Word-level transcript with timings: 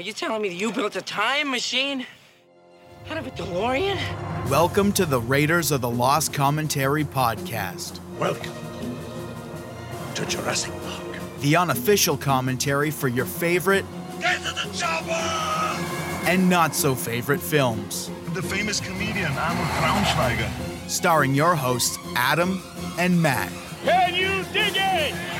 Are 0.00 0.02
you 0.02 0.14
telling 0.14 0.40
me 0.40 0.48
that 0.48 0.54
you 0.54 0.72
built 0.72 0.96
a 0.96 1.02
time 1.02 1.50
machine? 1.50 2.06
Out 3.10 3.18
of 3.18 3.26
a 3.26 3.30
DeLorean? 3.32 3.98
Welcome 4.48 4.92
to 4.92 5.04
the 5.04 5.20
Raiders 5.20 5.70
of 5.72 5.82
the 5.82 5.90
Lost 5.90 6.32
Commentary 6.32 7.04
podcast, 7.04 8.00
Welcome 8.18 8.54
to 10.14 10.24
Jurassic 10.24 10.72
Park. 10.84 11.18
the 11.42 11.54
unofficial 11.54 12.16
commentary 12.16 12.90
for 12.90 13.08
your 13.08 13.26
favorite 13.26 13.84
Get 14.22 14.38
to 14.38 14.54
the 14.54 14.72
chopper! 14.74 15.12
and 16.26 16.48
not 16.48 16.74
so 16.74 16.94
favorite 16.94 17.42
films. 17.42 18.10
The 18.32 18.40
famous 18.40 18.80
comedian 18.80 19.32
Arnold 19.32 19.68
Braunschweiger. 19.68 20.88
Starring 20.88 21.34
your 21.34 21.54
hosts, 21.54 21.98
Adam 22.16 22.62
and 22.98 23.20
Matt. 23.20 23.52
Can 23.84 24.14
you 24.14 24.44
dig 24.50 24.72
it? 24.76 25.39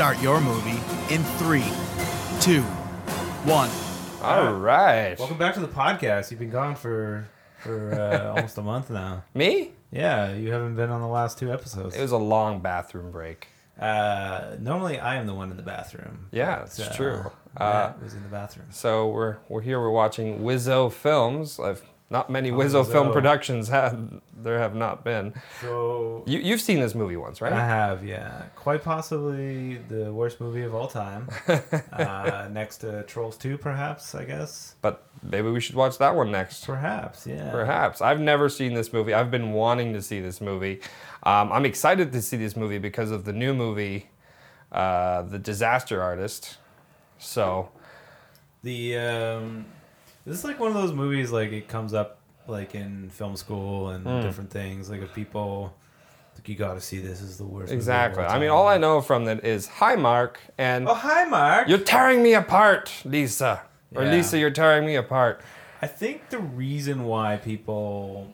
Start 0.00 0.22
your 0.22 0.40
movie 0.40 0.80
in 1.14 1.22
three, 1.36 1.66
two, 2.40 2.62
one. 3.44 3.68
All 4.22 4.54
right. 4.54 5.14
Welcome 5.18 5.36
back 5.36 5.52
to 5.52 5.60
the 5.60 5.68
podcast. 5.68 6.30
You've 6.30 6.40
been 6.40 6.48
gone 6.48 6.74
for 6.74 7.28
for 7.58 7.92
uh, 7.92 8.28
almost 8.34 8.56
a 8.56 8.62
month 8.62 8.88
now. 8.88 9.24
Me? 9.34 9.72
Yeah, 9.92 10.32
you 10.32 10.52
haven't 10.52 10.76
been 10.76 10.88
on 10.88 11.02
the 11.02 11.06
last 11.06 11.38
two 11.38 11.52
episodes. 11.52 11.94
It 11.94 12.00
was 12.00 12.12
a 12.12 12.16
long 12.16 12.60
bathroom 12.60 13.10
break. 13.10 13.48
uh, 13.78 14.56
normally, 14.58 14.98
I 14.98 15.16
am 15.16 15.26
the 15.26 15.34
one 15.34 15.50
in 15.50 15.58
the 15.58 15.62
bathroom. 15.62 16.28
Yeah, 16.32 16.60
but, 16.60 16.78
it's 16.78 16.96
true. 16.96 17.30
Matt 17.58 17.62
Uh, 17.68 17.92
was 18.02 18.14
in 18.14 18.22
the 18.22 18.30
bathroom. 18.30 18.68
So 18.70 19.06
we're 19.10 19.36
we're 19.50 19.60
here. 19.60 19.78
We're 19.78 19.90
watching 19.90 20.38
Wizzo 20.38 20.90
films. 20.90 21.60
I've 21.60 21.82
not 22.10 22.28
many 22.28 22.50
Wizzo, 22.50 22.82
Wizzo. 22.84 22.90
film 22.90 23.12
productions 23.12 23.68
have 23.68 24.20
there 24.36 24.58
have 24.58 24.74
not 24.74 25.04
been. 25.04 25.32
So 25.60 26.24
You 26.26 26.40
you've 26.40 26.60
seen 26.60 26.80
this 26.80 26.94
movie 26.94 27.16
once, 27.16 27.40
right? 27.40 27.52
I 27.52 27.64
have, 27.64 28.04
yeah, 28.04 28.42
quite 28.56 28.82
possibly 28.82 29.76
the 29.88 30.12
worst 30.12 30.40
movie 30.40 30.62
of 30.62 30.74
all 30.74 30.88
time. 30.88 31.28
uh, 31.92 32.48
next 32.50 32.78
to 32.78 33.04
Trolls 33.04 33.36
Two, 33.36 33.56
perhaps. 33.56 34.14
I 34.14 34.24
guess. 34.24 34.74
But 34.82 35.06
maybe 35.22 35.50
we 35.50 35.60
should 35.60 35.76
watch 35.76 35.98
that 35.98 36.16
one 36.16 36.32
next. 36.32 36.66
Perhaps, 36.66 37.26
yeah. 37.26 37.50
Perhaps. 37.50 38.00
I've 38.00 38.20
never 38.20 38.48
seen 38.48 38.74
this 38.74 38.92
movie. 38.92 39.14
I've 39.14 39.30
been 39.30 39.52
wanting 39.52 39.92
to 39.92 40.02
see 40.02 40.20
this 40.20 40.40
movie. 40.40 40.80
Um, 41.22 41.52
I'm 41.52 41.64
excited 41.64 42.12
to 42.12 42.22
see 42.22 42.36
this 42.36 42.56
movie 42.56 42.78
because 42.78 43.10
of 43.12 43.24
the 43.24 43.32
new 43.32 43.54
movie, 43.54 44.08
uh, 44.72 45.22
The 45.22 45.38
Disaster 45.38 46.02
Artist. 46.02 46.56
So 47.18 47.70
The 48.62 48.96
um, 48.96 49.66
this 50.26 50.38
is 50.38 50.44
like 50.44 50.58
one 50.60 50.68
of 50.68 50.74
those 50.74 50.92
movies 50.92 51.30
like 51.30 51.52
it 51.52 51.68
comes 51.68 51.94
up 51.94 52.18
like 52.46 52.74
in 52.74 53.08
film 53.10 53.36
school 53.36 53.90
and 53.90 54.04
Hmm. 54.06 54.20
different 54.20 54.50
things. 54.50 54.90
Like 54.90 55.02
if 55.02 55.12
people 55.14 55.74
like 56.36 56.48
you 56.48 56.54
got 56.54 56.74
to 56.74 56.80
see 56.80 56.98
this 56.98 57.20
is 57.20 57.36
the 57.38 57.44
worst. 57.44 57.72
exactly. 57.72 58.24
I 58.24 58.38
mean, 58.38 58.48
all 58.50 58.66
I 58.66 58.78
know 58.78 59.00
from 59.00 59.26
that 59.26 59.44
is 59.44 59.66
hi, 59.66 59.94
Mark, 59.96 60.40
and 60.56 60.88
Oh 60.88 60.94
hi, 60.94 61.24
Mark. 61.24 61.68
you're 61.68 61.78
tearing 61.78 62.22
me 62.22 62.34
apart, 62.34 62.92
Lisa. 63.04 63.62
Or 63.94 64.04
Yeah. 64.04 64.12
Lisa, 64.12 64.38
you're 64.38 64.50
tearing 64.50 64.86
me 64.86 64.94
apart. 64.96 65.40
I 65.82 65.86
think 65.86 66.28
the 66.30 66.38
reason 66.38 67.04
why 67.04 67.36
people 67.36 68.32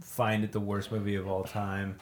find 0.00 0.44
it 0.44 0.52
the 0.52 0.60
worst 0.60 0.90
movie 0.92 1.14
of 1.16 1.26
all 1.28 1.44
time 1.44 1.96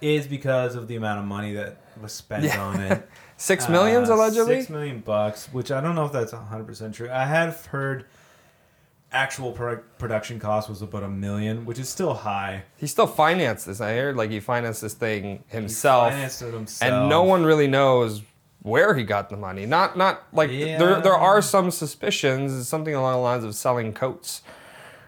is 0.00 0.26
because 0.26 0.74
of 0.74 0.88
the 0.88 0.96
amount 0.96 1.18
of 1.20 1.24
money 1.24 1.54
that 1.54 1.76
was 2.00 2.12
spent 2.12 2.44
Yeah. 2.44 2.60
on 2.60 2.80
it. 2.80 3.08
Six 3.42 3.68
millions 3.68 4.08
Uh, 4.08 4.14
allegedly. 4.14 4.60
Six 4.60 4.70
million 4.70 5.00
bucks, 5.00 5.48
which 5.50 5.72
I 5.72 5.80
don't 5.80 5.96
know 5.96 6.04
if 6.04 6.12
that's 6.12 6.32
100% 6.32 6.94
true. 6.94 7.10
I 7.10 7.24
have 7.24 7.66
heard 7.66 8.04
actual 9.12 9.50
pro- 9.50 9.80
production 9.98 10.38
cost 10.38 10.68
was 10.68 10.80
about 10.80 11.02
a 11.02 11.08
million, 11.08 11.66
which 11.66 11.80
is 11.80 11.88
still 11.88 12.14
high. 12.14 12.62
He 12.76 12.86
still 12.86 13.08
financed 13.08 13.66
this. 13.66 13.80
I 13.80 13.94
heard 13.96 14.16
like 14.16 14.30
he 14.30 14.38
financed 14.38 14.80
this 14.80 14.94
thing 14.94 15.42
He 15.50 15.56
himself, 15.56 16.12
financed 16.12 16.40
it 16.42 16.54
himself. 16.54 16.92
and 16.92 17.08
no 17.08 17.24
one 17.24 17.44
really 17.44 17.66
knows 17.66 18.22
where 18.62 18.94
he 18.94 19.02
got 19.02 19.28
the 19.28 19.36
money. 19.36 19.66
Not 19.66 19.98
not 19.98 20.22
like 20.32 20.50
Yeah. 20.52 20.78
there 20.78 21.00
there 21.00 21.16
are 21.16 21.42
some 21.42 21.72
suspicions, 21.72 22.68
something 22.68 22.94
along 22.94 23.14
the 23.14 23.18
lines 23.18 23.42
of 23.42 23.56
selling 23.56 23.92
coats. 23.92 24.42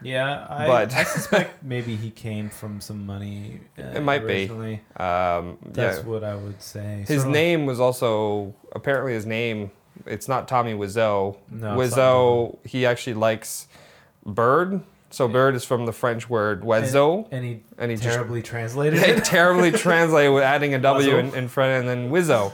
Yeah, 0.05 0.45
I, 0.49 0.67
But- 0.67 0.93
I 0.93 1.03
suspect 1.03 1.63
maybe 1.63 1.95
he 1.95 2.11
came 2.11 2.49
from 2.49 2.79
some 2.81 3.05
money. 3.05 3.59
Uh, 3.77 3.81
It 3.95 4.03
might 4.03 4.25
be. 4.27 4.33
originally. 4.47 4.81
Um, 4.97 5.57
That's 5.65 5.99
yeah. 5.99 6.03
what 6.05 6.23
I 6.23 6.35
would 6.35 6.61
say. 6.61 7.03
His 7.07 7.21
Sort 7.23 7.33
name 7.33 7.65
was 7.65 7.79
also 7.79 8.53
apparently 8.73 9.13
his 9.13 9.25
name. 9.25 9.71
It's 10.05 10.27
not 10.27 10.47
Tommy 10.47 10.73
Wiseau. 10.73 11.37
No, 11.49 11.75
Wiseau. 11.77 12.57
He 12.65 12.85
actually 12.85 13.13
likes 13.15 13.67
bird. 14.25 14.81
So 15.11 15.27
bird 15.29 15.55
is 15.55 15.63
from 15.63 15.85
the 15.85 15.93
French 15.93 16.29
word 16.29 16.63
oiseau. 16.63 17.27
and 17.31 17.45
he, 17.45 17.63
and 17.77 17.89
he 17.89 17.95
just- 17.95 18.09
terribly 18.09 18.41
translated 18.41 18.99
They 19.03 19.11
it. 19.15 19.23
terribly 19.23 19.71
translated 19.85 20.33
with 20.33 20.43
adding 20.43 20.73
a 20.73 20.79
W 20.79 21.17
in, 21.17 21.33
in 21.33 21.47
front 21.47 21.71
and 21.71 21.87
then 21.87 22.09
Wizzo. 22.11 22.51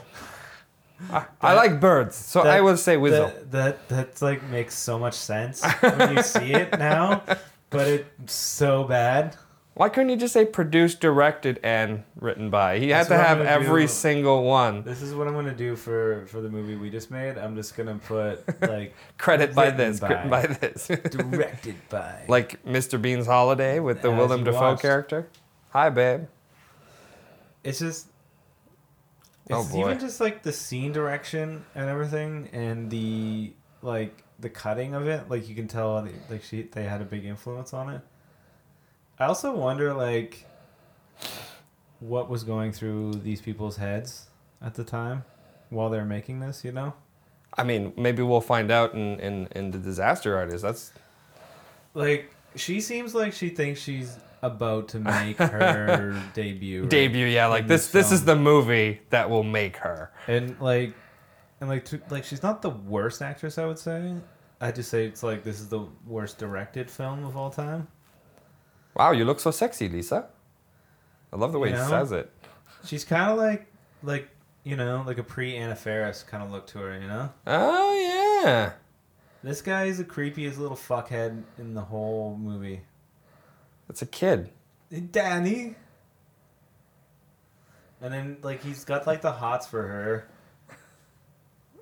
I, 1.10 1.26
I 1.42 1.54
like 1.54 1.80
birds, 1.80 2.16
so 2.16 2.42
I 2.42 2.44
That- 2.46 2.64
would 2.64 2.80
say 2.80 2.96
Wizzo. 2.98 3.34
That, 3.34 3.52
that 3.52 3.88
that's 3.90 4.22
like 4.22 4.44
makes 4.50 4.76
so 4.76 5.00
much 5.00 5.14
sense 5.16 5.64
when 5.80 6.16
you 6.18 6.22
see 6.24 6.54
it 6.54 6.78
now, 6.78 7.24
but 7.70 7.88
it's 7.88 8.34
so 8.34 8.84
bad. 8.84 9.36
Why 9.74 9.88
couldn't 9.88 10.10
you 10.10 10.18
just 10.18 10.34
say 10.34 10.44
produced, 10.46 11.00
directed, 11.00 11.58
and 11.64 12.04
written 12.18 12.50
by? 12.50 12.78
He 12.78 12.90
had 12.90 13.08
to 13.08 13.16
have 13.18 13.40
every 13.40 13.84
do. 13.84 13.88
single 13.88 14.44
one. 14.44 14.84
This 14.84 15.02
is 15.02 15.16
what 15.16 15.28
I'm 15.28 15.34
gonna 15.34 15.56
do 15.56 15.78
for 15.78 16.26
for 16.28 16.42
the 16.42 16.50
movie 16.50 16.76
we 16.76 16.90
just 16.90 17.10
made. 17.10 17.38
I'm 17.38 17.56
just 17.56 17.78
gonna 17.78 17.96
put 18.06 18.44
like 18.70 18.94
Credit 19.18 19.56
by 19.56 19.72
this, 19.72 20.02
by. 20.02 20.10
written 20.10 20.30
by 20.30 20.46
this. 20.46 20.88
directed 21.10 21.76
by. 21.90 22.26
like 22.28 22.64
Mr. 22.66 23.02
Bean's 23.02 23.26
Holiday 23.28 23.80
with 23.80 24.02
the 24.02 24.12
As 24.12 24.18
Willem 24.18 24.44
Dafoe 24.44 24.60
watched. 24.60 24.82
character. 24.82 25.30
Hi, 25.70 25.90
babe. 25.90 26.26
it's 27.64 27.80
just. 27.80 28.08
Oh, 29.54 29.64
boy. 29.64 29.86
even 29.86 30.00
just 30.00 30.20
like 30.20 30.44
the 30.44 30.54
scene 30.54 30.92
direction 30.92 31.66
and 31.76 31.90
everything, 31.90 32.50
and 32.54 32.90
the 32.90 33.54
like 33.82 34.24
the 34.40 34.50
cutting 34.50 34.94
of 34.94 35.08
it. 35.08 35.30
Like 35.30 35.48
you 35.48 35.56
can 35.56 35.68
tell, 35.68 36.08
like 36.30 36.44
she 36.44 36.64
they 36.64 36.84
had 36.84 37.02
a 37.02 37.06
big 37.06 37.26
influence 37.26 37.74
on 37.74 37.90
it. 37.90 38.02
I 39.20 39.26
also 39.26 39.56
wonder 39.56 39.94
like 39.94 40.46
what 42.00 42.30
was 42.30 42.44
going 42.44 42.72
through 42.72 43.14
these 43.16 43.42
people's 43.42 43.78
heads 43.78 44.28
at 44.62 44.74
the 44.74 44.84
time 44.84 45.24
while 45.70 45.90
they're 45.90 46.06
making 46.06 46.40
this. 46.40 46.66
You 46.66 46.72
know, 46.72 46.94
I 47.58 47.64
mean, 47.64 47.94
maybe 47.98 48.24
we'll 48.24 48.42
find 48.42 48.72
out 48.72 48.94
in, 48.94 49.20
in, 49.20 49.48
in 49.52 49.72
the 49.72 49.78
Disaster 49.78 50.38
Artist. 50.38 50.64
That's 50.64 50.92
like 51.94 52.34
she 52.56 52.82
seems 52.82 53.14
like 53.14 53.34
she 53.34 53.50
thinks 53.50 53.80
she's 53.82 54.18
about 54.42 54.88
to 54.90 55.00
make 55.00 55.38
her 55.40 56.22
debut. 56.34 56.82
right? 56.82 56.90
debut, 56.90 57.26
yeah. 57.28 57.48
Like 57.48 57.64
in 57.64 57.68
this, 57.68 57.88
this 57.92 58.12
is 58.12 58.26
the 58.26 58.36
movie 58.36 59.02
that 59.10 59.30
will 59.30 59.44
make 59.44 59.78
her. 59.78 60.12
and 60.28 60.60
like 60.60 60.94
and 61.60 61.70
like 61.70 61.86
to, 61.86 62.02
like 62.10 62.24
she's 62.24 62.42
not 62.42 62.62
the 62.64 62.72
worst 62.72 63.22
actress 63.22 63.60
i 63.60 63.66
would 63.68 63.78
say 63.78 64.16
i 64.62 64.72
just 64.72 64.90
say 64.90 65.06
it's 65.06 65.22
like 65.22 65.44
this 65.44 65.60
is 65.60 65.70
the 65.70 65.86
worst 66.08 66.40
directed 66.40 66.90
film 66.90 67.24
of 67.24 67.38
all 67.38 67.50
time 67.52 67.88
Wow, 68.96 69.12
you 69.12 69.24
look 69.24 69.40
so 69.40 69.52
sexy, 69.52 69.88
Lisa. 69.88 70.28
I 71.32 71.38
love 71.38 71.54
the 71.54 71.60
way 71.60 71.70
You 71.70 71.76
he 71.76 71.82
says 71.88 72.12
it. 72.12 72.30
she's 72.84 73.06
kind 73.06 73.32
of 73.32 73.38
like 73.38 73.68
like 74.04 74.28
you 74.64 74.76
know 74.76 75.04
like 75.08 75.18
a 75.18 75.24
pre 75.24 75.56
anna 75.56 75.76
Faris 75.76 76.24
kind 76.24 76.44
of 76.44 76.52
look 76.52 76.66
to 76.68 76.80
her 76.80 77.00
you 77.00 77.08
know 77.08 77.30
Oh 77.48 78.42
yeah. 78.44 78.74
this 79.44 79.62
guy 79.62 79.86
is 79.86 80.00
the 80.00 80.04
creepiest 80.04 80.58
little 80.58 80.76
fuckhead 80.76 81.44
in 81.58 81.74
the 81.74 81.82
whole 81.82 82.38
movie 82.42 82.82
It's 83.92 84.02
a 84.02 84.06
kid. 84.06 84.50
danny 85.12 85.76
and 88.02 88.14
then 88.14 88.38
like 88.42 88.64
he's 88.64 88.84
got 88.86 89.06
like 89.06 89.22
the 89.22 89.32
hots 89.34 89.68
for 89.68 89.82
her 89.84 90.28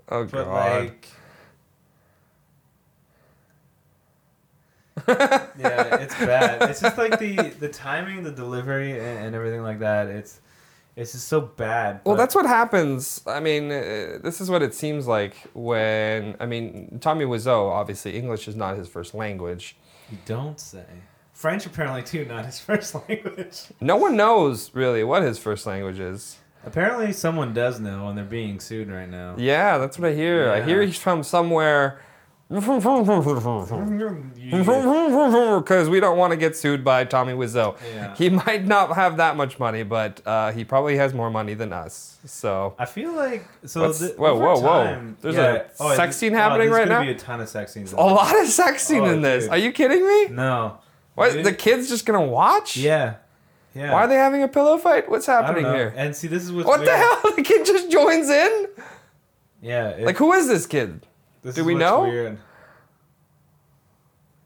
Oh 0.09 0.25
but 0.25 0.45
god. 0.45 0.79
like 0.81 1.07
yeah, 5.07 5.95
it's 5.97 6.15
bad. 6.15 6.69
It's 6.69 6.81
just 6.81 6.97
like 6.97 7.19
the 7.19 7.35
the 7.59 7.69
timing, 7.69 8.23
the 8.23 8.31
delivery, 8.31 8.91
and, 8.99 9.25
and 9.27 9.35
everything 9.35 9.61
like 9.63 9.79
that. 9.79 10.07
It's 10.07 10.41
it's 10.95 11.13
just 11.13 11.27
so 11.27 11.39
bad. 11.41 12.01
well, 12.03 12.15
that's 12.17 12.35
what 12.35 12.45
happens. 12.45 13.21
I 13.25 13.39
mean, 13.39 13.71
uh, 13.71 14.17
this 14.21 14.41
is 14.41 14.49
what 14.49 14.61
it 14.61 14.73
seems 14.73 15.07
like 15.07 15.35
when 15.53 16.35
I 16.39 16.45
mean 16.45 16.97
Tommy 16.99 17.25
Wiseau. 17.25 17.71
Obviously, 17.71 18.17
English 18.17 18.47
is 18.47 18.55
not 18.55 18.77
his 18.77 18.87
first 18.89 19.13
language. 19.13 19.77
you 20.11 20.17
don't 20.25 20.59
say. 20.59 20.85
French 21.39 21.65
apparently 21.65 22.03
too, 22.03 22.25
not 22.25 22.45
his 22.45 22.59
first 22.67 22.93
language. 22.93 23.61
No 23.79 23.95
one 23.95 24.17
knows 24.17 24.71
really 24.73 25.05
what 25.05 25.23
his 25.23 25.39
first 25.39 25.65
language 25.65 25.97
is. 25.97 26.37
Apparently, 26.65 27.13
someone 27.13 27.53
does 27.53 27.79
know, 27.79 28.09
and 28.09 28.17
they're 28.17 28.25
being 28.25 28.59
sued 28.59 28.89
right 28.91 29.07
now. 29.09 29.35
Yeah, 29.37 29.77
that's 29.77 29.97
what 29.97 30.09
I 30.09 30.13
hear. 30.13 30.51
I 30.51 30.61
hear 30.61 30.81
he's 30.81 30.97
from 30.99 31.23
somewhere. 31.23 32.01
Because 32.49 32.83
we 35.87 35.99
don't 36.01 36.17
want 36.17 36.31
to 36.31 36.37
get 36.37 36.57
sued 36.57 36.83
by 36.83 37.05
Tommy 37.05 37.31
Wiseau. 37.31 37.77
Yeah. 37.93 38.13
He 38.17 38.29
might 38.29 38.65
not 38.65 38.95
have 38.95 39.15
that 39.17 39.37
much 39.37 39.59
money, 39.59 39.83
but 39.83 40.21
uh, 40.27 40.51
he 40.51 40.65
probably 40.65 40.97
has 40.97 41.13
more 41.13 41.29
money 41.31 41.53
than 41.53 41.71
us. 41.71 42.17
So 42.25 42.75
I 42.77 42.85
feel 42.85 43.13
like 43.13 43.45
so. 43.65 43.93
Th- 43.93 44.17
whoa, 44.17 44.35
whoa, 44.35 44.59
whoa. 44.59 44.83
time- 44.83 45.15
There's 45.21 45.37
a 45.37 45.69
oh, 45.79 45.95
sex 45.95 46.17
scene 46.17 46.33
oh, 46.33 46.37
happening 46.37 46.69
there's 46.69 46.79
right 46.79 46.87
gonna 46.89 47.05
now? 47.05 47.11
Be 47.13 47.15
a 47.15 47.19
ton 47.19 47.39
of 47.39 47.47
sex 47.47 47.71
scenes. 47.71 47.93
a 47.93 47.95
lot 47.97 48.37
of 48.37 48.47
sex 48.47 48.83
scene 48.83 49.03
Oh, 49.03 49.11
in 49.13 49.21
this. 49.21 49.43
dude. 49.45 49.53
Are 49.53 49.57
you 49.57 49.71
kidding 49.71 50.05
me? 50.05 50.27
No. 50.35 50.79
What? 51.19 51.33
Dude. 51.33 51.45
The 51.45 51.53
kid's 51.53 51.87
just 51.89 52.05
gonna 52.05 52.25
watch? 52.25 52.75
Yeah. 52.77 53.15
Yeah. 53.75 53.93
Why 53.93 54.03
are 54.05 54.07
they 54.07 54.15
having 54.15 54.41
a 54.41 54.47
pillow 54.47 54.77
fight? 54.77 55.09
What's 55.09 55.29
I 55.29 55.35
don't 55.35 55.43
happening 55.45 55.63
know. 55.63 55.73
here? 55.75 55.93
And 55.95 56.15
see, 56.15 56.27
this 56.27 56.43
is 56.43 56.51
what's 56.51 56.67
What 56.67 56.83
the 56.85 56.97
hell? 56.97 57.21
The 57.35 57.43
kid 57.43 57.65
just 57.65 57.91
joins 57.91 58.29
in? 58.29 58.67
Yeah. 59.61 59.89
it- 59.89 60.05
Like, 60.05 60.17
who 60.17 60.33
is 60.33 60.47
this 60.47 60.65
kid? 60.65 61.05
This 61.43 61.55
Do 61.55 61.61
is 61.61 61.67
we 61.67 61.75
know? 61.75 62.01
Weird. 62.03 62.37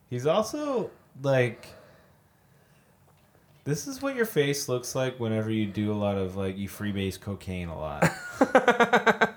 He's 0.09 0.25
also 0.27 0.91
like. 1.21 1.67
This 3.65 3.87
is 3.87 4.01
what 4.01 4.15
your 4.15 4.25
face 4.25 4.67
looks 4.67 4.93
like 4.93 5.19
whenever 5.21 5.49
you 5.49 5.65
do 5.65 5.91
a 5.91 5.95
lot 5.95 6.17
of 6.17 6.35
like 6.35 6.57
you 6.57 6.67
freebase 6.67 7.17
cocaine 7.19 7.69
a 7.69 7.77
lot, 7.79 8.11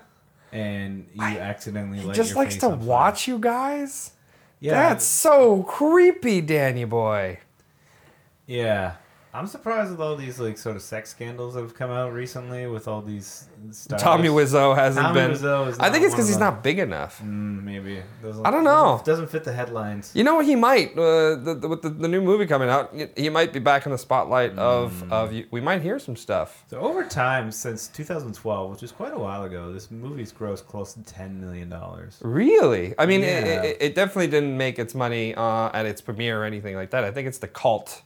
and 0.51 1.07
you 1.13 1.21
accidentally 1.23 1.99
He 1.99 2.11
just 2.11 2.35
likes 2.35 2.57
to 2.57 2.65
on 2.71 2.79
fire. 2.79 2.87
watch 2.87 3.27
you 3.29 3.39
guys? 3.39 4.11
Yeah, 4.59 4.89
That's 4.89 5.05
so 5.05 5.63
creepy, 5.63 6.41
Danny 6.41 6.85
boy. 6.85 7.39
yeah. 8.45 8.95
I'm 9.37 9.45
surprised 9.45 9.91
with 9.91 10.01
all 10.01 10.15
these 10.15 10.39
like 10.39 10.57
sort 10.57 10.75
of 10.75 10.81
sex 10.81 11.11
scandals 11.11 11.53
that 11.53 11.61
have 11.61 11.75
come 11.75 11.91
out 11.91 12.11
recently 12.11 12.65
with 12.65 12.87
all 12.87 13.01
these. 13.03 13.47
Tommy 13.99 14.29
Wiseau 14.29 14.75
hasn't 14.75 15.05
Tommy 15.05 15.21
been. 15.21 15.31
Wiseau 15.31 15.67
is 15.67 15.77
I 15.79 15.91
think 15.91 16.05
it's 16.05 16.13
because 16.15 16.27
he's 16.27 16.39
not 16.39 16.63
big 16.63 16.79
enough. 16.79 17.19
Mm, 17.21 17.63
maybe. 17.63 18.01
Doesn't, 18.23 18.45
I 18.45 18.49
don't 18.49 18.63
know. 18.63 18.93
Doesn't, 18.97 19.05
doesn't 19.05 19.27
fit 19.29 19.43
the 19.43 19.53
headlines. 19.53 20.11
You 20.15 20.23
know, 20.23 20.35
what? 20.37 20.45
he 20.45 20.55
might 20.55 20.91
uh, 20.97 21.35
the, 21.35 21.57
the, 21.61 21.67
with 21.67 21.81
the, 21.83 21.89
the 21.89 22.07
new 22.07 22.21
movie 22.21 22.47
coming 22.47 22.69
out. 22.69 22.93
He 23.15 23.29
might 23.29 23.53
be 23.53 23.59
back 23.59 23.85
in 23.85 23.91
the 23.91 23.97
spotlight 23.97 24.53
Hmm. 24.53 24.59
of 24.59 25.11
of. 25.13 25.33
you- 25.33 25.45
We 25.51 25.61
might 25.61 25.81
hear 25.83 25.99
some 25.99 26.15
stuff. 26.15 26.65
So 26.69 26.79
over 26.79 27.03
time, 27.03 27.51
since 27.51 27.87
2012, 27.89 28.71
which 28.71 28.81
is 28.83 28.91
quite 28.91 29.13
a 29.13 29.19
while 29.19 29.43
ago, 29.43 29.71
this 29.71 29.91
movie's 29.91 30.33
grossed 30.33 30.65
close 30.65 30.93
to 30.93 31.03
10 31.03 31.39
million 31.39 31.69
dollars. 31.69 32.17
Really? 32.21 32.95
I 32.97 33.05
mean, 33.05 33.21
it, 33.23 33.45
it, 33.47 33.77
it 33.81 33.95
definitely 33.95 34.27
didn't 34.27 34.57
make 34.57 34.79
its 34.79 34.95
money 34.95 35.35
uh, 35.35 35.69
at 35.73 35.85
its 35.85 36.01
premiere 36.01 36.41
or 36.41 36.45
anything 36.45 36.75
like 36.75 36.89
that. 36.91 37.03
I 37.03 37.11
think 37.11 37.27
it's 37.27 37.37
the 37.37 37.47
cult 37.47 38.01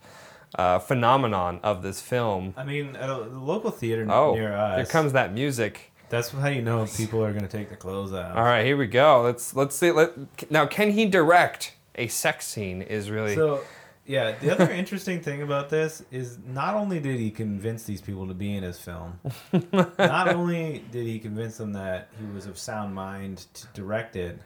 uh, 0.56 0.80
phenomenon 0.80 1.60
of 1.64 1.82
this 1.84 2.02
film. 2.02 2.54
I 2.58 2.64
mean, 2.64 2.96
at 2.96 3.10
a 3.10 3.24
the 3.30 3.40
local 3.40 3.72
theater 3.72 4.06
Oh, 4.10 4.34
near 4.34 4.54
us, 4.54 4.78
here 4.78 4.86
comes 4.86 5.14
that 5.14 5.34
music. 5.34 5.92
That's 6.10 6.30
how 6.30 6.50
you 6.50 6.62
know 6.62 6.86
people 6.98 7.24
are 7.24 7.32
gonna 7.32 7.48
take 7.48 7.70
their 7.70 7.78
clothes 7.78 8.12
off. 8.14 8.36
All 8.36 8.44
right, 8.44 8.66
here 8.66 8.78
we 8.78 8.88
go. 8.88 9.22
Let's 9.22 9.56
let's 9.56 9.76
see. 9.76 9.92
Let, 9.92 10.52
now, 10.52 10.66
can 10.66 10.92
he 10.92 11.06
direct 11.06 11.76
a 11.96 12.08
sex 12.08 12.46
scene? 12.48 12.82
Is 12.82 13.10
really 13.10 13.36
So, 13.36 13.62
yeah, 14.06 14.36
the 14.40 14.52
other 14.52 14.70
interesting 14.72 15.22
thing 15.22 15.42
about 15.42 15.70
this 15.70 16.04
is 16.12 16.38
not 16.46 16.76
only 16.76 17.00
did 17.00 17.18
he 17.18 17.32
convince 17.32 17.84
these 17.84 18.02
people 18.02 18.28
to 18.28 18.34
be 18.34 18.54
in 18.56 18.64
his 18.64 18.78
film, 18.78 19.20
not 19.72 20.36
only 20.36 20.84
did 20.92 21.06
he 21.08 21.18
convince 21.18 21.58
them 21.58 21.72
that 21.74 22.10
he 22.20 22.26
was 22.34 22.46
of 22.46 22.58
sound 22.58 22.94
mind 22.94 23.46
to 23.54 23.68
direct 23.74 24.18
it, 24.18 24.38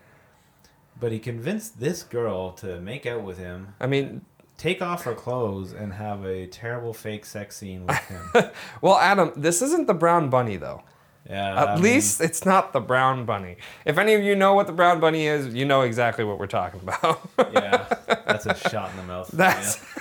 but 1.00 1.12
he 1.12 1.20
convinced 1.20 1.80
this 1.80 2.04
girl 2.04 2.52
to 2.54 2.80
make 2.80 3.06
out 3.06 3.24
with 3.24 3.38
him, 3.38 3.74
I 3.80 3.88
mean, 3.88 4.24
take 4.58 4.82
off 4.82 5.04
her 5.04 5.14
clothes, 5.14 5.74
and 5.74 5.94
have 5.94 6.26
a 6.26 6.48
terrible 6.48 6.94
fake 6.94 7.26
sex 7.26 7.58
scene 7.58 7.86
with 7.86 7.98
him. 7.98 8.30
well, 8.82 8.98
Adam, 8.98 9.32
this 9.36 9.62
isn't 9.62 9.88
the 9.88 9.94
brown 9.94 10.30
bunny 10.30 10.58
though. 10.58 10.84
Yeah, 11.30 11.62
At 11.64 11.68
I 11.70 11.74
mean, 11.76 11.84
least 11.84 12.22
it's 12.22 12.46
not 12.46 12.72
the 12.72 12.80
brown 12.80 13.26
bunny. 13.26 13.58
If 13.84 13.98
any 13.98 14.14
of 14.14 14.22
you 14.22 14.36
know 14.36 14.54
what 14.54 14.68
the 14.68 14.74
brown 14.74 15.00
bunny 15.00 15.26
is, 15.26 15.56
you 15.56 15.66
know 15.66 15.82
exactly 15.82 16.24
what 16.24 16.38
we're 16.38 16.46
talking 16.46 16.80
about. 16.82 17.20
yeah, 17.52 17.88
that's 18.28 18.46
a 18.46 18.54
shot 18.70 18.92
in 18.92 18.98
the 18.98 19.04
mouth. 19.04 19.30
That's. 19.34 19.84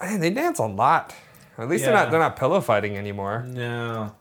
Man, 0.00 0.20
they 0.20 0.30
dance 0.30 0.58
a 0.58 0.66
lot. 0.66 1.14
At 1.58 1.68
least 1.68 1.84
they're 1.84 1.94
not 1.94 2.10
they're 2.10 2.20
not 2.20 2.36
pillow 2.36 2.60
fighting 2.60 2.96
anymore. 2.96 3.44
no. 3.48 4.14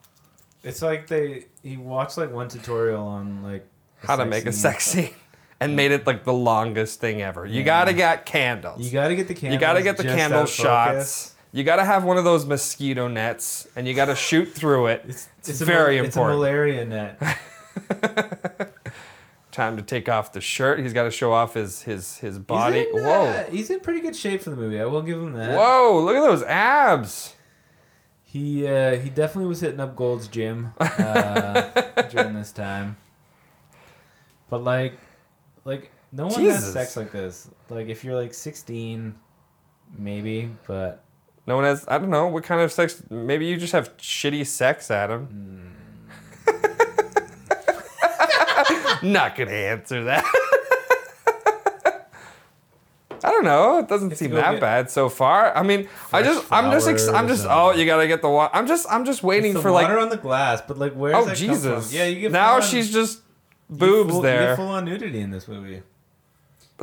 It's 0.64 0.82
like 0.82 1.06
they 1.08 1.46
he 1.62 1.78
watched 1.78 2.18
like 2.18 2.32
one 2.32 2.48
tutorial 2.48 3.06
on 3.06 3.44
like 3.44 3.68
How 4.00 4.16
to 4.16 4.26
make 4.26 4.48
a 4.48 4.52
sex 4.52 4.86
scene, 4.86 5.14
and 5.60 5.76
made 5.76 5.92
it 5.92 6.06
like 6.06 6.24
the 6.24 6.34
longest 6.34 7.00
thing 7.00 7.22
ever. 7.22 7.46
You 7.46 7.64
gotta 7.64 7.94
get 7.94 8.26
candles. 8.26 8.82
You 8.86 8.92
gotta 8.92 9.16
get 9.16 9.28
the 9.28 9.34
candles. 9.34 9.54
You 9.54 9.60
gotta 9.60 9.82
get 9.82 9.98
the 9.98 10.04
just 10.04 10.16
candle 10.16 10.40
out 10.40 10.44
of 10.44 10.50
focus. 10.50 10.64
shots. 10.64 11.36
You 11.52 11.64
gotta 11.64 11.86
have 11.86 12.04
one 12.04 12.18
of 12.18 12.24
those 12.26 12.46
mosquito 12.46 13.08
nets, 13.08 13.68
and 13.76 13.88
you 13.88 13.94
gotta 13.94 14.16
shoot 14.16 14.46
through 14.52 14.88
it. 14.88 15.04
It's, 15.08 15.30
It's 15.48 15.62
a 15.62 15.66
very 15.66 15.96
mal- 15.98 16.06
important. 16.06 16.36
It's 16.36 16.46
a 16.46 16.50
malaria 16.52 16.86
net. 16.86 17.38
Time 19.52 19.78
to 19.78 19.84
take 19.84 20.10
off 20.10 20.34
the 20.34 20.42
shirt. 20.42 20.80
He's 20.80 20.92
got 20.92 21.04
to 21.04 21.12
show 21.12 21.32
off 21.32 21.54
his 21.54 21.82
his 21.84 22.18
his 22.18 22.38
body. 22.38 22.80
He's 22.80 22.88
in, 22.94 23.04
Whoa, 23.06 23.26
uh, 23.26 23.44
he's 23.46 23.70
in 23.70 23.80
pretty 23.80 24.02
good 24.02 24.14
shape 24.16 24.42
for 24.42 24.50
the 24.50 24.58
movie. 24.58 24.82
I 24.82 24.86
will 24.86 25.02
give 25.02 25.18
him 25.18 25.32
that. 25.32 25.58
whoa! 25.58 26.02
Look 26.04 26.18
at 26.18 26.22
those 26.22 26.44
abs. 26.44 27.36
He 28.26 28.68
uh, 28.68 28.98
he 28.98 29.10
definitely 29.10 29.48
was 29.48 29.62
hitting 29.62 29.80
up 29.80 29.96
Gold's 29.96 30.28
gym 30.28 30.74
uh, 30.78 31.62
during 32.10 32.34
this 32.34 32.52
time. 32.52 32.98
But 34.50 34.62
like, 34.62 34.98
like 35.66 35.92
no 36.12 36.28
one 36.28 36.42
has 36.46 36.72
sex 36.72 36.96
like 36.96 37.12
this. 37.12 37.50
Like 37.70 37.88
if 37.88 38.04
you're 38.06 38.16
like 38.16 38.34
16, 38.34 39.16
maybe, 39.98 40.50
but 40.68 41.04
No 41.46 41.56
one 41.56 41.66
has. 41.66 41.84
I 41.88 41.98
don't 41.98 42.10
know 42.10 42.28
what 42.28 42.44
kind 42.44 42.62
of 42.62 42.72
sex. 42.72 43.04
Maybe 43.10 43.48
you 43.48 43.58
just 43.58 43.74
have 43.74 43.98
shitty 43.98 44.46
sex, 44.46 44.90
Adam. 44.90 45.26
Hmm. 45.26 45.72
Not 49.12 49.36
gonna 49.36 49.52
answer 49.52 50.06
that. 50.06 50.24
I 53.24 53.30
don't 53.32 53.44
know. 53.44 53.80
It 53.80 53.88
doesn't 53.88 54.16
seem 54.18 54.32
that 54.32 54.52
get 54.52 54.62
bad 54.62 54.90
so 54.92 55.10
far. 55.10 55.56
I 55.58 55.64
mean, 55.64 55.90
I 56.14 56.22
just, 56.22 56.46
I'm 56.52 56.72
just, 56.72 56.88
ex- 56.88 57.08
I'm 57.08 57.28
just. 57.28 57.48
Oh, 57.50 57.72
you 57.72 57.86
gotta 57.86 58.08
get 58.08 58.22
the 58.22 58.30
water. 58.30 58.56
I'm 58.56 58.68
just, 58.68 58.86
I'm 58.90 59.04
just 59.04 59.24
waiting 59.24 59.52
it's 59.52 59.56
the 59.58 59.62
for 59.64 59.72
like. 59.72 59.88
water 59.88 60.00
on 60.00 60.10
the 60.10 60.18
glass. 60.18 60.62
But 60.62 60.78
like, 60.78 60.94
where? 60.94 61.16
Oh 61.16 61.26
that 61.26 61.36
come 61.38 61.48
Jesus! 61.48 61.88
from? 61.90 61.98
Yeah, 61.98 62.06
you 62.06 62.22
get 62.22 62.32
now 62.32 62.60
full-on- 62.60 62.70
she's 62.70 62.92
just 62.94 63.18
you 63.18 63.25
boobs 63.70 64.12
full, 64.12 64.22
there. 64.22 64.56
full 64.56 64.68
on 64.68 64.86
nudity 64.86 65.20
in 65.20 65.32
this 65.32 65.48
movie. 65.48 65.82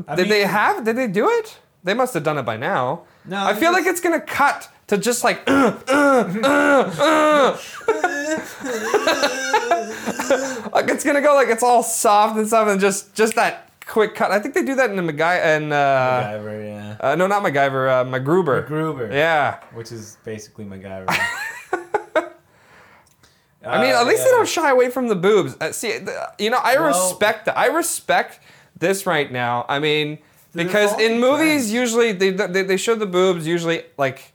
I 0.08 0.14
Did 0.16 0.28
they 0.28 0.44
have? 0.44 0.84
Did 0.84 0.96
they 0.96 1.06
do 1.06 1.28
it? 1.28 1.58
They 1.84 1.94
must 1.94 2.14
have 2.14 2.22
done 2.22 2.38
it 2.38 2.42
by 2.44 2.56
now. 2.56 3.02
No, 3.24 3.44
I 3.44 3.54
feel 3.54 3.72
like 3.72 3.86
it's 3.86 4.00
gonna 4.00 4.20
cut 4.20 4.70
to 4.86 4.96
just 4.96 5.24
like. 5.24 5.42
uh, 5.48 5.76
uh, 5.88 6.32
uh, 6.44 6.92
uh. 6.98 7.58
like 10.72 10.88
it's 10.88 11.04
gonna 11.04 11.20
go 11.20 11.34
like 11.34 11.48
it's 11.48 11.62
all 11.62 11.82
soft 11.82 12.38
and 12.38 12.46
stuff, 12.46 12.68
and 12.68 12.80
just 12.80 13.14
just 13.14 13.34
that 13.34 13.70
quick 13.86 14.14
cut. 14.14 14.30
I 14.30 14.38
think 14.38 14.54
they 14.54 14.64
do 14.64 14.74
that 14.76 14.90
in 14.90 14.96
the 14.96 15.12
MacGy 15.12 15.40
and 15.40 15.72
uh, 15.72 16.22
MacGyver, 16.24 16.64
yeah. 16.64 16.96
uh, 17.00 17.14
no, 17.14 17.26
not 17.26 17.42
MacGyver, 17.42 17.90
uh, 17.90 18.04
MacGruber. 18.04 18.66
Gruber. 18.66 19.12
Yeah. 19.12 19.60
Which 19.74 19.92
is 19.92 20.18
basically 20.24 20.64
MacGyver. 20.64 21.06
I 23.64 23.80
mean, 23.80 23.94
at 23.94 24.06
least 24.06 24.24
they 24.24 24.30
don't 24.30 24.48
shy 24.48 24.70
away 24.70 24.90
from 24.90 25.08
the 25.08 25.14
boobs. 25.14 25.56
Uh, 25.60 25.72
see, 25.72 25.92
th- 25.92 26.08
you 26.38 26.50
know, 26.50 26.58
I 26.62 26.74
Well- 26.76 26.88
respect 26.88 27.44
that. 27.46 27.56
I 27.56 27.66
respect 27.66 28.40
this 28.78 29.06
right 29.06 29.30
now. 29.30 29.64
I 29.68 29.78
mean, 29.78 30.18
because 30.54 30.98
in 31.00 31.20
movies, 31.20 31.72
usually 31.72 32.12
they, 32.12 32.30
they 32.30 32.62
they 32.62 32.76
show 32.76 32.94
the 32.94 33.06
boobs 33.06 33.46
usually 33.46 33.84
like 33.96 34.32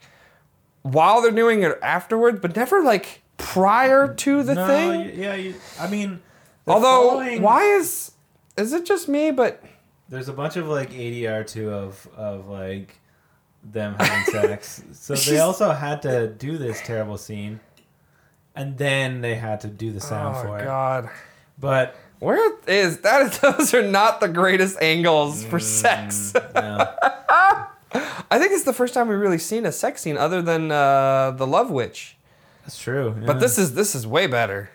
while 0.81 1.21
they're 1.21 1.31
doing 1.31 1.63
it 1.63 1.77
afterwards, 1.81 2.39
but 2.41 2.55
never 2.55 2.81
like 2.81 3.21
prior 3.37 4.13
to 4.13 4.43
the 4.43 4.55
no, 4.55 4.67
thing. 4.67 5.11
yeah, 5.19 5.35
you, 5.35 5.55
I 5.79 5.87
mean, 5.87 6.21
Although, 6.65 7.09
following- 7.19 7.41
why 7.41 7.63
is 7.63 8.11
is 8.57 8.73
it 8.73 8.85
just 8.85 9.07
me? 9.07 9.31
But 9.31 9.61
There's 10.09 10.29
a 10.29 10.33
bunch 10.33 10.55
of 10.55 10.67
like 10.67 10.91
ADR 10.91 11.45
too 11.45 11.69
of 11.71 12.07
of 12.15 12.47
like 12.47 12.95
them 13.63 13.95
having 13.99 14.23
sex. 14.33 14.81
So 14.93 15.15
they 15.15 15.39
also 15.39 15.71
had 15.71 16.01
to 16.03 16.27
do 16.27 16.57
this 16.57 16.81
terrible 16.81 17.17
scene, 17.17 17.59
and 18.57 18.77
then 18.77 19.21
they 19.21 19.35
had 19.35 19.61
to 19.61 19.67
do 19.67 19.91
the 19.93 20.01
sound 20.01 20.35
oh 20.37 20.41
for 20.41 20.57
it. 20.59 20.63
Oh, 20.63 20.65
God, 20.65 21.09
But 21.59 21.95
where 22.19 22.57
is 22.67 22.99
that? 23.01 23.33
Those 23.41 23.73
are 23.73 23.83
not 23.87 24.19
the 24.19 24.27
greatest 24.27 24.81
angles 24.81 25.45
for 25.45 25.59
Mm. 25.59 25.61
sex. 25.61 26.33
no, 26.55 26.93
I 28.29 28.37
think 28.39 28.51
it's 28.51 28.63
the 28.63 28.73
first 28.73 28.93
time 28.93 29.07
we've 29.07 29.19
really 29.19 29.37
seen 29.37 29.65
a 29.65 29.71
sex 29.71 30.01
scene 30.01 30.17
other 30.17 30.41
than 30.41 30.71
uh, 30.71 31.31
the 31.31 31.47
Love 31.47 31.69
Witch. 31.71 32.17
that's 32.63 32.77
true. 32.81 33.15
But 33.25 33.39
this 33.39 33.57
is 33.57 33.73
this 33.75 33.95
is 33.95 34.05
way 34.05 34.27
better. 34.27 34.69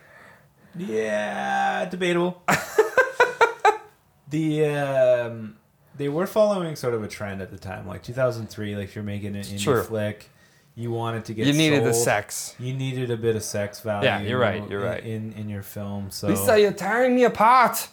yeah, 0.76 1.84
debatable. 1.90 2.42
the 4.30 4.64
um, 4.66 5.56
they 5.96 6.08
were 6.08 6.26
following 6.26 6.74
sort 6.76 6.94
of 6.94 7.02
a 7.02 7.08
trend 7.08 7.42
at 7.42 7.50
the 7.50 7.58
time, 7.58 7.86
like 7.86 8.02
2003. 8.02 8.76
Like 8.76 8.84
if 8.84 8.94
you're 8.94 9.04
making 9.04 9.36
an 9.36 9.42
indie 9.42 9.62
True. 9.62 9.82
flick, 9.82 10.30
you 10.74 10.90
wanted 10.90 11.24
to 11.26 11.34
get 11.34 11.46
You 11.46 11.52
needed 11.52 11.84
the 11.84 11.92
sex. 11.94 12.54
You 12.58 12.72
needed 12.74 13.10
a 13.10 13.16
bit 13.16 13.36
of 13.36 13.42
sex 13.42 13.80
value. 13.80 14.06
Yeah, 14.08 14.20
you're 14.22 14.38
right, 14.38 14.68
you're 14.70 14.80
in- 14.80 14.86
right. 14.86 15.04
In 15.04 15.32
in 15.34 15.48
your 15.48 15.62
film, 15.62 16.10
so 16.10 16.28
Lisa, 16.28 16.58
you're 16.60 16.72
tearing 16.72 17.14
me 17.14 17.24
apart. 17.24 17.88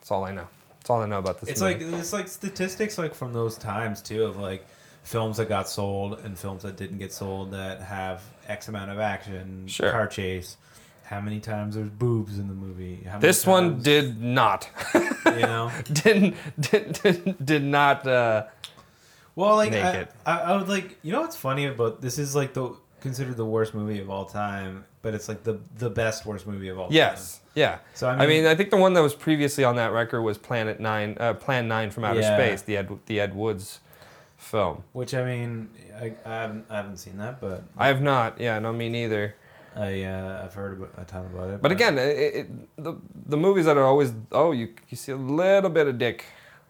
That's 0.00 0.10
all 0.10 0.24
I 0.24 0.32
know. 0.32 0.48
That's 0.78 0.90
all 0.90 1.00
I 1.02 1.06
know 1.06 1.18
about 1.18 1.40
this. 1.40 1.50
it's 1.50 1.60
movie. 1.60 1.84
like 1.86 2.00
it's 2.00 2.12
like 2.12 2.28
statistics 2.28 2.98
like 2.98 3.14
from 3.14 3.32
those 3.32 3.56
times 3.56 4.00
too 4.02 4.24
of 4.24 4.36
like 4.36 4.66
films 5.02 5.36
that 5.38 5.48
got 5.48 5.68
sold 5.68 6.20
and 6.24 6.38
films 6.38 6.62
that 6.62 6.76
didn't 6.76 6.98
get 6.98 7.12
sold 7.12 7.50
that 7.52 7.80
have 7.82 8.22
X 8.48 8.68
amount 8.68 8.90
of 8.90 8.98
action, 8.98 9.66
Sure. 9.66 9.90
car 9.90 10.06
chase. 10.06 10.56
How 11.04 11.20
many 11.20 11.38
times 11.40 11.74
there's 11.74 11.90
boobs 11.90 12.38
in 12.38 12.48
the 12.48 12.54
movie? 12.54 13.06
This 13.20 13.46
one 13.46 13.82
did 13.82 14.22
not. 14.22 14.68
you 14.94 15.40
know. 15.40 15.70
didn't 15.92 16.34
did, 16.58 16.98
did, 17.02 17.44
did 17.44 17.62
not. 17.62 18.06
Uh, 18.06 18.44
Well, 19.36 19.56
like 19.56 19.72
Make 19.72 19.84
I, 19.84 19.90
it. 19.98 20.12
I, 20.26 20.38
I 20.40 20.56
would 20.56 20.68
like 20.68 20.98
you 21.02 21.12
know 21.12 21.20
what's 21.22 21.36
funny 21.36 21.66
about 21.66 22.00
this 22.00 22.18
is 22.18 22.34
like 22.36 22.54
the 22.54 22.74
considered 23.00 23.36
the 23.36 23.44
worst 23.44 23.74
movie 23.74 24.00
of 24.00 24.08
all 24.10 24.24
time, 24.24 24.84
but 25.02 25.14
it's 25.14 25.28
like 25.28 25.42
the 25.44 25.60
the 25.78 25.90
best 25.90 26.24
worst 26.26 26.46
movie 26.46 26.68
of 26.68 26.78
all 26.78 26.86
time. 26.86 26.94
yes. 26.94 27.40
Yeah. 27.54 27.78
So, 27.94 28.08
I 28.08 28.14
I 28.14 28.16
mean, 28.26 28.28
mean- 28.42 28.46
I 28.46 28.54
think 28.56 28.70
the 28.70 28.76
one 28.76 28.94
that 28.94 29.00
was 29.02 29.14
previously 29.14 29.62
on 29.62 29.76
that 29.76 29.92
record 29.92 30.22
was 30.22 30.38
Planet 30.38 30.80
Nine, 30.80 31.16
uh, 31.20 31.34
Plan 31.34 31.68
Nine 31.68 31.90
from 31.92 32.04
Outer 32.04 32.20
Yeah. 32.20 32.36
Space, 32.36 32.62
the 32.62 32.76
Ed 32.76 32.90
the 33.06 33.20
Ed 33.20 33.34
Woods 33.36 33.80
film. 34.36 34.82
Which 34.92 35.14
I 35.14 35.24
mean, 35.24 35.70
I, 36.00 36.12
I 36.24 36.34
haven't 36.42 36.66
I 36.70 36.76
haven't 36.76 36.96
seen 36.96 37.16
that, 37.18 37.40
but 37.40 37.62
I 37.76 37.86
have 37.88 38.02
not. 38.02 38.40
Yeah, 38.40 38.58
no, 38.58 38.72
me 38.72 38.88
neither. 38.88 39.34
I 39.76 40.02
uh, 40.04 40.42
I've 40.44 40.54
heard 40.54 40.78
about, 40.78 40.90
a 40.98 41.04
ton 41.04 41.26
about 41.26 41.50
it. 41.50 41.62
But 41.62 41.72
again, 41.72 41.98
it, 41.98 42.16
it, 42.18 42.46
the 42.82 42.94
the 43.26 43.36
movies 43.36 43.64
that 43.66 43.76
are 43.76 43.84
always 43.84 44.12
oh 44.32 44.52
you 44.52 44.72
you 44.88 44.96
see 44.96 45.12
a 45.12 45.16
little 45.16 45.70
bit 45.70 45.86
of 45.88 45.98
dick, 45.98 46.24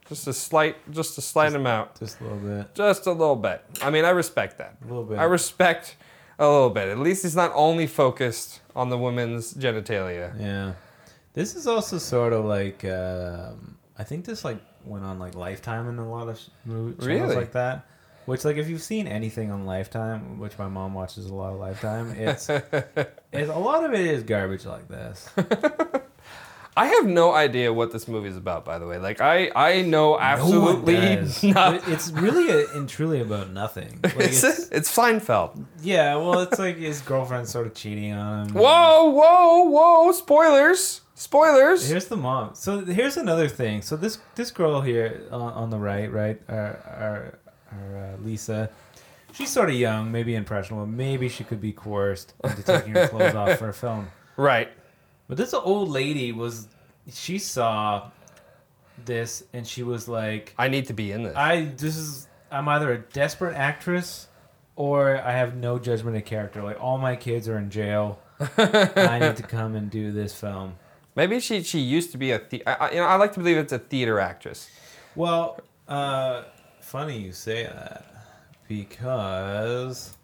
just 0.09 0.27
a 0.27 0.33
slight 0.33 0.77
just 0.93 1.17
a 1.19 1.21
slight 1.21 1.55
amount, 1.55 1.99
just 1.99 2.21
a 2.21 2.25
little 2.25 2.39
bit, 2.39 2.75
just 2.75 3.07
a 3.07 3.13
little 3.13 3.37
bit. 3.37 3.65
I 3.83 3.91
mean, 3.91 4.05
I 4.05 4.11
respect 4.11 4.59
that. 4.59 4.77
a 4.83 4.87
little 4.87 5.05
bit. 5.05 5.19
I 5.19 5.25
respect 5.25 5.97
a 6.39 6.47
little 6.47 6.71
bit. 6.71 6.89
At 6.89 6.99
least 6.99 7.23
he's 7.23 7.37
not 7.37 7.53
only 7.55 7.87
focused 7.87 8.61
on 8.75 8.91
the 8.91 8.99
women's 8.99 9.55
genitalia. 9.55 10.39
Yeah. 10.41 10.73
This 11.33 11.55
is 11.57 11.67
also 11.67 11.99
sort 11.99 12.33
of 12.33 12.45
like 12.45 12.85
um, 12.85 13.77
I 13.99 14.05
think 14.05 14.25
this 14.25 14.45
like 14.45 14.59
went 14.85 15.05
on 15.05 15.19
like 15.19 15.35
Lifetime 15.35 15.89
and 15.89 15.99
a 15.99 16.05
lot 16.05 16.29
of 16.29 16.41
movies 16.65 17.07
Really? 17.07 17.35
like 17.35 17.53
that. 17.53 17.87
Which 18.27 18.45
like 18.45 18.57
if 18.57 18.69
you've 18.69 18.83
seen 18.83 19.07
anything 19.07 19.51
on 19.51 19.67
Lifetime, 19.67 20.39
which 20.39 20.59
my 20.59 20.67
mom 20.69 20.95
watches 20.95 21.27
a 21.27 21.35
lot 21.35 21.53
of 21.53 21.59
Lifetime, 21.61 22.11
it's, 22.13 22.49
it's 23.33 23.51
a 23.51 23.59
lot 23.59 23.85
of 23.85 23.93
it 23.93 24.01
is 24.01 24.23
garbage 24.23 24.65
like 24.65 24.89
this. 24.89 25.29
I 26.77 26.87
have 26.87 27.07
no 27.07 27.33
idea 27.33 27.73
what 27.73 27.93
this 27.93 28.09
movie 28.09 28.29
is 28.29 28.37
about. 28.37 28.65
By 28.65 28.79
the 28.79 28.87
way, 28.87 28.99
like 28.99 29.21
I 29.21 29.51
I 29.55 29.83
know 29.83 30.19
absolutely 30.19 30.97
does. 30.97 31.43
not. 31.45 31.87
It's 31.89 32.11
really 32.11 32.51
a, 32.51 32.69
and 32.75 32.89
truly 32.89 33.21
about 33.21 33.51
nothing. 33.51 34.01
Like 34.05 34.29
it's, 34.29 34.45
it? 34.45 34.69
It's 34.71 34.95
Seinfeld. 34.95 35.65
yeah, 35.83 36.17
well, 36.17 36.41
it's 36.41 36.59
like 36.59 36.77
his 36.77 37.01
girlfriend 37.01 37.49
sort 37.49 37.67
of 37.67 37.75
cheating 37.75 38.13
on 38.13 38.49
him. 38.49 38.55
Whoa, 38.55 39.11
whoa, 39.11 39.65
whoa! 39.65 40.13
Spoilers! 40.13 41.01
Spoilers! 41.15 41.89
Here's 41.89 42.07
the 42.07 42.17
mom. 42.17 42.55
So 42.55 42.85
here's 42.85 43.17
another 43.17 43.49
thing. 43.49 43.83
So 43.83 43.97
this 43.97 44.19
this 44.35 44.51
girl 44.51 44.81
here 44.81 45.23
on, 45.31 45.41
on 45.41 45.71
the 45.71 45.79
right, 45.79 46.11
right, 46.13 46.41
our 46.49 46.79
our, 46.99 47.39
our 47.73 47.99
uh, 47.99 48.17
Lisa, 48.23 48.71
she's 49.33 49.51
sort 49.51 49.69
of 49.69 49.77
young, 49.77 50.11
maybe 50.13 50.35
impressionable. 50.35 50.87
Maybe 50.87 51.29
she 51.29 51.45
could 51.45 51.61
be 51.61 51.73
coerced 51.73 52.35
into 52.43 52.63
taking 52.63 52.95
her 52.95 53.09
clothes 53.09 53.35
off 53.35 53.59
for 53.59 53.69
a 53.69 53.75
film. 53.75 54.09
Right. 54.37 54.69
But 55.29 55.37
this 55.37 55.55
old 55.55 55.89
lady 55.89 56.33
was, 56.33 56.69
she 57.11 57.39
saw 57.39 58.11
this 59.05 59.45
and 59.53 59.67
she 59.67 59.83
was 59.83 60.09
like, 60.09 60.55
I 60.59 60.69
need 60.69 60.87
to 60.87 60.93
be 60.93 61.13
in 61.13 61.25
this. 61.25 61.37
I 61.37 61.65
this 61.77 61.97
is 61.97 62.29
I'm 62.51 62.69
either 62.69 62.93
a 62.93 62.99
desperate 62.99 63.57
actress 63.57 64.29
or 64.77 65.17
I 65.19 65.33
have 65.33 65.57
no 65.57 65.79
judgment 65.79 66.17
of 66.17 66.25
character. 66.25 66.63
Like 66.63 66.81
all 66.81 66.99
my 66.99 67.17
kids 67.17 67.49
are 67.49 67.59
in 67.59 67.71
jail. 67.71 68.21
I 68.59 69.19
need 69.21 69.37
to 69.37 69.43
come 69.43 69.75
and 69.75 69.91
do 69.91 70.13
this 70.13 70.39
film. 70.39 70.75
Maybe 71.17 71.41
she 71.41 71.63
she 71.63 71.79
used 71.81 72.13
to 72.13 72.19
be 72.19 72.33
a 72.33 72.41
the- 72.49 72.67
I, 72.67 72.91
you 72.91 72.97
know 72.97 73.05
I 73.05 73.17
like 73.17 73.33
to 73.35 73.41
believe 73.41 73.57
it's 73.57 73.73
a 73.73 73.79
theater 73.79 74.21
actress. 74.21 74.69
Well, 75.15 75.61
uh, 75.89 76.43
funny 76.81 77.19
you 77.19 77.33
say 77.33 77.65
that 77.65 78.05
because 78.69 80.17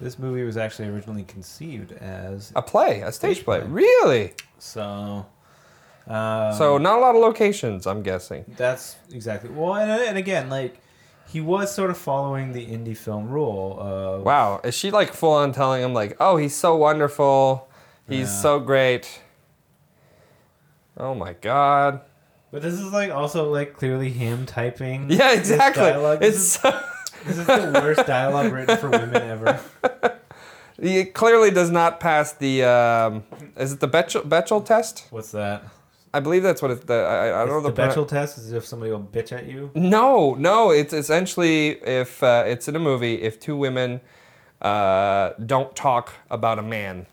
this 0.00 0.18
movie 0.18 0.42
was 0.44 0.56
actually 0.56 0.88
originally 0.88 1.24
conceived 1.24 1.92
as 1.92 2.52
A 2.56 2.62
play, 2.62 3.00
a 3.00 3.10
stage 3.12 3.36
Stage 3.38 3.44
play. 3.44 3.60
play. 3.60 3.68
Really? 3.68 4.34
so. 4.58 5.26
Um, 6.06 6.52
So 6.54 6.78
not 6.78 6.98
a 6.98 7.00
lot 7.00 7.14
of 7.14 7.20
locations, 7.20 7.86
I'm 7.86 8.02
guessing. 8.02 8.44
that's 8.56 8.96
exactly 9.12 9.50
well, 9.50 9.74
and, 9.74 9.90
and 9.90 10.16
again, 10.18 10.48
like 10.48 10.80
he 11.26 11.40
was 11.42 11.74
sort 11.74 11.90
of 11.90 11.98
following 11.98 12.52
the 12.52 12.64
indie 12.66 12.96
film 12.96 13.28
rule 13.28 13.76
of 13.78 14.22
Wow, 14.22 14.60
is 14.64 14.74
she 14.74 14.90
like 14.90 15.12
full 15.12 15.32
on 15.32 15.52
telling 15.52 15.82
him 15.82 15.92
like, 15.92 16.16
"Oh, 16.18 16.36
he's 16.38 16.54
so 16.56 16.74
wonderful, 16.76 17.68
he's 18.08 18.28
Yeah. 18.28 18.40
so 18.42 18.60
great." 18.60 19.20
Oh 20.96 21.14
my 21.14 21.34
god. 21.34 22.00
But 22.50 22.62
this 22.62 22.74
is 22.74 22.90
like 22.92 23.10
also 23.10 23.50
like 23.52 23.74
clearly 23.74 24.10
him 24.10 24.46
typing. 24.46 25.10
Yeah, 25.10 25.32
exactly. 25.34 25.90
It's 26.26 26.42
so, 26.60 26.70
this 27.26 27.38
is 27.38 27.46
the 27.46 27.70
worst 27.82 28.06
dialogue 28.06 28.52
written 28.52 28.76
for 28.76 28.90
women 28.90 29.16
ever. 29.16 29.60
it 30.78 31.14
clearly 31.14 31.50
does 31.50 31.70
not 31.70 32.00
pass 32.00 32.32
the 32.32 32.64
um, 32.64 33.24
is 33.56 33.72
it 33.72 33.80
the 33.80 33.88
Betchel, 33.88 34.22
Bechdel 34.22 34.64
test? 34.64 35.06
What's 35.10 35.32
that? 35.32 35.64
I 36.14 36.20
believe 36.20 36.42
that's 36.42 36.62
what 36.62 36.70
it's 36.70 36.84
the 36.84 36.94
I, 36.94 37.42
I 37.42 37.44
don't 37.44 37.48
know 37.48 37.60
the 37.60 37.70
the, 37.70 37.82
Bechdel 37.82 38.08
test 38.08 38.38
is 38.38 38.52
if 38.52 38.64
somebody 38.64 38.90
will 38.90 39.00
bitch 39.00 39.32
at 39.32 39.46
you. 39.46 39.70
No, 39.74 40.34
no, 40.34 40.70
it's 40.70 40.92
essentially 40.92 41.70
if 41.84 42.22
uh, 42.22 42.44
it's 42.46 42.68
in 42.68 42.76
a 42.76 42.80
movie, 42.80 43.22
if 43.22 43.38
two 43.38 43.56
women 43.56 44.00
uh, 44.62 45.30
don't 45.44 45.74
talk 45.76 46.14
about 46.30 46.58
a 46.58 46.62
man, 46.62 47.06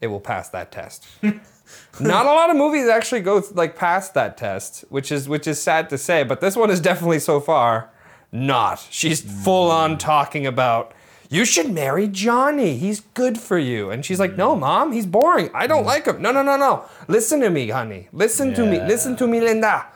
it 0.00 0.06
will 0.06 0.20
pass 0.20 0.48
that 0.50 0.72
test. 0.72 1.06
Not 2.00 2.26
a 2.26 2.30
lot 2.30 2.50
of 2.50 2.56
movies 2.56 2.88
actually 2.88 3.20
go 3.20 3.42
like 3.52 3.76
past 3.76 4.14
that 4.14 4.36
test, 4.36 4.84
which 4.88 5.12
is 5.12 5.28
which 5.28 5.46
is 5.46 5.62
sad 5.62 5.90
to 5.90 5.98
say, 5.98 6.24
but 6.24 6.40
this 6.40 6.56
one 6.56 6.70
is 6.70 6.80
definitely 6.80 7.20
so 7.20 7.40
far 7.40 7.90
not. 8.32 8.86
She's 8.90 9.20
full 9.20 9.70
on 9.70 9.98
talking 9.98 10.46
about 10.46 10.92
you 11.30 11.44
should 11.44 11.70
marry 11.70 12.08
Johnny. 12.08 12.76
He's 12.76 13.00
good 13.14 13.38
for 13.38 13.56
you. 13.56 13.90
And 13.90 14.04
she's 14.04 14.18
like, 14.18 14.36
"No, 14.36 14.56
mm. 14.56 14.60
mom, 14.60 14.92
he's 14.92 15.06
boring. 15.06 15.48
I 15.54 15.66
don't 15.68 15.84
mm. 15.84 15.86
like 15.86 16.06
him." 16.06 16.20
No, 16.20 16.32
no, 16.32 16.42
no, 16.42 16.56
no. 16.56 16.84
Listen 17.06 17.40
to 17.40 17.50
me, 17.50 17.68
honey. 17.68 18.08
Listen 18.12 18.52
to 18.54 18.66
me. 18.66 18.78
Yeah. 18.78 18.86
Listen 18.86 19.16
to 19.16 19.26
me, 19.26 19.40
Linda. 19.40 19.86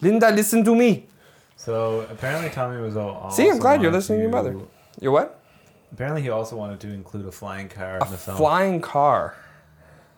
Linda, 0.00 0.30
listen 0.30 0.64
to 0.64 0.74
me. 0.74 1.06
So 1.56 2.06
apparently 2.10 2.50
Tommy 2.50 2.80
was 2.80 2.96
all. 2.96 3.30
See, 3.30 3.48
I'm 3.48 3.58
glad 3.58 3.82
you're 3.82 3.92
listening 3.92 4.18
to 4.18 4.22
your 4.22 4.32
mother. 4.32 4.56
You're 5.00 5.12
what? 5.12 5.40
Apparently, 5.92 6.22
he 6.22 6.30
also 6.30 6.56
wanted 6.56 6.80
to 6.80 6.88
include 6.88 7.26
a 7.26 7.32
flying 7.32 7.68
car 7.68 7.98
in 7.98 8.10
the 8.10 8.16
film. 8.16 8.36
Flying 8.36 8.80
car. 8.80 9.36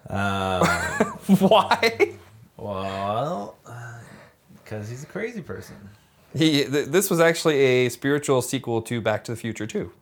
Um, 0.09 0.67
Why? 1.39 2.15
well, 2.57 3.57
uh, 3.67 3.99
because 4.55 4.89
he's 4.89 5.03
a 5.03 5.07
crazy 5.07 5.43
person. 5.43 5.77
He. 6.35 6.65
Th- 6.65 6.87
this 6.87 7.11
was 7.11 7.21
actually 7.21 7.57
a 7.61 7.89
spiritual 7.89 8.43
sequel 8.43 8.83
to 8.83 9.01
Back 9.01 9.25
to 9.25 9.33
the 9.33 9.37
Future 9.37 9.67
too. 9.67 9.93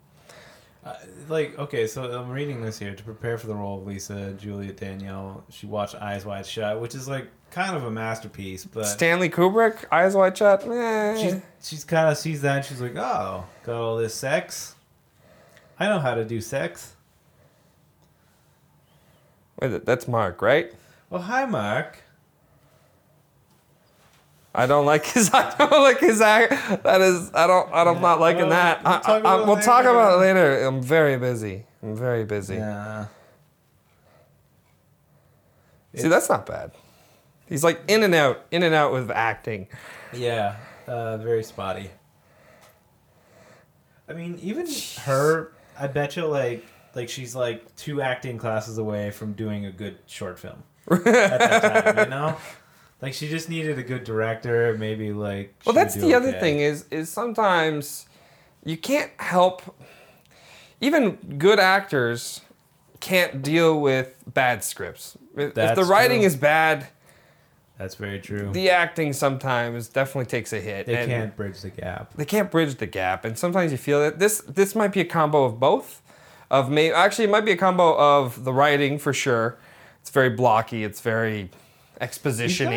Like, 1.28 1.56
okay, 1.58 1.86
so 1.86 2.10
I'm 2.10 2.30
reading 2.30 2.60
this 2.62 2.78
here 2.78 2.94
to 2.94 3.02
prepare 3.04 3.38
for 3.38 3.46
the 3.46 3.54
role 3.54 3.78
of 3.78 3.86
Lisa 3.86 4.32
Juliette 4.32 4.78
Danielle. 4.78 5.44
She 5.50 5.66
watched 5.66 5.94
Eyes 5.94 6.24
Wide 6.24 6.44
Shut, 6.46 6.80
which 6.80 6.94
is 6.94 7.06
like 7.06 7.28
kind 7.50 7.76
of 7.76 7.84
a 7.84 7.90
masterpiece, 7.90 8.64
but 8.64 8.84
Stanley 8.84 9.28
Kubrick, 9.28 9.84
Eyes 9.92 10.16
Wide 10.16 10.36
Shut. 10.36 10.66
Eh. 10.66 11.16
she's 11.16 11.40
she's 11.62 11.84
kind 11.84 12.08
of 12.08 12.16
sees 12.16 12.42
that 12.42 12.56
and 12.56 12.64
she's 12.64 12.80
like, 12.80 12.96
oh, 12.96 13.44
got 13.64 13.76
all 13.76 13.96
this 13.96 14.14
sex. 14.14 14.74
I 15.78 15.86
know 15.88 15.98
how 15.98 16.14
to 16.14 16.24
do 16.24 16.40
sex. 16.40 16.94
Wait, 19.60 19.84
that's 19.84 20.08
Mark, 20.08 20.42
right? 20.42 20.72
Well, 21.10 21.22
hi, 21.22 21.44
Mark. 21.44 21.98
I 24.54 24.66
don't 24.66 24.84
like 24.86 25.04
his. 25.06 25.30
I 25.34 25.54
don't 25.56 25.70
like 25.82 26.00
his 26.00 26.20
act. 26.20 26.82
That 26.82 27.00
is. 27.00 27.30
I 27.34 27.46
don't. 27.46 27.68
I'm 27.72 28.00
not 28.00 28.18
liking 28.20 28.48
Well, 28.48 28.50
that. 28.50 28.82
we'll 28.84 28.92
I- 28.94 29.00
talk 29.00 29.20
about 29.20 29.38
I- 29.38 29.42
it 29.42 29.46
we'll 29.46 29.56
talk 29.60 29.78
later. 29.84 29.90
about 29.90 30.14
it 30.14 30.20
later. 30.20 30.64
I'm 30.64 30.82
very 30.82 31.16
busy. 31.18 31.66
I'm 31.82 31.94
very 31.96 32.24
busy. 32.24 32.56
Yeah. 32.56 33.06
See, 35.94 36.08
that's 36.08 36.28
not 36.28 36.46
bad. 36.46 36.72
He's 37.48 37.64
like 37.64 37.80
in 37.88 38.02
and 38.04 38.14
out, 38.14 38.44
in 38.52 38.62
and 38.62 38.74
out 38.74 38.92
with 38.92 39.10
acting. 39.10 39.66
Yeah, 40.12 40.56
uh, 40.86 41.16
very 41.16 41.42
spotty. 41.42 41.90
I 44.08 44.12
mean, 44.12 44.38
even 44.42 44.66
her, 45.02 45.52
I 45.78 45.86
bet 45.88 46.16
you 46.16 46.26
like 46.26 46.64
like 46.94 47.08
she's 47.08 47.34
like 47.34 47.74
two 47.76 48.02
acting 48.02 48.38
classes 48.38 48.78
away 48.78 49.10
from 49.10 49.32
doing 49.32 49.66
a 49.66 49.72
good 49.72 49.98
short 50.06 50.38
film 50.38 50.62
at 50.90 51.04
that 51.04 51.84
time. 51.96 52.04
You 52.04 52.10
know, 52.10 52.36
like 53.02 53.14
she 53.14 53.28
just 53.28 53.48
needed 53.48 53.78
a 53.78 53.82
good 53.82 54.04
director, 54.04 54.76
maybe 54.78 55.12
like. 55.12 55.54
Well, 55.64 55.74
that's 55.74 55.94
the 55.94 56.14
other 56.14 56.32
thing 56.32 56.60
is 56.60 56.84
is 56.90 57.08
sometimes 57.08 58.06
you 58.64 58.76
can't 58.76 59.10
help. 59.18 59.76
Even 60.80 61.16
good 61.38 61.58
actors 61.58 62.40
can't 63.00 63.42
deal 63.42 63.80
with 63.80 64.14
bad 64.26 64.62
scripts. 64.64 65.16
If, 65.36 65.56
if 65.56 65.74
the 65.74 65.84
writing 65.84 66.20
true. 66.20 66.26
is 66.26 66.36
bad, 66.36 66.88
That's 67.78 67.94
very 67.94 68.20
true. 68.20 68.50
the 68.52 68.70
acting 68.70 69.12
sometimes 69.12 69.88
definitely 69.88 70.26
takes 70.26 70.52
a 70.52 70.60
hit. 70.60 70.86
they 70.86 70.96
and 70.96 71.10
can't 71.10 71.36
bridge 71.36 71.60
the 71.60 71.70
gap. 71.70 72.14
They 72.14 72.24
can't 72.24 72.50
bridge 72.50 72.76
the 72.76 72.86
gap, 72.86 73.24
and 73.24 73.38
sometimes 73.38 73.72
you 73.72 73.78
feel 73.78 74.00
that 74.00 74.18
this 74.18 74.40
this 74.40 74.74
might 74.74 74.92
be 74.92 75.00
a 75.00 75.04
combo 75.04 75.44
of 75.44 75.58
both. 75.58 76.02
Of 76.50 76.68
may 76.68 76.92
actually 76.92 77.26
it 77.26 77.30
might 77.30 77.44
be 77.44 77.52
a 77.52 77.56
combo 77.56 77.96
of 77.96 78.44
the 78.44 78.52
writing 78.52 78.98
for 78.98 79.12
sure. 79.12 79.58
It's 80.00 80.10
very 80.10 80.30
blocky. 80.30 80.82
It's 80.82 81.00
very 81.00 81.50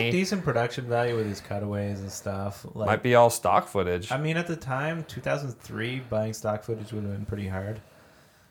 He's 0.02 0.10
got 0.10 0.12
decent 0.12 0.44
production 0.44 0.88
value 0.88 1.16
with 1.16 1.28
his 1.28 1.40
cutaways 1.40 2.00
and 2.00 2.12
stuff. 2.12 2.66
Like, 2.74 2.88
Might 2.88 3.04
be 3.04 3.16
all 3.16 3.30
stock 3.30 3.68
footage. 3.68 4.12
I 4.12 4.18
mean, 4.18 4.38
at 4.38 4.48
the 4.48 4.56
time, 4.56 5.06
2003, 5.08 6.02
buying 6.10 6.34
stock 6.34 6.64
footage 6.64 6.92
would 6.92 7.04
have 7.04 7.14
been 7.14 7.26
pretty 7.26 7.48
hard. 7.48 7.80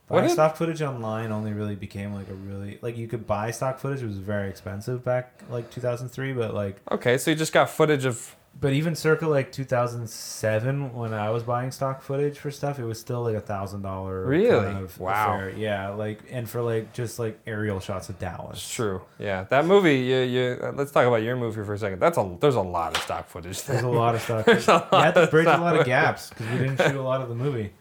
Buying 0.08 0.24
did- 0.24 0.32
stock 0.32 0.56
footage 0.56 0.82
online 0.82 1.32
only 1.32 1.52
really 1.52 1.76
became 1.76 2.12
like 2.12 2.28
a 2.28 2.34
really 2.34 2.78
like 2.82 2.96
you 2.96 3.08
could 3.08 3.26
buy 3.26 3.50
stock 3.50 3.78
footage. 3.78 4.02
It 4.02 4.06
was 4.06 4.18
very 4.18 4.50
expensive 4.50 5.04
back 5.04 5.42
like 5.48 5.70
2003, 5.70 6.32
but 6.32 6.54
like 6.54 6.80
Okay, 6.90 7.16
so 7.18 7.30
you 7.30 7.36
just 7.36 7.52
got 7.52 7.70
footage 7.70 8.04
of 8.04 8.34
But 8.60 8.74
even 8.74 8.94
circa 8.94 9.26
like 9.26 9.50
2007, 9.50 10.92
when 10.94 11.12
I 11.12 11.30
was 11.30 11.42
buying 11.42 11.72
stock 11.72 12.00
footage 12.00 12.38
for 12.38 12.50
stuff, 12.52 12.78
it 12.78 12.84
was 12.84 13.00
still 13.00 13.22
like 13.22 13.34
a 13.34 13.40
thousand 13.40 13.82
dollar. 13.82 14.24
Really? 14.24 14.86
Wow. 14.98 15.48
Yeah, 15.56 15.88
like 15.90 16.20
and 16.30 16.48
for 16.48 16.62
like 16.62 16.92
just 16.92 17.18
like 17.18 17.40
aerial 17.46 17.80
shots 17.80 18.08
of 18.08 18.18
Dallas. 18.20 18.58
It's 18.58 18.72
true. 18.74 19.02
Yeah, 19.18 19.44
that 19.44 19.64
movie. 19.64 19.96
You, 19.98 20.18
you. 20.20 20.58
uh, 20.62 20.72
Let's 20.76 20.92
talk 20.92 21.06
about 21.06 21.22
your 21.22 21.34
movie 21.34 21.64
for 21.64 21.74
a 21.74 21.78
second. 21.78 21.98
That's 21.98 22.18
a. 22.18 22.36
There's 22.40 22.54
a 22.54 22.60
lot 22.60 22.96
of 22.96 23.02
stock 23.02 23.26
footage. 23.28 23.62
There's 23.64 23.82
a 23.82 23.88
lot 23.88 24.14
of 24.14 24.22
stuff. 24.22 24.44
There's 24.46 24.68
a 24.68 24.86
you 24.92 24.98
had 24.98 25.14
to 25.14 25.26
bridge 25.26 25.46
a 25.46 25.56
lot 25.58 25.76
of 25.76 25.84
gaps 25.84 26.28
because 26.28 26.46
we 26.50 26.58
didn't 26.58 26.76
shoot 26.78 26.96
a 26.96 27.02
lot 27.02 27.20
of 27.20 27.28
the 27.30 27.34
movie. 27.34 27.72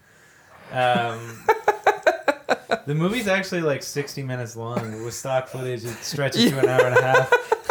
Um, 0.72 1.44
the 2.86 2.94
movie's 2.94 3.28
actually 3.28 3.60
like 3.60 3.82
60 3.82 4.22
minutes 4.22 4.56
long. 4.56 5.04
With 5.04 5.14
stock 5.14 5.48
footage, 5.48 5.84
it 5.84 5.94
stretches 6.02 6.50
to 6.50 6.58
an 6.58 6.68
hour 6.68 6.86
and 6.86 6.96
a 6.98 7.02
half. 7.02 7.61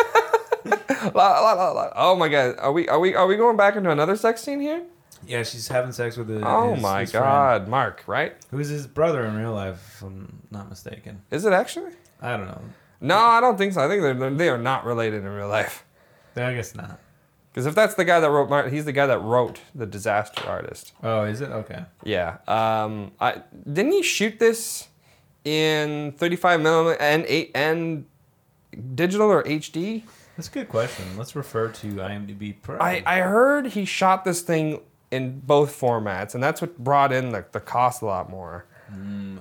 Lot- 0.66 1.14
lot- 1.16 1.58
lot- 1.58 1.76
lot. 1.76 1.94
Oh 1.96 2.16
my 2.16 2.28
god. 2.30 2.56
Are 2.60 2.72
we? 2.72 2.88
Are 2.88 3.00
we? 3.00 3.16
Are 3.16 3.28
we 3.28 3.36
going 3.38 3.58
back 3.58 3.76
into 3.76 3.90
another 3.90 4.16
sex 4.16 4.42
scene 4.42 4.60
here? 4.62 4.84
Yeah, 5.26 5.44
she's 5.44 5.68
having 5.68 5.92
sex 5.92 6.18
with 6.18 6.30
his. 6.30 6.42
Oh 6.46 6.74
his- 6.74 6.82
my 6.82 7.02
his 7.02 7.12
friend, 7.12 7.24
god, 7.26 7.68
Mark. 7.68 8.04
Right? 8.08 8.34
who's 8.52 8.70
his 8.70 8.88
brother 8.88 9.24
in 9.26 9.36
real 9.36 9.54
life, 9.54 9.96
if 9.98 10.02
I'm 10.04 10.42
not 10.52 10.70
mistaken. 10.70 11.22
Is 11.32 11.46
it 11.46 11.54
actually? 11.54 11.92
I 12.22 12.38
don't 12.38 12.48
know. 12.48 12.62
No, 13.02 13.18
I 13.18 13.40
don't 13.42 13.58
think 13.58 13.74
so. 13.74 13.82
I 13.84 13.88
think 13.88 14.02
they're 14.02 14.30
they 14.32 14.50
are 14.50 14.58
not 14.58 14.86
related 14.86 15.24
in 15.24 15.30
real 15.30 15.48
life. 15.48 15.84
I 16.36 16.54
guess 16.54 16.76
not. 16.76 17.00
Because 17.52 17.66
if 17.66 17.76
that's 17.76 17.96
the 17.96 18.06
guy 18.06 18.20
that 18.22 18.30
wrote, 18.32 18.50
Mar- 18.50 18.70
he's 18.70 18.86
the 18.86 18.94
guy 18.94 19.08
that 19.08 19.20
wrote 19.22 19.60
the 19.76 19.86
Disaster 19.86 20.48
Artist. 20.48 20.94
Oh, 21.04 21.24
is 21.24 21.42
it? 21.42 21.50
Okay. 21.50 21.84
Yeah. 22.04 22.38
Um. 22.48 23.12
I 23.20 23.42
didn't 23.72 23.92
he 23.92 24.04
shoot 24.04 24.40
this 24.40 24.88
in 25.44 26.14
35 26.14 26.62
millimeter 26.62 27.02
and 27.02 27.26
eight 27.28 27.52
and 27.56 28.06
digital 28.96 29.30
or 29.30 29.44
HD? 29.44 30.04
That's 30.38 30.48
a 30.48 30.52
good 30.52 30.70
question. 30.70 31.06
Let's 31.18 31.36
refer 31.36 31.70
to 31.70 31.88
IMDb 31.88 32.56
Pro. 32.62 32.80
I 32.80 33.04
I 33.06 33.20
heard 33.20 33.68
he 33.68 33.86
shot 33.86 34.26
this 34.26 34.42
thing 34.42 34.82
in 35.12 35.40
both 35.40 35.80
formats, 35.80 36.34
and 36.34 36.44
that's 36.44 36.62
what 36.62 36.78
brought 36.78 37.12
in 37.12 37.30
the 37.30 37.46
the 37.52 37.60
cost 37.60 38.02
a 38.02 38.06
lot 38.06 38.30
more. 38.30 38.66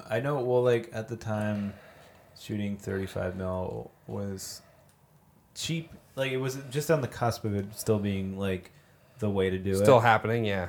I 0.08 0.20
know. 0.20 0.40
Well, 0.40 0.62
like 0.62 0.90
at 0.92 1.08
the 1.08 1.16
time, 1.16 1.72
shooting 2.38 2.76
35 2.76 3.36
mil 3.36 3.90
was 4.06 4.62
cheap. 5.54 5.90
Like 6.16 6.32
it 6.32 6.36
was 6.36 6.58
just 6.70 6.90
on 6.90 7.00
the 7.00 7.08
cusp 7.08 7.44
of 7.44 7.54
it 7.54 7.66
still 7.76 7.98
being 7.98 8.38
like 8.38 8.70
the 9.18 9.30
way 9.30 9.50
to 9.50 9.58
do 9.58 9.74
Still 9.74 9.82
it. 9.82 9.84
Still 9.84 10.00
happening, 10.00 10.44
yeah. 10.44 10.68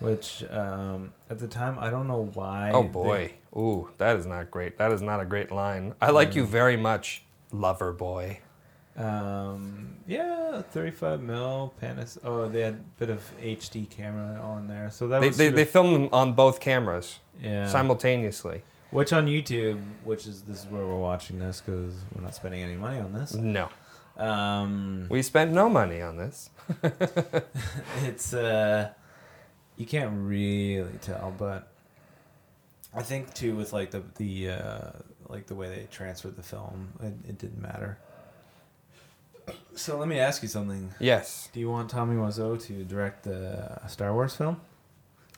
Which 0.00 0.44
um, 0.50 1.12
at 1.30 1.38
the 1.38 1.46
time, 1.48 1.78
I 1.78 1.90
don't 1.90 2.08
know 2.08 2.30
why. 2.34 2.70
Oh 2.72 2.82
they- 2.82 2.88
boy. 2.88 3.32
Ooh, 3.54 3.90
that 3.98 4.16
is 4.16 4.24
not 4.24 4.50
great. 4.50 4.78
That 4.78 4.92
is 4.92 5.02
not 5.02 5.20
a 5.20 5.26
great 5.26 5.52
line. 5.52 5.94
I 6.00 6.10
like 6.10 6.34
you 6.34 6.46
very 6.46 6.76
much, 6.76 7.22
lover 7.52 7.92
boy. 7.92 8.40
Um, 8.96 9.96
yeah, 10.06 10.62
35 10.70 11.22
mil 11.22 11.72
Panas. 11.80 12.18
Oh, 12.24 12.48
they 12.48 12.60
had 12.60 12.74
a 12.74 12.98
bit 12.98 13.10
of 13.10 13.22
HD 13.40 13.88
camera 13.88 14.40
on 14.40 14.68
there, 14.68 14.90
so 14.90 15.08
that 15.08 15.20
They, 15.20 15.28
was 15.28 15.36
they, 15.36 15.48
they 15.48 15.64
filmed 15.64 15.94
them 15.94 16.08
on 16.12 16.34
both 16.34 16.60
cameras 16.60 17.20
yeah. 17.40 17.66
simultaneously. 17.68 18.62
Which 18.90 19.14
on 19.14 19.26
YouTube, 19.26 19.80
which 20.04 20.26
is 20.26 20.42
this 20.42 20.64
is 20.64 20.66
where 20.66 20.84
we're 20.84 20.98
watching 21.00 21.38
this 21.38 21.62
because 21.64 21.94
we're 22.14 22.22
not 22.22 22.34
spending 22.34 22.62
any 22.62 22.74
money 22.76 22.98
on 23.00 23.14
this. 23.14 23.32
No, 23.32 23.70
Um, 24.18 25.06
we 25.08 25.22
spent 25.22 25.52
no 25.52 25.70
money 25.70 26.02
on 26.02 26.18
this. 26.18 26.50
it's 28.02 28.34
uh, 28.34 28.90
you 29.78 29.86
can't 29.86 30.12
really 30.14 30.98
tell, 31.00 31.34
but 31.38 31.68
I 32.94 33.02
think 33.02 33.32
too 33.32 33.56
with 33.56 33.72
like 33.72 33.92
the 33.92 34.02
the 34.16 34.50
uh, 34.50 34.90
like 35.28 35.46
the 35.46 35.54
way 35.54 35.70
they 35.70 35.86
transferred 35.90 36.36
the 36.36 36.42
film, 36.42 36.92
it, 37.02 37.14
it 37.30 37.38
didn't 37.38 37.62
matter. 37.62 37.98
So 39.74 39.96
let 39.98 40.08
me 40.08 40.18
ask 40.18 40.42
you 40.42 40.48
something. 40.48 40.92
Yes, 41.00 41.48
Do 41.52 41.60
you 41.60 41.70
want 41.70 41.88
Tommy 41.90 42.16
Wiseau 42.16 42.62
to 42.66 42.84
direct 42.84 43.24
the 43.24 43.80
uh, 43.82 43.86
Star 43.86 44.12
Wars 44.12 44.34
film? 44.36 44.60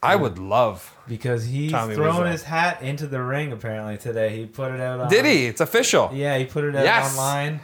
I 0.03 0.15
would 0.15 0.37
love. 0.37 0.93
Because 1.07 1.45
he's 1.45 1.71
Tommy 1.71 1.95
thrown 1.95 2.15
Wiseau. 2.25 2.31
his 2.31 2.43
hat 2.43 2.81
into 2.81 3.07
the 3.07 3.21
ring 3.23 3.51
apparently 3.51 3.97
today. 3.97 4.37
He 4.37 4.45
put 4.45 4.71
it 4.71 4.79
out 4.81 4.99
on 4.99 5.09
Did 5.09 5.25
he? 5.25 5.45
It's 5.47 5.61
official. 5.61 6.11
Yeah, 6.13 6.37
he 6.37 6.45
put 6.45 6.63
it 6.63 6.75
out 6.75 6.83
Yes. 6.83 7.11
online. 7.17 7.59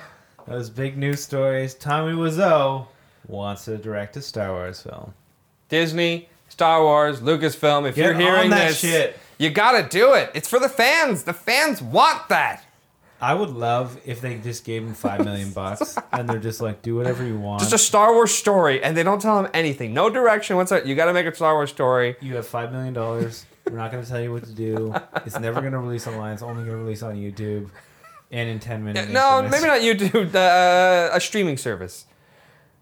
Those 0.48 0.70
big 0.70 0.98
news 0.98 1.22
stories. 1.22 1.76
Tommy 1.76 2.14
Wiseau 2.14 2.88
wants 3.28 3.66
to 3.66 3.78
direct 3.78 4.18
a 4.18 4.22
Star 4.22 4.50
Wars 4.52 4.82
film. 4.82 5.14
Disney, 5.70 6.30
Star 6.50 6.82
Wars, 6.82 7.20
Lucasfilm. 7.22 7.88
If 7.88 7.96
Get 7.96 8.06
you're 8.06 8.14
hearing 8.16 8.50
this, 8.50 8.80
shit. 8.80 9.20
you 9.38 9.50
gotta 9.52 9.88
do 9.88 10.14
it. 10.14 10.32
It's 10.34 10.50
for 10.50 10.60
the 10.60 10.68
fans. 10.70 11.24
The 11.24 11.34
fans 11.34 11.82
want 11.82 12.28
that. 12.30 12.66
I 13.22 13.34
would 13.34 13.52
love 13.52 14.00
if 14.06 14.20
they 14.22 14.36
just 14.40 14.66
gave 14.66 14.82
him 14.84 14.94
five 14.94 15.24
million 15.24 15.52
bucks 15.62 15.98
and 16.12 16.28
they're 16.28 16.40
just 16.40 16.60
like, 16.60 16.82
do 16.82 16.96
whatever 16.96 17.24
you 17.26 17.38
want. 17.38 17.62
Just 17.62 17.74
a 17.74 17.78
Star 17.78 18.14
Wars 18.14 18.34
story, 18.34 18.82
and 18.84 18.98
they 18.98 19.04
don't 19.04 19.22
tell 19.22 19.40
him 19.40 19.50
anything. 19.54 19.94
No 19.94 20.10
direction. 20.10 20.56
What's 20.56 20.72
that? 20.72 20.88
You 20.88 20.96
gotta 20.96 21.14
make 21.14 21.26
a 21.28 21.36
Star 21.36 21.54
Wars 21.54 21.70
story. 21.70 22.16
you 22.22 22.36
have 22.36 22.48
five 22.48 22.72
million 22.72 22.94
dollars. 22.94 23.46
We're 23.70 23.78
not 23.78 23.92
going 23.92 24.04
to 24.04 24.10
tell 24.10 24.20
you 24.20 24.32
what 24.34 24.44
to 24.46 24.52
do. 24.54 24.94
It's 25.24 25.40
never 25.40 25.62
going 25.62 25.74
to 25.74 25.78
release 25.78 26.08
online. 26.08 26.34
It's 26.34 26.42
only 26.42 26.64
going 26.66 26.78
to 26.78 26.84
release 26.84 27.04
on 27.04 27.16
YouTube, 27.16 27.70
and 28.32 28.50
in 28.50 28.60
ten 28.60 28.84
minutes. 28.84 29.10
No, 29.12 29.44
maybe 29.44 29.68
not 29.68 29.82
YouTube. 29.82 30.34
Uh, 30.34 31.16
a 31.16 31.22
streaming 31.22 31.58
service, 31.58 32.06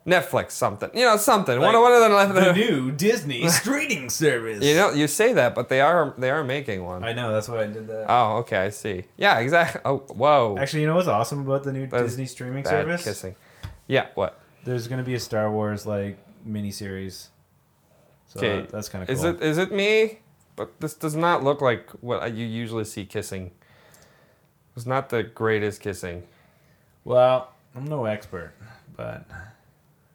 Netflix, 0.09 0.51
something. 0.51 0.89
You 0.93 1.05
know, 1.05 1.17
something. 1.17 1.59
one, 1.59 1.73
Like, 1.73 1.81
one 1.83 1.91
of 1.93 2.33
The 2.35 2.41
the. 2.41 2.53
new 2.69 2.91
Disney 2.91 3.47
streaming 3.49 4.09
service. 4.23 4.63
You 4.63 4.75
know, 4.75 4.91
you 4.91 5.07
say 5.07 5.33
that, 5.33 5.55
but 5.55 5.69
they 5.69 5.81
are 5.81 6.13
they 6.17 6.29
are 6.29 6.43
making 6.43 6.83
one. 6.83 7.03
I 7.03 7.13
know. 7.13 7.31
That's 7.33 7.47
why 7.49 7.61
I 7.63 7.67
did 7.67 7.87
that. 7.87 8.05
Oh, 8.09 8.37
okay, 8.37 8.57
I 8.57 8.69
see. 8.69 9.03
Yeah, 9.17 9.39
exactly. 9.39 9.81
Oh, 9.85 9.97
whoa. 10.09 10.57
Actually, 10.59 10.81
you 10.81 10.87
know 10.87 10.95
what's 10.95 11.07
awesome 11.07 11.41
about 11.41 11.63
the 11.63 11.71
new 11.73 11.87
That's 11.87 12.03
Disney 12.03 12.25
streaming 12.25 12.63
Bad 12.63 12.69
service? 12.71 13.03
kissing. 13.03 13.35
Yeah. 13.87 14.07
What? 14.15 14.39
There's 14.65 14.87
going 14.87 14.99
to 14.99 15.05
be 15.05 15.15
a 15.15 15.19
Star 15.19 15.51
Wars 15.51 15.85
like 15.85 16.17
miniseries. 16.47 17.27
So 18.27 18.39
Okay. 18.39 18.61
that- 18.61 18.69
that's 18.69 18.89
kind 18.89 19.01
of 19.03 19.07
cool. 19.07 19.15
Is 19.15 19.23
it 19.23 19.41
is 19.41 19.57
it 19.57 19.71
me? 19.71 20.19
But 20.55 20.79
this 20.81 20.93
does 20.93 21.15
not 21.15 21.43
look 21.43 21.61
like 21.61 21.89
what 22.01 22.33
you 22.33 22.45
usually 22.45 22.83
see 22.83 23.05
kissing. 23.05 23.51
It's 24.75 24.85
not 24.85 25.09
the 25.09 25.23
greatest 25.23 25.81
kissing. 25.81 26.27
Well, 27.05 27.49
I'm 27.75 27.85
no 27.85 28.05
expert, 28.05 28.51
but 28.95 29.23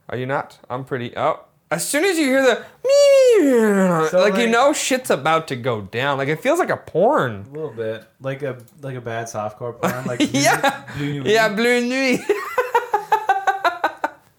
Are 0.08 0.16
you 0.16 0.26
not? 0.26 0.58
I'm 0.68 0.84
pretty. 0.84 1.16
Oh, 1.16 1.40
as 1.70 1.86
soon 1.88 2.04
as 2.04 2.18
you 2.18 2.26
hear 2.26 2.42
the 2.42 4.08
So, 4.10 4.20
like, 4.20 4.36
you 4.36 4.46
know 4.48 4.72
shit's 4.72 5.10
about 5.10 5.48
to 5.48 5.56
go 5.56 5.80
down. 5.82 6.18
Like 6.18 6.28
it 6.28 6.40
feels 6.40 6.58
like 6.58 6.70
a 6.70 6.76
porn. 6.76 7.46
a 7.48 7.52
little 7.52 7.70
bit 7.70 8.04
like 8.20 8.42
a 8.42 8.58
like 8.82 8.96
a 8.96 9.00
bad 9.00 9.26
softcore 9.26 9.80
porn. 9.80 10.04
Like 10.06 10.20
Yeah. 10.32 10.84
Bleu 10.96 11.14
Nuit. 11.22 11.26
Yeah, 11.26 11.48
Bleu 11.48 11.80
Nuit. 11.80 12.20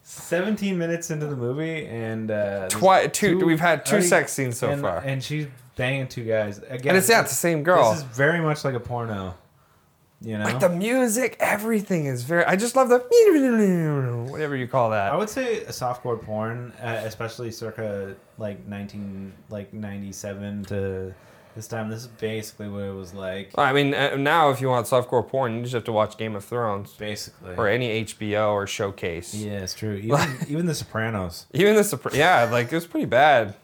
17 0.04 0.78
minutes 0.78 1.12
into 1.12 1.28
the 1.28 1.36
movie, 1.36 1.86
and 1.86 2.32
uh, 2.32 2.68
Twi- 2.70 3.08
two- 3.08 3.46
we've 3.46 3.60
had 3.60 3.86
two 3.86 3.94
already- 3.94 4.08
sex 4.08 4.34
scenes 4.34 4.58
so 4.58 4.70
and, 4.72 4.82
far. 4.82 4.98
and 5.00 5.24
she's 5.24 5.46
banging 5.76 6.08
two 6.08 6.24
guys 6.24 6.58
again. 6.60 6.90
And 6.90 6.98
it's 6.98 7.08
yeah, 7.10 7.22
it's 7.22 7.30
the 7.30 7.36
same 7.36 7.62
girl. 7.64 7.92
This 7.92 8.00
is 8.02 8.08
very 8.08 8.40
much 8.42 8.64
like 8.66 8.74
a 8.74 8.80
porno. 8.80 9.36
You 10.22 10.38
know, 10.38 10.46
like 10.46 10.60
the 10.60 10.70
music, 10.70 11.36
everything 11.40 12.06
is 12.06 12.24
very. 12.24 12.46
I 12.46 12.56
just 12.56 12.76
love 12.76 12.90
the 12.90 13.00
whatever 14.32 14.56
you 14.56 14.68
call 14.68 14.90
that. 14.92 15.12
I 15.14 15.16
would 15.16 15.30
say 15.30 15.62
a 15.62 15.72
softcore 15.72 16.22
porn, 16.22 16.74
uh, 16.82 17.02
especially 17.04 17.52
circa 17.52 18.16
like 18.38 18.66
19 18.68 19.34
like 19.50 19.74
97 19.74 20.66
to 20.66 21.14
this 21.56 21.68
time. 21.68 21.90
This 21.90 22.02
is 22.02 22.08
basically 22.08 22.70
what 22.70 22.84
it 22.84 22.94
was 22.94 23.14
like. 23.14 23.52
I 23.58 23.74
mean, 23.74 23.94
uh, 23.94 24.16
now 24.16 24.50
if 24.50 24.62
you 24.62 24.70
want 24.70 24.88
softcore 24.88 25.28
porn, 25.28 25.56
you 25.56 25.62
just 25.62 25.74
have 25.74 25.84
to 25.86 25.92
watch 25.92 26.18
Game 26.18 26.36
of 26.36 26.46
Thrones 26.46 26.94
Basically. 26.94 27.56
or 27.56 27.68
any 27.68 28.04
HBO 28.06 28.52
or 28.54 28.68
Showcase. 28.68 29.34
Yeah, 29.34 29.60
it's 29.60 29.74
true. 29.74 29.94
Even 30.04 30.30
even 30.48 30.66
The 30.66 30.76
Sopranos. 30.76 31.46
Even 31.54 31.76
the 31.76 31.82
Sopra- 31.82 32.14
yeah, 32.14 32.50
like 32.52 32.72
it 32.72 32.76
was 32.76 32.88
pretty 32.88 33.06
bad. 33.06 33.56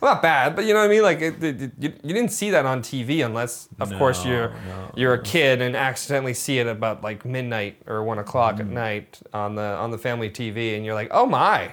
Well, 0.00 0.12
not 0.14 0.22
bad, 0.22 0.54
but 0.54 0.66
you 0.66 0.74
know 0.74 0.80
what 0.80 0.86
I 0.86 0.88
mean. 0.88 1.02
Like 1.02 1.20
it, 1.22 1.42
it, 1.42 1.60
you, 1.78 1.92
you 2.02 2.14
didn't 2.14 2.30
see 2.32 2.50
that 2.50 2.66
on 2.66 2.82
TV 2.82 3.24
unless, 3.24 3.68
of 3.80 3.90
course, 3.96 4.24
you're 4.26 4.50
no, 4.50 4.92
you're 4.94 5.14
a 5.14 5.22
kid 5.22 5.62
and 5.62 5.74
accidentally 5.74 6.34
see 6.34 6.58
it 6.58 6.66
about 6.66 7.02
like 7.02 7.24
midnight 7.24 7.80
or 7.86 8.04
one 8.04 8.18
o'clock 8.18 8.56
Mm. 8.56 8.60
at 8.60 8.66
night 8.66 9.20
on 9.32 9.54
the 9.54 9.62
on 9.62 9.90
the 9.90 9.98
family 9.98 10.28
TV, 10.30 10.76
and 10.76 10.84
you're 10.84 10.94
like, 10.94 11.08
oh 11.12 11.24
my, 11.26 11.72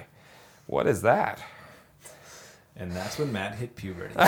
what 0.66 0.86
is 0.86 1.02
that? 1.02 1.42
And 2.76 2.90
that's 2.92 3.18
when 3.18 3.30
Matt 3.32 3.54
hit 3.56 3.76
puberty. 3.76 4.14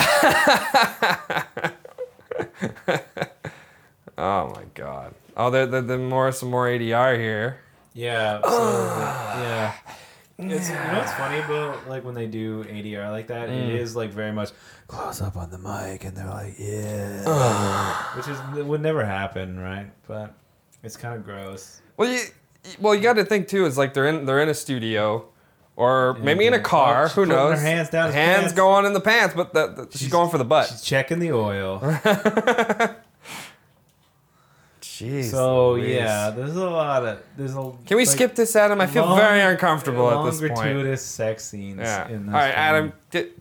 Oh 4.19 4.49
my 4.55 4.63
god. 4.73 5.13
Oh, 5.35 5.51
the 5.51 5.65
the, 5.67 5.81
the 5.81 5.97
more 5.97 6.31
some 6.31 6.49
more 6.49 6.65
ADR 6.67 7.17
here. 7.19 7.59
Yeah. 7.93 8.41
So, 8.41 8.49
yeah. 9.37 9.73
It's, 10.39 10.69
you 10.69 10.75
know 10.75 10.99
what's 10.99 11.13
funny 11.13 11.39
about 11.39 11.89
like 11.89 12.05
when 12.05 12.13
they 12.13 12.27
do 12.27 12.63
ADR 12.65 13.09
like 13.09 13.27
that? 13.27 13.49
It 13.49 13.69
mm. 13.69 13.75
is 13.75 13.95
like 13.95 14.11
very 14.11 14.31
much 14.31 14.51
close 14.85 15.19
up 15.19 15.35
on 15.35 15.49
the 15.49 15.57
mic, 15.57 16.05
and 16.05 16.15
they're 16.15 16.27
like, 16.27 16.53
yeah, 16.59 18.15
which 18.15 18.27
is 18.27 18.37
it 18.55 18.63
would 18.63 18.81
never 18.81 19.03
happen, 19.03 19.59
right? 19.59 19.89
But 20.07 20.35
it's 20.83 20.95
kind 20.95 21.15
of 21.15 21.25
gross. 21.25 21.81
Well, 21.97 22.11
you 22.11 22.19
well 22.79 22.93
you 22.93 23.01
got 23.01 23.13
to 23.13 23.25
think 23.25 23.47
too. 23.47 23.65
Is 23.65 23.79
like 23.79 23.95
they're 23.95 24.05
in 24.05 24.25
they're 24.25 24.39
in 24.39 24.49
a 24.49 24.53
studio, 24.53 25.27
or 25.75 26.13
maybe 26.19 26.45
in 26.45 26.53
a 26.53 26.59
car. 26.59 27.05
Oh, 27.05 27.07
who 27.07 27.25
knows? 27.25 27.59
hands 27.59 27.89
down 27.89 28.11
Hands 28.11 28.41
pants. 28.41 28.53
going 28.53 28.85
in 28.85 28.93
the 28.93 29.01
pants, 29.01 29.33
but 29.35 29.55
the, 29.55 29.67
the, 29.67 29.87
she's, 29.91 30.01
She's- 30.01 30.11
going 30.11 30.29
for 30.29 30.37
the 30.37 30.45
butt. 30.45 30.67
She's 30.67 30.81
checking 30.83 31.17
the 31.17 31.31
oil. 31.31 31.79
Jeez. 34.97 35.25
So 35.31 35.71
Louise. 35.73 35.95
yeah, 35.95 36.31
there's 36.31 36.55
a 36.55 36.69
lot 36.69 37.05
of 37.05 37.19
there's 37.37 37.55
a. 37.55 37.71
Can 37.85 37.97
we 37.97 38.05
like, 38.05 38.07
skip 38.07 38.35
this, 38.35 38.55
Adam? 38.55 38.81
I 38.81 38.87
feel 38.87 39.05
long- 39.05 39.17
very 39.19 39.41
uncomfortable 39.41 40.09
at 40.09 40.25
this 40.31 40.39
point. 40.39 40.55
gratuitous 40.55 41.01
sex 41.03 41.45
scenes. 41.45 41.79
Yeah. 41.79 42.07
In 42.07 42.25
this 42.25 42.33
right, 42.33 42.53
film. 42.53 42.93
Adam. 43.13 43.33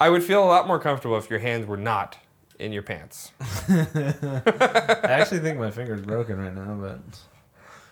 I 0.00 0.08
would 0.10 0.22
feel 0.22 0.42
a 0.42 0.46
lot 0.46 0.66
more 0.66 0.78
comfortable 0.78 1.16
if 1.16 1.30
your 1.30 1.38
hands 1.38 1.66
were 1.66 1.76
not 1.76 2.16
in 2.58 2.72
your 2.72 2.82
pants. 2.82 3.30
I 3.68 4.98
actually 5.02 5.40
think 5.40 5.58
my 5.58 5.70
finger's 5.70 6.00
broken 6.02 6.38
right 6.38 6.54
now, 6.54 6.74
but 6.80 6.98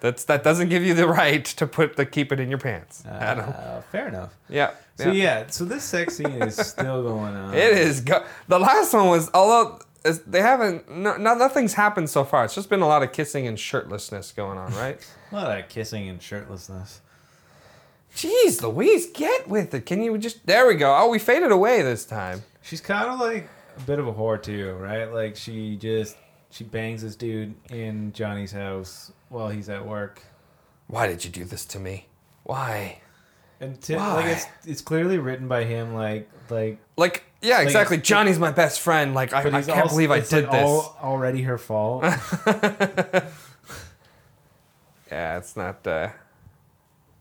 That's 0.00 0.24
that 0.24 0.42
doesn't 0.44 0.68
give 0.68 0.84
you 0.84 0.94
the 0.94 1.06
right 1.06 1.44
to 1.44 1.66
put 1.66 1.96
the 1.96 2.06
keep 2.06 2.32
it 2.32 2.40
in 2.40 2.48
your 2.48 2.58
pants, 2.58 3.04
Adam. 3.06 3.52
uh, 3.56 3.80
fair 3.92 4.08
enough. 4.08 4.34
Yeah. 4.48 4.72
So 4.96 5.10
yeah. 5.12 5.46
so 5.48 5.64
this 5.64 5.84
sex 5.84 6.16
scene 6.16 6.42
is 6.42 6.56
still 6.56 7.02
going 7.02 7.34
on. 7.36 7.54
It 7.54 7.72
is. 7.72 8.00
Go- 8.00 8.24
the 8.48 8.58
last 8.58 8.92
one 8.94 9.08
was, 9.08 9.30
although 9.34 9.78
is- 10.06 10.22
they 10.22 10.40
haven't, 10.42 10.90
no, 10.90 11.16
no, 11.16 11.34
nothing's 11.34 11.74
happened 11.74 12.08
so 12.10 12.24
far. 12.24 12.44
It's 12.44 12.54
just 12.54 12.70
been 12.70 12.80
a 12.82 12.86
lot 12.88 13.02
of 13.02 13.12
kissing 13.12 13.46
and 13.46 13.58
shirtlessness 13.58 14.34
going 14.34 14.58
on, 14.58 14.72
right? 14.74 14.98
A 15.32 15.34
lot 15.34 15.58
of 15.58 15.68
kissing 15.68 16.08
and 16.08 16.20
shirtlessness. 16.20 17.00
Jeez, 18.14 18.62
Louise, 18.62 19.06
get 19.12 19.48
with 19.48 19.74
it. 19.74 19.84
Can 19.86 20.02
you 20.02 20.16
just? 20.16 20.46
There 20.46 20.66
we 20.66 20.74
go. 20.76 20.94
Oh, 20.96 21.08
we 21.10 21.18
faded 21.18 21.50
away 21.52 21.82
this 21.82 22.04
time. 22.06 22.42
She's 22.62 22.80
kind 22.80 23.10
of 23.10 23.20
like 23.20 23.48
a 23.76 23.80
bit 23.82 23.98
of 23.98 24.06
a 24.06 24.12
whore 24.12 24.42
too, 24.42 24.72
right? 24.74 25.12
Like 25.12 25.36
she 25.36 25.76
just 25.76 26.16
she 26.50 26.64
bangs 26.64 27.02
this 27.02 27.14
dude 27.16 27.54
in 27.70 28.12
Johnny's 28.12 28.52
house 28.52 29.12
while 29.28 29.48
he's 29.48 29.68
at 29.68 29.84
work. 29.84 30.22
Why 30.86 31.06
did 31.08 31.24
you 31.24 31.30
do 31.30 31.44
this 31.44 31.64
to 31.66 31.78
me? 31.80 32.06
Why? 32.44 33.00
And 33.60 33.78
Tim, 33.80 33.98
Why? 33.98 34.14
like 34.14 34.26
it's 34.26 34.46
it's 34.64 34.80
clearly 34.80 35.18
written 35.18 35.48
by 35.48 35.64
him, 35.64 35.92
like 35.94 36.30
like. 36.48 36.78
Like, 36.96 37.24
yeah, 37.46 37.60
exactly. 37.60 37.96
it's- 37.98 38.08
Johnny's 38.08 38.38
my 38.38 38.50
best 38.50 38.80
friend. 38.80 39.14
Like, 39.14 39.32
I, 39.32 39.42
But 39.42 39.54
I 39.54 39.58
he's 39.58 39.66
can't 39.66 39.80
also- 39.82 39.94
believe 39.94 40.10
I 40.10 40.16
it's, 40.18 40.28
did 40.30 40.44
like, 40.44 40.52
this. 40.52 40.62
all- 40.68 40.98
already 41.02 41.42
her 41.42 41.58
fault. 41.58 42.04
Yeah, 45.10 45.38
it's 45.38 45.56
not. 45.56 45.86
uh 45.86 46.08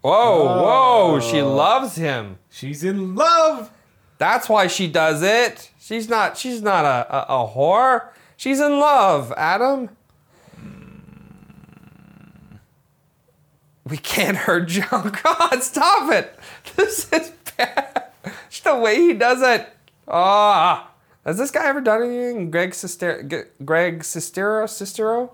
Whoa, 0.01 0.45
whoa! 0.61 1.19
She 1.19 1.41
loves 1.41 1.95
him. 1.95 2.37
She's 2.49 2.83
in 2.83 3.15
love. 3.15 3.71
That's 4.17 4.49
why 4.49 4.67
she 4.67 4.87
does 4.87 5.21
it. 5.21 5.71
She's 5.79 6.09
not. 6.09 6.35
She's 6.37 6.61
not 6.61 6.83
a 6.85 7.07
a, 7.15 7.43
a 7.43 7.47
whore. 7.47 8.09
She's 8.37 8.59
in 8.59 8.79
love, 8.79 9.31
Adam. 9.37 9.89
We 13.87 13.97
can't 13.97 14.37
hurt 14.37 14.67
John. 14.67 15.15
God, 15.23 15.61
stop 15.61 16.11
it! 16.11 16.37
This 16.75 17.11
is 17.13 17.31
bad. 17.57 18.05
Just 18.49 18.63
the 18.63 18.75
way 18.75 18.95
he 18.97 19.13
does 19.13 19.41
it. 19.43 19.69
Ah, 20.07 20.91
has 21.25 21.37
this 21.37 21.51
guy 21.51 21.65
ever 21.67 21.81
done 21.81 22.03
anything? 22.03 22.51
Greg 22.51 22.73
Sister, 22.73 23.23
G- 23.23 23.63
Greg 23.65 23.99
Sestero, 24.01 24.65
Sestero. 24.65 25.31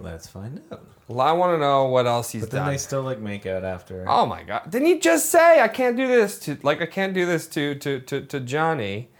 Let's 0.00 0.26
find 0.26 0.60
out. 0.72 0.84
Well, 1.06 1.20
I 1.20 1.32
want 1.32 1.54
to 1.54 1.58
know 1.58 1.84
what 1.86 2.06
else 2.06 2.30
he's 2.30 2.42
done. 2.42 2.48
But 2.48 2.52
then 2.56 2.64
done. 2.64 2.72
they 2.72 2.78
still 2.78 3.02
like 3.02 3.20
make 3.20 3.46
out 3.46 3.62
after. 3.64 4.04
Oh 4.08 4.26
my 4.26 4.42
god! 4.42 4.70
Didn't 4.70 4.88
he 4.88 4.98
just 4.98 5.26
say 5.30 5.60
I 5.60 5.68
can't 5.68 5.96
do 5.96 6.08
this 6.08 6.38
to 6.40 6.58
like 6.62 6.80
I 6.82 6.86
can't 6.86 7.14
do 7.14 7.26
this 7.26 7.46
to 7.48 7.74
to 7.76 8.00
to, 8.00 8.20
to 8.22 8.40
Johnny? 8.40 9.10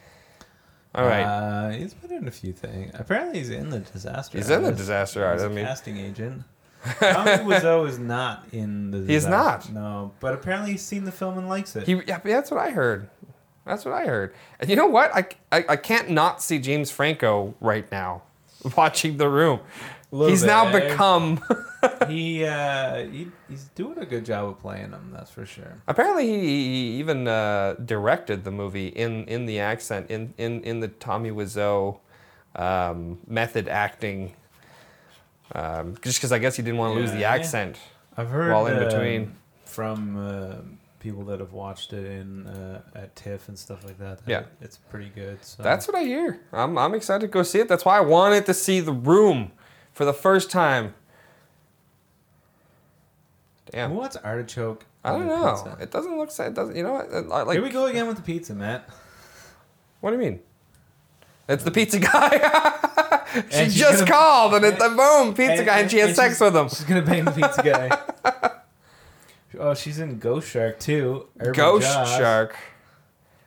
All 0.96 1.04
right, 1.04 1.22
Uh, 1.24 1.70
he's 1.70 1.92
been 1.92 2.12
in 2.12 2.28
a 2.28 2.30
few 2.30 2.52
things. 2.52 2.92
Apparently, 2.94 3.38
he's 3.40 3.50
in 3.50 3.68
the 3.68 3.80
disaster. 3.80 4.38
he's 4.38 4.48
in 4.48 4.60
the 4.62 4.68
Artist. 4.68 4.78
disaster 4.78 5.20
He's 5.32 5.42
art. 5.42 5.50
I 5.50 5.52
a 5.52 5.56
mean, 5.56 5.64
casting 5.64 5.96
agent. 5.98 6.44
Tommy 7.00 7.30
Wiseau 7.32 7.88
is 7.88 7.98
not 7.98 8.44
in 8.52 8.90
the. 8.92 8.98
He's 8.98 9.24
disaster- 9.24 9.72
not. 9.72 9.82
No, 9.82 10.12
but 10.20 10.34
apparently 10.34 10.72
he's 10.72 10.82
seen 10.82 11.04
the 11.04 11.12
film 11.12 11.36
and 11.38 11.48
likes 11.48 11.74
it. 11.76 11.86
he 11.86 12.00
yeah, 12.06 12.18
that's 12.18 12.50
what 12.50 12.60
I 12.60 12.70
heard. 12.70 13.08
That's 13.64 13.84
what 13.84 13.94
I 13.94 14.04
heard. 14.06 14.34
And 14.60 14.68
you 14.68 14.76
know 14.76 14.86
what? 14.86 15.14
I, 15.14 15.26
I, 15.50 15.64
I 15.70 15.76
can't 15.76 16.10
not 16.10 16.42
see 16.42 16.58
James 16.58 16.90
Franco 16.90 17.54
right 17.60 17.90
now 17.90 18.22
watching 18.76 19.16
The 19.16 19.28
Room. 19.28 19.60
He's 20.10 20.42
bit, 20.42 20.46
now 20.46 20.66
eh? 20.68 20.90
become. 20.90 21.42
he, 22.08 22.44
uh, 22.44 23.04
he 23.06 23.28
he's 23.48 23.64
doing 23.74 23.98
a 23.98 24.06
good 24.06 24.24
job 24.24 24.48
of 24.48 24.60
playing 24.60 24.90
him. 24.90 25.10
That's 25.12 25.30
for 25.30 25.44
sure. 25.44 25.82
Apparently, 25.88 26.26
he, 26.26 26.40
he 26.40 26.90
even 27.00 27.26
uh, 27.26 27.74
directed 27.84 28.44
the 28.44 28.52
movie 28.52 28.88
in, 28.88 29.24
in 29.24 29.46
the 29.46 29.58
accent 29.58 30.10
in, 30.10 30.32
in, 30.38 30.62
in 30.62 30.78
the 30.80 30.88
Tommy 30.88 31.30
Wiseau 31.32 31.98
um, 32.54 33.18
method 33.26 33.66
acting. 33.68 34.34
Um, 35.52 35.96
just 36.02 36.18
because 36.18 36.32
I 36.32 36.38
guess 36.38 36.56
he 36.56 36.62
didn't 36.62 36.78
want 36.78 36.94
to 36.94 37.00
lose 37.00 37.10
the 37.12 37.20
Yeah. 37.20 37.32
accent. 37.32 37.76
I've 38.16 38.28
heard 38.28 38.52
While 38.52 38.66
in 38.66 38.76
um, 38.78 38.84
between. 38.84 39.34
from 39.64 40.16
uh, 40.16 40.54
people 41.04 41.22
that 41.22 41.38
have 41.38 41.52
watched 41.52 41.92
it 41.92 42.06
in 42.06 42.46
uh, 42.46 42.80
at 42.94 43.14
TIFF 43.14 43.48
and 43.48 43.58
stuff 43.58 43.84
like 43.84 43.98
that. 43.98 44.20
Yeah. 44.26 44.44
it's 44.62 44.78
pretty 44.78 45.10
good. 45.14 45.44
So. 45.44 45.62
That's 45.62 45.86
what 45.86 45.94
I 45.94 46.02
hear. 46.02 46.40
I'm, 46.50 46.78
I'm 46.78 46.94
excited 46.94 47.20
to 47.20 47.28
go 47.28 47.42
see 47.42 47.60
it. 47.60 47.68
That's 47.68 47.84
why 47.84 47.98
I 47.98 48.00
wanted 48.00 48.46
to 48.46 48.54
see 48.54 48.80
The 48.80 48.94
Room 48.94 49.52
for 49.92 50.06
the 50.06 50.14
first 50.14 50.50
time. 50.50 50.94
Who 53.66 53.72
Damn. 53.72 53.94
wants 53.94 54.16
artichoke? 54.16 54.86
I 55.04 55.10
don't 55.12 55.26
know. 55.26 55.52
pizza? 55.52 55.76
It 55.78 55.90
doesn't 55.90 56.16
look. 56.16 56.30
It 56.38 56.54
doesn't. 56.54 56.74
You 56.74 56.82
know 56.82 56.92
what? 56.94 57.46
Like. 57.46 57.54
Here 57.54 57.62
we 57.62 57.68
go 57.68 57.84
again 57.84 58.06
with 58.06 58.16
the 58.16 58.22
pizza, 58.22 58.54
Matt. 58.54 58.88
What 60.00 60.10
do 60.10 60.16
you 60.16 60.22
mean? 60.22 60.40
It's 61.50 61.64
the 61.64 61.70
pizza 61.70 61.98
guy. 61.98 62.30
she 63.50 63.66
just 63.68 63.98
gonna- 63.98 64.10
called, 64.10 64.54
and 64.54 64.64
it's 64.64 64.82
the 64.82 64.88
boom 64.88 65.34
pizza 65.34 65.64
guy, 65.64 65.80
and 65.80 65.90
she 65.90 65.98
has 65.98 66.08
and 66.08 66.16
sex 66.16 66.40
with 66.40 66.56
him. 66.56 66.70
She's 66.70 66.84
gonna 66.84 67.02
bang 67.02 67.26
the 67.26 67.30
pizza 67.32 67.62
guy. 67.62 68.50
oh, 69.58 69.74
she's 69.74 69.98
in 69.98 70.18
Ghost 70.18 70.48
Shark 70.50 70.78
too. 70.80 71.26
Urban 71.40 71.52
Ghost 71.52 71.86
Jaws. 71.86 72.16
Shark, 72.16 72.56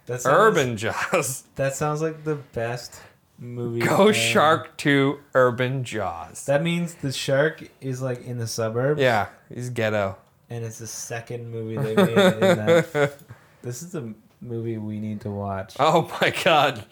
That 0.07 0.21
sounds, 0.21 0.35
Urban 0.57 0.77
Jaws, 0.77 1.43
That 1.55 1.75
sounds 1.75 2.01
like 2.01 2.23
the 2.23 2.35
best 2.35 3.01
movie. 3.39 3.79
Ghost 3.81 3.99
ever. 3.99 4.13
Shark 4.13 4.77
to 4.77 5.19
Urban 5.33 5.83
Jaws. 5.83 6.45
That 6.45 6.63
means 6.63 6.95
the 6.95 7.11
shark 7.11 7.63
is 7.81 8.01
like 8.01 8.25
in 8.25 8.37
the 8.37 8.47
suburbs. 8.47 8.99
yeah, 9.01 9.27
he's 9.53 9.69
ghetto. 9.69 10.17
And 10.49 10.63
it's 10.63 10.79
the 10.79 10.87
second 10.87 11.51
movie 11.51 11.75
they 11.75 11.95
made 11.95 12.09
in 12.17 12.39
that. 12.39 13.13
This 13.63 13.81
is 13.83 13.95
a 13.95 14.13
movie 14.39 14.77
we 14.77 14.99
need 14.99 15.21
to 15.21 15.29
watch. 15.31 15.75
Oh 15.79 16.09
my 16.21 16.33
god. 16.43 16.85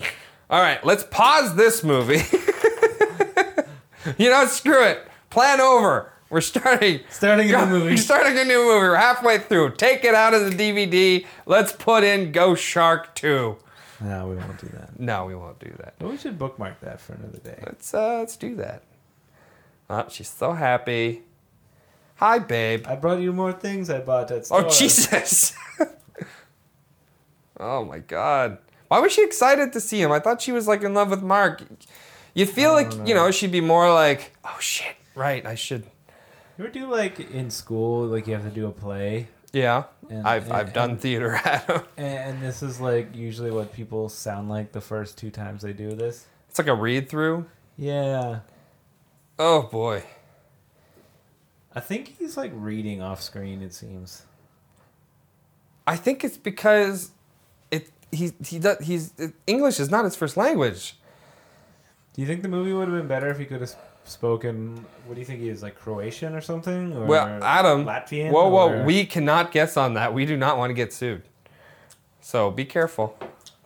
All 0.49 0.59
right, 0.61 0.83
let's 0.85 1.03
pause 1.09 1.55
this 1.55 1.83
movie. 1.83 2.21
you 4.17 4.29
know, 4.29 4.45
screw 4.47 4.83
it. 4.83 5.07
Plan 5.29 5.61
over. 5.61 6.11
We're 6.29 6.41
starting. 6.41 7.01
Starting 7.09 7.53
a 7.53 7.57
new 7.57 7.65
movie. 7.67 7.89
We're 7.91 7.97
starting 7.97 8.37
a 8.37 8.43
new 8.43 8.63
movie. 8.63 8.79
We're 8.79 8.95
halfway 8.95 9.37
through. 9.37 9.75
Take 9.75 10.03
it 10.03 10.15
out 10.15 10.33
of 10.33 10.49
the 10.49 10.57
DVD. 10.57 11.25
Let's 11.45 11.71
put 11.71 12.03
in 12.03 12.31
Ghost 12.31 12.63
Shark 12.63 13.13
2. 13.15 13.57
No, 14.01 14.27
we 14.27 14.35
won't 14.35 14.59
do 14.59 14.67
that. 14.67 14.99
No, 14.99 15.25
we 15.25 15.35
won't 15.35 15.59
do 15.59 15.71
that. 15.79 15.95
But 15.99 16.09
we 16.09 16.17
should 16.17 16.37
bookmark 16.37 16.81
that 16.81 16.99
for 16.99 17.13
another 17.13 17.39
day. 17.39 17.61
Let's 17.65 17.93
uh, 17.93 18.19
let's 18.19 18.35
do 18.35 18.55
that. 18.57 18.83
Oh, 19.89 20.05
she's 20.09 20.29
so 20.29 20.53
happy. 20.53 21.21
Hi, 22.15 22.39
babe. 22.39 22.85
I 22.87 22.95
brought 22.95 23.19
you 23.19 23.31
more 23.31 23.53
things 23.53 23.89
I 23.89 23.99
bought 23.99 24.31
at 24.31 24.45
store. 24.45 24.65
Oh 24.65 24.69
Jesus! 24.69 25.55
oh 27.59 27.85
my 27.85 27.99
God! 27.99 28.57
Why 28.87 28.99
was 28.99 29.13
she 29.13 29.23
excited 29.23 29.73
to 29.73 29.79
see 29.79 30.01
him? 30.01 30.11
I 30.11 30.19
thought 30.19 30.41
she 30.41 30.51
was 30.51 30.67
like 30.67 30.83
in 30.83 30.93
love 30.93 31.09
with 31.09 31.21
Mark. 31.21 31.63
You 32.33 32.45
feel 32.45 32.73
like 32.73 32.91
you 33.07 33.15
know 33.15 33.31
she'd 33.31 33.51
be 33.51 33.61
more 33.61 33.93
like, 33.93 34.35
oh 34.43 34.57
shit, 34.59 34.95
right? 35.13 35.45
I 35.45 35.55
should. 35.55 35.85
You 36.57 36.63
ever 36.65 36.73
do 36.73 36.89
like 36.89 37.19
in 37.19 37.49
school, 37.49 38.05
like 38.07 38.27
you 38.27 38.33
have 38.33 38.43
to 38.43 38.49
do 38.49 38.67
a 38.67 38.71
play, 38.71 39.27
Yeah, 39.51 39.83
And- 40.09 40.25
I've 40.27 40.45
and- 40.45 40.53
I've 40.53 40.73
done 40.73 40.91
and- 40.91 41.01
theater, 41.01 41.33
Adam. 41.43 41.83
and 41.97 42.41
this 42.41 42.61
is 42.63 42.79
like 42.79 43.15
usually 43.15 43.51
what 43.51 43.73
people 43.73 44.09
sound 44.09 44.49
like 44.49 44.71
the 44.71 44.81
first 44.81 45.17
two 45.17 45.31
times 45.31 45.61
they 45.63 45.73
do 45.73 45.93
this. 45.95 46.25
It's 46.49 46.57
like 46.59 46.67
a 46.67 46.73
read 46.75 47.09
through. 47.09 47.45
Yeah, 47.77 48.39
Oh 49.37 49.63
boy. 49.63 50.03
I 51.73 51.81
think 51.81 52.15
he's 52.17 52.37
like 52.37 52.51
reading 52.55 53.01
off 53.01 53.21
screen. 53.21 53.61
It 53.61 53.73
seems. 53.73 54.23
I 55.85 55.97
think 55.97 56.23
it's 56.23 56.37
because 56.37 57.11
it 57.69 57.89
he 58.13 58.31
he 58.45 58.59
does 58.59 58.77
he's 58.79 59.11
English 59.45 59.81
is 59.81 59.89
not 59.91 60.05
his 60.05 60.15
first 60.15 60.37
language. 60.37 60.95
Do 62.13 62.21
you 62.21 62.27
think 62.27 62.43
the 62.43 62.47
movie 62.47 62.71
would 62.71 62.87
have 62.87 62.95
been 62.97 63.09
better 63.09 63.29
if 63.29 63.37
he 63.39 63.45
could 63.45 63.59
have 63.59 63.75
spoken? 64.07 64.85
What 65.05 65.15
do 65.15 65.19
you 65.19 65.25
think 65.25 65.39
he 65.41 65.49
is 65.49 65.61
like 65.63 65.75
Croatian 65.75 66.35
or 66.35 66.41
something? 66.41 66.93
Or 66.93 67.05
Well, 67.05 67.43
Adam, 67.43 67.85
Latvian. 67.85 68.31
whoa, 68.31 68.49
whoa, 68.49 68.69
or- 68.81 68.83
we 68.83 69.05
cannot 69.05 69.51
guess 69.51 69.77
on 69.77 69.93
that. 69.95 70.13
We 70.13 70.25
do 70.25 70.37
not 70.37 70.57
want 70.57 70.69
to 70.69 70.73
get 70.73 70.93
sued. 70.93 71.23
So 72.21 72.49
be 72.51 72.65
careful. 72.65 73.17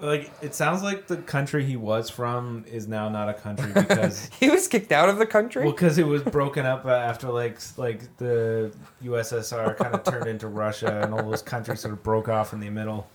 like 0.02 0.32
it 0.41 0.56
sounds 0.56 0.82
like 0.82 1.08
the 1.08 1.17
country 1.17 1.63
he 1.65 1.75
was 1.75 2.10
from 2.10 2.63
is 2.67 2.88
now 2.88 3.10
not 3.10 3.28
a 3.30 3.34
country 3.34 3.71
because 3.73 4.30
He 4.39 4.49
was 4.49 4.67
kicked 4.67 4.91
out 4.93 5.10
of 5.10 5.17
the 5.17 5.25
country. 5.25 5.63
well 5.63 5.73
because 5.73 5.97
it 5.97 6.08
was 6.08 6.23
broken 6.23 6.65
up 6.65 6.86
uh, 6.86 6.89
after 6.89 7.30
like 7.30 7.58
like 7.78 8.15
the 8.17 8.71
USSR 9.04 9.75
kind 9.82 9.93
of 9.93 10.04
turned 10.04 10.28
into 10.28 10.47
Russia 10.47 11.02
and 11.04 11.13
all 11.13 11.23
those 11.30 11.41
countries 11.41 11.82
sort 11.82 11.93
of 11.93 12.02
broke 12.04 12.30
off 12.30 12.54
in 12.54 12.60
the 12.62 12.69
middle. 12.69 13.10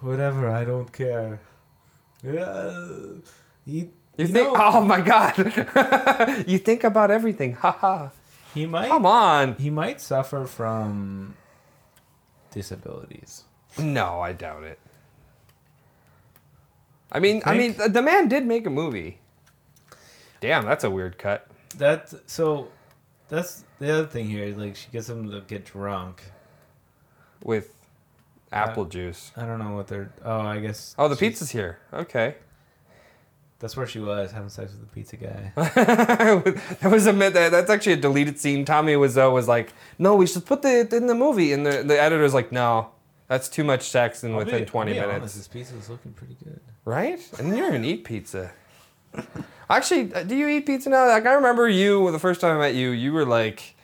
Whatever, 0.00 0.50
I 0.50 0.64
don't 0.64 0.92
care. 0.92 1.40
Yeah, 2.24 2.88
he, 3.64 3.90
you, 4.16 4.26
you 4.26 4.32
think? 4.32 4.52
know- 4.52 4.54
Oh 4.58 4.80
my 4.84 5.00
God! 5.00 6.44
you 6.48 6.58
think 6.58 6.84
about 6.84 7.10
everything. 7.10 7.54
Haha. 7.54 8.10
he 8.54 8.66
might 8.66 8.88
Come 8.88 9.06
on. 9.06 9.54
he 9.56 9.70
might 9.70 10.00
suffer 10.00 10.44
from 10.46 11.34
disabilities. 12.50 13.44
No, 13.78 14.20
I 14.20 14.32
doubt 14.32 14.64
it. 14.64 14.78
I 17.10 17.18
mean, 17.20 17.42
I 17.44 17.56
mean, 17.56 17.74
the, 17.76 18.00
man 18.02 18.28
did 18.28 18.46
make 18.46 18.66
a 18.66 18.70
movie. 18.70 19.18
Damn, 20.40 20.64
that's 20.64 20.82
a 20.84 20.90
weird 20.90 21.18
cut. 21.18 21.46
That 21.78 22.12
so 22.28 22.68
that's 23.28 23.64
the 23.78 23.90
other 23.92 24.06
thing 24.06 24.28
here. 24.28 24.54
Like 24.56 24.76
she 24.76 24.90
gets 24.90 25.08
him 25.08 25.30
to 25.30 25.40
get 25.42 25.64
drunk. 25.66 26.22
With 27.42 27.74
apple 28.52 28.84
juice. 28.84 29.32
I 29.36 29.44
don't 29.46 29.58
know 29.58 29.74
what 29.74 29.88
they're. 29.88 30.12
Oh, 30.24 30.40
I 30.40 30.60
guess. 30.60 30.94
Oh, 30.98 31.08
the 31.08 31.16
pizza's 31.16 31.50
here. 31.50 31.78
Okay. 31.92 32.36
That's 33.62 33.76
where 33.76 33.86
she 33.86 34.00
was 34.00 34.30
having 34.32 34.50
sex 34.50 34.72
with 34.72 34.80
the 34.80 34.86
pizza 34.88 35.16
guy. 35.16 35.52
that 35.56 36.90
was 36.90 37.06
a 37.06 37.12
myth. 37.14 37.32
That's 37.32 37.70
actually 37.70 37.92
a 37.94 37.96
deleted 37.96 38.38
scene. 38.38 38.64
Tommy 38.66 38.94
Wiseau 38.94 39.32
was 39.32 39.46
like, 39.48 39.72
"No, 39.98 40.16
we 40.16 40.26
should 40.26 40.44
put 40.44 40.60
the 40.62 40.86
in 40.94 41.06
the 41.06 41.14
movie," 41.14 41.52
and 41.54 41.64
the 41.64 41.82
the 41.84 41.98
editor's 41.98 42.34
like, 42.34 42.50
"No, 42.52 42.90
that's 43.28 43.48
too 43.48 43.62
much 43.64 43.88
sex 43.88 44.24
in 44.24 44.32
I'll 44.32 44.38
within 44.38 44.60
be- 44.64 44.66
20 44.66 44.90
I'll 44.90 44.94
be 44.94 45.00
minutes." 45.00 45.20
honest, 45.22 45.36
this 45.36 45.48
pizza 45.48 45.76
is 45.76 45.88
looking 45.88 46.12
pretty 46.12 46.36
good. 46.44 46.60
Right? 46.84 47.20
And 47.38 47.48
you 47.50 47.56
don't 47.58 47.68
even 47.68 47.84
eat 47.84 48.02
pizza. 48.04 48.50
Actually, 49.70 50.12
uh, 50.12 50.24
do 50.24 50.34
you 50.36 50.48
eat 50.48 50.66
pizza 50.66 50.90
now? 50.90 51.06
Like 51.06 51.24
I 51.26 51.34
remember 51.34 51.68
you 51.68 52.10
the 52.10 52.18
first 52.18 52.40
time 52.40 52.56
I 52.56 52.58
met 52.58 52.74
you. 52.74 52.90
You 52.90 53.12
were 53.12 53.24
like 53.24 53.74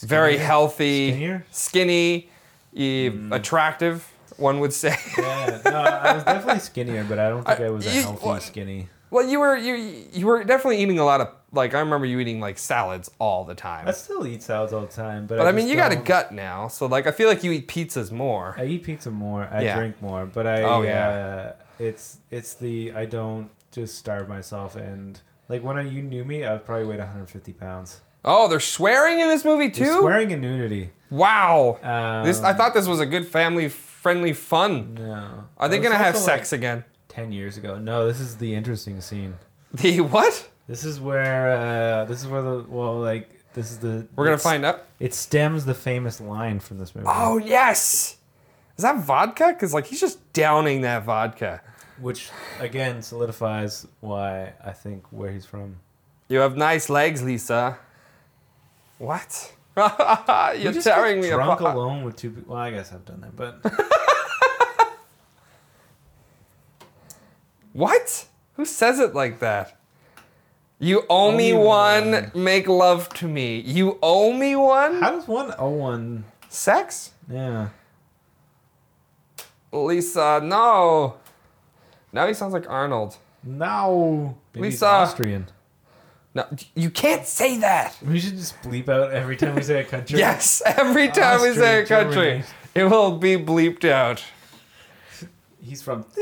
very 0.00 0.36
healthy, 0.36 1.10
Skinnier? 1.12 1.46
skinny, 1.52 2.28
you- 2.72 3.28
attractive. 3.30 4.12
One 4.38 4.60
would 4.60 4.72
say. 4.74 4.94
Yeah, 5.16 5.62
no, 5.64 5.70
I 5.70 6.12
was 6.14 6.22
definitely 6.24 6.60
skinnier, 6.60 7.04
but 7.04 7.18
I 7.18 7.30
don't 7.30 7.42
think 7.46 7.58
I, 7.60 7.64
I- 7.66 7.70
was 7.70 7.86
a 7.86 7.90
healthy 7.90 8.40
skinny. 8.40 8.88
Well, 9.10 9.26
you 9.28 9.40
were 9.40 9.56
you 9.56 9.74
you 10.12 10.26
were 10.26 10.44
definitely 10.44 10.78
eating 10.82 10.98
a 10.98 11.04
lot 11.04 11.20
of 11.20 11.28
like 11.52 11.74
I 11.74 11.80
remember 11.80 12.06
you 12.06 12.18
eating 12.20 12.40
like 12.40 12.58
salads 12.58 13.10
all 13.18 13.44
the 13.44 13.54
time. 13.54 13.88
I 13.88 13.92
still 13.92 14.26
eat 14.26 14.42
salads 14.42 14.72
all 14.72 14.80
the 14.82 14.86
time, 14.88 15.26
but 15.26 15.38
but 15.38 15.46
I, 15.46 15.52
mean, 15.52 15.66
just 15.66 15.70
you 15.70 15.76
got 15.76 15.92
a 15.92 15.96
don't- 15.96 16.04
gut 16.04 16.32
now, 16.32 16.68
so 16.68 16.86
like 16.86 17.06
I 17.06 17.12
feel 17.12 17.28
like 17.28 17.42
you 17.44 17.52
eat 17.52 17.68
pizzas 17.68 18.10
more. 18.12 18.54
I 18.58 18.64
eat 18.66 18.84
pizza 18.84 19.10
more. 19.10 19.48
I 19.50 19.62
Yeah. 19.62 19.76
drink 19.76 20.00
more, 20.02 20.26
but 20.26 20.46
I. 20.46 20.62
Oh, 20.62 20.82
yeah. 20.82 21.08
Uh, 21.08 21.52
it's 21.78 22.18
it's 22.30 22.54
the 22.54 22.92
I 22.94 23.04
don't 23.06 23.50
just 23.70 23.96
starve 23.98 24.28
myself 24.28 24.76
and 24.76 25.20
like 25.48 25.62
when 25.62 25.76
I, 25.78 25.82
you 25.82 26.02
knew 26.02 26.24
me, 26.24 26.46
I 26.46 26.56
probably 26.56 26.86
weighed 26.86 26.98
150 26.98 27.52
pounds. 27.52 28.00
Oh, 28.24 28.48
they're 28.48 28.58
swearing 28.58 29.20
in 29.20 29.28
this 29.28 29.44
movie 29.44 29.70
too. 29.70 30.00
swearing 30.00 30.32
and 30.32 30.42
nudity. 30.42 30.90
Wow. 31.10 31.78
Um, 31.82 32.26
this 32.26 32.40
I 32.40 32.52
thought 32.54 32.74
this 32.74 32.88
was 32.88 32.98
a 33.00 33.06
good 33.06 33.26
family 33.28 33.68
friendly 33.68 34.32
fun. 34.32 34.94
No. 34.94 35.44
Are 35.58 35.68
they 35.68 35.78
gonna 35.78 35.96
have 35.96 36.14
also, 36.16 36.26
like, 36.30 36.38
sex 36.40 36.52
again? 36.52 36.84
10 37.16 37.32
years 37.32 37.56
ago. 37.56 37.78
No, 37.78 38.06
this 38.06 38.20
is 38.20 38.36
the 38.36 38.54
interesting 38.54 39.00
scene. 39.00 39.34
The 39.72 40.02
what? 40.02 40.48
This 40.68 40.84
is 40.84 41.00
where 41.00 41.50
uh 41.52 42.04
this 42.04 42.20
is 42.22 42.28
where 42.28 42.42
the 42.42 42.64
well 42.68 42.98
like 43.00 43.30
this 43.54 43.70
is 43.70 43.78
the 43.78 44.06
We're 44.14 44.26
gonna 44.26 44.36
find 44.36 44.66
out. 44.66 44.84
It 45.00 45.14
stems 45.14 45.64
the 45.64 45.72
famous 45.74 46.20
line 46.20 46.60
from 46.60 46.78
this 46.78 46.94
movie. 46.94 47.06
Oh 47.10 47.38
yes. 47.38 48.18
Is 48.76 48.82
that 48.82 48.98
vodka? 48.98 49.48
Because 49.48 49.72
like 49.72 49.86
he's 49.86 50.00
just 50.00 50.30
downing 50.34 50.82
that 50.82 51.04
vodka. 51.04 51.62
Which 52.00 52.28
again 52.60 53.00
solidifies 53.00 53.86
why 54.00 54.52
I 54.62 54.72
think 54.72 55.04
where 55.10 55.32
he's 55.32 55.46
from. 55.46 55.76
You 56.28 56.40
have 56.40 56.56
nice 56.56 56.90
legs, 56.90 57.22
Lisa. 57.22 57.78
What? 58.98 59.52
You 59.76 60.70
You're 60.70 60.82
tearing 60.82 61.20
me 61.20 61.28
drunk 61.28 61.60
apart. 61.60 61.76
alone 61.76 62.04
with 62.04 62.16
two 62.16 62.30
people. 62.30 62.54
Well, 62.54 62.62
I 62.62 62.70
guess 62.70 62.92
I've 62.92 63.04
done 63.04 63.20
that, 63.20 63.36
but 63.36 63.60
What? 67.76 68.24
Who 68.54 68.64
says 68.64 68.98
it 69.00 69.14
like 69.14 69.40
that? 69.40 69.78
You 70.78 71.04
owe 71.10 71.30
me 71.30 71.52
one, 71.52 72.12
one. 72.12 72.30
make 72.34 72.68
love 72.68 73.10
to 73.10 73.28
me. 73.28 73.60
You 73.60 73.98
owe 74.02 74.32
me 74.32 74.56
one? 74.56 74.98
how 74.98 75.10
does 75.10 75.28
one 75.28 75.52
owe 75.58 75.68
one? 75.68 76.24
Sex? 76.48 77.12
Yeah. 77.30 77.68
Lisa, 79.70 80.40
no. 80.42 81.16
Now 82.14 82.26
he 82.26 82.32
sounds 82.32 82.54
like 82.54 82.68
Arnold. 82.70 83.18
No. 83.44 84.38
Maybe 84.54 84.68
Lisa. 84.68 84.86
Austrian. 84.86 85.46
No, 86.34 86.46
you 86.74 86.88
can't 86.88 87.26
say 87.26 87.58
that. 87.58 87.94
We 88.06 88.20
should 88.20 88.38
just 88.38 88.58
bleep 88.62 88.88
out 88.88 89.10
every 89.12 89.36
time 89.36 89.54
we 89.54 89.62
say 89.62 89.80
a 89.80 89.84
country. 89.84 90.18
Yes, 90.26 90.62
every 90.64 91.08
time 91.08 91.42
we 91.42 91.52
say 91.52 91.82
a 91.82 91.86
country, 91.86 92.14
Germany. 92.14 92.44
it 92.74 92.84
will 92.84 93.18
be 93.18 93.36
bleeped 93.36 93.84
out. 93.84 94.24
He's 95.60 95.82
from. 95.82 96.04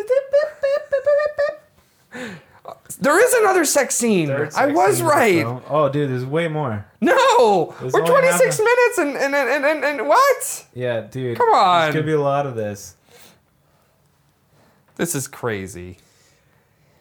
There 3.00 3.22
is 3.22 3.34
another 3.34 3.64
sex 3.64 3.94
scene. 3.94 4.28
Third 4.28 4.54
I 4.54 4.66
was 4.66 4.96
scene 4.98 5.06
right. 5.06 5.44
Oh, 5.68 5.90
dude, 5.90 6.08
there's 6.10 6.24
way 6.24 6.48
more. 6.48 6.86
No, 7.00 7.74
There's 7.80 7.92
we're 7.92 8.06
26 8.06 8.40
half 8.40 8.64
minutes 8.64 8.98
and 8.98 9.16
and, 9.16 9.34
and 9.34 9.64
and 9.64 9.84
and 9.84 10.08
what? 10.08 10.66
Yeah, 10.72 11.02
dude. 11.02 11.36
Come 11.36 11.52
on. 11.52 11.82
There's 11.82 11.94
gonna 11.94 12.06
be 12.06 12.12
a 12.12 12.20
lot 12.20 12.46
of 12.46 12.54
this. 12.54 12.96
This 14.96 15.14
is 15.14 15.28
crazy. 15.28 15.98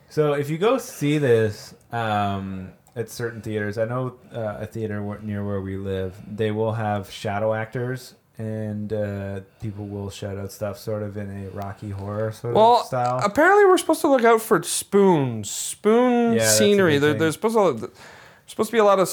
So 0.09 0.33
if 0.33 0.49
you 0.49 0.57
go 0.57 0.77
see 0.77 1.17
this 1.19 1.73
um, 1.91 2.73
at 2.95 3.09
certain 3.09 3.41
theaters, 3.41 3.77
I 3.77 3.85
know 3.85 4.15
uh, 4.33 4.57
a 4.59 4.65
theater 4.65 5.19
near 5.21 5.45
where 5.45 5.61
we 5.61 5.77
live, 5.77 6.15
they 6.27 6.51
will 6.51 6.73
have 6.73 7.09
shadow 7.09 7.53
actors 7.53 8.15
and 8.37 8.91
uh, 8.91 9.41
people 9.61 9.85
will 9.85 10.09
shout 10.09 10.37
out 10.37 10.51
stuff 10.51 10.77
sort 10.79 11.03
of 11.03 11.17
in 11.17 11.45
a 11.45 11.49
Rocky 11.51 11.91
Horror 11.91 12.31
sort 12.31 12.55
Well, 12.55 12.79
of 12.81 12.85
style. 12.87 13.19
apparently 13.23 13.65
we're 13.65 13.77
supposed 13.77 14.01
to 14.01 14.07
look 14.07 14.23
out 14.23 14.41
for 14.41 14.61
spoons, 14.63 15.51
spoon 15.51 16.33
Yeah, 16.33 16.47
scenery. 16.49 16.93
big 16.93 17.01
There, 17.01 17.11
thing. 17.11 17.19
there's 17.19 17.35
supposed 17.35 17.81
to 17.81 17.91
supposed 18.47 18.69
to 18.69 18.75
be 18.75 18.79
a 18.79 18.83
lot 18.85 18.99
of. 18.99 19.09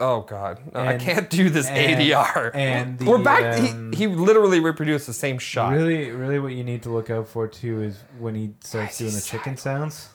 Oh 0.00 0.22
God, 0.22 0.58
no, 0.74 0.80
I 0.80 0.96
can't 0.96 1.30
do 1.30 1.48
this 1.50 1.68
and- 1.68 2.00
ADR. 2.00 2.50
and 2.52 2.98
the, 2.98 3.04
we're 3.04 3.18
back. 3.22 3.60
um, 3.72 3.92
he, 3.92 3.98
he 3.98 4.06
literally 4.08 4.58
reproduced 4.58 5.06
the 5.06 5.12
same 5.12 5.38
shot. 5.38 5.72
Really, 5.72 6.10
really, 6.10 6.40
what 6.40 6.52
you 6.52 6.64
need 6.64 6.82
to 6.82 6.90
look 6.90 7.10
out 7.10 7.28
for 7.28 7.46
too 7.46 7.80
is 7.80 7.98
when 8.18 8.34
he 8.34 8.54
starts 8.60 8.98
doing 8.98 9.12
the 9.12 9.20
chicken 9.20 9.56
sounds. 9.56 10.08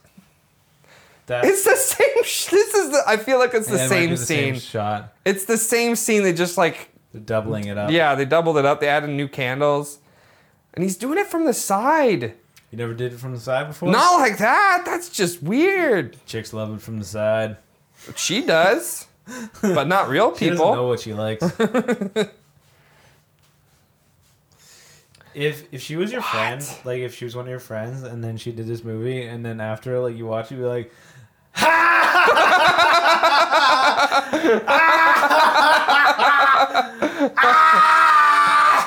That 1.28 1.46
It's 1.46 1.64
the 1.64 1.76
same. 1.78 2.24
Sh- 2.26 2.48
this 2.48 2.74
is 2.74 2.90
the. 2.92 3.04
I 3.08 3.16
feel 3.18 3.40
like 3.40 3.54
it's 3.54 3.68
the 3.70 3.88
same 3.88 4.10
the 4.10 4.18
scene. 4.18 4.56
shot. 4.60 5.14
It's 5.24 5.46
the 5.46 5.58
same 5.58 5.96
scene. 5.96 6.24
They 6.24 6.34
just 6.34 6.58
like 6.58 6.89
They're 7.12 7.22
doubling 7.22 7.66
it 7.66 7.78
up. 7.78 7.92
yeah, 7.92 8.16
they 8.16 8.26
doubled 8.26 8.58
it 8.58 8.66
up. 8.66 8.80
They 8.80 8.88
added 8.88 9.10
new 9.10 9.28
candles, 9.28 10.00
and 10.74 10.84
he's 10.84 10.96
doing 10.98 11.18
it 11.18 11.28
from 11.28 11.46
the 11.46 11.54
side. 11.54 12.36
You 12.72 12.78
never 12.78 12.94
did 12.94 13.14
it 13.14 13.20
from 13.20 13.34
the 13.34 13.40
side 13.40 13.68
before. 13.68 13.92
Not 13.92 14.20
like 14.20 14.38
that. 14.38 14.84
That's 14.86 15.10
just 15.10 15.42
weird. 15.42 16.18
Chicks 16.28 16.54
love 16.54 16.72
it 16.74 16.82
from 16.82 17.00
the 17.00 17.06
side. 17.06 17.58
She 18.16 18.46
does, 18.46 19.08
but 19.62 19.88
not 19.88 20.08
real 20.08 20.36
She 20.38 20.50
doesn't 20.52 20.64
know 20.64 20.88
what 20.88 21.00
she 21.00 21.14
likes. 21.14 21.44
if 25.34 25.64
if 25.74 25.82
she 25.82 25.96
was 25.96 26.12
your 26.12 26.22
friend, 26.22 26.62
like 26.86 27.00
if 27.00 27.16
she 27.16 27.26
was 27.26 27.36
one 27.36 27.46
of 27.46 27.50
your 27.50 27.60
friends, 27.60 28.04
and 28.04 28.24
then 28.24 28.38
she 28.38 28.52
did 28.52 28.68
this 28.68 28.84
movie, 28.84 29.24
and 29.24 29.44
then 29.44 29.60
after 29.60 30.00
like 30.00 30.16
you 30.16 30.28
watch 30.28 30.52
it, 30.52 30.56
you'd 30.56 30.62
be 30.62 30.68
like, 30.68 30.92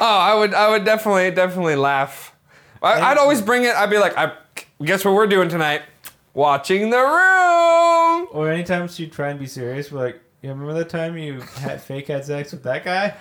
Oh, 0.04 0.18
I 0.18 0.34
would. 0.34 0.52
I 0.52 0.68
would 0.70 0.84
definitely, 0.84 1.30
definitely 1.30 1.76
laugh. 1.76 2.34
I, 2.82 3.00
I'd 3.00 3.18
always 3.18 3.40
bring 3.40 3.62
it. 3.64 3.74
I'd 3.76 3.88
be 3.90 3.98
like, 3.98 4.16
I 4.18 4.32
guess 4.84 5.04
what 5.04 5.14
we're 5.14 5.28
doing 5.28 5.48
tonight? 5.48 5.82
Watching 6.34 6.90
the 6.90 6.98
room. 6.98 8.26
or 8.32 8.50
anytime 8.50 8.88
she'd 8.88 9.12
try 9.12 9.28
and 9.30 9.38
be 9.38 9.46
serious, 9.46 9.92
we're 9.92 10.00
like, 10.04 10.20
yeah, 10.42 10.50
remember 10.50 10.72
that 10.74 10.88
time 10.88 11.16
you 11.16 11.40
had 11.40 11.80
fake 11.82 12.08
had 12.08 12.24
sex 12.24 12.50
with 12.50 12.64
that 12.64 12.84
guy? 12.84 13.14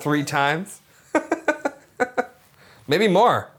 Three 0.00 0.22
times. 0.22 0.80
Maybe 2.86 3.08
more. 3.08 3.50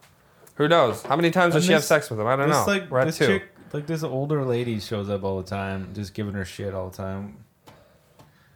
Who 0.56 0.69
knows? 0.69 1.04
How 1.04 1.17
many 1.17 1.30
times 1.30 1.56
does 1.56 1.65
she 1.65 1.73
have 1.73 1.82
this- 1.82 1.88
sex 1.89 2.10
with 2.10 2.21
him? 2.21 2.28
I 2.28 2.38
don't 2.38 2.49
know. 2.49 2.63
like 2.65 2.89
We're 2.89 2.99
at 2.99 3.08
this 3.08 3.17
two. 3.17 3.26
chick, 3.28 3.43
like 3.73 3.86
this 3.86 4.02
older 4.04 4.45
lady 4.45 4.80
shows 4.80 5.10
up 5.10 5.26
all 5.26 5.41
the 5.41 5.47
time, 5.49 5.89
just 5.93 6.13
giving 6.13 6.36
her 6.36 6.45
shit 6.45 6.73
all 6.73 6.89
the 6.89 6.95
time. 6.95 7.42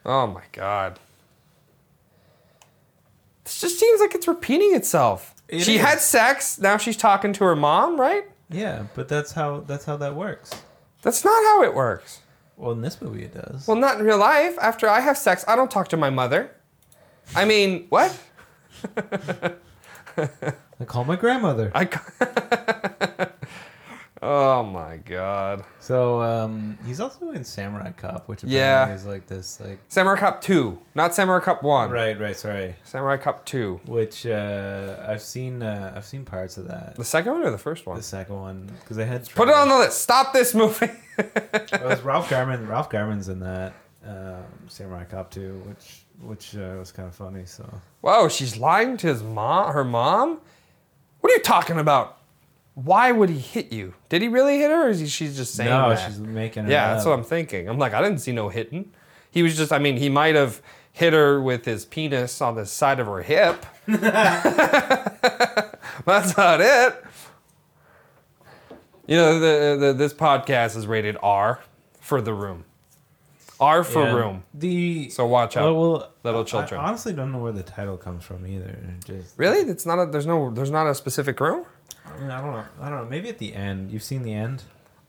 Oh 0.08 0.26
my 0.26 0.42
god. 0.52 0.98
This 3.44 3.60
just 3.60 3.78
seems 3.78 4.00
like 4.00 4.14
it's 4.14 4.26
repeating 4.26 4.74
itself. 4.74 5.34
It 5.48 5.60
she 5.60 5.76
is. 5.76 5.82
had 5.82 6.00
sex, 6.00 6.58
now 6.58 6.78
she's 6.78 6.96
talking 6.96 7.34
to 7.34 7.44
her 7.44 7.54
mom, 7.54 8.00
right? 8.00 8.24
Yeah, 8.48 8.84
but 8.94 9.08
that's 9.08 9.32
how 9.32 9.60
that's 9.60 9.84
how 9.84 9.98
that 9.98 10.14
works. 10.14 10.50
That's 11.02 11.26
not 11.26 11.44
how 11.44 11.62
it 11.62 11.74
works. 11.74 12.22
Well, 12.56 12.72
in 12.72 12.80
this 12.80 13.02
movie, 13.02 13.24
it 13.24 13.34
does. 13.34 13.68
Well, 13.68 13.76
not 13.76 14.00
in 14.00 14.06
real 14.06 14.16
life. 14.18 14.56
After 14.62 14.88
I 14.88 15.00
have 15.00 15.18
sex, 15.18 15.44
I 15.46 15.54
don't 15.54 15.70
talk 15.70 15.88
to 15.88 15.98
my 15.98 16.08
mother. 16.08 16.52
I 17.36 17.44
mean, 17.44 17.84
what? 17.90 18.18
I 20.16 20.84
call 20.86 21.04
my 21.04 21.16
grandmother. 21.16 21.70
I. 21.74 23.28
oh 24.22 24.62
my 24.64 24.96
god. 24.98 25.64
So 25.80 26.20
um, 26.22 26.78
he's 26.86 27.00
also 27.00 27.30
in 27.32 27.44
Samurai 27.44 27.92
Cop, 27.92 28.28
which 28.28 28.42
apparently 28.42 28.58
Yeah. 28.58 28.94
is 28.94 29.06
like 29.06 29.26
this, 29.26 29.60
like 29.60 29.78
Samurai 29.88 30.18
Cop 30.18 30.40
2, 30.40 30.78
not 30.94 31.14
Samurai 31.14 31.40
Cop 31.40 31.62
1. 31.62 31.90
right, 31.90 32.18
right, 32.18 32.36
sorry. 32.36 32.76
Samurai 32.84 33.16
Cop 33.16 33.44
2. 33.46 33.80
Which 33.86 34.26
uh, 34.26 34.96
I've 35.06 35.22
seen, 35.22 35.62
uh, 35.62 35.92
I've 35.96 36.04
seen 36.04 36.24
parts 36.24 36.56
of 36.56 36.68
that. 36.68 36.96
The 36.96 37.04
second 37.04 37.32
one 37.32 37.42
or 37.44 37.50
the 37.50 37.58
first 37.58 37.86
one? 37.86 37.96
The 37.96 38.02
second 38.02 38.36
one, 38.36 38.70
because 38.80 38.96
they 38.96 39.06
had 39.06 39.28
Put 39.30 39.48
it 39.48 39.54
on 39.54 39.68
the 39.68 39.76
list. 39.78 40.00
Stop 40.02 40.32
this 40.32 40.54
movie. 40.54 40.90
It 41.18 41.82
was 41.82 42.00
Ralph 42.02 42.30
Garman. 42.30 42.68
Ralph 42.68 42.90
Garman's 42.90 43.28
in 43.28 43.40
that 43.40 43.72
um, 44.06 44.44
Samurai 44.68 45.02
Cop 45.04 45.30
2, 45.32 45.62
which 45.66 46.04
which 46.20 46.56
uh, 46.56 46.76
was 46.78 46.92
kind 46.92 47.08
of 47.08 47.14
funny. 47.14 47.44
So 47.44 47.68
Whoa, 48.02 48.28
she's 48.28 48.56
lying 48.56 48.96
to 48.98 49.08
his 49.08 49.22
mom, 49.22 49.72
her 49.72 49.82
mom? 49.84 50.38
What 51.20 51.32
are 51.32 51.34
you 51.36 51.42
talking 51.42 51.78
about? 51.80 52.17
Why 52.84 53.10
would 53.10 53.28
he 53.28 53.38
hit 53.40 53.72
you? 53.72 53.94
Did 54.08 54.22
he 54.22 54.28
really 54.28 54.58
hit 54.58 54.70
her, 54.70 54.86
or 54.86 54.90
is 54.90 55.00
he, 55.00 55.08
she's 55.08 55.36
just 55.36 55.54
saying 55.54 55.68
no, 55.70 55.88
that? 55.90 56.06
she's 56.06 56.20
making 56.20 56.66
it 56.66 56.70
yeah, 56.70 56.94
that's 56.94 57.04
what 57.04 57.18
I'm 57.18 57.24
thinking. 57.24 57.68
I'm 57.68 57.76
like, 57.78 57.92
I 57.92 58.00
didn't 58.00 58.18
see 58.18 58.30
no 58.30 58.50
hitting. 58.50 58.92
He 59.30 59.42
was 59.42 59.56
just, 59.56 59.72
I 59.72 59.78
mean, 59.78 59.96
he 59.96 60.08
might 60.08 60.36
have 60.36 60.62
hit 60.92 61.12
her 61.12 61.40
with 61.42 61.64
his 61.64 61.84
penis 61.84 62.40
on 62.40 62.54
the 62.54 62.66
side 62.66 63.00
of 63.00 63.08
her 63.08 63.22
hip. 63.22 63.66
that's 63.86 64.06
not 66.36 66.60
it. 66.60 67.04
You 69.06 69.16
know, 69.16 69.40
the, 69.40 69.76
the 69.86 69.92
this 69.94 70.12
podcast 70.14 70.76
is 70.76 70.86
rated 70.86 71.16
R 71.22 71.60
for 72.00 72.20
the 72.20 72.34
room. 72.34 72.64
R 73.58 73.82
for 73.82 74.04
Yeah, 74.04 74.14
room. 74.14 74.44
The 74.54 75.08
So 75.10 75.26
watch 75.26 75.56
out, 75.56 75.64
Oh, 75.68 75.74
well, 75.74 76.12
little 76.22 76.42
I- 76.42 76.44
children. 76.44 76.80
I 76.80 76.84
honestly 76.88 77.12
don't 77.12 77.32
know 77.32 77.38
where 77.38 77.50
the 77.52 77.62
title 77.64 77.96
comes 77.96 78.22
from 78.24 78.46
either. 78.46 78.68
It 78.68 79.04
Just 79.04 79.34
Really? 79.36 79.58
It's 79.68 79.84
not 79.86 79.98
a. 79.98 80.06
There's 80.06 80.26
no. 80.26 80.50
There's 80.50 80.70
not 80.70 80.86
a 80.86 80.94
specific 80.94 81.40
room. 81.40 81.64
I, 82.06 82.18
mean, 82.20 82.30
I 82.30 82.40
don't 82.40 82.52
know. 82.52 82.64
I 82.80 82.88
don't 82.88 82.98
know. 83.02 83.08
Maybe 83.08 83.28
at 83.28 83.38
the 83.38 83.54
end. 83.54 83.90
You've 83.92 84.02
seen 84.02 84.22
the 84.22 84.32
end, 84.34 84.62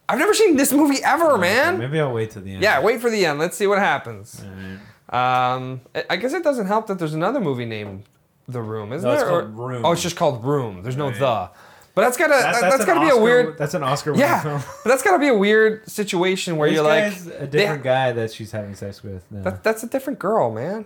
I've 0.08 0.18
never 0.20 0.34
seen 0.34 0.58
this 0.58 0.74
movie 0.74 1.04
ever, 1.04 1.38
man. 1.38 1.78
Maybe 1.78 2.00
I'll 2.00 2.12
wait 2.12 2.32
till 2.32 2.42
the 2.42 2.54
end. 2.54 2.64
Yeah, 2.64 2.82
wait 2.82 3.00
for 3.00 3.10
the 3.10 3.26
end. 3.26 3.38
Let's 3.40 3.56
see 3.56 3.68
what 3.68 3.78
happens. 3.80 4.44
Alright. 4.44 4.80
Um, 5.12 5.82
I- 6.10 6.16
guess 6.18 6.34
it 6.34 6.44
doesn't 6.44 6.66
help 6.68 6.88
that 6.88 6.98
there's 7.00 7.14
another 7.14 7.40
movie 7.40 7.66
named 7.66 8.04
The 8.48 8.62
Room, 8.62 8.92
isn't 8.94 9.08
No, 9.08 9.16
there? 9.16 9.28
called 9.28 9.58
Room. 9.58 9.86
Oh, 9.86 9.92
it's 9.92 10.02
just 10.02 10.16
called 10.16 10.44
Room. 10.44 10.82
There's 10.84 10.98
no 10.98 11.10
Right. 11.10 11.20
the. 11.20 11.50
But 11.96 12.02
that's 12.06 12.18
gotta. 12.18 12.32
That- 12.34 12.62
that's 12.62 12.80
an 12.82 12.86
gotta 12.86 13.00
be 13.02 13.10
a 13.10 13.18
weird. 13.18 13.58
That's 13.58 13.74
an 13.74 13.84
Oscar. 13.84 14.16
Yeah, 14.16 14.42
film. 14.42 14.62
but 14.84 14.90
that's 14.90 15.04
gotta 15.04 15.20
be 15.20 15.28
a 15.28 15.34
weird 15.38 15.88
situation 15.90 16.58
where 16.58 16.70
This 16.70 16.76
you're 16.76 16.84
like, 16.86 17.14
a 17.16 17.46
they- 17.46 17.60
different 17.60 17.84
guy 17.84 18.12
that 18.14 18.32
she's 18.32 18.52
having 18.52 18.76
sex 18.76 19.04
with. 19.04 19.24
No. 19.32 19.42
that, 19.44 19.64
that's 19.64 19.84
a 19.84 19.88
different 19.88 20.18
girl, 20.20 20.52
man. 20.52 20.86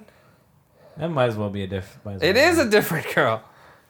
that 0.98 1.10
might 1.10 1.26
as 1.28 1.36
well 1.36 1.50
be 1.50 1.64
a 1.64 1.68
different. 1.68 2.24
It 2.24 2.36
is 2.38 2.58
a 2.58 2.70
different 2.70 3.14
girl. 3.14 3.44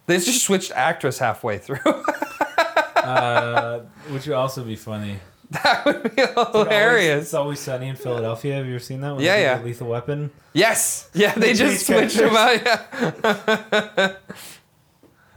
They 0.05 0.17
just 0.19 0.43
switched 0.43 0.71
actress 0.73 1.19
halfway 1.19 1.57
through. 1.57 1.77
uh, 2.95 3.79
which 4.09 4.27
would 4.27 4.35
also 4.35 4.63
be 4.63 4.75
funny. 4.75 5.17
that 5.51 5.85
would 5.85 6.03
be 6.03 6.21
It's 6.21 6.35
always, 6.35 6.53
hilarious. 6.67 7.21
it's 7.23 7.33
always 7.33 7.59
sunny 7.59 7.87
in 7.87 7.95
Philadelphia. 7.95 8.55
Have 8.55 8.65
you 8.65 8.71
ever 8.75 8.79
seen 8.83 9.01
that? 9.01 9.15
When 9.15 9.23
Yeah, 9.23 9.37
yeah. 9.57 9.61
Lethal 9.63 9.87
Weapon. 9.87 10.31
Yes. 10.53 11.09
Yeah, 11.13 11.33
they 11.35 11.53
just 11.53 11.85
switched 11.85 12.17
them 12.17 12.35
out. 12.35 12.61
Yeah. 12.65 14.15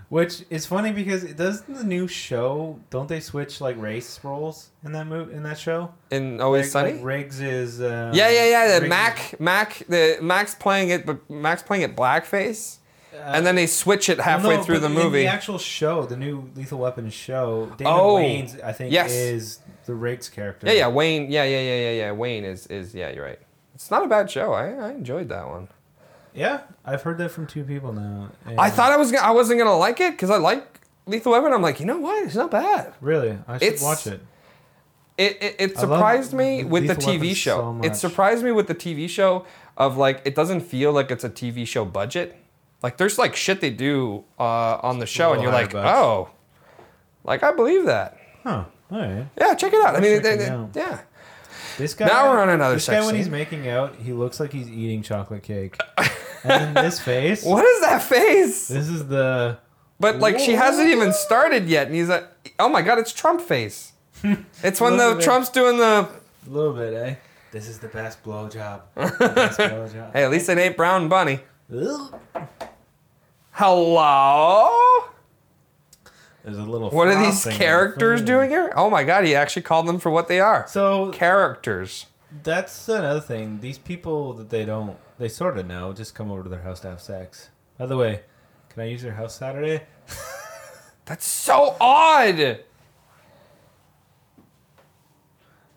Which 0.08 0.44
is 0.50 0.66
funny 0.66 0.92
because 0.92 1.24
it 1.24 1.36
does 1.36 1.62
the 1.62 1.82
new 1.82 2.06
show. 2.06 2.78
Don't 2.90 3.08
they 3.08 3.18
switch 3.18 3.60
like 3.60 3.76
race 3.76 4.20
roles 4.22 4.70
in 4.84 4.92
that 4.92 5.06
move 5.08 5.32
in 5.32 5.42
that 5.42 5.58
show? 5.58 5.92
In 6.12 6.40
Always 6.40 6.66
like, 6.66 6.70
Sunny. 6.86 6.92
Like 6.98 7.04
Riggs 7.04 7.40
is. 7.40 7.80
Uh, 7.80 8.12
Yeah, 8.14 8.30
yeah, 8.30 8.48
yeah. 8.48 8.66
The 8.76 8.80
Riggs 8.82 8.88
Mac, 8.88 9.40
Mac, 9.40 9.82
the 9.88 10.18
Mac's 10.22 10.54
playing 10.54 10.90
it, 10.90 11.06
but 11.06 11.28
Mac's 11.28 11.64
playing 11.64 11.82
it 11.82 11.96
blackface, 11.96 12.76
and 13.24 13.46
then 13.46 13.54
they 13.54 13.66
switch 13.66 14.08
it 14.08 14.18
Well, 14.18 14.24
halfway 14.26 14.56
no, 14.56 14.62
through 14.62 14.78
the 14.80 14.88
movie. 14.88 15.22
The 15.22 15.26
actual 15.28 15.58
show, 15.58 16.04
the 16.06 16.16
new 16.16 16.50
Lethal 16.54 16.78
Weapon 16.78 17.10
show, 17.10 17.66
David 17.76 17.86
Oh, 17.90 18.16
Wayne's, 18.16 18.58
I 18.60 18.72
think, 18.72 18.92
yes. 18.92 19.12
is 19.12 19.58
the 19.86 19.94
Riggs 19.94 20.28
character. 20.28 20.66
yeah, 20.66 20.72
yeah. 20.74 20.88
Wayne. 20.88 21.30
Yeah, 21.30 21.44
yeah, 21.44 21.60
yeah, 21.60 21.76
yeah, 21.76 21.90
yeah. 21.92 22.12
Wayne 22.12 22.44
is 22.44 22.66
is 22.68 22.94
yeah. 22.94 23.10
You're 23.10 23.24
right. 23.24 23.38
It's 23.74 23.90
not 23.90 24.04
a 24.04 24.08
bad 24.08 24.30
show. 24.30 24.52
I, 24.52 24.68
I 24.72 24.90
enjoyed 24.92 25.28
that 25.28 25.48
one. 25.48 25.68
Yeah, 26.34 26.60
I've 26.84 27.02
heard 27.02 27.18
that 27.18 27.30
from 27.30 27.46
two 27.46 27.64
people 27.64 27.92
now. 27.92 28.30
I 28.58 28.68
thought 28.70 28.92
I 28.92 28.96
was 28.96 29.10
gonna, 29.12 29.26
I 29.26 29.30
wasn't 29.30 29.58
gonna 29.58 29.76
like 29.76 30.00
it 30.00 30.12
because 30.12 30.28
I 30.30 30.36
like 30.36 30.80
Lethal 31.06 31.32
Weapon. 31.32 31.52
I'm 31.52 31.62
like, 31.62 31.80
you 31.80 31.86
know 31.86 31.98
what? 31.98 32.24
It's 32.26 32.34
not 32.34 32.50
bad. 32.50 32.92
Really, 33.00 33.38
I 33.48 33.54
should 33.58 33.62
It's- 33.66 33.82
watch 33.82 34.06
it. 34.06 34.20
It 35.18 35.38
it, 35.42 35.56
it 35.58 35.78
surprised 35.78 36.34
me 36.34 36.62
with 36.62 36.86
the 36.88 36.94
TV 36.94 37.34
show. 37.34 37.78
so 37.80 37.86
it 37.88 37.96
surprised 37.96 38.44
me 38.44 38.52
with 38.52 38.66
the 38.66 38.74
TV 38.74 39.08
show 39.08 39.46
of 39.78 39.96
like 39.96 40.20
it 40.26 40.34
doesn't 40.34 40.60
feel 40.60 40.92
like 40.92 41.10
it's 41.10 41.24
a 41.24 41.30
TV 41.30 41.66
show 41.66 41.86
budget. 41.86 42.36
Like 42.86 42.98
there's 42.98 43.18
like 43.18 43.34
shit 43.34 43.60
they 43.60 43.70
do 43.70 44.22
uh, 44.38 44.78
on 44.80 45.00
the 45.00 45.06
show, 45.06 45.32
and 45.32 45.42
you're 45.42 45.50
like, 45.50 45.72
bucks. 45.72 45.88
oh, 45.98 46.30
like 47.24 47.42
I 47.42 47.50
believe 47.50 47.86
that. 47.86 48.16
Huh? 48.44 48.62
All 48.92 48.98
right. 49.00 49.26
Yeah, 49.36 49.54
check 49.56 49.72
it 49.72 49.84
out. 49.84 49.96
I 49.96 50.00
mean, 50.00 50.22
they- 50.22 50.36
they- 50.36 50.48
out. 50.48 50.70
yeah. 50.72 51.00
This 51.78 51.94
guy. 51.94 52.06
Now 52.06 52.30
we're 52.30 52.38
on 52.40 52.48
another 52.48 52.74
This 52.74 52.88
guy, 52.88 53.04
when 53.04 53.16
he's 53.16 53.28
making 53.28 53.68
out, 53.68 53.96
he 53.96 54.12
looks 54.12 54.38
like 54.38 54.52
he's 54.52 54.68
eating 54.70 55.02
chocolate 55.02 55.42
cake. 55.42 55.76
and 55.98 56.06
then 56.44 56.74
this 56.74 57.00
face. 57.00 57.42
What 57.44 57.64
is 57.64 57.80
that 57.80 58.04
face? 58.04 58.68
This 58.68 58.88
is 58.88 59.08
the. 59.08 59.58
But 59.98 60.20
like 60.20 60.38
she 60.38 60.52
hasn't 60.52 60.88
even 60.88 61.12
started 61.12 61.66
yet, 61.66 61.88
and 61.88 61.96
he's 61.96 62.08
like, 62.08 62.24
oh 62.60 62.68
my 62.68 62.82
god, 62.82 63.00
it's 63.00 63.12
Trump 63.12 63.40
face. 63.40 63.94
It's 64.62 64.80
when 64.80 64.96
the. 64.96 65.20
Trump's 65.20 65.48
doing 65.48 65.78
the. 65.78 66.08
A 66.46 66.48
little 66.48 66.72
bit, 66.72 66.94
eh? 66.94 67.14
This 67.50 67.66
is 67.66 67.80
the 67.80 67.88
best 67.88 68.22
blowjob. 68.22 68.82
Blowjob. 68.96 70.12
Hey, 70.12 70.22
at 70.22 70.30
least 70.30 70.48
it 70.48 70.56
ain't 70.56 70.76
Brown 70.76 71.08
Bunny. 71.08 71.40
Hello. 73.56 74.68
There's 76.44 76.58
a 76.58 76.62
little. 76.62 76.90
What 76.90 77.08
are 77.08 77.18
these 77.24 77.42
characters 77.46 78.20
doing 78.20 78.50
here? 78.50 78.70
Oh 78.76 78.90
my 78.90 79.02
god, 79.02 79.24
he 79.24 79.34
actually 79.34 79.62
called 79.62 79.88
them 79.88 79.98
for 79.98 80.10
what 80.10 80.28
they 80.28 80.40
are. 80.40 80.66
So 80.68 81.10
Characters. 81.12 82.04
that's 82.42 82.86
another 82.90 83.22
thing. 83.22 83.60
These 83.60 83.78
people 83.78 84.34
that 84.34 84.50
they 84.50 84.66
don't, 84.66 84.98
they 85.18 85.30
sort 85.30 85.56
of 85.56 85.66
know, 85.66 85.94
just 85.94 86.14
come 86.14 86.30
over 86.30 86.42
to 86.42 86.50
their 86.50 86.60
house 86.60 86.80
to 86.80 86.88
have 86.88 87.00
sex. 87.00 87.48
By 87.78 87.86
the 87.86 87.96
way, 87.96 88.20
can 88.68 88.82
I 88.82 88.88
use 88.88 89.02
your 89.02 89.14
house 89.14 89.36
Saturday? 89.36 89.84
That's 91.06 91.26
so 91.26 91.76
odd. 91.80 92.60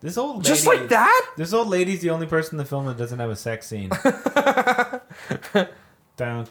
This 0.02 0.18
old 0.18 0.36
lady, 0.36 0.48
Just 0.48 0.66
like 0.66 0.88
that? 0.90 1.30
This 1.38 1.54
old 1.54 1.68
lady's 1.68 2.02
the 2.02 2.10
only 2.10 2.26
person 2.26 2.54
in 2.54 2.58
the 2.58 2.66
film 2.66 2.84
that 2.86 2.98
doesn't 2.98 3.18
have 3.18 3.30
a 3.30 3.36
sex 3.36 3.66
scene. 3.66 3.88
Down. 6.18 6.46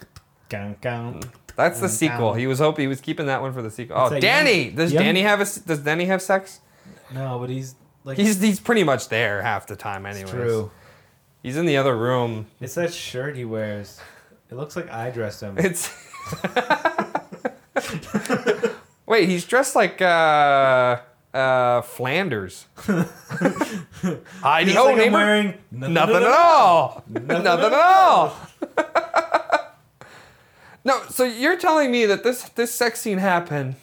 That's 1.56 1.80
the 1.80 1.90
sequel. 1.90 2.34
He 2.34 2.48
was 2.48 2.60
hoping 2.60 2.84
he 2.84 2.88
was 2.88 3.02
keeping 3.02 3.26
that 3.28 3.42
one 3.42 3.54
for 3.54 3.62
the 3.62 3.72
sequel. 3.72 3.98
Oh, 3.98 4.08
like 4.08 4.22
Danny. 4.22 4.66
young- 4.68 4.76
does 4.76 4.94
young- 4.94 5.04
Danny 5.04 5.22
have 5.22 5.40
a? 5.42 5.46
Does 5.46 5.80
Danny 5.80 6.06
have 6.06 6.22
sex? 6.22 6.60
No, 7.14 7.40
but 7.40 7.50
he's 7.50 7.76
like 8.04 8.18
He's 8.18 8.42
he's 8.42 8.60
pretty 8.60 8.84
much 8.84 9.10
there 9.10 9.42
half 9.42 9.68
the 9.68 9.76
time, 9.76 10.06
anyways. 10.06 10.30
true. 10.32 10.72
He's 11.44 11.58
in 11.58 11.66
the 11.66 11.78
other 11.78 11.98
room. 11.98 12.48
It's 12.60 12.76
that 12.76 12.94
shirt 12.94 13.36
he 13.36 13.46
wears. 13.46 14.00
It 14.52 14.56
looks 14.56 14.76
like 14.76 14.92
I 14.92 15.10
dressed 15.10 15.42
him. 15.42 15.56
It's. 15.58 15.92
Wait, 19.06 19.28
he's 19.28 19.46
dressed 19.46 19.76
like 19.76 20.02
uh, 20.02 21.00
uh, 21.34 21.82
Flanders. 21.82 22.68
I 24.44 24.64
know, 24.66 24.86
like 24.86 25.08
I'm 25.08 25.14
wearing 25.14 25.54
Nothing 25.72 26.16
at 26.16 26.24
all. 26.24 27.04
Nothing 27.10 27.48
at 27.48 27.74
all. 27.74 28.38
No, 30.90 31.02
so 31.10 31.24
you're 31.24 31.58
telling 31.58 31.92
me 31.92 32.06
that 32.06 32.24
this 32.24 32.44
this 32.50 32.72
sex 32.74 33.00
scene 33.00 33.18
happened 33.20 33.76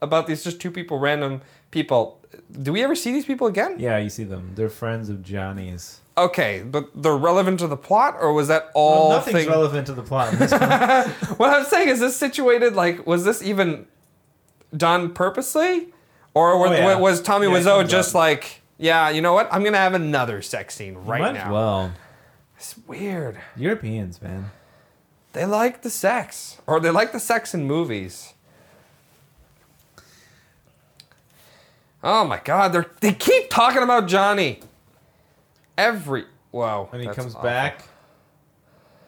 about 0.00 0.26
these 0.26 0.44
just 0.44 0.60
two 0.60 0.70
people, 0.70 0.98
random 0.98 1.40
people. 1.70 2.20
Do 2.62 2.72
we 2.72 2.82
ever 2.82 2.94
see 2.94 3.12
these 3.12 3.26
people 3.26 3.46
again? 3.48 3.76
Yeah, 3.78 3.98
you 3.98 4.08
see 4.10 4.24
them. 4.24 4.52
They're 4.54 4.70
friends 4.70 5.08
of 5.08 5.22
Johnny's. 5.22 6.00
Okay, 6.18 6.62
but 6.64 6.90
they're 6.94 7.16
relevant 7.16 7.60
to 7.60 7.66
the 7.66 7.76
plot, 7.76 8.16
or 8.20 8.32
was 8.32 8.48
that 8.48 8.70
all? 8.74 9.08
Well, 9.08 9.18
nothing's 9.18 9.36
thing- 9.38 9.48
relevant 9.48 9.86
to 9.86 9.94
the 9.94 10.02
plot. 10.02 10.32
in 10.32 10.38
this. 10.38 10.52
What 11.38 11.50
I'm 11.54 11.64
saying 11.64 11.88
is, 11.88 11.98
this 12.00 12.16
situated 12.16 12.74
like 12.74 13.06
was 13.06 13.24
this 13.24 13.42
even 13.42 13.86
done 14.76 15.12
purposely, 15.14 15.88
or 16.34 16.58
was, 16.58 16.70
Oh, 16.70 16.74
yeah. 16.74 16.96
was 16.96 17.20
Tommy 17.22 17.46
Yeah, 17.46 17.54
Wiseau 17.60 17.88
just 17.88 18.10
up. 18.10 18.14
like, 18.16 18.60
yeah, 18.78 19.10
you 19.10 19.20
know 19.22 19.32
what? 19.32 19.48
I'm 19.52 19.64
gonna 19.64 19.78
have 19.78 19.94
another 19.94 20.42
sex 20.42 20.74
scene 20.74 20.94
right 20.96 21.20
Might 21.20 21.34
now. 21.34 21.52
well. 21.52 21.92
It's 22.56 22.76
weird. 22.86 23.38
Europeans, 23.56 24.20
man. 24.20 24.50
They 25.32 25.44
like 25.44 25.82
the 25.82 25.90
sex, 25.90 26.58
or 26.66 26.80
they 26.80 26.90
like 26.90 27.12
the 27.12 27.20
sex 27.20 27.54
in 27.54 27.64
movies. 27.64 28.34
Oh 32.02 32.24
my 32.24 32.40
God! 32.42 32.72
They 32.72 32.82
they 33.00 33.12
keep 33.12 33.50
talking 33.50 33.82
about 33.82 34.08
Johnny. 34.08 34.60
Every 35.78 36.24
wow. 36.50 36.88
And 36.92 37.00
he 37.00 37.06
that's 37.06 37.16
comes 37.16 37.34
awful. 37.34 37.48
back, 37.48 37.84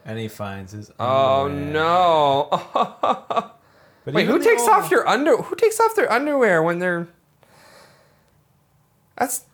and 0.05 0.19
he 0.19 0.29
finds 0.29 0.73
his. 0.73 0.93
Oh 1.01 1.47
underwear. 1.47 1.73
no! 1.73 3.51
But 4.05 4.15
Wait, 4.15 4.25
even 4.25 4.35
who 4.35 4.43
takes 4.43 4.67
off 4.67 4.91
your 4.91 5.07
under? 5.07 5.37
Who 5.37 5.55
takes 5.55 5.79
off 5.79 5.95
their 5.95 6.11
underwear 6.11 6.61
when 6.61 6.81
they're? 6.81 7.07
That's. 9.17 9.45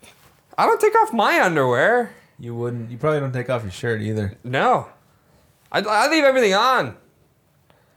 I 0.56 0.64
don't 0.64 0.80
take 0.80 0.94
off 1.02 1.12
my 1.12 1.38
underwear. 1.40 2.14
You 2.38 2.54
wouldn't. 2.54 2.90
You 2.90 2.96
probably 2.96 3.20
don't 3.20 3.32
take 3.32 3.50
off 3.50 3.62
your 3.62 3.70
shirt 3.70 4.00
either. 4.00 4.38
No. 4.42 4.88
I, 5.70 5.80
I 5.80 6.08
leave 6.08 6.24
everything 6.24 6.54
on, 6.54 6.96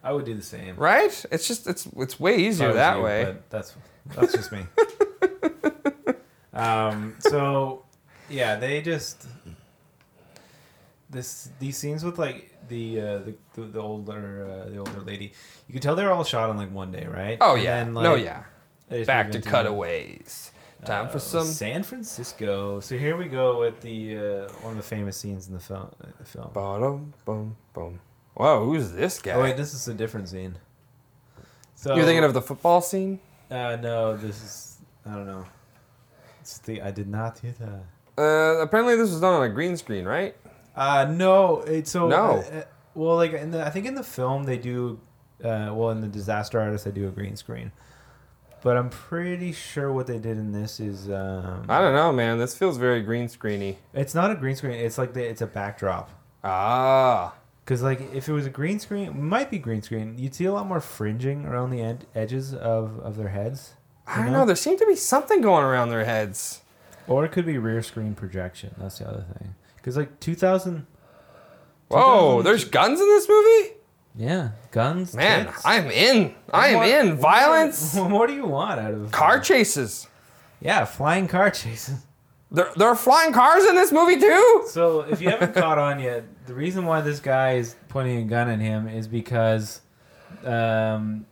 I 0.04 0.12
would 0.12 0.26
do 0.26 0.34
the 0.34 0.42
same. 0.42 0.76
right? 0.76 1.26
It's 1.32 1.48
just 1.48 1.68
it's 1.68 1.88
it's 1.98 2.20
way 2.20 2.38
easier 2.38 2.74
that 2.74 2.98
you, 2.98 3.04
way. 3.04 3.24
But 3.26 3.50
that's 3.50 3.76
that's 4.16 4.34
just 4.34 4.52
me. 4.52 4.66
um. 6.54 7.16
So, 7.20 7.86
yeah, 8.30 8.56
they 8.56 8.82
just 8.82 9.26
this 11.10 11.50
these 11.60 11.78
scenes 11.78 12.04
with 12.04 12.18
like 12.18 12.54
the 12.68 13.00
uh, 13.00 13.18
the, 13.20 13.36
the 13.54 13.62
the 13.62 13.80
older 13.80 14.48
uh, 14.50 14.70
the 14.70 14.78
older 14.78 15.02
lady. 15.02 15.34
You 15.68 15.74
can 15.74 15.82
tell 15.82 15.96
they're 15.96 16.12
all 16.12 16.24
shot 16.24 16.50
on 16.50 16.58
like 16.58 16.72
one 16.72 16.92
day, 16.92 17.06
right? 17.06 17.38
Oh 17.42 17.56
And 17.56 17.64
yeah, 17.64 17.84
then, 17.84 17.94
no 17.94 18.16
yeah. 18.16 18.44
Back 19.06 19.32
to 19.32 19.42
cutaways. 19.42 20.52
Time 20.86 21.06
uh, 21.06 21.10
for 21.10 21.20
some. 21.20 21.46
San 21.46 21.84
Francisco. 21.84 22.80
So 22.80 22.98
here 22.98 23.16
we 23.18 23.26
go 23.26 23.60
with 23.60 23.82
the 23.82 24.18
uh, 24.18 24.22
one 24.62 24.72
of 24.72 24.78
the 24.78 24.84
famous 24.84 25.18
scenes 25.18 25.48
in 25.48 25.54
the 25.54 25.60
film. 25.60 25.90
uh, 26.04 26.08
The 26.18 26.26
film. 26.26 26.50
Ba-dum, 26.54 27.14
boom, 27.26 27.56
boom. 27.74 28.00
Whoa, 28.34 28.66
who's 28.66 28.92
this 28.92 29.20
guy? 29.22 29.34
Oh 29.34 29.42
wait, 29.42 29.58
this 29.58 29.74
is 29.74 29.88
a 29.88 29.94
different 29.94 30.30
scene. 30.30 30.58
So 31.76 31.96
You're 31.96 32.06
thinking 32.06 32.24
of 32.24 32.34
the 32.34 32.42
football 32.42 32.82
scene? 32.82 33.20
Uh, 33.50 33.76
no, 33.82 34.16
this 34.18 34.42
is 34.44 34.78
I 35.06 35.14
don't 35.16 35.26
know. 35.28 35.46
It's 36.42 36.58
the 36.60 36.82
I 36.82 36.92
did 36.92 37.08
not 37.08 37.40
hear 37.40 37.54
that. 37.60 37.84
Uh, 38.22 38.62
apparently, 38.62 38.96
this 38.96 39.10
was 39.12 39.22
done 39.22 39.34
on 39.34 39.44
a 39.44 39.50
green 39.50 39.78
screen, 39.78 40.06
right? 40.06 40.36
Uh, 40.76 41.06
no, 41.10 41.62
it's 41.62 41.92
so 41.92 42.08
No. 42.08 42.18
uh, 42.38 42.58
uh, 42.60 42.64
well, 42.96 43.16
like 43.18 43.34
in 43.34 43.52
the 43.52 43.66
I 43.66 43.70
think 43.70 43.86
in 43.86 43.96
the 43.96 44.04
film 44.04 44.44
they 44.46 44.58
do, 44.58 45.00
uh, 45.44 45.72
well 45.74 45.90
in 45.92 46.02
the 46.02 46.08
Disaster 46.08 46.60
Artist 46.60 46.86
they 46.86 46.92
do 46.92 47.08
a 47.08 47.12
green 47.12 47.36
screen, 47.36 47.72
but 48.64 48.78
I'm 48.78 48.90
pretty 48.90 49.52
sure 49.52 49.92
what 49.92 50.08
they 50.08 50.20
did 50.20 50.38
in 50.38 50.52
this 50.52 50.80
is 50.80 51.10
um, 51.10 51.66
I 51.68 51.82
don't 51.82 51.94
know, 51.94 52.12
man. 52.12 52.38
This 52.38 52.56
feels 52.58 52.78
very 52.78 53.02
green 53.02 53.28
screeny. 53.28 53.78
it's 53.94 54.16
not 54.16 54.32
a 54.32 54.36
green 54.36 54.56
screen. 54.56 54.74
It's 54.74 54.98
like 54.98 55.14
the, 55.14 55.24
it's 55.24 55.42
a 55.42 55.48
backdrop. 55.48 56.10
Ah. 56.44 57.34
Because 57.64 57.82
like 57.82 58.14
if 58.14 58.28
it 58.28 58.34
was 58.34 58.46
a 58.46 58.50
green 58.50 58.80
screen, 58.80 59.08
it 59.08 59.16
might 59.16 59.50
be 59.52 59.58
green 59.60 59.82
screen. 59.82 60.16
You'd 60.18 60.36
see 60.36 60.46
a 60.46 60.54
lot 60.54 60.68
more 60.68 60.82
fringing 60.82 61.46
around 61.46 61.70
the 61.70 61.82
ed- 61.82 62.06
edges 62.16 62.54
of 62.54 63.00
of 63.00 63.16
their 63.18 63.30
heads. 63.30 63.74
I 64.08 64.24
don't 64.24 64.32
know. 64.32 64.46
There 64.46 64.56
seemed 64.56 64.80
to 64.80 64.86
be 64.86 64.96
something 64.96 65.42
going 65.42 65.64
around 65.64 65.90
their 65.90 66.06
heads. 66.06 66.62
Or 67.08 67.24
it 67.26 67.32
could 67.32 67.46
be 67.46 67.58
rear 67.58 67.82
screen 67.82 68.16
projection. 68.16 68.76
That's 68.78 69.00
the 69.00 69.08
other 69.08 69.26
thing. 69.38 69.56
Because 69.76 69.98
like 69.98 70.20
2000, 70.20 70.86
Whoa, 71.88 72.38
2000 72.40 72.44
there's 72.44 72.66
guns 72.66 73.00
in 73.00 73.08
this 73.08 73.28
movie? 73.28 73.74
Yeah, 74.16 74.50
guns. 74.72 75.14
Man, 75.16 75.46
tits. 75.48 75.62
I'm 75.66 75.90
in. 75.92 76.34
I 76.54 76.68
am 76.70 76.84
in. 76.84 77.10
what- 77.12 77.20
Violence, 77.20 77.96
What, 77.98 78.10
more 78.10 78.28
do 78.28 78.34
you 78.34 78.46
want 78.46 78.80
out 78.80 78.94
of 78.94 79.12
car 79.12 79.40
chases. 79.40 80.08
Yeah, 80.60 80.86
flying 80.86 81.28
car 81.28 81.50
chases. 81.50 82.06
There, 82.52 82.70
there 82.76 82.88
are 82.90 82.96
flying 82.96 83.32
cars 83.34 83.64
in 83.66 83.76
this 83.76 83.92
movie 83.94 84.20
too? 84.20 84.64
So 84.68 85.02
if 85.02 85.22
you 85.22 85.30
haven't 85.30 85.54
caught 85.56 85.78
on 85.78 86.00
yet, 86.02 86.26
the 86.48 86.54
reason 86.54 86.86
why 86.86 87.00
this 87.02 87.20
guy 87.22 87.54
is 87.54 87.76
pointing 87.88 88.18
a 88.18 88.24
gun 88.26 88.50
at 88.50 88.60
him 88.60 88.88
is 88.90 89.08
because 89.08 89.80
um, 90.44 91.26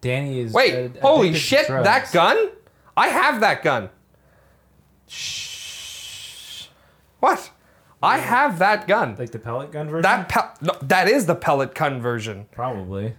Danny 0.00 0.40
is 0.40 0.52
Wait, 0.54 0.72
ad- 0.74 0.98
holy 1.02 1.34
shit, 1.34 1.66
drugs. 1.66 1.84
that 1.84 2.10
gun? 2.12 2.48
I 2.96 3.08
have 3.08 3.40
that 3.40 3.62
gun. 3.62 3.90
Shh. 5.34 6.66
What? 7.20 7.50
I 8.04 8.18
have 8.18 8.58
that 8.60 8.86
gun. 8.86 9.16
like 9.18 9.30
the 9.30 9.38
pellet 9.38 9.72
gun 9.72 9.88
version. 9.88 10.02
That 10.02 10.28
pel- 10.28 10.52
no, 10.60 10.72
that 10.82 11.08
is 11.08 11.26
the 11.26 11.34
pellet 11.34 11.74
gun 11.74 12.00
version. 12.00 12.46
probably. 12.52 13.14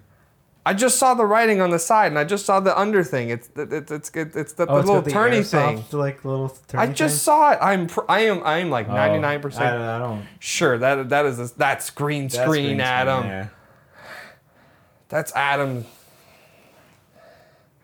I 0.67 0.73
just 0.73 0.97
saw 0.97 1.13
the 1.13 1.25
writing 1.27 1.61
on 1.61 1.69
the 1.69 1.77
side, 1.77 2.07
and 2.07 2.17
I 2.17 2.23
just 2.23 2.43
saw 2.43 2.59
the 2.59 2.75
under 2.75 3.03
thing. 3.03 3.29
It's 3.29 3.49
it's 3.55 3.91
it's 3.91 4.11
it's, 4.15 4.35
it's 4.35 4.53
the, 4.53 4.63
oh, 4.63 4.65
the 4.65 4.71
Oh, 4.73 4.77
it's 4.79 4.87
little 4.87 5.01
the 5.03 5.11
turny 5.11 5.45
thing. 5.47 5.83
like 5.99 6.25
little. 6.25 6.49
Turny 6.67 6.79
I 6.79 6.87
just 6.87 7.15
thing? 7.17 7.19
saw 7.19 7.51
it. 7.51 7.59
I'm 7.61 7.85
pr- 7.85 8.01
I 8.09 8.21
am 8.21 8.41
I 8.43 8.57
am 8.57 8.71
like 8.71 8.89
Oh, 8.89 8.93
ninety 8.95 9.19
nine 9.19 9.37
I, 9.37 9.41
percent 9.41 9.77
I 9.79 9.99
don't. 9.99 10.25
sure 10.39 10.79
that 10.79 11.09
that 11.09 11.25
is 11.27 11.39
a, 11.39 11.55
that's 11.55 11.91
green 11.91 12.23
that's 12.23 12.37
screen, 12.37 12.65
green 12.65 12.81
Adam. 12.81 13.23
there. 13.27 13.51
That's 15.09 15.31
Adam. 15.35 15.85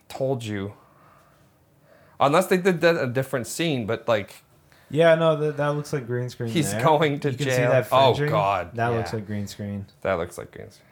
Told 0.08 0.44
you. 0.44 0.74
Unless 2.20 2.46
they 2.46 2.56
did 2.56 2.80
that 2.82 2.96
a 2.96 3.06
different 3.06 3.46
scene, 3.46 3.86
but 3.86 4.06
like 4.06 4.41
Yeah, 4.92 5.14
no, 5.16 5.34
that, 5.36 5.56
that 5.56 5.68
looks 5.68 5.92
like 5.92 6.06
green 6.06 6.28
screen. 6.28 6.50
He's 6.50 6.70
there. 6.70 6.82
going 6.84 7.18
to 7.20 7.30
you 7.32 7.36
can 7.36 7.46
jail. 7.46 7.56
See 7.56 7.62
that 7.62 7.88
Oh, 7.90 8.14
fringing? 8.14 8.30
God, 8.32 8.74
that 8.76 8.88
looks 8.88 9.12
like 9.12 9.26
green 9.26 9.46
screen. 9.48 9.86
that 10.02 10.14
looks 10.14 10.38
like 10.38 10.52
green 10.52 10.70
screen. 10.70 10.86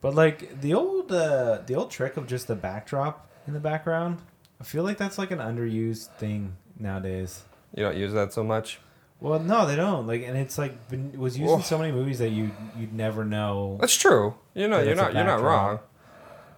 But 0.00 0.14
like 0.14 0.60
the 0.60 0.74
old 0.74 1.12
uh, 1.12 1.58
the 1.66 1.74
old 1.76 1.90
trick 1.90 2.16
of 2.16 2.26
just 2.26 2.48
the 2.48 2.56
backdrop 2.56 3.28
in 3.46 3.52
the 3.52 3.60
background, 3.60 4.18
I 4.60 4.64
feel 4.64 4.82
like 4.82 4.96
that's 4.98 5.16
like 5.18 5.30
an 5.30 5.38
underused 5.38 6.08
thing 6.18 6.56
nowadays. 6.78 7.42
You 7.74 7.84
don't 7.84 7.96
use 7.96 8.12
that 8.12 8.32
so 8.32 8.42
much. 8.42 8.80
Well, 9.20 9.38
no, 9.38 9.64
they 9.66 9.76
don't. 9.76 10.08
Like, 10.08 10.24
and 10.24 10.36
it's 10.36 10.58
like 10.58 10.88
been, 10.88 11.12
was 11.16 11.38
used 11.38 11.52
Oh. 11.52 11.56
in 11.58 11.62
so 11.62 11.78
many 11.78 11.92
movies 11.92 12.18
that 12.18 12.30
you 12.30 12.50
you'd 12.76 12.92
never 12.92 13.24
know. 13.24 13.78
That's 13.80 13.94
true. 13.94 14.34
You 14.54 14.66
know, 14.66 14.80
you're 14.80 14.96
not 14.96 15.14
you're 15.14 15.22
not 15.24 15.40
wrong. 15.40 15.78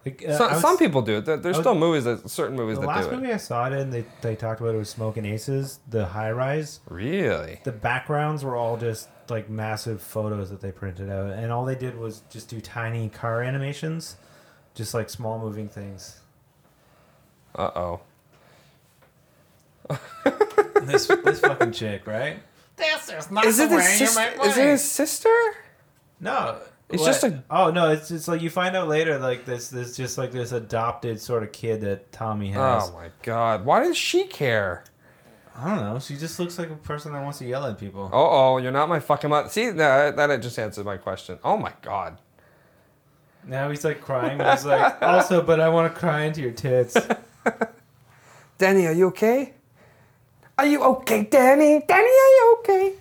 Like, 0.05 0.23
uh, 0.29 0.37
So, 0.37 0.49
was- 0.49 0.61
some 0.61 0.77
people 0.77 1.01
do 1.03 1.17
it. 1.19 1.25
There- 1.25 1.37
There's 1.39 1.57
I 1.57 1.59
was- 1.59 1.65
still 1.65 1.75
movies 1.75 2.05
that 2.05 2.29
certain 2.29 2.57
movies 2.57 2.77
The 2.77 2.83
that 2.83 2.87
last 2.89 3.05
do 3.09 3.11
it. 3.15 3.21
movie 3.21 3.33
I 3.33 3.37
saw 3.39 3.67
it 3.67 3.73
in, 3.73 3.91
they 3.91 4.05
they 4.21 4.37
talked 4.37 4.61
about 4.61 4.75
it 4.75 4.79
was 4.79 4.91
Smoking 4.91 5.25
Aces, 5.25 5.81
the 5.89 6.05
high 6.07 6.31
rise. 6.31 6.81
Really? 6.89 7.61
The 7.65 7.73
backgrounds 7.73 8.45
were 8.45 8.55
all 8.57 8.77
just 8.77 9.09
like 9.31 9.49
massive 9.49 10.03
photos 10.03 10.51
that 10.51 10.61
they 10.61 10.71
printed 10.73 11.09
out, 11.11 11.31
and 11.31 11.51
all 11.51 11.65
they 11.65 11.75
did 11.75 11.99
was 11.99 12.21
just 12.29 12.49
do 12.51 12.61
tiny 12.61 13.09
car 13.09 13.43
animations, 13.43 14.17
just 14.75 14.93
like 14.93 15.09
small 15.09 15.39
moving 15.39 15.69
things. 15.69 16.21
Uh 17.57 17.71
oh. 17.75 18.01
this 20.83 21.07
this 21.07 21.41
fucking 21.41 21.73
chick, 21.73 22.07
right? 22.07 22.39
This 22.77 23.09
is 23.09 23.31
not 23.31 23.45
Is 23.45 23.59
the 23.59 23.65
it 23.65 23.71
his 23.71 23.79
way 23.79 23.93
you 23.93 24.07
sister? 24.07 24.43
Is 24.45 24.57
it 24.59 24.65
his 24.67 24.91
sister? 24.91 25.35
No, 26.21 26.59
It's 26.91 27.01
what- 27.03 27.07
just 27.09 27.25
a- 27.25 27.43
Oh 27.51 27.71
no, 27.71 27.91
it's 27.91 28.11
it's 28.11 28.29
like 28.29 28.43
you 28.43 28.51
find 28.51 28.77
out 28.77 28.89
later, 28.89 29.19
like 29.19 29.45
this 29.45 29.69
this 29.69 29.97
just 29.97 30.19
like 30.19 30.33
this 30.33 30.53
adopted 30.53 31.21
sort 31.21 31.43
of 31.43 31.53
kid 31.53 31.81
that 31.81 32.13
Tommy 32.13 32.51
has. 32.51 32.91
Oh 32.91 32.93
my 32.93 33.09
god! 33.23 33.65
Why 33.65 33.83
does 33.85 33.97
she 33.97 34.25
care? 34.25 34.85
I 35.57 35.75
don't 35.75 35.85
know. 35.85 35.99
She 36.01 36.17
just 36.17 36.39
looks 36.41 36.59
like 36.59 36.71
a 36.71 36.75
person 36.77 37.13
that 37.13 37.23
wants 37.23 37.39
to 37.39 37.47
yell 37.47 37.65
at 37.65 37.79
people. 37.79 38.11
Oh 38.13 38.29
oh, 38.55 38.59
you're 38.59 38.73
not 38.73 38.89
my 38.89 39.01
fucking 39.01 39.31
mother. 39.31 39.49
See 39.49 39.71
that 39.71 40.17
that 40.17 40.43
just 40.43 40.59
answered 40.59 40.85
my 40.85 40.97
question. 40.97 41.39
Oh 41.45 41.57
my 41.57 41.73
god. 41.81 42.19
Now 43.47 43.71
he's 43.71 43.85
like 43.85 44.01
crying, 44.01 44.39
but 44.39 44.55
he's 44.55 44.65
like, 44.65 44.97
also, 45.03 45.43
but 45.43 45.61
I 45.61 45.69
want 45.69 45.93
to 45.93 45.99
cry 45.99 46.23
into 46.23 46.41
your 46.41 46.53
tits. 46.53 46.97
Danny, 48.59 48.87
are 48.87 48.93
you 48.93 49.07
okay? 49.09 49.53
Are 50.57 50.67
you 50.67 50.83
okay, 50.83 51.25
Danny? 51.25 51.83
Danny, 51.87 52.03
are 52.05 52.33
you 52.33 52.57
okay? 52.61 52.95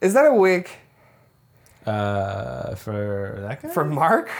Is 0.00 0.14
that 0.14 0.26
a 0.26 0.34
wig 0.34 0.68
Uh, 1.86 2.74
for 2.74 3.38
that 3.48 3.62
guy. 3.62 3.68
for 3.68 3.84
Mark? 3.84 4.30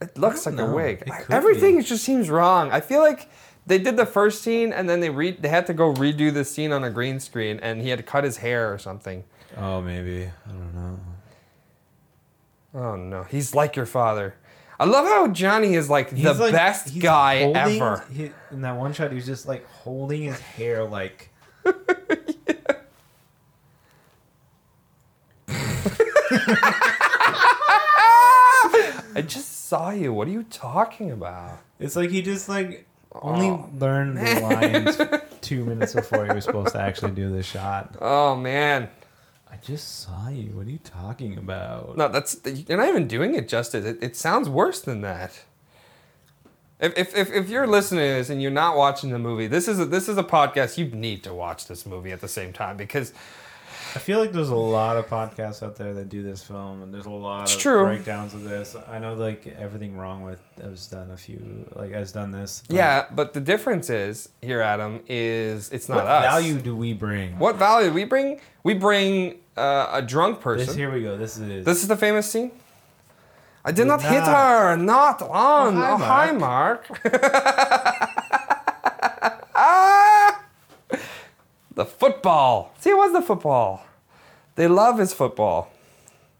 It 0.00 0.18
looks 0.18 0.44
like 0.46 0.58
a 0.58 0.66
wig. 0.66 1.10
Everything 1.30 1.76
be. 1.78 1.82
just 1.82 2.04
seems 2.04 2.28
wrong. 2.28 2.70
I 2.70 2.80
feel 2.80 3.00
like 3.00 3.28
they 3.66 3.78
did 3.78 3.96
the 3.96 4.06
first 4.06 4.42
scene 4.42 4.72
and 4.72 4.88
then 4.88 5.00
they 5.00 5.08
re- 5.10 5.30
they 5.38 5.48
had 5.48 5.66
to 5.66 5.74
go 5.74 5.92
redo 5.94 6.32
the 6.32 6.44
scene 6.44 6.72
on 6.72 6.84
a 6.84 6.90
green 6.90 7.18
screen 7.20 7.58
and 7.62 7.80
he 7.80 7.88
had 7.88 7.98
to 7.98 8.02
cut 8.02 8.22
his 8.24 8.38
hair 8.38 8.72
or 8.72 8.78
something. 8.78 9.24
Oh, 9.56 9.80
maybe 9.80 10.24
I 10.26 10.48
don't 10.50 10.74
know. 10.74 11.00
Oh 12.74 12.96
no, 12.96 13.22
he's 13.24 13.54
like 13.54 13.74
your 13.76 13.86
father. 13.86 14.34
I 14.78 14.84
love 14.84 15.06
how 15.06 15.28
Johnny 15.28 15.74
is 15.74 15.88
like 15.88 16.10
the 16.10 16.34
like- 16.34 16.52
best 16.52 16.90
he's 16.90 17.02
guy 17.02 17.44
holding 17.44 17.62
ever. 17.80 18.04
hi- 18.14 18.32
in 18.50 18.60
that 18.60 18.76
one 18.76 18.92
shot, 18.92 19.08
he 19.10 19.14
was 19.16 19.24
just 19.26 19.46
like 19.48 19.66
holding 19.70 20.22
his 20.24 20.38
hair, 20.40 20.84
like. 20.84 21.30
I 29.14 29.24
just 29.26 29.66
saw 29.68 29.90
you. 29.90 30.12
What 30.12 30.28
are 30.28 30.32
you 30.32 30.44
talking 30.44 31.10
about? 31.10 31.58
It's 31.78 31.96
like 31.96 32.10
he 32.10 32.22
just 32.22 32.48
like 32.48 32.86
only 33.12 33.48
Oh, 33.48 33.68
learned 33.78 34.18
the 34.18 34.40
lines 34.42 34.98
two 35.40 35.64
minutes 35.64 35.94
before 35.94 36.26
he 36.26 36.32
was 36.32 36.44
supposed 36.44 36.72
to 36.72 36.80
actually 36.80 37.12
do 37.12 37.30
the 37.30 37.42
shot. 37.42 37.96
Oh 38.00 38.36
man. 38.36 38.88
I 39.50 39.56
just 39.58 40.00
saw 40.02 40.28
you. 40.28 40.50
What 40.50 40.66
are 40.66 40.70
you 40.70 40.78
talking 40.78 41.38
about? 41.38 41.96
No, 41.96 42.08
that's 42.08 42.38
you're 42.44 42.76
not 42.78 42.88
even 42.88 43.06
doing 43.08 43.34
it 43.34 43.48
justice. 43.48 43.84
It, 43.84 44.02
it 44.02 44.16
sounds 44.16 44.48
worse 44.48 44.80
than 44.80 45.00
that. 45.02 45.44
If, 46.78 46.98
if, 46.98 47.16
if, 47.16 47.32
if 47.32 47.48
you're 47.48 47.66
listening 47.66 48.00
to 48.06 48.14
this 48.16 48.28
and 48.28 48.42
you're 48.42 48.50
not 48.50 48.76
watching 48.76 49.08
the 49.10 49.18
movie, 49.18 49.46
this 49.46 49.66
is 49.66 49.80
a, 49.80 49.86
this 49.86 50.10
is 50.10 50.18
a 50.18 50.22
podcast. 50.22 50.76
You 50.76 50.84
need 50.88 51.24
to 51.24 51.32
watch 51.32 51.68
this 51.68 51.86
movie 51.86 52.12
at 52.12 52.20
the 52.20 52.28
same 52.28 52.52
time 52.52 52.76
because 52.76 53.14
I 53.96 53.98
feel 53.98 54.18
like 54.18 54.30
there's 54.30 54.50
a 54.50 54.54
lot 54.54 54.98
of 54.98 55.06
podcasts 55.08 55.62
out 55.62 55.76
there 55.76 55.94
that 55.94 56.10
do 56.10 56.22
this 56.22 56.42
film, 56.42 56.82
and 56.82 56.92
there's 56.92 57.06
a 57.06 57.10
lot 57.10 57.44
It's 57.44 57.54
of 57.54 57.60
true. 57.62 57.82
breakdowns 57.84 58.34
of 58.34 58.44
this. 58.44 58.76
I 58.86 58.98
know 58.98 59.14
like 59.14 59.46
everything 59.58 59.96
wrong 59.96 60.20
with 60.22 60.38
has 60.60 60.86
done 60.86 61.10
a 61.10 61.16
few 61.16 61.66
like 61.74 61.92
has 61.92 62.12
done 62.12 62.30
this. 62.30 62.62
but 62.68 62.76
yeah. 62.76 63.06
But 63.10 63.32
the 63.32 63.40
difference 63.40 63.88
is 63.88 64.28
here, 64.42 64.60
Adam, 64.60 65.00
is 65.08 65.70
it's 65.72 65.88
not 65.88 66.00
us. 66.00 66.04
What 66.04 66.10
us. 66.10 66.24
value 66.34 66.58
do 66.60 66.76
we 66.76 66.92
bring? 66.92 67.38
What 67.38 67.56
value 67.56 67.88
do 67.88 67.94
we 67.94 68.04
bring? 68.04 68.38
We 68.64 68.74
bring 68.74 69.38
uh, 69.56 69.88
a 69.94 70.02
drunk 70.02 70.42
person. 70.42 70.66
This 70.66 70.76
here 70.76 70.92
we 70.92 71.02
go. 71.02 71.16
This 71.16 71.38
is 71.38 71.64
This 71.64 71.80
is 71.80 71.88
the 71.88 71.96
famous 71.96 72.30
scene. 72.30 72.50
I 73.64 73.72
did 73.72 73.86
not, 73.86 74.00
Did 74.00 74.10
hit 74.12 74.22
her. 74.24 74.76
Not 74.76 75.22
on. 75.22 75.74
hi, 75.74 75.90
Oh, 75.92 75.96
hi, 75.96 76.30
Mark. 76.32 76.86
ah! 79.56 80.42
The 81.76 81.84
football. 81.84 82.72
See, 82.80 82.90
it 82.90 82.96
was 82.96 83.12
the 83.12 83.22
football. 83.22 83.84
They 84.56 84.66
love 84.66 84.98
his 84.98 85.12
football. 85.12 85.70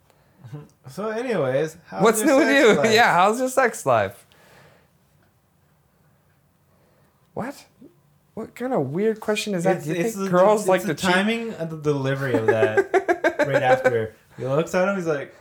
so. 0.89 1.11
Anyways, 1.11 1.77
how's 1.87 2.03
What's 2.03 2.23
new 2.23 2.37
with 2.39 2.49
you? 2.49 2.75
life? 2.75 2.93
Yeah, 2.93 3.13
how's 3.15 3.39
your 3.39 3.51
sex 3.51 3.85
life? 3.87 4.27
What? 7.35 7.67
What 8.35 8.55
kind 8.55 8.73
of 8.73 8.91
weird 8.91 9.21
question 9.21 9.55
is 9.55 9.65
that? 9.65 9.77
It's, 9.79 9.87
Do 9.87 9.95
you 9.95 10.03
think 10.03 10.15
the, 10.17 10.29
girls 10.31 10.63
it's 10.63 10.69
like 10.69 10.83
the 10.83 10.95
cheat? 10.95 11.11
timing 11.11 11.53
of 11.55 11.71
the 11.71 11.77
delivery 11.79 12.35
of 12.35 12.47
that 12.47 13.37
right 13.47 13.63
after. 13.63 14.15
He 14.39 14.45
looks 14.47 14.75
at 14.75 14.89
him. 14.89 14.97
He's 14.97 15.07
like, 15.07 15.35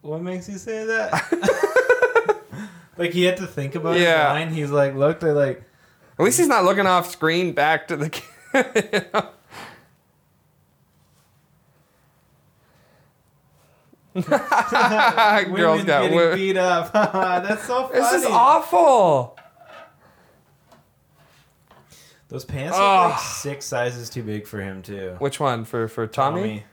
"What 0.00 0.22
makes 0.22 0.48
you 0.48 0.58
say 0.58 0.84
that?" 0.86 2.40
like 2.98 3.12
he 3.12 3.24
had 3.24 3.36
to 3.38 3.46
think 3.46 3.74
about 3.76 3.96
it. 3.96 4.02
Yeah. 4.02 4.32
his 4.34 4.44
line. 4.46 4.54
He's 4.54 4.70
like, 4.70 4.94
looked 4.94 5.22
at 5.24 5.34
like. 5.34 5.62
At 6.18 6.24
least 6.24 6.38
he's 6.38 6.46
not 6.48 6.64
looking 6.64 6.86
off 6.86 7.10
screen 7.10 7.52
back 7.52 7.88
to 7.88 7.96
the. 7.96 8.22
Girls 14.14 15.80
Women 15.80 15.86
got 15.86 16.02
getting 16.02 16.14
wo- 16.16 16.34
beat 16.34 16.56
up. 16.56 16.92
That's 16.92 17.66
so 17.66 17.88
funny. 17.88 18.00
This 18.00 18.12
is 18.12 18.26
awful. 18.26 19.36
Those 22.28 22.44
pants 22.44 22.76
are 22.76 23.08
like 23.08 23.16
ah. 23.16 23.38
six 23.42 23.66
sizes 23.66 24.08
too 24.08 24.22
big 24.22 24.46
for 24.46 24.60
him 24.60 24.82
too. 24.82 25.16
Which 25.18 25.40
one 25.40 25.64
for 25.64 25.88
for 25.88 26.06
Tommy? 26.06 26.64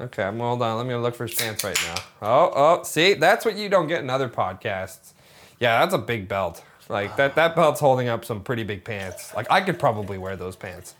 Okay, 0.00 0.22
I'm 0.22 0.38
hold 0.38 0.62
on. 0.62 0.76
Let 0.76 0.86
me 0.86 0.94
look 0.94 1.14
for 1.14 1.26
his 1.26 1.34
pants 1.34 1.64
right 1.64 1.78
now. 1.86 1.94
Oh, 2.22 2.52
oh, 2.54 2.82
see, 2.84 3.14
that's 3.14 3.44
what 3.44 3.56
you 3.56 3.68
don't 3.68 3.88
get 3.88 4.00
in 4.00 4.10
other 4.10 4.28
podcasts. 4.28 5.12
Yeah, 5.58 5.80
that's 5.80 5.94
a 5.94 5.98
big 5.98 6.28
belt. 6.28 6.62
Like 6.88 7.16
that 7.16 7.34
that 7.34 7.54
belt's 7.54 7.80
holding 7.80 8.08
up 8.08 8.24
some 8.24 8.42
pretty 8.42 8.64
big 8.64 8.84
pants. 8.84 9.34
Like 9.34 9.46
I 9.50 9.60
could 9.60 9.78
probably 9.78 10.16
wear 10.18 10.36
those 10.36 10.56
pants. 10.56 10.94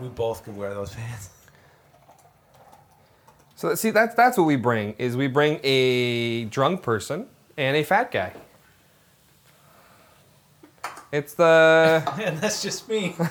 We 0.00 0.08
both 0.08 0.44
could 0.44 0.56
wear 0.56 0.74
those 0.74 0.92
pants. 0.94 1.30
So 3.54 3.74
see, 3.74 3.90
that's 3.90 4.14
that's 4.14 4.36
what 4.36 4.44
we 4.44 4.56
bring 4.56 4.94
is 4.98 5.16
we 5.16 5.28
bring 5.28 5.60
a 5.62 6.44
drunk 6.46 6.82
person 6.82 7.26
and 7.56 7.76
a 7.76 7.84
fat 7.84 8.10
guy. 8.10 8.32
It's 11.12 11.34
the 11.34 12.02
and 12.22 12.38
that's 12.38 12.60
just 12.62 12.88
me. 12.88 13.14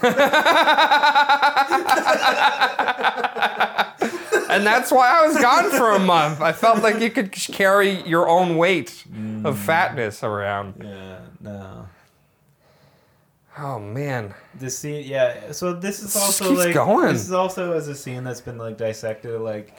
and 4.49 4.65
that's 4.65 4.91
why 4.91 5.21
I 5.21 5.27
was 5.27 5.37
gone 5.37 5.69
for 5.71 5.91
a 5.91 5.99
month. 5.99 6.41
I 6.41 6.53
felt 6.53 6.81
like 6.81 6.99
you 7.01 7.09
could 7.11 7.31
carry 7.31 8.01
your 8.07 8.27
own 8.29 8.57
weight 8.57 9.03
of 9.43 9.59
fatness 9.59 10.23
around. 10.23 10.75
yeah, 10.83 11.19
no. 11.45 11.87
Oh 13.57 13.79
man. 13.79 14.33
This 14.53 14.77
scene, 14.77 15.05
yeah. 15.07 15.53
So 15.53 15.71
this 15.73 16.01
is 16.03 16.15
also 16.15 16.51
like 16.53 16.73
going. 16.73 17.13
this 17.13 17.21
is 17.23 17.31
also 17.31 17.71
as 17.73 17.87
a 17.87 17.95
scene 17.95 18.23
that's 18.25 18.41
been 18.41 18.57
like 18.57 18.77
dissected. 18.77 19.39
Like 19.39 19.73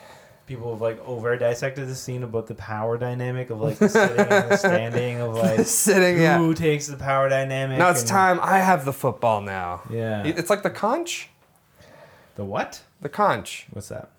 people 0.47 0.71
have 0.73 0.81
like 0.81 0.99
over 1.07 1.37
dissected 1.37 1.87
the 1.87 1.95
scene 1.95 2.23
about 2.23 2.47
the 2.47 2.55
power 2.55 2.97
dynamic 2.97 3.51
of 3.51 3.61
like 3.61 3.77
the 3.79 3.89
sitting 3.89 4.19
and 4.19 4.51
the 4.51 4.57
standing 4.69 5.21
of 5.21 5.35
like 5.35 5.67
Sitting, 5.67 6.19
yeah. 6.23 6.39
who 6.39 6.55
takes 6.55 6.87
the 6.87 6.97
power 6.97 7.29
dynamic. 7.29 7.79
Now 7.79 7.91
it's 7.91 8.01
and- 8.01 8.09
time. 8.09 8.41
I 8.41 8.59
have 8.59 8.87
the 8.87 8.95
football 8.95 9.43
now. 9.43 9.83
Yeah. 9.91 10.23
It's 10.25 10.49
like 10.49 10.63
the 10.63 10.71
conch. 10.71 11.29
The 12.37 12.45
what? 12.45 12.83
The 13.03 13.09
conch. 13.11 13.67
What's 13.73 13.89
that? 13.89 14.11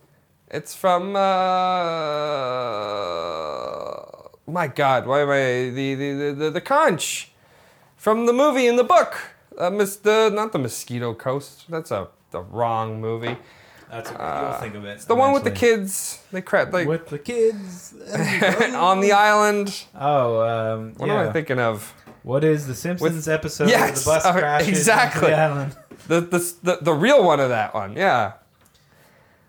It's 0.49 0.75
from. 0.75 1.15
Uh, 1.15 1.21
my 4.47 4.67
God, 4.67 5.07
why 5.07 5.21
am 5.21 5.29
I 5.29 5.69
the 5.71 5.95
the 5.95 6.13
the, 6.13 6.33
the, 6.33 6.51
the 6.51 6.61
conch 6.61 7.31
from 8.07 8.25
the 8.25 8.31
movie 8.31 8.67
in 8.67 8.77
the 8.77 8.85
book? 8.85 9.19
Uh, 9.57 9.69
Miss 9.69 9.97
the 9.97 10.31
not 10.33 10.53
the 10.53 10.59
Mosquito 10.59 11.13
Coast. 11.13 11.65
That's 11.67 11.91
a 11.91 12.07
the 12.31 12.39
wrong 12.39 13.01
movie. 13.01 13.35
That's 13.91 14.11
you'll 14.11 14.53
think 14.61 14.75
of 14.75 14.85
it. 14.85 14.91
It's 14.91 15.05
the 15.05 15.15
one 15.15 15.33
with 15.33 15.43
the 15.43 15.51
kids. 15.51 16.23
They 16.31 16.41
crap 16.41 16.71
like 16.71 16.87
with 16.87 17.07
the 17.09 17.19
kids 17.19 17.93
on 18.75 19.01
the 19.01 19.11
island. 19.11 19.83
Oh, 19.93 20.41
um, 20.41 20.93
What 20.95 21.07
yeah. 21.07 21.21
am 21.21 21.29
I 21.29 21.33
thinking 21.33 21.59
of? 21.59 21.93
What 22.23 22.45
is 22.45 22.65
the 22.65 22.75
Simpsons 22.75 23.27
episode 23.27 23.67
Yes, 23.67 24.05
where 24.05 24.19
the 24.19 24.23
bus 24.23 24.25
uh, 24.35 24.39
crashes 24.39 24.69
exactly. 24.69 25.29
the 25.31 25.35
island? 25.37 25.75
The, 26.07 26.21
the 26.21 26.53
the 26.63 26.77
the 26.83 26.93
real 26.93 27.25
one 27.25 27.41
of 27.41 27.49
that 27.49 27.73
one. 27.73 27.97
Yeah. 27.97 28.33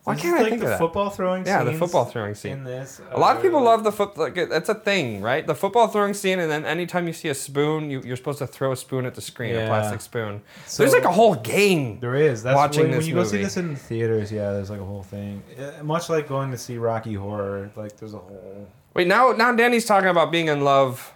Why 0.09 0.15
This 0.15 0.23
can't 0.23 0.37
I 0.39 0.41
like 0.43 0.49
think 0.51 0.61
the 0.61 0.67
of 0.67 0.71
that? 0.73 0.79
football 0.79 1.11
throwing 1.11 1.45
scene? 1.45 1.53
Yeah, 1.53 1.65
the 1.65 1.71
scenes 1.71 1.79
football 1.81 2.05
throwing 2.07 2.35
scene. 2.35 2.53
in 2.53 2.65
this. 2.65 3.01
A 3.13 3.19
lot 3.21 3.37
of 3.37 3.43
people 3.43 3.63
love 3.63 3.85
the 3.85 3.93
foot. 3.93 4.17
Like 4.17 4.37
it- 4.37 4.51
it's 4.51 4.69
a 4.69 4.75
thing, 4.75 5.21
right? 5.23 5.47
The 5.47 5.55
football 5.55 5.89
throwing 5.89 6.15
scene, 6.15 6.39
and 6.39 6.51
then 6.51 6.65
anytime 6.65 7.07
you 7.07 7.13
see 7.13 7.29
a 7.29 7.35
spoon, 7.35 7.91
you, 7.91 8.01
you're 8.03 8.17
supposed 8.17 8.39
to 8.39 8.47
throw 8.47 8.73
a 8.73 8.77
spoon 8.77 9.05
at 9.07 9.15
the 9.15 9.21
screen, 9.21 9.55
a 9.55 9.59
Yeah. 9.59 9.69
plastic 9.69 10.01
spoon. 10.01 10.43
So- 10.67 10.83
There's 10.83 10.93
like 10.95 11.05
a 11.05 11.13
whole 11.13 11.35
game. 11.35 12.01
There 12.01 12.17
is. 12.17 12.43
That's 12.43 12.57
watching 12.57 12.83
when, 12.83 12.91
this 12.93 12.99
when 13.01 13.07
you 13.09 13.15
go 13.15 13.25
see 13.25 13.33
movie. 13.37 13.45
this 13.45 13.57
in 13.57 13.77
theaters. 13.77 14.33
Yeah, 14.33 14.53
there's 14.53 14.71
like 14.71 14.81
a 14.81 14.85
whole 14.85 15.03
thing. 15.03 15.43
Uh, 15.59 15.83
much 15.85 16.09
like 16.09 16.27
going 16.29 16.51
to 16.51 16.59
see 16.59 16.79
Rocky 16.79 17.15
Horror. 17.15 17.71
Like 17.77 17.97
there's 17.99 18.15
a 18.15 18.19
whole. 18.19 18.67
Wait, 18.95 19.07
now 19.07 19.33
now 19.33 19.53
Danny's 19.55 19.85
talking 19.85 20.09
about 20.09 20.33
being 20.33 20.49
in 20.49 20.63
love 20.65 21.13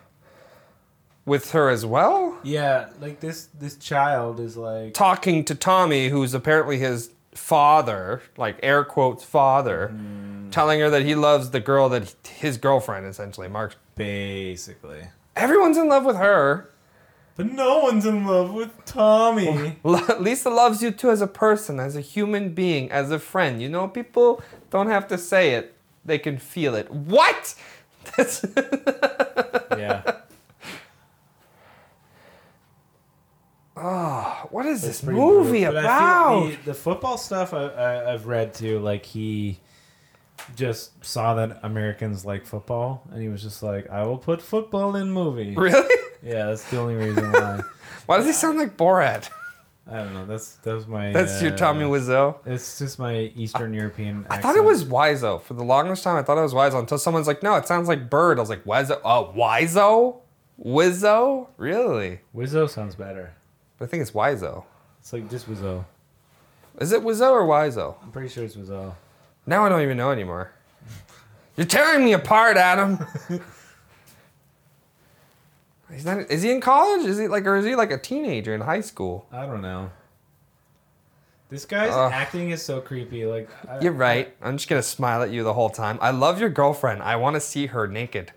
with 1.25 1.53
her 1.53 1.69
as 1.71 1.87
well. 1.87 2.37
Yeah, 2.43 2.89
like 3.01 3.21
this 3.21 3.49
this 3.59 3.77
child 3.77 4.41
is 4.41 4.57
like. 4.57 4.95
Talking 4.95 5.45
to 5.45 5.55
Tommy, 5.55 6.09
who's 6.09 6.35
apparently 6.35 6.79
his 6.79 7.11
father, 7.35 8.23
like 8.37 8.57
air 8.63 8.85
quotes 8.85 9.25
father, 9.25 9.89
Hmm. 9.89 10.51
telling 10.51 10.81
her 10.81 10.91
that 10.91 11.03
he 11.03 11.15
loves 11.15 11.51
the 11.51 11.61
girl 11.61 11.89
that 11.91 12.15
his 12.29 12.59
girlfriend 12.59 13.07
essentially, 13.07 13.49
Mark's. 13.49 13.77
Basically. 13.97 15.09
Everyone's 15.37 15.77
in 15.79 15.89
love 15.89 16.05
with 16.05 16.17
her. 16.17 16.69
But 17.35 17.51
no 17.51 17.79
one's 17.79 18.05
in 18.05 18.27
love 18.27 18.53
with 18.53 18.85
Tommy. 18.85 19.79
Lisa 20.19 20.51
loves 20.51 20.83
you 20.83 20.91
too 20.91 21.11
as 21.11 21.23
a 21.23 21.27
person, 21.27 21.81
as 21.81 21.97
a 21.97 22.03
human 22.03 22.53
being, 22.53 22.91
as 22.91 23.11
a 23.11 23.19
friend. 23.19 23.63
You 23.63 23.71
know, 23.71 23.89
people 23.89 24.43
don't 24.71 24.89
have 24.89 25.09
to 25.09 25.17
say 25.17 25.55
it; 25.55 25.75
they 26.05 26.19
can 26.19 26.37
feel 26.37 26.75
it. 26.75 26.91
What? 26.91 27.55
That's 28.17 28.45
yeah. 33.83 34.47
what 34.51 34.67
is 34.67 34.83
this 34.83 35.01
pretty 35.01 35.19
movie 35.19 35.65
brutal. 35.65 35.75
But 35.75 35.77
I 35.77 35.81
about? 35.81 36.41
feel 36.41 36.51
the, 36.51 36.65
the 36.65 36.75
football 36.75 37.19
stuff 37.19 37.53
I, 37.55 37.67
I, 37.67 38.13
I've 38.13 38.27
read 38.27 38.55
too, 38.55 38.79
like 38.79 39.05
he 39.05 39.59
just 40.57 41.05
saw 41.05 41.35
that 41.35 41.61
Americans 41.63 42.25
like 42.25 42.47
football, 42.47 43.03
and 43.11 43.23
he 43.23 43.29
was 43.29 43.43
just 43.43 43.63
like, 43.63 43.89
"I 43.91 44.05
will 44.05 44.19
put 44.19 44.43
football 44.43 44.97
in 44.97 45.11
movie." 45.11 45.55
Really? 45.57 45.95
Yeah, 46.23 46.47
that's 46.47 46.69
the 46.71 46.79
only 46.79 46.95
reason 46.95 47.33
why. 47.33 47.63
Why 48.07 48.17
does 48.17 48.27
he 48.27 48.33
sound 48.33 48.59
like 48.59 48.77
Borat? 48.77 49.29
I 49.91 49.97
don't 49.97 50.15
know. 50.15 50.25
That's 50.27 50.55
that 50.57 50.75
was 50.75 50.87
my. 50.87 51.13
That's 51.13 51.43
your 51.43 51.53
uh, 51.53 51.57
Tommy 51.57 51.85
Wiseau. 51.85 52.37
It's 52.47 52.79
just 52.79 52.99
my 52.99 53.33
Eastern 53.35 53.75
European. 53.75 54.27
I 54.31 54.39
thought 54.39 54.57
it 54.57 54.65
was 54.65 54.85
Wiseau 54.85 55.43
for 55.43 55.55
the 55.55 55.65
longest 55.65 56.05
time. 56.05 56.17
I 56.17 56.23
thought 56.23 56.39
it 56.39 56.43
was 56.43 56.55
Wiseau 56.55 56.79
until 56.79 56.99
someone's 56.99 57.27
like, 57.27 57.43
"No, 57.43 57.57
it 57.57 57.67
sounds 57.67 57.89
like 57.89 58.09
Bird." 58.09 58.39
I 58.39 58.41
was 58.41 58.49
like, 58.49 58.65
"Wiseau? 58.65 59.01
Oh, 59.05 59.33
Wiseau? 59.37 60.21
Wizzo? 60.65 61.49
Really?" 61.57 62.21
Wizzo 62.35 62.69
sounds 62.69 62.95
better. 62.95 63.35
I 63.83 63.87
think 63.87 64.03
it's 64.03 64.13
Wiseau. 64.13 64.65
It's 65.01 65.13
like 65.13 65.29
just 65.29 65.51
Wizzo. 65.51 65.85
Is 66.81 66.93
it 66.93 67.03
Wizzo 67.03 67.31
or 67.33 67.43
Wiseau? 67.43 67.97
I'm 68.03 68.13
pretty 68.13 68.29
sure 68.29 68.45
it's 68.45 68.57
Wizzo. 68.57 68.95
Now 69.47 69.67
I 69.67 69.69
don't 69.69 69.83
even 69.83 69.97
know 69.97 70.11
anymore. 70.11 70.53
You're 71.57 71.67
tearing 71.67 72.05
me 72.05 72.13
apart, 72.13 72.57
Adam. 72.57 73.05
He's 75.93 76.07
not, 76.07 76.31
is 76.31 76.43
he 76.43 76.51
in 76.51 76.61
college? 76.63 77.05
Is 77.07 77.19
he 77.19 77.29
like, 77.29 77.45
or 77.45 77.57
is 77.57 77.67
he 77.67 77.75
like 77.75 77.91
a 77.91 77.99
teenager 77.99 78.55
in 78.55 78.63
high 78.63 78.81
school? 78.81 79.27
I 79.31 79.45
don't 79.45 79.61
know. 79.61 79.91
This 81.51 81.67
guy's 81.67 81.93
Ugh. 81.93 82.11
acting 82.11 82.49
is 82.49 82.63
so 82.63 82.81
creepy. 82.81 83.27
Like 83.27 83.51
I, 83.69 83.81
You're 83.81 83.93
right. 83.93 84.35
I'm 84.41 84.57
just 84.57 84.71
gonna 84.71 84.83
smile 84.83 85.23
at 85.23 85.31
you 85.31 85.43
the 85.45 85.53
whole 85.53 85.69
time. 85.69 85.99
I 86.01 86.11
love 86.11 86.41
your 86.41 86.49
girlfriend. 86.49 87.03
I 87.03 87.17
want 87.17 87.35
to 87.35 87.41
see 87.41 87.67
her 87.67 87.87
naked. 87.87 88.33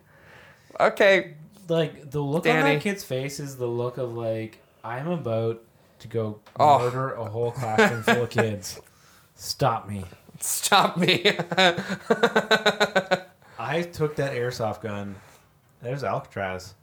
Okay, 0.78 1.36
like 1.70 2.12
the 2.12 2.20
look 2.20 2.46
on 2.46 2.56
Danny. 2.56 2.76
that 2.76 2.84
kid's 2.84 3.06
face 3.06 3.39
is 3.39 3.56
the 3.56 3.68
look 3.68 3.98
of 3.98 4.14
like 4.16 4.60
I'm 4.86 5.07
about 5.07 5.61
to 5.99 6.07
go 6.07 6.39
Oh. 6.59 6.79
murder 6.79 7.13
a 7.13 7.25
whole 7.25 7.51
classroom 7.51 8.03
full 8.03 8.23
of 8.23 8.29
kids. 8.29 8.79
Stop 9.36 9.88
me! 9.89 10.05
stop 10.39 10.95
me. 10.97 11.23
I 13.57 13.81
took 13.91 14.15
that 14.17 14.33
airsoft 14.33 14.81
gun. 14.81 15.15
There's 15.81 16.03
Alcatraz. 16.03 16.73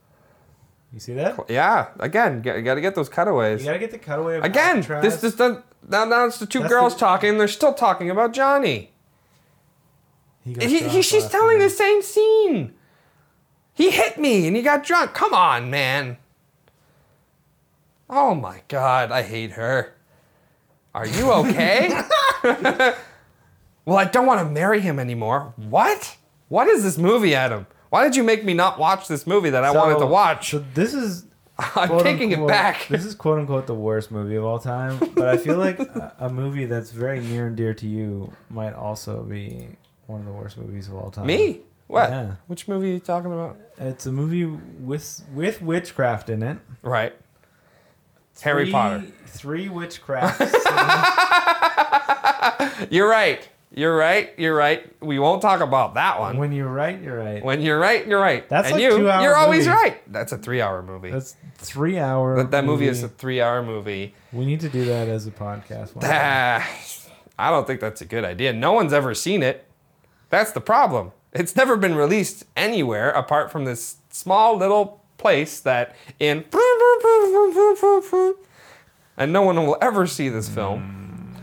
You 0.92 1.00
see 1.00 1.14
that? 1.14 1.38
yeah. 1.48 1.88
Again, 2.00 2.42
you 2.44 2.62
got 2.62 2.74
to 2.74 2.80
get 2.80 2.94
those 2.94 3.09
cutaways. 3.09 3.61
You 3.61 3.66
gotta 3.66 3.78
get 3.78 3.90
the 3.92 3.98
cutaway 3.98 4.36
of 4.38 4.44
Again, 4.44 4.76
Alcatraz. 4.78 5.03
this 5.03 5.20
this 5.20 5.34
the 5.36 5.62
now 5.88 6.05
now 6.05 6.26
it's 6.26 6.38
the 6.38 6.46
two 6.46 6.61
That's 6.61 6.72
girls 6.72 6.94
the- 6.94 7.00
talking. 7.00 7.38
They're 7.38 7.48
still 7.48 7.72
talking 7.74 8.11
about 8.11 8.32
Johnny. 8.32 8.92
He 10.44 10.55
He, 10.55 10.80
he, 10.88 11.03
she's 11.03 11.28
telling 11.28 11.61
the 11.61 11.70
same 11.70 12.03
scene. 12.03 12.74
He 13.74 13.90
hit 13.90 14.18
me 14.18 14.46
and 14.46 14.55
he 14.57 14.61
got 14.62 14.84
drunk. 14.84 15.14
Come 15.14 15.32
on, 15.32 15.70
man. 15.70 16.18
Oh 18.15 18.35
my 18.35 18.61
god, 18.69 19.11
I 19.11 19.23
hate 19.23 19.53
her. 19.53 19.95
Are 20.95 21.07
you 21.07 21.33
okay? 21.33 21.89
well, 23.87 23.97
I 23.97 24.05
don't 24.05 24.27
want 24.27 24.41
to 24.41 24.53
marry 24.53 24.81
him 24.81 24.99
anymore. 24.99 25.55
What? 25.57 26.19
What 26.49 26.69
is 26.69 26.83
this 26.83 26.99
movie, 26.99 27.35
Adam? 27.35 27.67
Why 27.89 28.05
did 28.05 28.15
you 28.15 28.23
make 28.23 28.45
me 28.45 28.53
not 28.53 28.79
watch 28.79 29.09
this 29.09 29.27
movie 29.27 29.49
that 29.49 29.65
I 29.65 29.71
wanted 29.71 29.99
to 30.01 30.07
watch? 30.07 30.51
So 30.51 30.63
this 30.75 30.93
is 30.93 31.25
I'm 31.59 31.89
quote 31.89 32.03
taking 32.03 32.33
it 32.33 32.35
unquote- 32.35 32.49
back. 32.49 32.87
This 32.89 33.07
is 33.07 33.15
quote 33.15 33.39
unquote 33.39 33.67
the 33.67 33.75
worst 33.75 34.11
movie 34.11 34.37
of 34.37 34.45
all 34.45 34.59
time, 34.59 34.99
but 35.15 35.29
I 35.29 35.39
feel 35.39 35.57
like 35.57 35.79
a, 35.81 36.15
a 36.19 36.29
movie 36.29 36.67
that's 36.67 36.91
very 36.91 37.21
near 37.21 37.47
and 37.47 37.57
dear 37.57 37.73
to 37.73 37.87
you 37.87 38.31
might 38.51 38.75
also 38.75 39.23
be 39.23 39.69
one 40.07 40.21
of 40.21 40.27
the 40.27 40.33
worst 40.33 40.59
movies 40.59 40.89
of 40.89 40.97
all 40.97 41.11
time. 41.11 41.27
Me? 41.27 41.61
What? 41.87 42.11
Yeah. 42.11 42.33
Which 42.47 42.69
movie 42.69 42.91
are 42.91 42.95
you 42.95 43.01
talking 43.01 43.33
about? 43.33 43.57
It's 43.79 44.05
a 44.05 44.13
movie 44.13 44.45
with 44.45 45.23
with 45.33 45.63
witchcraft 45.63 46.29
in 46.29 46.43
it. 46.43 46.59
Right. 46.83 47.15
Harry 48.41 48.64
Three- 48.64 48.72
Potter. 48.72 49.05
Three 49.26 49.68
witchcrafts. 49.68 50.53
You're 52.91 53.09
right. 53.09 53.49
You're 53.74 53.97
right. 53.97 54.35
You're 54.37 54.55
right. 54.55 55.03
We 55.03 55.18
won't 55.18 55.41
talk 55.41 55.61
about 55.61 55.95
that 55.95 56.20
one. 56.20 56.37
when 56.37 56.53
you're 56.53 56.68
right, 56.68 57.01
you're 57.01 57.16
right. 57.16 57.43
When 57.43 57.62
you're 57.62 57.78
right, 57.78 58.07
you're 58.07 58.20
right. 58.20 58.47
That's 58.49 58.66
and 58.66 58.74
like 58.74 58.83
you, 58.83 58.99
two-hour 58.99 59.22
you're 59.22 59.35
always 59.37 59.66
movie. 59.66 59.76
right. 59.78 60.12
That's 60.12 60.33
a 60.33 60.37
three-hour 60.39 60.83
movie. 60.83 61.11
That's 61.11 61.37
three 61.57 61.99
hour. 61.99 62.37
that, 62.37 62.51
that 62.51 62.64
movie 62.66 62.87
is 62.87 63.03
a 63.03 63.09
three-hour 63.09 63.62
movie. 63.62 64.14
We 64.33 64.45
need 64.45 64.61
to 64.61 64.68
do 64.68 64.85
that 64.85 65.09
as 65.09 65.26
a 65.26 65.30
podcast. 65.30 65.95
one 65.95 66.03
day. 66.03 66.11
Ah, 66.12 66.68
I 67.39 67.51
don't 67.51 67.66
think 67.66 67.80
that's 67.80 68.03
a 68.03 68.05
good 68.07 68.24
idea. 68.24 68.53
No 68.53 68.72
one's 68.72 68.93
ever 68.93 69.14
seen 69.14 69.43
it. 69.43 69.64
That's 70.28 70.53
the 70.53 70.61
problem. 70.61 71.12
It's 71.33 71.57
never 71.57 71.78
been 71.78 71.95
released 71.95 72.45
anywhere 72.55 73.11
apart 73.11 73.51
from 73.51 73.64
this 73.64 73.97
small 74.11 74.55
little 74.59 75.01
place 75.23 75.61
that 75.61 75.97
in 76.18 76.45
and 79.16 79.33
no 79.33 79.43
one 79.43 79.57
will 79.57 79.79
ever 79.81 80.07
see 80.07 80.29
this 80.29 80.49
film. 80.49 81.35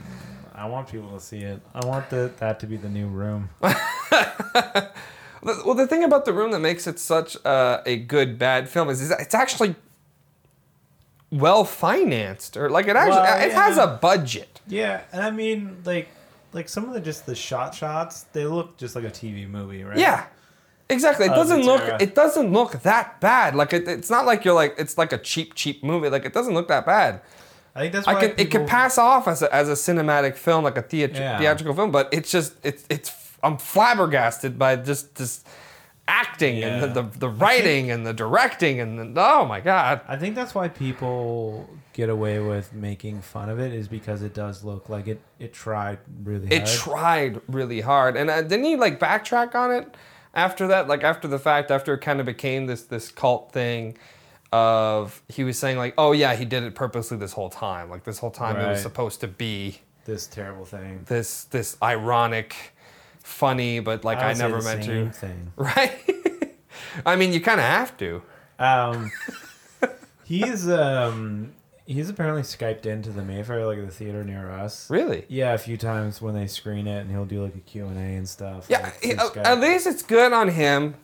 I 0.53 0.65
want 0.65 0.89
people 0.89 1.13
to 1.13 1.19
see 1.21 1.39
it. 1.39 1.61
I 1.73 1.85
want 1.85 2.09
the, 2.09 2.31
that 2.39 2.59
to 2.59 2.67
be 2.67 2.75
the 2.75 2.89
new 2.89 3.07
room. 3.07 3.49
Well, 5.41 5.73
the 5.73 5.87
thing 5.87 6.03
about 6.03 6.25
the 6.25 6.33
room 6.33 6.51
that 6.51 6.59
makes 6.59 6.85
it 6.85 6.99
such 6.99 7.37
uh, 7.45 7.81
a 7.85 7.95
good 7.97 8.37
bad 8.37 8.67
film 8.67 8.89
is, 8.89 9.01
is 9.01 9.11
it's 9.11 9.33
actually 9.33 9.75
well 11.31 11.63
financed, 11.63 12.57
or 12.57 12.69
like 12.69 12.87
it 12.87 12.95
actually 12.95 13.21
Well, 13.21 13.47
it 13.47 13.53
has 13.53 13.77
a 13.77 13.87
budget. 13.87 14.59
Yeah, 14.67 15.01
and 15.13 15.23
I 15.23 15.31
mean, 15.31 15.77
like, 15.85 16.09
like 16.51 16.67
some 16.67 16.85
of 16.85 16.93
the 16.93 16.99
just 16.99 17.25
the 17.25 17.35
shot 17.35 17.73
shots, 17.73 18.23
they 18.33 18.45
look 18.45 18.77
just 18.77 18.95
like 18.95 19.05
a 19.05 19.09
TV 19.09 19.49
movie, 19.49 19.83
right? 19.83 19.97
Yeah, 19.97 20.25
exactly. 20.89 21.25
It 21.25 21.29
doesn't 21.29 21.61
look 21.63 21.81
era. 21.81 21.97
it 21.99 22.15
doesn't 22.15 22.51
look 22.51 22.71
that 22.83 23.19
bad. 23.21 23.55
Like 23.55 23.73
it, 23.73 23.87
it's 23.87 24.09
not 24.09 24.25
like 24.25 24.43
you're 24.45 24.53
like 24.53 24.75
it's 24.77 24.97
like 24.97 25.13
a 25.13 25.17
cheap 25.17 25.53
cheap 25.55 25.83
movie. 25.83 26.09
Like 26.09 26.25
it 26.25 26.33
doesn't 26.33 26.53
look 26.53 26.67
that 26.69 26.85
bad. 26.85 27.21
I 27.75 27.81
think 27.81 27.93
that's 27.93 28.07
I 28.07 28.13
why 28.15 28.19
could 28.21 28.29
it 28.31 28.37
people- 28.37 28.59
could 28.61 28.67
pass 28.67 28.97
off 28.97 29.27
as 29.27 29.41
a, 29.41 29.53
as 29.53 29.69
a 29.69 29.73
cinematic 29.73 30.35
film, 30.35 30.63
like 30.63 30.77
a 30.77 30.81
theat- 30.81 31.13
Yeah. 31.15 31.37
theatrical 31.37 31.75
film, 31.75 31.91
but 31.91 32.09
it's 32.11 32.31
just 32.31 32.53
it's 32.63 32.83
it's 32.89 33.11
I'm 33.43 33.57
flabbergasted 33.57 34.57
by 34.59 34.75
just 34.75 35.15
this 35.15 35.43
acting 36.07 36.63
and 36.63 36.81
the, 36.81 37.03
the, 37.03 37.19
the 37.19 37.29
writing 37.29 37.91
and 37.91 38.05
the 38.05 38.13
directing 38.13 38.79
and 38.79 39.15
the, 39.15 39.21
oh 39.21 39.45
my 39.45 39.59
god. 39.59 40.01
I 40.07 40.17
think 40.17 40.33
that's 40.35 40.55
why 40.55 40.67
people 40.67 41.69
get 41.93 42.09
away 42.09 42.39
with 42.39 42.73
making 42.73 43.21
fun 43.21 43.47
of 43.49 43.59
it 43.59 43.73
is 43.73 43.87
because 43.87 44.23
it 44.23 44.33
does 44.33 44.63
look 44.63 44.89
like 44.89 45.07
it. 45.07 45.21
It 45.37 45.53
tried 45.53 45.99
really 46.23 46.47
It 46.47 46.63
hard. 46.63 46.67
tried 46.67 47.41
really 47.47 47.81
hard, 47.81 48.17
and 48.17 48.29
uh, 48.29 48.41
didn't 48.41 48.65
he 48.65 48.75
like 48.75 48.99
backtrack 48.99 49.53
on 49.55 49.71
it 49.71 49.93
after 50.33 50.67
that? 50.67 50.87
Like 50.87 51.03
after 51.03 51.27
the 51.27 51.39
fact, 51.39 51.71
after 51.71 51.93
it 51.93 51.99
kind 51.99 52.19
of 52.19 52.25
became 52.25 52.65
this 52.65 52.83
this 52.83 53.09
cult 53.11 53.51
thing 53.51 53.97
of 54.51 55.21
he 55.27 55.43
was 55.43 55.57
saying 55.57 55.77
like, 55.77 55.93
oh 55.97 56.11
yeah, 56.11 56.35
he 56.35 56.45
did 56.45 56.63
it 56.63 56.75
purposely 56.75 57.17
this 57.17 57.33
whole 57.33 57.49
time. 57.49 57.89
Like 57.89 58.03
this 58.03 58.19
whole 58.19 58.31
time 58.31 58.57
it 58.57 58.67
was 58.67 58.81
supposed 58.81 59.21
to 59.21 59.27
be 59.27 59.79
this 60.05 60.27
terrible 60.27 60.65
thing. 60.65 61.05
this 61.07 61.43
this 61.45 61.77
ironic, 61.81 62.73
funny, 63.23 63.79
but 63.79 64.03
like 64.03 64.17
I, 64.17 64.29
would 64.29 64.37
say 64.37 64.43
never 64.43 64.57
the 64.57 64.63
meant 64.63 64.83
same 64.83 65.11
to. 65.11 65.17
Thing. 65.17 65.53
Right? 65.57 66.55
I 67.05 67.15
mean, 67.15 67.33
you 67.33 67.41
kind 67.41 67.59
of 67.59 67.65
have 67.65 67.95
to. 67.97 68.21
Um, 68.57 69.11
he's 70.23 70.67
um 70.67 71.53
he's 71.89 72.07
apparently 72.09 72.43
skyped 72.43 72.85
into 72.85 73.09
the 73.09 73.23
Mayfair, 73.23 73.65
like 73.65 73.83
the 73.83 73.91
theater 73.91 74.23
near 74.23 74.49
us. 74.51 74.89
Really? 74.89 75.25
Yeah, 75.27 75.53
a 75.53 75.57
few 75.57 75.75
times 75.75 76.21
when 76.21 76.35
they 76.35 76.45
screen 76.47 76.87
it, 76.87 76.99
and 77.01 77.09
he'll 77.11 77.25
do 77.25 77.43
like 77.43 77.55
a 77.55 77.59
Q 77.59 77.87
and 77.87 77.97
A 77.97 78.15
and 78.17 78.29
stuff. 78.29 78.67
Yeah. 78.69 78.81
like, 78.83 79.03
he- 79.03 79.15
uh, 79.15 79.29
at 79.37 79.59
least 79.59 79.87
it's 79.87 80.03
good 80.03 80.31
on 80.31 80.49
him. 80.49 80.95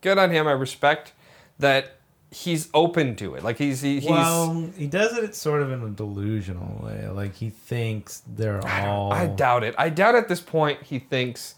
Good 0.00 0.16
on 0.16 0.30
him. 0.30 0.46
I 0.46 0.52
respect 0.52 1.12
that 1.58 1.96
he's 2.30 2.68
open 2.72 3.16
to 3.16 3.34
it. 3.34 3.42
Like 3.42 3.58
he's 3.58 3.80
he, 3.80 3.98
he's. 4.00 4.08
well, 4.08 4.70
he 4.76 4.86
does 4.86 5.18
it 5.18 5.34
sort 5.34 5.60
of 5.60 5.72
in 5.72 5.82
a 5.82 5.90
delusional 5.90 6.84
way. 6.84 7.08
Like 7.08 7.34
he 7.34 7.50
thinks 7.50 8.22
they're 8.26 8.64
all. 8.66 9.12
I 9.12 9.26
doubt 9.26 9.64
it. 9.64 9.74
I 9.76 9.88
doubt 9.88 10.14
at 10.14 10.28
this 10.28 10.40
point 10.40 10.84
he 10.84 11.00
thinks 11.00 11.56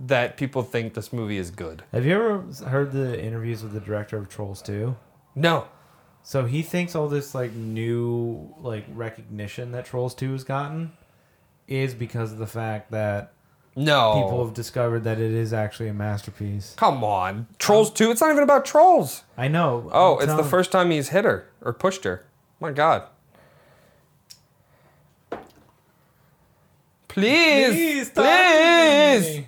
that 0.00 0.36
people 0.38 0.62
think 0.62 0.94
this 0.94 1.12
movie 1.12 1.36
is 1.36 1.50
good. 1.50 1.84
Have 1.92 2.06
you 2.06 2.14
ever 2.14 2.44
heard 2.66 2.92
the 2.92 3.22
interviews 3.22 3.62
with 3.62 3.72
the 3.72 3.80
director 3.80 4.16
of 4.16 4.28
Trolls 4.28 4.62
2? 4.62 4.96
No. 5.34 5.68
So 6.24 6.44
he 6.46 6.62
thinks 6.62 6.94
all 6.94 7.08
this 7.08 7.34
like 7.34 7.52
new 7.52 8.54
like 8.60 8.84
recognition 8.94 9.72
that 9.72 9.84
Trolls 9.86 10.14
2 10.14 10.32
has 10.32 10.44
gotten 10.44 10.92
is 11.68 11.94
because 11.94 12.32
of 12.32 12.38
the 12.38 12.46
fact 12.46 12.90
that 12.92 13.32
No. 13.76 14.14
people 14.22 14.44
have 14.44 14.54
discovered 14.54 15.00
that 15.04 15.18
it 15.18 15.32
is 15.32 15.52
actually 15.52 15.88
a 15.88 15.94
masterpiece. 15.94 16.74
Come 16.76 17.02
on. 17.02 17.46
Trolls 17.58 17.90
2? 17.92 18.10
It's 18.10 18.20
not 18.20 18.30
even 18.30 18.42
about 18.42 18.64
trolls. 18.64 19.22
I 19.36 19.48
know. 19.48 19.88
Oh, 19.92 20.14
I'm 20.16 20.18
it's 20.18 20.26
the 20.26 20.36
telling- 20.36 20.50
first 20.50 20.70
time 20.72 20.90
he's 20.90 21.08
hit 21.08 21.24
her 21.24 21.48
or 21.60 21.72
pushed 21.72 22.04
her. 22.04 22.24
My 22.60 22.70
God. 22.72 23.04
Please. 27.08 27.68
Please, 27.74 28.06
stop 28.08 28.24
hitting 28.24 29.22
Please. 29.22 29.38
me. 29.38 29.46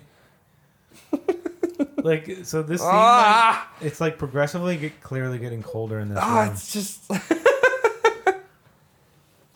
Like 1.97 2.39
so 2.43 2.61
this 2.63 2.81
scene 2.81 2.89
Ah. 2.91 3.69
like, 3.81 3.85
it's 3.87 4.01
like 4.01 4.17
progressively 4.17 4.77
get, 4.77 5.01
clearly 5.01 5.37
getting 5.39 5.61
colder 5.63 5.99
in 5.99 6.09
this 6.09 6.17
Ah, 6.21 6.41
room. 6.43 6.51
it's 6.53 6.73
just. 6.73 7.09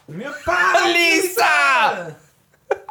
Lisa! 0.08 2.16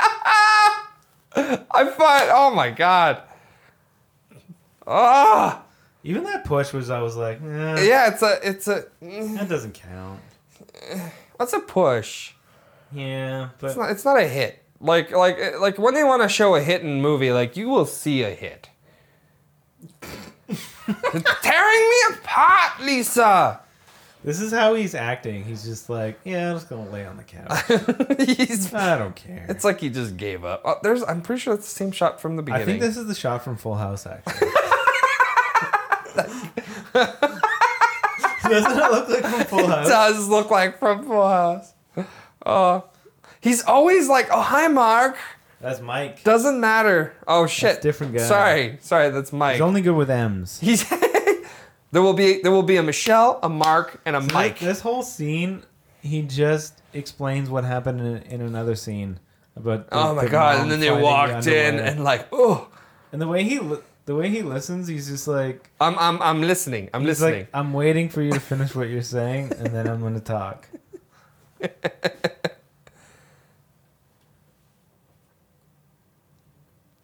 I 1.34 1.84
find. 1.96 2.30
Oh 2.32 2.52
my 2.54 2.70
God. 2.70 3.22
Ah. 4.86 5.62
Even 6.04 6.24
that 6.24 6.44
push 6.44 6.72
was 6.72 6.90
I 6.90 7.02
was 7.02 7.16
like, 7.16 7.40
eh, 7.42 7.84
Yeah, 7.86 8.12
it's 8.12 8.22
a. 8.22 8.38
It's 8.48 8.68
a. 8.68 8.84
that 9.00 9.46
doesn't 9.48 9.74
count. 9.74 10.20
What's 11.36 11.52
a 11.52 11.60
push? 11.60 12.32
Yeah, 12.92 13.50
but 13.58 13.68
It's 13.68 13.76
not, 13.76 13.90
it's 13.90 14.04
not 14.04 14.18
a 14.18 14.26
hit. 14.26 14.64
Like 14.80 15.10
like 15.10 15.38
like 15.60 15.78
when 15.78 15.94
they 15.94 16.04
want 16.04 16.22
to 16.22 16.28
show 16.28 16.54
a 16.54 16.62
hit 16.62 16.82
in 16.82 16.88
a 16.88 17.00
movie, 17.00 17.32
like 17.32 17.56
you 17.56 17.68
will 17.68 17.84
see 17.84 18.22
a 18.22 18.30
hit. 18.30 18.68
Tearing 21.42 21.90
me 21.90 21.96
apart, 22.14 22.80
Lisa. 22.82 23.60
this 24.24 24.40
is 24.40 24.52
how 24.52 24.74
he's 24.74 24.94
acting. 24.94 25.44
He's 25.44 25.64
just 25.64 25.88
like, 25.90 26.18
yeah, 26.24 26.50
I'm 26.50 26.56
just 26.56 26.68
gonna 26.68 26.88
lay 26.90 27.06
on 27.06 27.16
the 27.16 27.24
couch. 27.24 28.26
He's, 28.26 28.72
I 28.74 28.98
don't 28.98 29.14
care. 29.14 29.46
it's 29.48 29.64
like 29.64 29.80
he 29.80 29.90
just 29.90 30.16
gave 30.16 30.44
up. 30.44 30.62
Oh, 30.64 30.76
there's 30.82 31.02
I'm 31.02 31.22
pretty 31.22 31.40
sure 31.40 31.54
it's 31.54 31.68
the 31.68 31.74
same 31.74 31.92
shot 31.92 32.20
from 32.20 32.36
the 32.36 32.42
beginning. 32.42 32.62
I 32.62 32.66
think 32.66 32.80
this 32.80 32.96
is 32.96 33.06
the 33.06 33.14
shot 33.14 33.44
from 33.44 33.56
Full 33.56 33.76
House, 33.76 34.06
actually. 34.06 34.48
Doesn't 38.48 38.78
it 38.78 38.90
look 38.90 39.08
like 39.08 39.22
from 39.24 39.44
Full 39.44 39.66
House? 39.66 39.88
does 39.88 40.28
look 40.28 40.50
like 40.50 40.78
from 40.78 41.04
Full 41.04 41.28
House. 41.28 41.72
Oh, 42.46 42.84
he's 43.40 43.62
always 43.64 44.08
like, 44.08 44.28
"Oh, 44.32 44.40
hi, 44.40 44.68
Mark." 44.68 45.16
That's 45.60 45.80
Mike. 45.80 46.22
Doesn't 46.24 46.60
matter. 46.60 47.14
Oh 47.26 47.46
shit, 47.46 47.82
different 47.82 48.14
guy. 48.14 48.20
Sorry, 48.22 48.78
sorry, 48.80 49.10
that's 49.10 49.32
Mike. 49.32 49.54
He's 49.54 49.60
only 49.60 49.80
good 49.80 49.96
with 49.96 50.10
M's. 50.10 50.60
He's 50.66 50.88
there 51.90 52.02
will 52.02 52.12
be 52.14 52.40
there 52.42 52.52
will 52.52 52.62
be 52.62 52.76
a 52.76 52.82
Michelle, 52.82 53.40
a 53.42 53.48
Mark, 53.48 54.00
and 54.06 54.14
a 54.14 54.20
This- 54.20 54.32
Mike. 54.32 54.58
This 54.60 54.80
whole 54.80 55.02
scene, 55.02 55.64
he 56.00 56.22
just 56.22 56.80
explains 56.92 57.50
what 57.50 57.64
happened 57.64 58.00
in, 58.00 58.16
in 58.34 58.40
another 58.40 58.76
scene 58.76 59.18
about. 59.56 59.90
the- 59.90 59.96
Oh 59.96 60.14
my 60.14 60.26
god! 60.28 60.60
And 60.60 60.70
then 60.70 60.78
they 60.80 60.86
finding 60.88 61.02
the 61.02 61.04
walked 61.04 61.46
in 61.48 61.78
and 61.80 62.04
like, 62.04 62.28
oh, 62.30 62.68
and 63.10 63.20
the 63.20 63.26
way 63.26 63.42
he 63.42 63.58
li- 63.58 63.80
the 64.04 64.14
way 64.14 64.28
he 64.28 64.42
listens, 64.42 64.86
he's 64.86 65.08
just 65.08 65.26
like 65.26 65.70
I'm 65.80 65.98
I'm 65.98 66.22
I'm 66.22 66.40
listening. 66.42 66.88
I'm 66.94 67.00
he's 67.00 67.20
listening. 67.20 67.40
like 67.40 67.48
I'm 67.52 67.72
waiting 67.72 68.08
for 68.10 68.22
you 68.22 68.30
to 68.32 68.40
finish 68.40 68.74
what 68.76 68.88
you're 68.88 69.02
saying, 69.02 69.52
and 69.58 69.74
then 69.74 69.88
I'm 69.88 70.00
gonna 70.02 70.20
talk. 70.20 70.68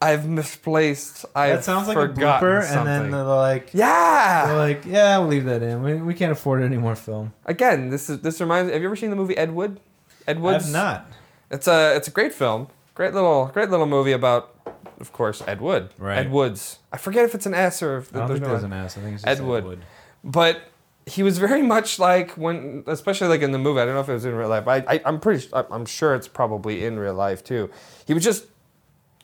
I've 0.04 0.28
misplaced. 0.28 1.24
I've 1.34 1.56
That 1.56 1.64
sounds 1.64 1.88
like 1.88 1.96
a 1.96 2.08
blooper, 2.08 2.62
something. 2.62 2.78
and 2.78 2.86
then 2.86 3.10
they're 3.10 3.22
like, 3.24 3.70
yeah. 3.72 4.46
they're 4.46 4.56
like, 4.56 4.84
yeah, 4.84 5.18
we'll 5.18 5.28
leave 5.28 5.46
that 5.46 5.62
in. 5.62 5.82
We, 5.82 5.94
we 5.94 6.14
can't 6.14 6.30
afford 6.32 6.62
any 6.62 6.76
more 6.76 6.94
film. 6.94 7.32
Again, 7.46 7.88
this 7.88 8.10
is 8.10 8.20
this 8.20 8.40
reminds. 8.40 8.70
Have 8.70 8.82
you 8.82 8.88
ever 8.88 8.96
seen 8.96 9.10
the 9.10 9.16
movie 9.16 9.36
Ed 9.36 9.52
Wood? 9.54 9.80
Ed 10.26 10.40
Wood's. 10.40 10.66
I've 10.66 10.72
not. 10.72 11.06
It's 11.50 11.66
a 11.66 11.96
it's 11.96 12.08
a 12.08 12.10
great 12.10 12.34
film. 12.34 12.68
Great 12.94 13.14
little 13.14 13.46
great 13.46 13.70
little 13.70 13.86
movie 13.86 14.12
about, 14.12 14.54
of 15.00 15.12
course, 15.12 15.42
Ed 15.46 15.60
Wood. 15.60 15.88
Right. 15.98 16.18
Ed 16.18 16.30
Woods. 16.30 16.78
I 16.92 16.98
forget 16.98 17.24
if 17.24 17.34
it's 17.34 17.46
an 17.46 17.54
S 17.54 17.82
or 17.82 17.98
if 17.98 18.14
I 18.14 18.18
don't 18.20 18.28
there's 18.28 18.40
think 18.40 18.46
no 18.48 18.52
it 18.52 18.56
was 18.56 18.64
an 18.64 18.72
S. 18.74 18.98
I 18.98 19.00
think 19.00 19.14
it's 19.14 19.24
just 19.24 19.40
Ed 19.40 19.44
Wood. 19.44 19.64
Wood. 19.64 19.80
but 20.22 20.60
he 21.06 21.22
was 21.22 21.38
very 21.38 21.60
much 21.62 21.98
like 21.98 22.30
when, 22.32 22.82
especially 22.86 23.28
like 23.28 23.42
in 23.42 23.52
the 23.52 23.58
movie. 23.58 23.80
I 23.80 23.84
don't 23.84 23.94
know 23.94 24.00
if 24.00 24.08
it 24.08 24.14
was 24.14 24.24
in 24.24 24.34
real 24.34 24.48
life. 24.48 24.68
I, 24.68 24.76
I 24.88 25.00
I'm 25.06 25.18
pretty. 25.18 25.48
I'm 25.52 25.86
sure 25.86 26.14
it's 26.14 26.28
probably 26.28 26.84
in 26.84 26.98
real 26.98 27.14
life 27.14 27.42
too. 27.42 27.70
He 28.06 28.12
was 28.14 28.22
just 28.22 28.46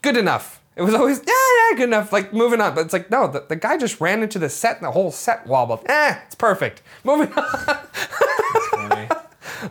good 0.03 0.17
enough. 0.17 0.60
It 0.81 0.85
was 0.85 0.95
always 0.95 1.19
yeah 1.19 1.35
yeah 1.71 1.77
good 1.77 1.85
enough. 1.89 2.11
Like 2.13 2.33
moving 2.33 2.61
on. 2.61 2.75
But 2.75 2.87
it's 2.87 2.93
like 2.95 3.11
no, 3.11 3.29
the, 3.29 3.45
the 3.49 3.57
guy 3.57 3.77
just 3.77 4.01
ran 4.01 4.23
into 4.23 4.39
the 4.39 4.49
set 4.49 4.77
and 4.77 4.85
the 4.87 4.91
whole 4.91 5.11
set 5.11 5.47
wobbled. 5.47 5.85
Eh, 5.87 6.15
it's 6.27 6.35
perfect. 6.35 6.81
Moving 7.05 7.31
on. 7.35 7.45
Funny. 8.71 9.09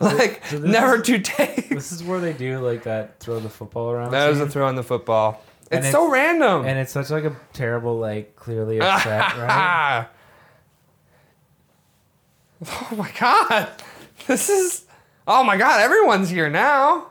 like 0.00 0.46
so 0.46 0.58
this 0.60 0.70
never 0.70 0.96
is- 0.96 1.02
two 1.02 1.18
takes. 1.18 1.68
this 1.68 1.90
is 1.92 2.04
where 2.04 2.20
they 2.20 2.32
do 2.32 2.60
like 2.60 2.84
that 2.84 3.18
throw 3.18 3.40
the 3.40 3.48
football 3.50 3.90
around. 3.90 4.12
That 4.12 4.28
was 4.28 4.38
scene. 4.38 4.46
a 4.46 4.50
throw 4.50 4.66
on 4.68 4.76
the 4.76 4.84
football. 4.84 5.42
It's, 5.72 5.84
And 5.86 5.92
so 5.92 6.08
random. 6.10 6.64
and 6.64 6.78
it's 6.78 6.92
such 6.92 7.10
like 7.10 7.24
a 7.24 7.34
terrible, 7.52 7.98
like 7.98 8.36
clearly 8.36 8.80
upset, 8.80 9.20
right? 9.36 9.46
Ah. 9.50 10.08
Oh 12.66 12.94
my 12.96 13.10
god. 13.18 13.68
This 14.26 14.48
is 14.50 14.84
Oh 15.26 15.42
my 15.44 15.56
god, 15.56 15.80
everyone's 15.80 16.28
here 16.28 16.50
now. 16.50 17.09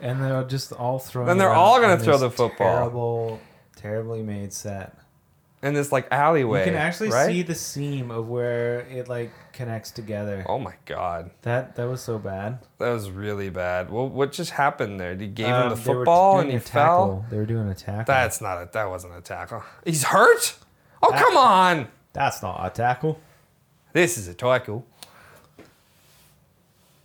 And 0.00 0.22
they're 0.22 0.44
just 0.44 0.72
all 0.72 0.98
throwing. 0.98 1.26
Then 1.28 1.38
they're 1.38 1.52
all 1.54 1.80
gonna 1.80 1.98
throw 1.98 2.18
the 2.18 2.30
football. 2.30 2.76
Terrible, 2.78 3.40
terribly 3.76 4.22
made 4.22 4.52
set. 4.52 4.94
in 5.62 5.72
this 5.74 5.90
like 5.90 6.06
alleyway. 6.12 6.60
You 6.60 6.64
can 6.66 6.74
actually 6.74 7.08
right? 7.10 7.26
see 7.26 7.42
the 7.42 7.54
seam 7.54 8.10
of 8.10 8.28
where 8.28 8.80
it 8.80 9.08
like 9.08 9.32
connects 9.52 9.90
together. 9.90 10.44
Oh 10.48 10.58
my 10.58 10.74
god, 10.84 11.30
That 11.42 11.76
that 11.76 11.84
was 11.88 12.02
so 12.02 12.18
bad. 12.18 12.58
that 12.78 12.90
was 12.90 13.10
really 13.10 13.48
bad. 13.48 13.90
Well, 13.90 14.06
what 14.08 14.32
just 14.32 14.50
happened 14.50 15.00
there? 15.00 15.14
He 15.16 15.26
gave 15.28 15.46
him 15.46 15.54
Um, 15.54 15.68
the 15.70 15.76
football 15.76 16.40
and 16.40 16.50
he 16.52 16.58
fell. 16.58 17.24
They 17.30 17.38
were 17.38 17.46
doing 17.46 17.68
a 17.68 17.74
tackle. 17.74 18.04
That's 18.06 18.40
not 18.42 18.58
a. 18.62 18.68
That 18.72 18.90
wasn't 18.90 19.16
a 19.16 19.22
tackle. 19.22 19.62
He's 19.84 20.04
hurt. 20.04 20.56
Oh 21.02 21.10
That- 21.10 21.22
come 21.22 21.36
on! 21.38 21.88
That's 22.12 22.42
not 22.42 22.60
a 22.66 22.70
tackle. 22.70 23.18
This 23.94 24.18
is 24.18 24.28
a 24.28 24.34
tackle. 24.34 24.84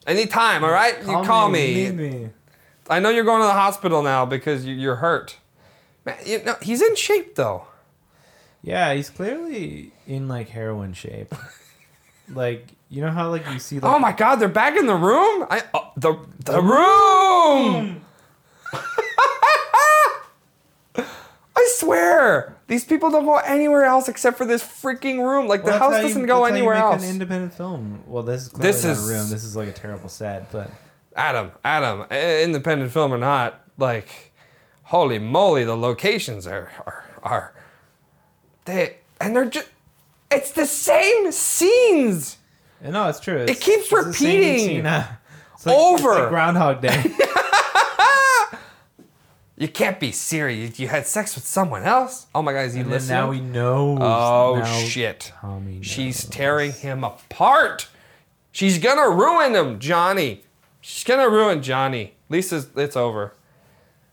Anytime, 0.06 0.64
all 0.64 0.72
right? 0.72 0.98
you 1.00 1.22
call 1.24 1.50
me. 1.50 1.90
Me. 1.92 2.30
I 2.92 3.00
know 3.00 3.10
you're 3.10 3.24
going 3.24 3.42
to 3.42 3.48
the 3.48 3.54
hospital 3.54 4.04
now 4.04 4.26
because 4.26 4.66
you, 4.66 4.76
you're 4.76 4.98
hurt. 4.98 5.38
Man, 6.06 6.18
you 6.26 6.44
know, 6.44 6.56
he's 6.62 6.82
in 6.82 6.96
shape 6.96 7.36
though. 7.36 7.66
Yeah, 8.64 8.94
he's 8.94 9.10
clearly 9.10 9.92
in 10.06 10.28
like 10.28 10.50
heroin 10.50 10.94
shape. 10.94 11.34
like 12.30 12.68
you 12.90 13.02
know 13.02 13.12
how 13.12 13.30
like 13.30 13.48
you 13.50 13.60
see 13.60 13.80
like 13.80 13.92
Oh 13.94 14.00
my 14.00 14.12
God, 14.12 14.36
they're 14.36 14.50
back 14.50 14.78
in 14.78 14.86
the 14.88 14.96
room. 14.96 15.46
I 15.50 15.64
uh, 15.74 15.80
the 15.96 16.16
the 16.46 16.62
room. 16.62 18.02
I 21.54 21.68
swear, 21.76 22.56
these 22.68 22.86
people 22.86 23.12
don't 23.12 23.26
go 23.26 23.38
anywhere 23.38 23.84
else 23.86 24.08
except 24.10 24.38
for 24.38 24.46
this 24.46 24.64
freaking 24.64 25.18
room. 25.20 25.48
Like 25.48 25.62
the 25.64 25.72
Well, 25.72 25.80
that's 25.80 25.94
house 25.96 26.02
doesn't 26.04 26.26
go 26.26 26.46
you 26.46 26.54
anywhere 26.54 26.76
make 26.76 26.84
else. 26.84 27.04
An 27.04 27.10
independent 27.10 27.54
film. 27.54 28.04
Well, 28.08 28.24
this 28.24 28.44
is 28.44 28.50
clearly 28.50 28.72
This 28.72 28.86
is- 28.86 29.10
a 29.10 29.14
room. 29.14 29.30
This 29.30 29.44
is 29.44 29.56
like 29.56 29.68
a 29.68 29.72
terrible 29.74 30.10
set, 30.10 30.52
but 30.52 30.70
Adam, 31.16 31.52
Adam, 31.64 32.02
independent 32.12 32.92
film 32.92 33.14
or 33.14 33.18
not, 33.18 33.62
like, 33.78 34.32
holy 34.84 35.20
moly, 35.20 35.64
the 35.64 35.76
locations 35.78 36.48
are 36.48 36.72
are 36.86 37.06
are 37.24 37.54
they 38.66 38.98
and 39.20 39.36
they're 39.36 39.46
just 39.50 39.70
it's 40.32 40.52
the 40.52 40.66
same 40.66 41.32
scenes. 41.32 42.38
no, 42.82 43.08
it's 43.10 43.20
true. 43.20 43.38
It's, 43.48 43.60
keeps 43.64 43.90
the 43.90 44.14
same 44.14 44.38
repeating. 44.38 44.60
scene, 44.60 44.86
it's 45.56 45.66
like- 45.66 45.76
Over. 45.78 46.14
like 46.14 46.30
Groundhog 46.30 46.82
Day. 46.82 47.04
You 49.58 49.68
can't 49.68 50.00
be 50.00 50.12
serious. 50.12 50.80
You 50.80 50.88
had 50.88 51.06
sex 51.06 51.36
with 51.36 51.46
someone 51.46 51.84
else. 51.84 52.26
Oh 52.34 52.42
my 52.42 52.52
God, 52.52 52.62
is 52.62 52.74
he 52.74 52.80
and 52.82 52.90
listening? 52.90 53.16
now 53.20 53.30
we 53.30 53.40
know. 53.42 53.96
oh 54.02 54.56
now 54.60 54.66
shit! 54.80 55.32
Tommy 55.40 55.76
knows. 55.76 55.86
She's 55.86 56.26
tearing 56.26 56.72
him 56.72 57.04
apart. 57.04 57.88
She's 58.52 58.80
gonna 58.80 59.08
ruin 59.10 59.54
him, 59.54 59.78
Johnny. 59.78 60.44
She's 60.82 61.04
gonna 61.04 61.30
ruin 61.30 61.62
Johnny. 61.62 62.14
Lisa's. 62.30 62.68
It's 62.76 62.96
over. 62.98 63.34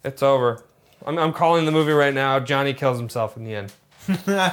It's 0.05 0.23
over. 0.23 0.63
I'm, 1.07 1.19
I'm 1.19 1.33
calling 1.33 1.65
the 1.65 1.73
movie 1.73 1.93
right 1.93 2.15
now. 2.15 2.39
Johnny 2.41 2.75
kills 2.75 2.99
himself 2.99 3.37
in 3.37 3.45
the 3.45 3.55
end. 3.55 3.73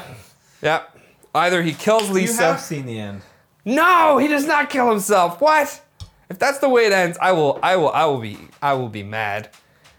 Yep. 0.61 0.97
Either 1.35 1.61
he 1.61 1.73
kills 1.73 2.09
Lisa. 2.09 2.33
you 2.33 2.39
have 2.39 2.59
seen 2.61 2.85
the 2.87 2.97
end. 2.97 3.21
No, 3.65 4.17
he 4.17 4.27
does 4.27 4.47
not 4.47 4.69
kill 4.69 4.89
himself. 4.89 5.39
What? 5.41 5.81
If 6.29 6.39
that's 6.39 6.57
the 6.59 6.69
way 6.69 6.85
it 6.85 6.91
ends, 6.93 7.17
I 7.21 7.33
will. 7.33 7.59
I 7.61 7.75
will. 7.75 7.91
I 7.91 8.05
will 8.05 8.19
be. 8.19 8.37
I 8.61 8.73
will 8.73 8.89
be 8.89 9.03
mad. 9.03 9.49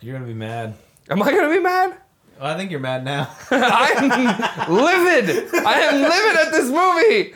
You're 0.01 0.14
gonna 0.14 0.27
be 0.27 0.35
mad. 0.35 0.75
Am 1.09 1.23
I 1.23 1.31
gonna 1.31 1.55
be 1.55 1.61
mad? 1.61 1.97
Well, 2.41 2.53
I 2.53 2.57
think 2.57 2.71
you're 2.73 2.81
mad 2.81 3.05
now. 3.05 3.31
I 3.51 3.93
am 3.97 4.73
livid. 4.75 5.55
I 5.55 5.81
am 5.81 6.03
livid 6.03 6.37
at 6.37 6.51
this 6.53 6.71
movie. 6.71 7.35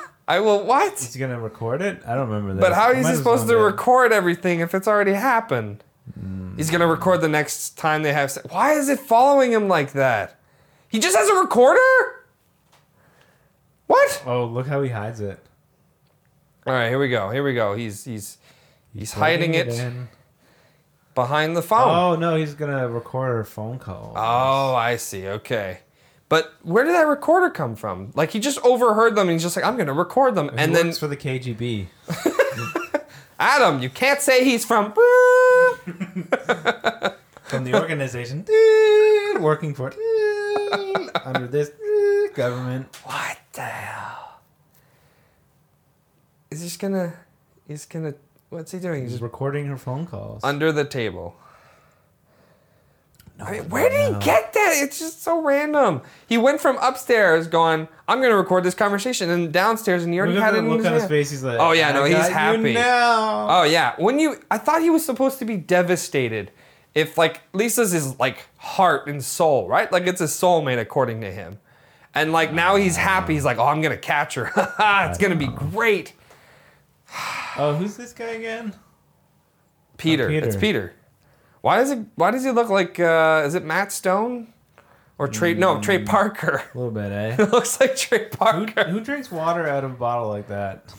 I 0.28 0.40
will 0.40 0.64
what? 0.64 0.98
he 0.98 1.18
gonna 1.18 1.38
record 1.38 1.82
it? 1.82 2.02
I 2.06 2.14
don't 2.14 2.28
remember 2.28 2.54
that. 2.54 2.60
But 2.60 2.72
how 2.72 2.90
is 2.90 3.08
he 3.08 3.14
supposed 3.14 3.46
to 3.48 3.56
record 3.56 4.12
everything 4.12 4.60
if 4.60 4.74
it's 4.74 4.88
already 4.88 5.12
happened? 5.12 5.84
Hmm. 6.18 6.56
He's 6.56 6.70
gonna 6.70 6.86
record 6.86 7.20
the 7.20 7.28
next 7.28 7.76
time 7.78 8.02
they 8.02 8.12
have. 8.12 8.30
Se- 8.30 8.42
Why 8.50 8.72
is 8.72 8.88
it 8.88 8.98
following 8.98 9.52
him 9.52 9.68
like 9.68 9.92
that? 9.92 10.38
He 10.88 10.98
just 10.98 11.16
has 11.16 11.28
a 11.28 11.34
recorder. 11.36 11.80
What? 13.86 14.22
Oh, 14.26 14.44
look 14.46 14.66
how 14.66 14.82
he 14.82 14.90
hides 14.90 15.20
it. 15.20 15.38
All 16.66 16.72
right, 16.72 16.88
here 16.88 16.98
we 16.98 17.08
go. 17.08 17.30
Here 17.30 17.44
we 17.44 17.54
go. 17.54 17.74
He's 17.76 18.04
he's 18.04 18.38
he's 18.92 19.12
hiding 19.12 19.54
it 19.54 19.68
in. 19.68 20.08
behind 21.14 21.56
the 21.56 21.62
phone. 21.62 21.88
Oh 21.88 22.16
no, 22.16 22.34
he's 22.34 22.54
gonna 22.54 22.88
record 22.88 23.28
her 23.28 23.44
phone 23.44 23.78
call. 23.78 24.12
Oh, 24.16 24.74
I 24.74 24.96
see. 24.96 25.28
Okay. 25.28 25.80
But 26.28 26.54
where 26.62 26.82
did 26.84 26.94
that 26.94 27.06
recorder 27.06 27.50
come 27.50 27.76
from? 27.76 28.10
Like 28.14 28.32
he 28.32 28.40
just 28.40 28.58
overheard 28.64 29.14
them 29.14 29.28
and 29.28 29.32
he's 29.34 29.42
just 29.42 29.54
like, 29.56 29.64
I'm 29.64 29.76
gonna 29.76 29.92
record 29.92 30.34
them. 30.34 30.48
He 30.48 30.56
and 30.58 30.74
then 30.74 30.86
works 30.86 30.98
for 30.98 31.06
the 31.06 31.16
KGB. 31.16 31.86
Adam, 33.38 33.80
you 33.82 33.90
can't 33.90 34.20
say 34.20 34.44
he's 34.44 34.64
from 34.64 34.92
From 37.44 37.62
the 37.62 37.74
organization 37.74 38.44
working 39.40 39.72
for 39.72 39.92
under 41.24 41.46
this 41.46 41.70
government. 42.34 42.88
What 43.04 43.38
the 43.52 43.60
hell? 43.62 44.40
Is 46.50 46.60
he 46.62 46.66
just 46.66 46.80
gonna 46.80 47.14
he's 47.68 47.86
gonna 47.86 48.14
what's 48.48 48.72
he 48.72 48.80
doing? 48.80 49.02
He's 49.04 49.12
He's 49.12 49.22
recording 49.22 49.66
her 49.66 49.76
phone 49.76 50.06
calls. 50.06 50.42
under 50.42 50.72
the 50.72 50.84
table. 50.84 51.36
I 53.38 53.50
mean, 53.52 53.68
where 53.68 53.90
did 53.90 54.14
he 54.14 54.18
get 54.24 54.54
that? 54.54 54.72
It's 54.82 54.98
just 54.98 55.22
so 55.22 55.42
random. 55.42 56.00
He 56.26 56.38
went 56.38 56.58
from 56.60 56.78
upstairs 56.78 57.46
going, 57.48 57.86
I'm 58.08 58.22
gonna 58.22 58.36
record 58.36 58.64
this 58.64 58.74
conversation, 58.74 59.28
and 59.28 59.52
downstairs 59.52 60.04
and 60.04 60.12
he 60.14 60.18
already 60.18 60.34
Look 60.34 60.42
had 60.42 60.54
at 60.54 60.58
it 60.58 60.58
in 60.60 60.68
look 60.70 60.78
his 60.78 60.86
on 60.86 60.92
his 60.94 61.02
hand. 61.02 61.10
face. 61.10 61.30
He's 61.30 61.44
like, 61.44 61.58
Oh, 61.60 61.72
yeah, 61.72 61.90
"I 61.90 61.92
no, 61.92 62.04
he's 62.04 62.16
got 62.16 62.28
you 62.28 62.34
happy." 62.34 62.72
now. 62.74 63.46
Oh 63.50 63.62
yeah, 63.64 63.94
when 63.98 64.18
you, 64.18 64.40
I 64.50 64.56
thought 64.56 64.80
he 64.80 64.88
was 64.90 65.04
supposed 65.04 65.38
to 65.40 65.44
be 65.44 65.56
devastated. 65.58 66.50
If 66.94 67.18
like 67.18 67.42
Lisa's 67.52 67.92
his 67.92 68.18
like 68.18 68.46
heart 68.56 69.06
and 69.06 69.22
soul, 69.22 69.68
right? 69.68 69.92
Like 69.92 70.06
it's 70.06 70.20
his 70.20 70.30
soulmate 70.30 70.78
according 70.80 71.20
to 71.20 71.30
him, 71.30 71.58
and 72.14 72.32
like 72.32 72.54
now 72.54 72.76
he's 72.76 72.96
happy. 72.96 73.34
He's 73.34 73.44
like, 73.44 73.58
oh, 73.58 73.66
I'm 73.66 73.82
gonna 73.82 73.98
catch 73.98 74.32
her. 74.36 74.50
it's 75.10 75.18
gonna 75.18 75.36
be 75.36 75.48
great. 75.48 76.14
Oh, 77.58 77.74
who's 77.74 77.98
this 77.98 78.14
guy 78.14 78.28
again? 78.28 78.72
Peter, 79.98 80.28
Peter. 80.28 80.46
it's 80.46 80.56
Peter. 80.56 80.94
Why 81.66 81.78
does 81.78 81.90
it? 81.90 81.98
Why 82.14 82.30
does 82.30 82.44
he 82.44 82.52
look 82.52 82.68
like? 82.68 83.00
Uh, 83.00 83.42
is 83.44 83.56
it 83.56 83.64
Matt 83.64 83.90
Stone? 83.90 84.52
Or 85.18 85.26
Trey? 85.26 85.54
No, 85.54 85.80
Trey 85.80 86.04
Parker. 86.04 86.62
A 86.72 86.78
little 86.78 86.92
bit, 86.92 87.10
eh? 87.10 87.34
It 87.42 87.50
looks 87.50 87.80
like 87.80 87.96
Trey 87.96 88.28
who, 88.30 88.36
Parker. 88.36 88.84
who 88.84 89.00
drinks 89.00 89.32
water 89.32 89.66
out 89.66 89.82
of 89.82 89.90
a 89.90 89.94
bottle 89.96 90.28
like 90.28 90.46
that? 90.46 90.94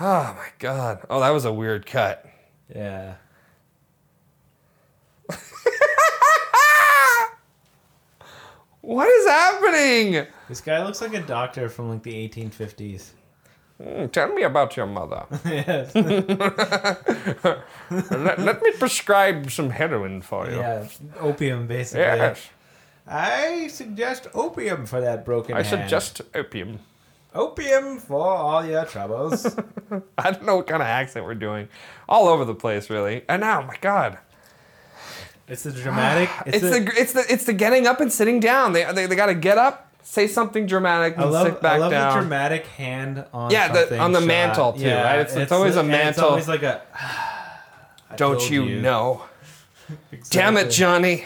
Oh 0.00 0.34
my 0.36 0.48
god. 0.58 1.06
Oh, 1.08 1.20
that 1.20 1.30
was 1.30 1.44
a 1.44 1.52
weird 1.52 1.86
cut. 1.86 2.26
Yeah. 2.74 3.14
What 8.80 9.08
is 9.08 9.26
happening? 9.26 10.26
This 10.48 10.60
guy 10.60 10.84
looks 10.84 11.00
like 11.00 11.14
a 11.14 11.22
doctor 11.22 11.70
from 11.70 11.88
like 11.88 12.02
the 12.02 12.28
1850s. 12.28 13.12
Hmm, 13.82 14.06
tell 14.06 14.32
me 14.32 14.42
about 14.42 14.76
your 14.76 14.86
mother. 14.86 15.26
yes. 15.44 15.94
let, 18.10 18.38
let 18.38 18.62
me 18.62 18.72
prescribe 18.78 19.50
some 19.50 19.70
heroin 19.70 20.22
for 20.22 20.48
you. 20.48 20.58
yeah. 20.58 20.86
Opium, 21.20 21.66
basically. 21.66 22.02
Yes, 22.02 22.48
I 23.06 23.66
suggest 23.68 24.28
opium 24.32 24.86
for 24.86 25.00
that 25.00 25.24
broken 25.24 25.56
I 25.56 25.62
hand. 25.62 25.82
suggest 25.82 26.22
opium. 26.34 26.78
opium 27.34 27.98
for 27.98 28.28
all 28.28 28.64
your 28.64 28.84
troubles. 28.86 29.44
I 30.18 30.30
don't 30.30 30.44
know 30.44 30.56
what 30.56 30.66
kind 30.68 30.80
of 30.82 30.86
accent 30.88 31.24
we're 31.26 31.34
doing. 31.34 31.68
All 32.08 32.28
over 32.28 32.44
the 32.44 32.54
place, 32.54 32.88
really. 32.88 33.24
And 33.28 33.40
now, 33.40 33.60
my 33.62 33.76
God, 33.80 34.18
it's 35.48 35.64
the 35.64 35.72
dramatic. 35.72 36.30
it's, 36.46 36.60
the, 36.60 36.92
it's 36.96 37.12
the 37.12 37.24
it's 37.28 37.44
the 37.44 37.52
getting 37.52 37.86
up 37.86 38.00
and 38.00 38.12
sitting 38.12 38.40
down. 38.40 38.72
They 38.72 38.84
they, 38.92 39.06
they 39.06 39.16
got 39.16 39.26
to 39.26 39.34
get 39.34 39.58
up, 39.58 39.93
say 40.04 40.26
something 40.28 40.66
dramatic, 40.66 41.16
and 41.16 41.24
I 41.24 41.28
love, 41.28 41.46
sit 41.46 41.60
back 41.60 41.72
I 41.72 41.78
love 41.78 41.90
down. 41.90 42.14
the 42.14 42.20
dramatic 42.20 42.66
hand 42.66 43.24
on 43.32 43.50
Yeah, 43.50 43.72
the- 43.72 43.98
on 43.98 44.12
the 44.12 44.20
shot. 44.20 44.26
mantle, 44.28 44.72
too, 44.74 44.88
right? 44.88 45.18
It's- 45.20 45.34
it's 45.34 45.50
always 45.50 45.74
a 45.76 45.80
and 45.80 45.90
It's 45.92 46.04
mantle. 46.04 46.24
always 46.28 46.46
like 46.46 46.62
a. 46.62 46.80
don't 48.16 48.38
told 48.38 48.50
you, 48.50 48.80
know? 48.80 49.24
Damn 50.30 50.56
it, 50.56 50.70
Johnny. 50.70 51.24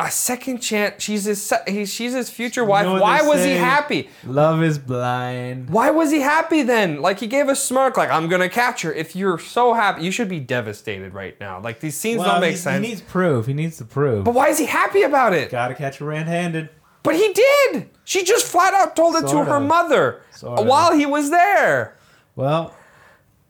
A 0.00 0.12
second 0.12 0.58
chance. 0.58 1.02
She's 1.02 1.24
his. 1.24 1.52
She's 1.90 2.12
his 2.12 2.30
future 2.30 2.64
wife. 2.64 2.86
know 2.86 3.00
Why 3.00 3.20
was 3.22 3.42
he 3.44 3.50
happy? 3.52 4.08
Love 4.24 4.62
is 4.62 4.78
blind. 4.78 5.70
Why 5.70 5.90
was 5.90 6.12
he 6.12 6.20
happy 6.20 6.62
then? 6.62 7.02
Like 7.02 7.18
he 7.18 7.26
gave 7.26 7.48
a 7.48 7.56
smirk, 7.56 7.96
like 7.96 8.08
I'm 8.08 8.28
gonna 8.28 8.48
catch 8.48 8.82
her. 8.82 8.92
If 8.92 9.16
you're 9.16 9.40
so 9.40 9.74
happy, 9.74 10.02
you 10.04 10.12
should 10.12 10.28
be 10.28 10.38
devastated 10.38 11.14
right 11.14 11.38
now. 11.40 11.58
Like 11.60 11.80
these 11.80 11.96
scenes 11.96 12.20
Well, 12.20 12.30
don't 12.30 12.40
make 12.40 12.52
he, 12.52 12.56
sense. 12.58 12.80
He 12.84 12.90
needs 12.90 13.00
proof. 13.00 13.46
He 13.46 13.54
needs 13.54 13.78
the 13.78 13.84
proof. 13.86 14.24
but 14.24 14.34
why 14.34 14.48
is 14.50 14.58
he 14.58 14.66
happy 14.66 15.02
about 15.02 15.32
it? 15.32 15.50
Gotta 15.50 15.74
catch 15.74 15.98
her 15.98 16.04
red-handed. 16.06 16.68
But 17.02 17.16
he 17.16 17.32
did. 17.32 17.90
She 18.04 18.22
just 18.22 18.46
flat 18.46 18.74
out 18.74 18.94
told 18.94 19.16
it 19.16 19.22
to 19.22 19.28
Sort 19.28 19.48
her 19.48 19.58
mother 19.60 20.22
Sort 20.30 20.60
of. 20.60 20.66
while 20.66 20.92
he 20.96 21.06
was 21.06 21.30
there. 21.30 21.96
Well, 22.36 22.72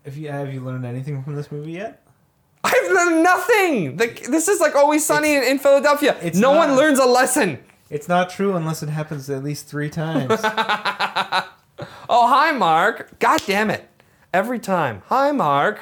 if 0.07 0.17
you 0.17 0.31
have 0.31 0.53
you 0.55 0.61
learned 0.61 0.87
anything 0.87 1.23
from 1.23 1.35
this 1.35 1.53
movie 1.53 1.73
yet? 1.73 2.08
I've 2.65 2.91
learned 2.91 3.23
nothing. 3.23 3.97
Like 3.97 4.25
this 4.25 4.49
is 4.49 4.61
like 4.61 4.75
always 4.75 5.05
sunny 5.07 5.35
in, 5.35 5.43
in 5.45 5.59
Philadelphia. 5.59 6.17
it's 6.23 6.39
No 6.39 6.53
one 6.53 6.77
learns 6.77 6.99
a 6.99 7.07
lesson. 7.07 7.59
It's 7.91 8.09
not 8.09 8.29
true 8.31 8.55
unless 8.57 8.83
it 8.83 8.89
happens 8.91 9.31
at 9.31 9.43
least 9.43 9.67
three 9.67 9.91
times. 9.91 10.41
Oh, 12.11 12.27
hi, 12.27 12.51
Mark. 12.53 13.19
God 13.21 13.41
damn 13.47 13.71
it. 13.71 13.89
Every 14.35 14.59
time. 14.59 15.03
Hi, 15.07 15.31
Mark. 15.31 15.81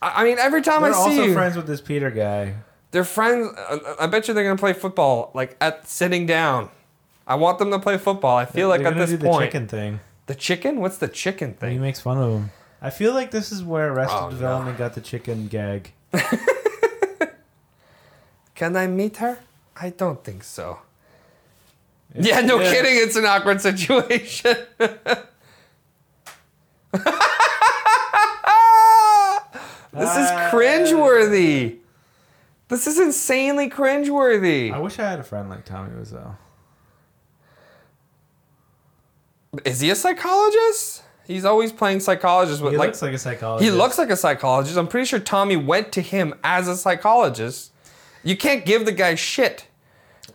I 0.00 0.22
I 0.22 0.24
mean, 0.24 0.38
every 0.38 0.62
time 0.62 0.82
They're 0.82 0.90
I 0.92 0.94
see 0.94 1.00
also 1.18 1.22
you, 1.24 1.34
friends 1.34 1.56
with 1.56 1.66
this 1.66 1.80
Peter 1.80 2.10
guy. 2.10 2.54
they're 2.92 3.02
friends. 3.04 3.48
uh, 3.58 3.96
I 3.98 4.06
bet 4.06 4.28
you 4.28 4.34
they're 4.34 4.44
gonna 4.44 4.56
play 4.56 4.74
football 4.74 5.32
like 5.34 5.56
at 5.60 5.88
sitting 5.88 6.24
down. 6.26 6.70
I 7.26 7.34
want 7.34 7.58
them 7.58 7.70
to 7.72 7.78
play 7.80 7.98
football. 7.98 8.36
I 8.36 8.44
feel 8.44 8.68
like 8.68 8.78
They're 8.82 8.88
at 8.88 8.94
gonna 8.94 9.06
this 9.06 9.18
do 9.18 9.26
point, 9.26 9.40
the 9.40 9.46
chicken 9.46 9.66
thing. 9.68 10.00
the 10.26 10.34
chicken. 10.36 10.80
What's 10.80 10.98
the 10.98 11.08
chicken 11.08 11.54
thing? 11.54 11.70
He 11.70 11.74
thing? 11.76 11.82
makes 11.82 12.00
fun 12.00 12.18
of 12.18 12.32
him. 12.32 12.50
I 12.80 12.90
feel 12.90 13.12
like 13.12 13.30
this 13.32 13.50
is 13.52 13.62
where 13.64 13.92
Arrested 13.92 14.16
Oh, 14.16 14.24
no. 14.26 14.30
Development 14.30 14.78
got 14.78 14.94
the 14.94 15.00
chicken 15.00 15.48
gag. 15.48 15.92
Can 18.54 18.76
I 18.76 18.86
meet 18.86 19.16
her? 19.18 19.38
I 19.76 19.90
don't 19.90 20.22
think 20.24 20.42
so. 20.44 20.78
Yeah, 22.14 22.40
no 22.40 22.60
Yeah. 22.60 22.70
kidding. 22.72 22.96
It's 22.96 23.16
an 23.16 23.24
awkward 23.26 23.60
situation. 23.60 24.56
this 29.92 30.16
is 30.16 30.30
cringeworthy. 30.50 31.78
This 32.68 32.86
is 32.86 32.98
insanely 32.98 33.70
cringeworthy. 33.70 34.72
I 34.72 34.78
wish 34.78 34.98
I 34.98 35.08
had 35.10 35.18
a 35.20 35.24
friend 35.24 35.48
like 35.48 35.64
Tommy 35.64 35.90
Wiseau. 35.94 36.36
Is 39.64 39.80
he 39.80 39.90
a 39.90 39.94
psychologist? 39.94 41.02
He's 41.28 41.44
always 41.44 41.72
playing 41.72 42.00
psychologist 42.00 42.62
with 42.62 42.72
He 42.72 42.78
like, 42.78 42.88
looks 42.88 43.02
like 43.02 43.12
a 43.12 43.18
psychologist. 43.18 43.70
he 43.70 43.76
looks 43.76 43.98
like 43.98 44.08
a 44.08 44.16
psychologist. 44.16 44.78
I'm 44.78 44.88
pretty 44.88 45.04
sure 45.04 45.20
Tommy 45.20 45.56
went 45.56 45.92
to 45.92 46.00
him 46.00 46.34
as 46.42 46.68
a 46.68 46.74
psychologist. 46.76 47.70
You 48.24 48.34
can't 48.34 48.64
give 48.64 48.86
the 48.86 48.92
guy 48.92 49.14
shit. 49.14 49.66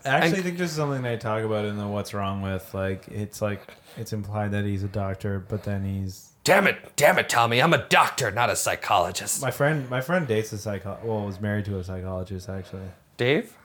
I 0.05 0.09
actually 0.09 0.35
and- 0.35 0.43
think 0.43 0.57
this 0.59 0.69
is 0.69 0.77
something 0.77 1.01
they 1.01 1.17
talk 1.17 1.43
about 1.43 1.65
in 1.65 1.77
the 1.77 1.87
What's 1.87 2.13
Wrong 2.13 2.43
With. 2.43 2.71
Like, 2.75 3.07
it's 3.07 3.41
like 3.41 3.61
it's 3.97 4.13
implied 4.13 4.51
that 4.51 4.65
he's 4.65 4.83
a 4.83 4.87
doctor, 4.87 5.39
but 5.39 5.63
then 5.63 5.83
he's 5.83 6.29
Damn 6.43 6.67
it, 6.67 6.77
damn 6.95 7.17
it, 7.17 7.27
Tommy. 7.29 7.59
I'm 7.61 7.73
a 7.73 7.87
doctor, 7.87 8.29
not 8.29 8.49
a 8.51 8.55
psychologist. 8.55 9.41
my 9.41 9.49
friend. 9.49 9.89
My 9.89 10.01
friend 10.01 10.27
dates 10.27 10.51
a 10.53 10.57
psycho. 10.59 10.99
Well, 11.03 11.25
was 11.25 11.41
married 11.41 11.65
to 11.65 11.79
a 11.79 11.83
psychologist 11.83 12.49
actually. 12.49 12.89
Dave? 13.17 13.57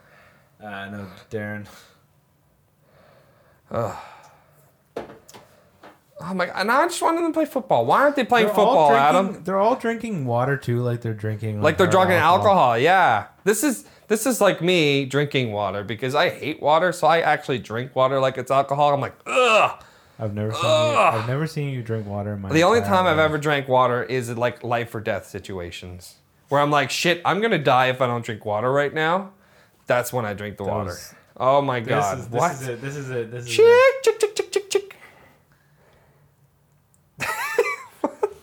Uh, 0.63 0.89
no, 0.89 1.07
Darren. 1.29 1.67
Oh 3.69 4.01
my 6.21 6.33
like, 6.33 6.51
And 6.55 6.71
I 6.71 6.85
just 6.87 7.01
wanted 7.01 7.19
them 7.23 7.31
to 7.31 7.33
play 7.33 7.45
football. 7.45 7.85
Why 7.85 8.01
aren't 8.01 8.15
they 8.15 8.23
playing 8.25 8.47
They're 8.47 8.55
football, 8.55 8.89
drinking- 8.89 9.05
Adam? 9.07 9.43
They're 9.43 9.59
all 9.59 9.75
drinking 9.75 10.25
water 10.25 10.57
too, 10.57 10.79
like 10.81 11.01
they're 11.01 11.13
drinking. 11.13 11.61
Like 11.61 11.77
they're 11.77 11.87
drinking 11.87 12.17
alcohol. 12.17 12.77
Yeah. 12.77 13.27
This 13.43 13.63
is 13.63 13.85
this 14.07 14.25
is 14.25 14.41
like 14.41 14.61
me 14.61 15.05
drinking 15.05 15.51
water 15.51 15.83
because 15.83 16.15
I 16.15 16.29
hate 16.29 16.61
water, 16.61 16.91
so 16.91 17.07
I 17.07 17.19
actually 17.21 17.59
drink 17.59 17.95
water 17.95 18.19
like 18.19 18.37
it's 18.37 18.51
alcohol. 18.51 18.93
I'm 18.93 19.01
like, 19.01 19.15
ugh. 19.27 19.83
I've 20.21 20.33
never 20.33 20.51
seen 20.51 20.63
you. 20.63 20.69
I've 20.69 21.27
never 21.29 21.47
seen 21.47 21.69
you 21.73 21.81
drink 21.81 22.05
water 22.05 22.33
in 22.33 22.41
my. 22.41 22.49
The 22.49 22.63
only 22.63 22.81
time 22.81 23.05
I've 23.05 23.19
ever 23.19 23.37
drank 23.37 23.67
water 23.69 24.03
is 24.03 24.29
in 24.29 24.35
like 24.37 24.63
life 24.63 24.93
or 24.93 24.99
death 24.99 25.25
situations 25.27 26.15
where 26.49 26.59
I'm 26.59 26.71
like, 26.71 26.89
shit, 26.89 27.21
I'm 27.23 27.39
gonna 27.39 27.57
die 27.57 27.87
if 27.87 28.01
I 28.01 28.07
don't 28.07 28.25
drink 28.25 28.43
water 28.43 28.69
right 28.71 28.93
now. 28.93 29.31
That's 29.87 30.11
when 30.11 30.25
I 30.25 30.33
drink 30.33 30.57
the 30.57 30.65
water. 30.65 30.95
Oh 31.37 31.61
my 31.61 31.79
This 31.79 31.87
god! 31.89 32.19
is, 32.19 32.27
this 32.27 32.39
what? 32.39 32.51
is 32.51 32.67
it. 32.67 32.81
This 32.81 32.95
is 32.97 33.09
it. 33.11 33.31
This 33.31 33.45
is 33.45 33.49
Chick, 33.55 33.65
it. 33.65 34.03
chick, 34.03 34.19
chick, 34.19 34.69
chick. 34.69 34.95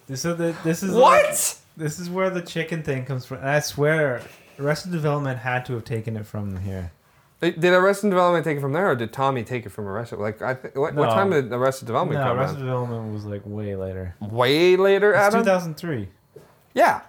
This 0.07 0.25
is 0.25 0.37
the, 0.37 0.55
this 0.65 0.83
is 0.83 0.95
What? 0.95 1.59
this 1.77 1.99
is 1.99 2.09
where 2.09 2.31
the 2.31 2.43
chicken 2.43 2.83
thing 2.83 3.05
comes 3.05 3.27
from. 3.27 3.39
And 3.39 3.49
I 3.49 3.61
swear, 3.61 4.23
Arrested 4.59 4.93
Development 4.93 5.39
had 5.39 5.67
to 5.67 5.75
have 5.75 5.85
taken 5.85 6.17
it 6.17 6.27
from 6.27 6.59
here. 6.61 6.93
Did 7.41 7.65
Arrested 7.65 8.09
Development 8.11 8.45
take 8.45 8.57
it 8.57 8.61
from 8.61 8.73
there, 8.73 8.91
or 8.91 8.95
did 8.95 9.13
Tommy 9.13 9.45
take 9.45 9.67
it 9.67 9.69
from 9.69 9.87
Arrested? 9.87 10.19
Like, 10.19 10.41
I 10.41 10.55
th- 10.55 10.75
what, 10.75 10.95
what 10.95 11.11
time 11.11 11.31
did 11.31 11.53
Arrested 11.53 11.85
Development 11.87 12.19
No, 12.19 12.29
come 12.29 12.39
Arrested 12.39 12.57
out? 12.57 12.61
Development 12.61 13.13
was 13.13 13.25
like 13.27 13.43
way 13.45 13.77
later. 13.77 14.15
Way 14.21 14.77
later, 14.77 15.11
It's 15.13 15.19
Adam. 15.21 15.41
2003. 15.41 16.09
Yeah. 16.73 17.03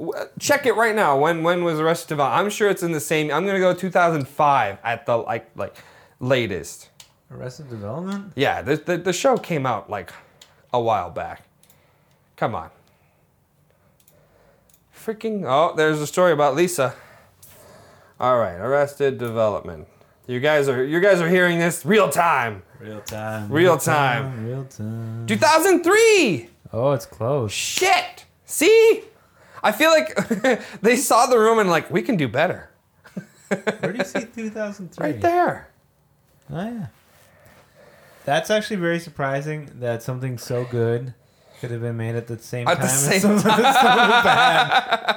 Uh, 0.00 0.24
check 0.38 0.64
it 0.66 0.74
right 0.74 0.94
now. 0.94 1.18
When 1.18 1.42
when 1.42 1.62
was 1.64 1.78
Arrested 1.78 2.08
Development? 2.08 2.40
I'm 2.44 2.50
sure 2.50 2.68
it's 2.70 2.82
in 2.82 2.92
the 2.92 3.00
same. 3.00 3.30
I'm 3.30 3.46
gonna 3.46 3.60
go 3.60 3.74
2005 3.74 4.78
at 4.82 5.06
the 5.06 5.18
like 5.18 5.50
like 5.54 5.76
latest. 6.18 6.88
Arrested 7.30 7.68
Development? 7.68 8.32
Yeah, 8.36 8.62
the 8.62 8.76
the, 8.76 8.96
the 8.96 9.12
show 9.12 9.36
came 9.36 9.66
out 9.66 9.88
like 9.90 10.12
a 10.72 10.80
while 10.80 11.10
back. 11.10 11.42
Come 12.36 12.54
on. 12.54 12.70
Freaking 14.96 15.44
oh, 15.46 15.74
there's 15.76 16.00
a 16.00 16.06
story 16.06 16.32
about 16.32 16.54
Lisa. 16.54 16.94
All 18.18 18.38
right, 18.38 18.56
Arrested 18.56 19.18
Development. 19.18 19.86
You 20.26 20.40
guys 20.40 20.68
are 20.68 20.82
you 20.82 21.00
guys 21.00 21.20
are 21.20 21.28
hearing 21.28 21.58
this 21.58 21.84
real 21.84 22.08
time. 22.08 22.62
Real 22.80 23.00
time. 23.02 23.50
Real 23.50 23.76
time. 23.76 24.46
Real 24.46 24.64
time. 24.64 25.26
2003. 25.26 26.48
Oh, 26.72 26.92
it's 26.92 27.06
close. 27.06 27.52
Shit. 27.52 28.24
See? 28.46 29.02
I 29.62 29.72
feel 29.72 29.90
like 29.90 30.14
they 30.80 30.96
saw 30.96 31.26
the 31.26 31.38
room 31.38 31.58
and 31.58 31.68
like 31.68 31.90
we 31.90 32.02
can 32.02 32.16
do 32.16 32.28
better. 32.28 32.70
Where 33.48 33.92
do 33.92 33.98
you 33.98 34.04
see 34.04 34.24
2003? 34.34 35.04
Right 35.04 35.20
there. 35.20 35.68
Oh, 36.50 36.64
yeah. 36.64 36.86
That's 38.24 38.50
actually 38.50 38.76
very 38.76 38.98
surprising 38.98 39.70
that 39.80 40.02
something 40.02 40.38
so 40.38 40.64
good 40.64 41.14
could 41.64 41.72
have 41.72 41.80
been 41.82 41.96
made 41.96 42.14
at 42.14 42.26
the 42.26 42.38
same 42.38 42.68
At 42.68 42.74
time 42.78 42.82
the 42.86 42.88
same 42.92 43.36
bad. 43.42 45.16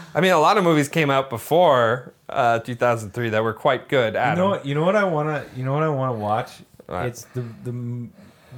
I 0.14 0.20
mean, 0.20 0.32
a 0.32 0.38
lot 0.38 0.56
of 0.58 0.64
movies 0.64 0.88
came 0.88 1.10
out 1.10 1.28
before 1.30 2.12
uh, 2.28 2.58
2003 2.60 3.28
that 3.30 3.42
were 3.42 3.52
quite 3.52 3.88
good. 3.88 4.14
You 4.14 4.20
know 4.36 4.48
what? 4.50 4.64
You 4.66 4.74
know 4.74 4.84
what 4.84 4.96
I 4.96 5.04
wanna. 5.04 5.44
You 5.56 5.64
know 5.64 5.74
what 5.74 5.82
I 5.82 5.88
wanna 5.88 6.14
watch. 6.14 6.50
What? 6.86 7.06
It's 7.06 7.24
the, 7.34 7.42
the 7.64 7.72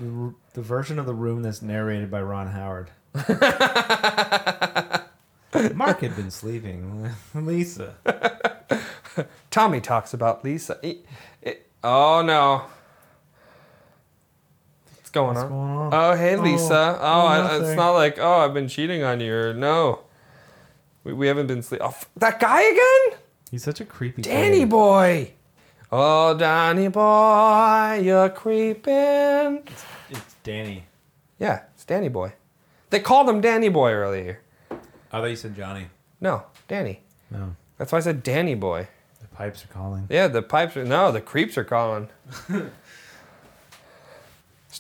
the 0.01 0.35
the 0.55 0.63
version 0.63 0.99
of 0.99 1.07
the 1.07 1.15
room 1.15 1.43
that's 1.43 1.63
narrated 1.63 2.11
by 2.11 2.23
Ron 2.23 2.47
Howard. 2.49 2.91
Mark 5.75 6.01
had 6.01 6.15
been 6.17 6.31
sleeping 6.31 7.11
Lisa. 7.35 7.95
Tommy 9.51 9.81
talks 9.81 10.15
about 10.15 10.45
Lisa. 10.45 10.79
It- 10.83 11.05
it- 11.43 11.67
oh 11.83 12.23
no. 12.23 12.65
What's 15.11 15.17
going 15.17 15.35
What's 15.35 15.41
on? 15.43 15.49
going 15.49 15.71
on? 15.71 15.91
Oh 15.93 16.15
hey 16.17 16.37
Oh, 16.37 16.41
Lisa. 16.43 16.99
Oh, 17.01 17.03
oh, 17.03 17.27
I, 17.27 17.57
it's 17.59 17.77
not 17.77 17.91
like 17.93 18.19
oh 18.21 18.39
I've 18.45 18.55
been 18.55 18.69
cheating 18.69 19.03
on 19.03 19.19
you 19.19 19.35
or 19.35 19.53
no. 19.55 20.03
We, 21.03 21.13
we 21.15 21.27
haven't 21.27 21.49
been 21.49 21.63
sleep. 21.63 21.81
Oh, 21.83 21.89
f- 21.89 22.09
that 22.17 22.39
guy 22.39 22.63
again? 22.63 23.19
He's 23.51 23.65
such 23.65 23.81
a 23.81 23.85
creepy. 23.85 24.23
Danny 24.23 24.61
kid. 24.61 24.69
boy. 24.71 25.33
Oh 25.91 26.37
Danny 26.39 26.87
boy, 26.87 28.01
you're 28.05 28.29
creeping. 28.29 29.65
It's, 29.67 29.85
It's 30.11 30.35
Danny. 30.45 30.85
Yeah, 31.41 31.63
it's 31.75 31.85
Danny 31.85 32.09
boy. 32.09 32.35
They 32.91 33.01
called 33.01 33.29
him 33.29 33.41
Danny 33.41 33.69
boy 33.69 33.91
earlier. 33.93 34.41
I 34.71 34.77
thought 35.19 35.25
you 35.25 35.35
said 35.37 35.57
Johnny. 35.57 35.87
No, 36.21 36.45
Danny. 36.69 37.01
No, 37.33 37.57
That's 37.79 37.91
why 37.91 37.99
I 37.99 38.03
said 38.03 38.23
Danny 38.23 38.55
boy. 38.55 38.87
the 39.21 39.27
pipes 39.27 39.65
are 39.65 39.69
calling. 39.69 40.07
Yeah, 40.09 40.29
the 40.29 40.43
pipes 40.43 40.77
are 40.77 40.85
no, 40.85 41.11
the 41.11 41.21
creeps 41.21 41.59
are 41.59 41.65
calling. 41.65 42.09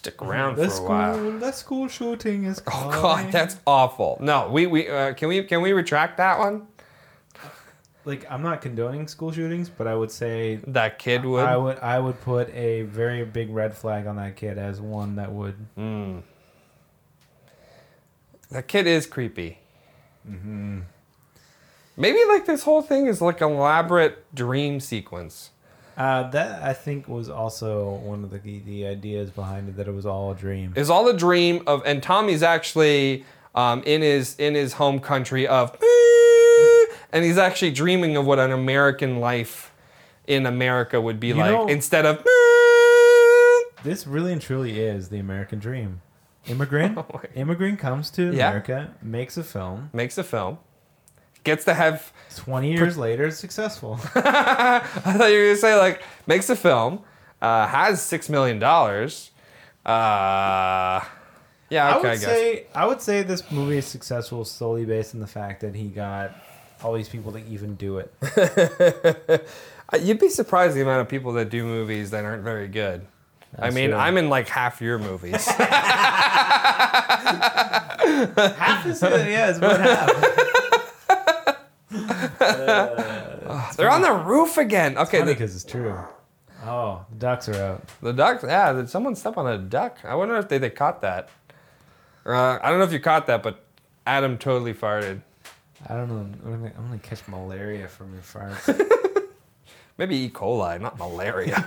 Stick 0.00 0.22
around 0.22 0.56
for 0.56 0.62
a 0.62 0.70
school, 0.70 0.88
while. 0.88 1.38
the 1.38 1.52
school 1.52 1.86
shooting 1.86 2.44
is. 2.44 2.62
Oh 2.66 2.90
god, 2.90 3.30
that's 3.30 3.58
awful. 3.66 4.16
No, 4.18 4.48
we 4.50 4.66
we 4.66 4.88
uh, 4.88 5.12
can 5.12 5.28
we 5.28 5.42
can 5.42 5.60
we 5.60 5.72
retract 5.74 6.16
that 6.16 6.38
one? 6.38 6.66
like 8.06 8.24
I'm 8.30 8.40
not 8.40 8.62
condoning 8.62 9.06
school 9.08 9.30
shootings, 9.30 9.68
but 9.68 9.86
I 9.86 9.94
would 9.94 10.10
say 10.10 10.56
That 10.66 10.98
kid 10.98 11.26
would. 11.26 11.44
I 11.44 11.54
would 11.58 11.78
I 11.80 11.98
would 11.98 12.18
put 12.22 12.48
a 12.54 12.82
very 12.84 13.26
big 13.26 13.50
red 13.50 13.76
flag 13.76 14.06
on 14.06 14.16
that 14.16 14.36
kid 14.36 14.56
as 14.56 14.80
one 14.80 15.16
that 15.16 15.32
would. 15.32 15.56
that 18.50 18.68
kid 18.68 18.86
is 18.86 19.06
creepy. 19.06 19.58
Mm-hmm. 20.26 20.80
Maybe 21.98 22.20
like 22.26 22.46
this 22.46 22.62
whole 22.62 22.80
thing 22.80 23.06
is 23.06 23.20
like 23.20 23.42
an 23.42 23.52
elaborate 23.52 24.34
dream 24.34 24.80
sequence. 24.80 25.50
Uh, 26.00 26.30
that 26.30 26.62
I 26.62 26.72
think 26.72 27.08
was 27.08 27.28
also 27.28 27.90
one 28.12 28.24
of 28.24 28.30
the 28.30 28.38
the 28.60 28.86
ideas 28.86 29.28
behind 29.30 29.68
it 29.68 29.76
that 29.76 29.86
it 29.86 29.92
was 29.94 30.06
all 30.06 30.30
a 30.32 30.34
dream. 30.34 30.72
Is 30.74 30.88
all 30.88 31.06
a 31.08 31.12
dream 31.16 31.62
of 31.66 31.82
and 31.84 32.02
Tommy's 32.02 32.42
actually 32.42 33.24
um, 33.54 33.82
in 33.84 34.00
his 34.00 34.34
in 34.38 34.54
his 34.54 34.72
home 34.74 34.98
country 35.00 35.46
of 35.46 35.76
and 37.12 37.22
he's 37.24 37.36
actually 37.36 37.72
dreaming 37.72 38.16
of 38.16 38.24
what 38.24 38.38
an 38.38 38.50
American 38.50 39.20
life 39.20 39.72
in 40.26 40.46
America 40.46 40.98
would 41.00 41.20
be 41.20 41.28
You 41.28 41.34
like 41.34 41.50
know- 41.52 41.66
instead 41.68 42.06
of 42.06 42.24
This 43.82 44.06
really 44.06 44.32
and 44.32 44.40
truly 44.40 44.78
is 44.80 45.08
the 45.10 45.18
American 45.18 45.58
dream. 45.58 46.00
Immigrant, 46.46 46.96
Oh 46.96 47.20
immigrant 47.34 47.78
comes 47.78 48.10
to 48.12 48.32
Yeah. 48.32 48.48
America, 48.48 48.94
makes 49.02 49.36
a 49.36 49.42
film. 49.44 49.90
makes 49.92 50.16
a 50.16 50.24
film, 50.24 50.58
gets 51.44 51.64
to 51.64 51.74
have. 51.74 52.12
Twenty 52.36 52.72
years 52.72 52.96
later, 52.96 53.26
it's 53.26 53.38
successful. 53.38 53.98
I 54.14 54.80
thought 54.84 55.30
you 55.32 55.38
were 55.38 55.44
gonna 55.46 55.56
say 55.56 55.76
like 55.76 56.02
makes 56.28 56.48
a 56.48 56.54
film, 56.54 57.00
uh, 57.42 57.66
has 57.66 58.00
six 58.00 58.28
million 58.28 58.60
dollars. 58.60 59.32
Uh, 59.84 61.02
yeah, 61.70 61.88
I 61.88 61.98
okay, 61.98 62.08
I, 62.08 62.12
would 62.12 62.20
guess. 62.20 62.22
say 62.22 62.66
I 62.74 62.86
would 62.86 63.02
say 63.02 63.22
this 63.24 63.50
movie 63.50 63.78
is 63.78 63.86
successful 63.86 64.44
solely 64.44 64.84
based 64.84 65.14
on 65.14 65.20
the 65.20 65.26
fact 65.26 65.60
that 65.62 65.74
he 65.74 65.88
got 65.88 66.32
all 66.84 66.94
these 66.94 67.08
people 67.08 67.32
to 67.32 67.38
even 67.46 67.74
do 67.74 67.98
it. 67.98 69.44
Uh, 69.92 69.96
You'd 69.96 70.20
be 70.20 70.28
surprised 70.28 70.76
the 70.76 70.82
amount 70.82 71.00
of 71.00 71.08
people 71.08 71.32
that 71.32 71.50
do 71.50 71.64
movies 71.64 72.10
that 72.10 72.24
aren't 72.24 72.44
very 72.44 72.68
good. 72.68 73.04
I 73.58 73.70
mean, 73.70 73.90
true. 73.90 73.98
I'm 73.98 74.16
in 74.16 74.28
like 74.28 74.48
half 74.48 74.80
your 74.80 74.98
movies. 74.98 75.44
Half 78.20 78.86
is 78.86 79.02
yeah, 79.02 79.48
it's 79.48 79.58
about 79.58 79.80
half. 79.80 80.46
Uh, 82.40 83.72
they're 83.76 83.90
on 83.90 84.02
the 84.02 84.12
roof 84.12 84.56
again. 84.56 84.96
Okay, 84.98 85.20
the, 85.20 85.26
because 85.26 85.54
it's 85.54 85.64
true. 85.64 85.96
Oh, 86.64 87.04
the 87.10 87.16
ducks 87.16 87.48
are 87.48 87.62
out. 87.62 87.88
the 88.02 88.12
duck. 88.12 88.42
Yeah, 88.42 88.72
did 88.72 88.88
someone 88.88 89.16
step 89.16 89.36
on 89.36 89.46
a 89.46 89.58
duck? 89.58 89.98
I 90.04 90.14
wonder 90.14 90.36
if 90.36 90.48
they, 90.48 90.58
they 90.58 90.70
caught 90.70 91.02
that. 91.02 91.30
Uh, 92.24 92.58
I 92.62 92.68
don't 92.68 92.78
know 92.78 92.84
if 92.84 92.92
you 92.92 93.00
caught 93.00 93.26
that, 93.28 93.42
but 93.42 93.64
Adam 94.06 94.36
totally 94.36 94.74
farted. 94.74 95.22
I 95.88 95.94
don't 95.94 96.08
know. 96.08 96.20
I'm 96.44 96.60
gonna, 96.60 96.72
I'm 96.76 96.86
gonna 96.88 96.98
catch 96.98 97.26
malaria 97.26 97.88
from 97.88 98.12
your 98.12 98.22
farts. 98.22 98.88
Maybe 99.98 100.16
E. 100.16 100.30
coli, 100.30 100.80
not 100.80 100.98
malaria. 100.98 101.64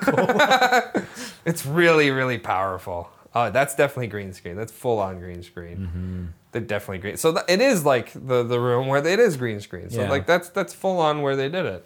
it's 1.45 1.65
really, 1.65 2.09
really 2.11 2.37
powerful. 2.37 3.09
Oh, 3.35 3.49
that's 3.49 3.75
definitely 3.75 4.07
green 4.07 4.33
screen. 4.33 4.55
That's 4.55 4.71
full 4.71 4.99
on 4.99 5.19
green 5.19 5.43
screen. 5.43 5.77
Mm-hmm. 5.77 6.25
They're 6.53 6.61
definitely 6.61 6.99
green. 6.99 7.17
So 7.17 7.33
th- 7.33 7.45
it 7.49 7.59
is 7.61 7.83
like 7.83 8.13
the, 8.13 8.43
the 8.43 8.59
room 8.59 8.87
where 8.87 9.05
it 9.05 9.19
is 9.19 9.35
green 9.37 9.59
screen. 9.59 9.89
So 9.89 10.01
Yeah. 10.03 10.09
like 10.09 10.25
that's 10.25 10.47
that's 10.49 10.73
full 10.73 10.99
on 10.99 11.21
where 11.21 11.35
they 11.35 11.49
did 11.49 11.65
it. 11.65 11.85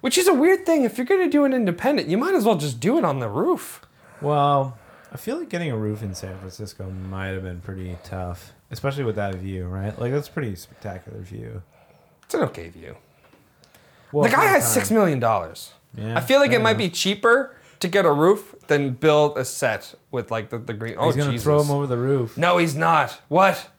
Which 0.00 0.16
is 0.16 0.28
a 0.28 0.34
weird 0.34 0.64
thing. 0.64 0.84
If 0.84 0.96
you're 0.98 1.06
gonna 1.06 1.28
do 1.28 1.44
an 1.44 1.52
independent, 1.52 2.08
you 2.08 2.16
might 2.18 2.34
as 2.34 2.44
well 2.44 2.56
just 2.56 2.80
do 2.80 2.98
it 2.98 3.04
on 3.04 3.18
the 3.20 3.28
roof. 3.28 3.82
well, 4.20 4.76
I 5.12 5.16
feel 5.16 5.38
like 5.40 5.48
getting 5.48 5.72
a 5.72 5.76
roof 5.76 6.02
in 6.04 6.14
San 6.14 6.38
Francisco 6.38 6.88
might 6.88 7.28
have 7.28 7.42
been 7.42 7.60
pretty 7.60 7.98
tough, 8.04 8.52
especially 8.70 9.02
with 9.04 9.16
that 9.16 9.34
view, 9.34 9.66
right? 9.66 9.98
Like 9.98 10.12
that's 10.12 10.28
a 10.28 10.30
pretty 10.30 10.54
spectacular 10.54 11.18
view. 11.20 11.62
It's 12.24 12.34
an 12.34 12.42
okay 12.42 12.68
view. 12.68 12.96
Well, 14.12 14.22
the 14.24 14.30
guy 14.30 14.42
for 14.42 14.48
has 14.48 14.62
time. 14.64 14.72
six 14.72 14.90
million 14.90 15.18
dollars. 15.18 15.72
Yeah, 15.96 16.16
I 16.16 16.20
feel 16.20 16.38
like 16.38 16.50
fair 16.50 16.60
it 16.60 16.62
might 16.62 16.70
enough. 16.72 16.78
be 16.78 16.90
cheaper 16.90 17.56
to 17.80 17.88
get 17.88 18.04
a 18.04 18.12
roof 18.12 18.54
than 18.68 18.90
build 18.92 19.36
a 19.36 19.44
set 19.44 19.94
with 20.10 20.30
like 20.30 20.50
the, 20.50 20.58
the 20.58 20.74
green. 20.74 20.94
Oh 20.98 21.06
He's 21.06 21.16
gonna 21.16 21.32
Jesus. 21.32 21.44
throw 21.44 21.60
him 21.60 21.70
over 21.70 21.86
the 21.86 21.96
roof. 21.96 22.36
No, 22.36 22.58
he's 22.58 22.76
not. 22.76 23.20
What? 23.28 23.70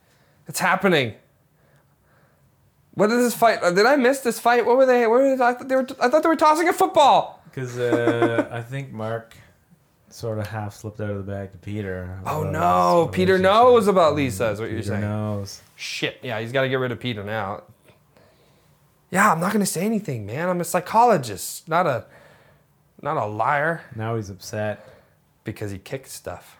It's 0.47 0.59
happening. 0.59 1.13
What 2.93 3.09
is 3.09 3.23
this 3.23 3.33
fight? 3.35 3.61
Did 3.61 3.85
I 3.85 3.95
miss 3.95 4.19
this 4.19 4.39
fight? 4.39 4.65
What 4.65 4.75
were 4.75 4.85
they? 4.85 5.07
Where 5.07 5.31
was, 5.31 5.39
I 5.39 5.53
thought 5.53 5.69
they 5.69 5.75
were. 5.75 5.87
I 6.01 6.09
thought 6.09 6.23
they 6.23 6.29
were 6.29 6.35
tossing 6.35 6.67
a 6.67 6.73
football. 6.73 7.41
Because 7.45 7.77
uh, 7.77 8.47
I 8.51 8.61
think 8.61 8.91
Mark 8.91 9.35
sort 10.09 10.39
of 10.39 10.47
half 10.47 10.75
slipped 10.75 10.99
out 10.99 11.09
of 11.09 11.17
the 11.17 11.31
bag 11.31 11.53
to 11.53 11.57
Peter. 11.57 12.19
Oh 12.25 12.43
no! 12.43 13.09
Peter 13.13 13.37
knows 13.37 13.87
about 13.87 14.15
Lisa. 14.15 14.49
Is 14.49 14.59
what 14.59 14.71
you're 14.71 14.83
saying? 14.83 15.01
knows. 15.01 15.61
Shit. 15.75 16.19
Yeah, 16.21 16.39
he's 16.41 16.51
got 16.51 16.63
to 16.63 16.69
get 16.69 16.75
rid 16.75 16.91
of 16.91 16.99
Peter 16.99 17.23
now. 17.23 17.63
Yeah, 19.09 19.31
I'm 19.31 19.39
not 19.39 19.53
gonna 19.53 19.65
say 19.65 19.85
anything, 19.85 20.25
man. 20.25 20.49
I'm 20.49 20.59
a 20.61 20.65
psychologist, 20.65 21.67
not 21.69 21.85
a, 21.87 22.05
not 23.01 23.17
a 23.17 23.25
liar. 23.25 23.81
Now 23.95 24.15
he's 24.15 24.29
upset. 24.29 24.87
Because 25.43 25.71
he 25.71 25.79
kicked 25.79 26.09
stuff. 26.09 26.57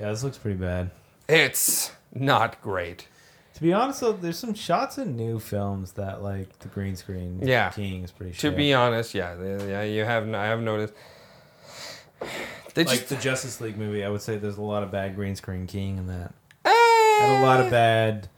Yeah, 0.00 0.10
this 0.10 0.24
looks 0.24 0.36
pretty 0.38 0.58
bad. 0.58 0.90
It's 1.28 1.92
not 2.12 2.60
great. 2.60 3.06
To 3.54 3.60
be 3.62 3.72
honest, 3.72 4.00
though, 4.00 4.12
there's 4.12 4.38
some 4.38 4.54
shots 4.54 4.98
in 4.98 5.16
new 5.16 5.38
films 5.38 5.92
that 5.92 6.22
like 6.22 6.58
the 6.60 6.68
green 6.68 6.96
screen. 6.96 7.40
Yeah. 7.42 7.70
King 7.70 8.02
is 8.04 8.10
pretty. 8.12 8.32
To 8.32 8.38
shit. 8.38 8.56
be 8.56 8.72
honest, 8.74 9.14
yeah, 9.14 9.36
yeah, 9.66 9.82
you 9.82 10.04
have. 10.04 10.32
I 10.32 10.46
have 10.46 10.60
noticed. 10.60 10.92
They 12.74 12.84
like 12.84 12.98
just 12.98 13.08
the 13.08 13.16
Justice 13.16 13.60
League 13.60 13.76
movie, 13.76 14.04
I 14.04 14.08
would 14.08 14.22
say 14.22 14.36
there's 14.38 14.56
a 14.58 14.62
lot 14.62 14.82
of 14.82 14.90
bad 14.92 15.14
green 15.16 15.34
screen 15.36 15.66
King 15.66 15.98
in 15.98 16.06
that. 16.06 16.32
Eh, 16.64 16.70
And 17.24 17.42
a 17.42 17.46
lot 17.46 17.60
of 17.60 17.70
bad. 17.70 18.28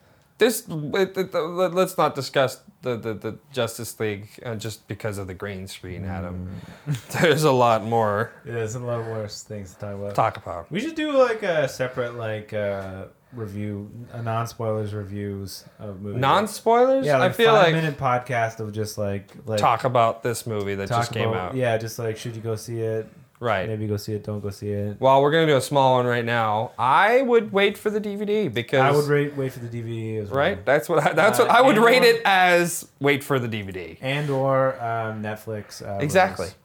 This. 0.41 0.67
It, 0.69 1.17
it, 1.17 1.33
let- 1.35 1.73
let's 1.75 1.97
not 1.97 2.17
discuss 2.17 2.61
the 2.83 2.97
the, 2.97 3.15
the 3.15 3.39
Justice 3.53 3.99
League 4.01 4.29
uh, 4.45 4.57
just 4.57 4.89
because 4.89 5.17
of 5.19 5.29
the 5.29 5.35
green 5.35 5.69
screen, 5.69 6.05
Adam. 6.05 6.51
There's 7.21 7.45
a 7.45 7.53
lot 7.53 7.85
more 7.85 8.33
Yeah, 8.45 8.55
there's 8.55 8.75
a 8.75 8.81
lot 8.81 9.01
worse 9.07 9.45
things 9.45 9.75
to 9.75 9.79
talk 9.81 9.95
about. 9.95 10.15
talk 10.17 10.37
about. 10.37 10.73
We 10.73 10.81
should 10.81 10.97
do 10.97 11.13
like 11.13 11.45
a 11.45 11.69
separate 11.69 12.15
like 12.17 12.53
uh, 12.53 13.05
review, 13.33 13.89
a 14.13 14.23
non 14.23 14.47
spoilers 14.49 14.93
reviews 14.93 15.65
of 15.79 16.01
movies. 16.01 16.21
Non 16.21 16.49
spoilers. 16.49 17.07
Yeah, 17.07 17.19
like 17.19 17.31
I 17.31 17.35
feel 17.35 17.53
five 17.55 17.65
like 17.67 17.75
minute 17.75 17.97
podcast 17.99 18.59
of 18.61 18.73
just 18.73 18.99
like 18.99 19.31
like 19.47 19.61
talk 19.61 19.85
about 19.85 20.23
this 20.25 20.47
movie 20.47 20.75
that 20.75 20.89
just 20.89 21.13
came 21.13 21.29
about- 21.29 21.51
out. 21.51 21.55
Yeah, 21.57 21.79
just 21.79 21.99
like 21.99 22.17
should 22.17 22.35
you 22.35 22.43
go 22.43 22.57
see 22.57 22.81
it? 22.81 23.07
Right. 23.41 23.67
Maybe 23.67 23.87
go 23.87 23.97
see 23.97 24.13
it. 24.13 24.23
Don't 24.23 24.41
go 24.41 24.51
see 24.51 24.69
it. 24.69 25.01
Well, 25.01 25.23
we're 25.23 25.31
gonna 25.31 25.47
do 25.47 25.57
a 25.57 25.63
small 25.63 25.97
one 25.97 26.05
right 26.07 26.25
now. 26.25 26.73
I 26.79 27.23
would 27.23 27.53
wait 27.53 27.79
for 27.79 27.89
the 27.89 27.99
DVD 28.01 28.53
because 28.53 28.81
I 28.81 28.91
would 28.91 29.07
rate, 29.09 29.35
wait 29.35 29.53
for 29.55 29.61
the 29.61 29.67
DVD 29.69 30.19
as 30.23 30.29
well. 30.29 30.39
right. 30.39 30.65
That's 30.67 30.89
what 30.91 30.99
I, 31.07 31.15
that's 31.15 31.41
Uh, 31.41 31.45
what 31.47 31.51
I 31.57 31.63
would 31.63 31.79
rate 31.79 32.03
or- 32.03 32.07
it 32.07 32.23
as. 32.27 32.87
Wait 33.01 33.25
for 33.25 33.39
the 33.39 33.49
DVD. 33.49 33.97
And 34.03 34.29
or 34.29 34.75
um, 34.75 35.23
Netflix. 35.23 35.81
Uh, 35.83 35.99
Exactly. 36.03 36.45
release. 36.45 36.57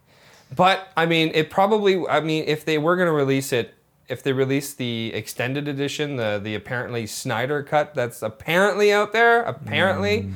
But 0.53 0.88
I 0.97 1.05
mean, 1.05 1.32
it 1.34 1.49
probably. 1.49 2.05
I 2.07 2.19
mean, 2.19 2.43
if 2.45 2.65
they 2.65 2.78
were 2.78 2.97
going 2.97 3.07
to 3.07 3.13
release 3.13 3.53
it, 3.53 3.73
if 4.09 4.21
they 4.21 4.34
release 4.34 4.73
the 4.73 5.13
extended 5.13 5.69
edition, 5.69 6.17
the 6.17 6.39
the 6.43 6.55
apparently 6.55 7.07
Snyder 7.07 7.63
cut 7.63 7.95
that's 7.95 8.21
apparently 8.21 8.91
out 8.91 9.13
there, 9.13 9.43
apparently 9.43 10.30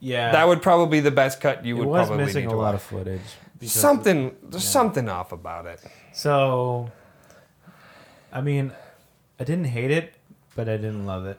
Yeah. 0.00 0.32
that 0.32 0.48
would 0.48 0.60
probably 0.60 0.98
be 0.98 1.00
the 1.00 1.10
best 1.12 1.40
cut 1.40 1.64
you 1.64 1.76
It 1.76 1.78
would 1.78 1.88
was 1.88 2.08
probably 2.08 2.24
missing 2.26 2.46
need 2.46 2.52
a 2.52 2.56
lot 2.56 2.74
watch. 2.74 2.74
of 2.74 2.82
footage. 2.82 3.20
Because- 3.62 3.80
Something, 3.80 4.36
there's 4.42 4.68
something 4.68 5.08
off 5.08 5.32
about 5.32 5.66
it. 5.66 5.80
So, 6.12 6.90
I 8.32 8.40
mean, 8.40 8.72
I 9.40 9.44
didn't 9.44 9.66
hate 9.66 9.90
it, 9.90 10.14
but 10.56 10.68
I 10.68 10.76
didn't 10.76 11.06
love 11.06 11.26
it. 11.26 11.38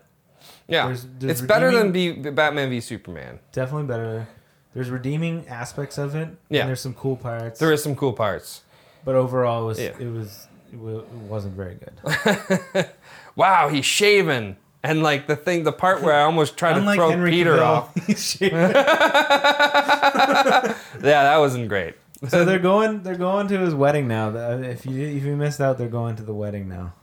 Yeah, 0.67 0.86
There's- 0.88 1.05
there's 1.19 1.39
it's 1.39 1.47
better 1.47 1.71
than 1.71 1.91
be 1.91 2.11
Batman 2.13 2.69
v 2.69 2.80
Superman. 2.80 3.39
Definitely 3.51 3.88
better. 3.88 4.28
There's 4.74 4.89
redeeming 4.89 5.47
aspects 5.47 5.97
of 5.97 6.15
it. 6.15 6.30
Yeah. 6.49 6.61
And 6.61 6.69
there's 6.69 6.82
some 6.82 6.93
cool 6.95 7.15
parts. 7.15 7.59
There 7.59 7.71
is 7.71 7.84
some 7.84 7.95
cool 7.95 8.13
parts. 8.13 8.61
but 9.05 9.15
overall, 9.15 9.63
it 9.63 9.65
was 9.65 9.80
Yeah. 9.80 9.91
it 9.99 10.11
was 10.11 10.47
it 10.71 10.80
wasn't 10.80 11.55
very 11.55 11.76
good. 11.76 12.89
Wow, 13.36 13.69
he's 13.69 13.86
shaven. 13.86 14.57
And 14.84 15.01
like 15.03 15.28
the 15.28 15.36
thing, 15.36 15.63
the 15.63 15.71
part 15.71 16.01
where 16.01 16.13
I 16.15 16.24
almost 16.24 16.57
tried 16.57 16.74
to 16.74 16.93
throw 16.95 17.09
Henry 17.09 17.32
Peter 17.32 17.57
Cavill, 17.57 17.65
off. 17.65 17.93
Yeah, 21.03 21.24
that 21.24 21.38
wasn't 21.38 21.67
great. 21.69 21.95
So 22.28 22.45
they're 22.45 22.59
going 22.71 23.03
they're 23.03 23.15
going 23.15 23.47
to 23.49 23.59
his 23.59 23.76
wedding 23.76 24.07
now. 24.07 24.30
If 24.61 24.86
you 24.86 25.05
if 25.05 25.24
you 25.24 25.36
missed 25.36 25.59
out, 25.61 25.78
they're 25.78 25.88
going 25.88 26.15
to 26.17 26.24
the 26.24 26.34
wedding 26.34 26.67
now. 26.67 26.93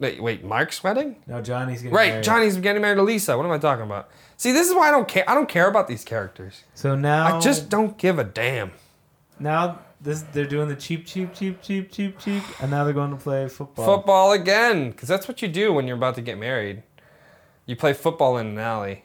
Wait, 0.00 0.20
wait, 0.22 0.44
Mark's 0.44 0.82
wedding? 0.82 1.16
No, 1.26 1.40
Johnny's 1.40 1.80
getting 1.80 1.94
Right, 1.94 2.08
married. 2.10 2.24
Johnny's 2.24 2.56
getting 2.56 2.82
married 2.82 2.96
to 2.96 3.02
Lisa. 3.02 3.36
What 3.36 3.46
am 3.46 3.52
I 3.52 3.58
talking 3.58 3.84
about? 3.84 4.10
See, 4.36 4.50
this 4.52 4.68
is 4.68 4.74
why 4.74 4.88
I 4.88 4.90
don't 4.90 5.06
care. 5.06 5.28
I 5.30 5.34
don't 5.34 5.48
care 5.48 5.68
about 5.68 5.86
these 5.86 6.04
characters. 6.04 6.64
So 6.74 6.96
now 6.96 7.36
I 7.36 7.40
just 7.40 7.68
don't 7.68 7.96
give 7.96 8.18
a 8.18 8.24
damn. 8.24 8.72
now 9.38 9.78
this 10.00 10.22
they're 10.32 10.44
doing 10.46 10.68
the 10.68 10.76
cheap 10.76 11.06
cheap 11.06 11.32
cheap 11.32 11.62
cheap 11.62 11.90
cheap 11.90 12.18
cheap, 12.18 12.42
and 12.60 12.70
now 12.70 12.84
they're 12.84 12.92
going 12.92 13.10
to 13.12 13.16
play 13.16 13.48
football. 13.48 13.84
Football 13.86 14.32
again, 14.32 14.90
because 14.90 15.08
that's 15.08 15.26
what 15.28 15.40
you 15.40 15.48
do 15.48 15.72
when 15.72 15.86
you're 15.86 15.96
about 15.96 16.16
to 16.16 16.22
get 16.22 16.36
married. 16.38 16.82
You 17.64 17.76
play 17.76 17.94
football 17.94 18.36
in 18.36 18.48
an 18.48 18.58
alley. 18.58 19.04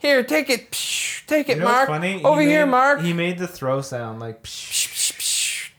Here, 0.00 0.24
take 0.24 0.48
it. 0.50 0.70
Psh, 0.72 1.26
take 1.26 1.48
it, 1.48 1.56
You 1.58 1.60
know 1.62 1.68
Mark. 1.68 1.88
funny? 1.88 2.18
He 2.18 2.24
Over 2.24 2.40
here, 2.40 2.64
made- 2.66 2.70
Mark. 2.70 3.00
He 3.02 3.12
made 3.12 3.38
the 3.38 3.46
throw 3.46 3.80
sound 3.82 4.18
like. 4.18 4.42
Psh, 4.42 4.88
Psh, 4.88 5.12
psh. 5.12 5.70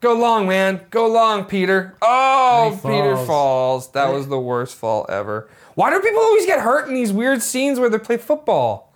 Go 0.00 0.14
long, 0.14 0.48
man. 0.48 0.80
Go 0.90 1.06
long, 1.06 1.44
Peter. 1.44 1.94
Oh, 2.02 2.70
he 2.70 2.76
Peter 2.88 3.14
falls. 3.16 3.26
falls. 3.26 3.92
That 3.92 4.04
Right. 4.06 4.14
was 4.14 4.28
the 4.28 4.38
worst 4.40 4.74
fall 4.76 5.06
ever. 5.08 5.48
Why 5.74 5.90
do 5.90 6.00
people 6.00 6.20
always 6.20 6.46
get 6.46 6.60
hurt 6.60 6.88
in 6.88 6.94
these 6.94 7.12
weird 7.12 7.42
scenes 7.42 7.78
where 7.78 7.88
they 7.88 7.98
play 7.98 8.16
football? 8.16 8.92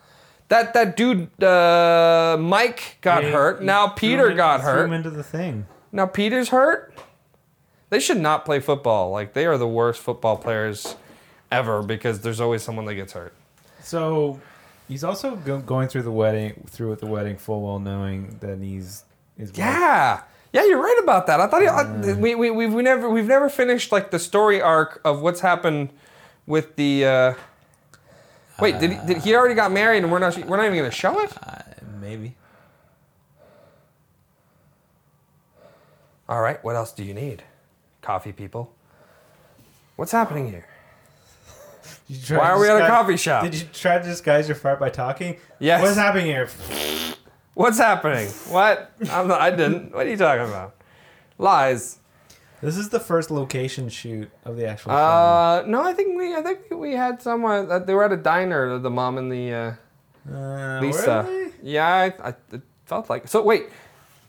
That 0.48 0.72
that 0.74 0.96
dude 0.96 1.28
uh, 1.44 2.36
Mike 2.40 2.98
got 3.02 3.22
he- 3.24 3.30
hurt. 3.30 3.60
he 3.60 3.66
Now 3.66 3.88
Peter 3.88 4.30
him 4.30 4.36
got 4.36 4.60
hurt. 4.62 4.84
him 4.86 4.92
into 4.94 5.10
the 5.10 5.22
thing. 5.22 5.66
Now 5.92 6.06
Peter's 6.06 6.48
hurt. 6.50 6.94
They 7.90 8.00
should 8.00 8.18
not 8.20 8.44
play 8.44 8.60
football. 8.60 9.10
Like 9.10 9.32
they 9.34 9.44
are 9.46 9.58
the 9.58 9.68
worst 9.68 10.00
football 10.00 10.36
players 10.36 10.96
ever 11.50 11.82
because 11.82 12.20
there's 12.20 12.40
always 12.40 12.62
someone 12.62 12.84
that 12.86 12.94
gets 12.94 13.12
hurt. 13.14 13.34
So 13.82 14.40
he's 14.88 15.04
also 15.04 15.36
go- 15.36 15.60
going 15.60 15.88
through 15.88 16.02
the 16.02 16.10
wedding, 16.12 16.64
through 16.68 16.90
with 16.90 17.00
the 17.00 17.06
wedding, 17.06 17.36
full 17.36 17.62
well 17.62 17.78
knowing 17.78 18.38
that 18.40 18.58
he's 18.60 19.04
his 19.36 19.50
wife. 19.50 19.58
Yeah. 19.58 20.22
Yeah, 20.52 20.64
you're 20.64 20.82
right 20.82 20.98
about 21.02 21.26
that. 21.26 21.40
I 21.40 21.46
thought 21.46 21.60
he, 21.60 21.68
I, 21.68 22.14
we, 22.14 22.34
we, 22.34 22.50
we've 22.50 22.72
we 22.72 22.82
never 22.82 23.08
we've 23.10 23.26
never 23.26 23.50
finished 23.50 23.92
like 23.92 24.10
the 24.10 24.18
story 24.18 24.62
arc 24.62 25.00
of 25.04 25.20
what's 25.20 25.40
happened 25.40 25.90
with 26.46 26.74
the. 26.76 27.04
Uh, 27.04 27.34
wait, 28.58 28.78
did 28.80 28.92
he, 28.92 28.98
did 29.06 29.18
he 29.18 29.34
already 29.34 29.54
got 29.54 29.70
married 29.72 30.02
and 30.02 30.10
we're 30.10 30.18
not 30.18 30.36
we're 30.46 30.56
not 30.56 30.64
even 30.64 30.78
gonna 30.78 30.90
show 30.90 31.20
it? 31.20 31.32
Uh, 31.46 31.58
maybe. 32.00 32.34
All 36.30 36.40
right, 36.40 36.62
what 36.64 36.76
else 36.76 36.92
do 36.92 37.04
you 37.04 37.14
need, 37.14 37.42
coffee 38.02 38.32
people? 38.32 38.74
What's 39.96 40.12
happening 40.12 40.48
here? 40.50 40.66
Did 42.08 42.16
you 42.16 42.22
try 42.24 42.38
Why 42.38 42.50
are 42.50 42.60
we 42.60 42.68
at 42.68 42.82
a 42.82 42.86
coffee 42.86 43.16
shop? 43.16 43.44
Did 43.44 43.54
you 43.54 43.66
try 43.72 43.98
to 43.98 44.04
disguise 44.04 44.48
your 44.48 44.54
fart 44.56 44.80
by 44.80 44.88
talking? 44.90 45.36
Yes. 45.58 45.82
What's 45.82 45.96
happening 45.96 46.26
here? 46.26 46.48
What's 47.54 47.78
happening? 47.78 48.28
What? 48.48 48.92
I'm 49.10 49.28
not, 49.28 49.40
I 49.40 49.50
didn't. 49.50 49.92
What 49.94 50.06
are 50.06 50.10
you 50.10 50.16
talking 50.16 50.46
about? 50.46 50.74
Lies. 51.36 51.98
This 52.60 52.76
is 52.76 52.88
the 52.88 52.98
first 53.00 53.30
location 53.30 53.88
shoot 53.88 54.30
of 54.44 54.56
the 54.56 54.66
actual 54.66 54.90
film. 54.90 55.00
Uh, 55.00 55.62
no, 55.62 55.82
I 55.82 55.92
think 55.92 56.16
we 56.18 56.34
I 56.34 56.42
think 56.42 56.70
we 56.70 56.92
had 56.94 57.22
someone. 57.22 57.70
Uh, 57.70 57.78
they 57.78 57.94
were 57.94 58.04
at 58.04 58.12
a 58.12 58.16
diner. 58.16 58.78
The 58.78 58.90
mom 58.90 59.18
and 59.18 59.30
the. 59.30 59.52
Uh, 59.52 59.72
Uh, 60.32 60.80
Lisa. 60.80 61.50
Yeah, 61.62 61.86
I, 61.86 62.28
I 62.28 62.34
it 62.52 62.62
felt 62.86 63.08
like 63.08 63.28
so. 63.28 63.42
Wait, 63.42 63.66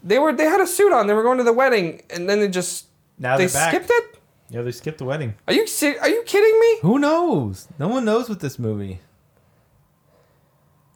they 0.03 0.19
were 0.19 0.31
they 0.31 0.45
had 0.45 0.61
a 0.61 0.67
suit 0.67 0.93
on. 0.93 1.07
They 1.07 1.13
were 1.13 1.23
going 1.23 1.37
to 1.39 1.43
the 1.43 1.53
wedding, 1.53 2.01
and 2.09 2.29
then 2.29 2.39
they 2.39 2.47
just 2.47 2.85
Now 3.17 3.35
they 3.37 3.47
skipped 3.47 3.89
it. 3.89 4.18
Yeah, 4.49 4.61
they 4.63 4.71
skipped 4.71 4.97
the 4.97 5.05
wedding. 5.05 5.35
Are 5.47 5.53
you 5.53 5.67
ser- 5.67 5.99
Are 6.01 6.09
you 6.09 6.23
kidding 6.23 6.59
me? 6.59 6.79
Who 6.81 6.97
knows? 6.99 7.67
No 7.77 7.87
one 7.87 8.03
knows 8.05 8.27
with 8.29 8.39
this 8.39 8.57
movie. 8.57 8.99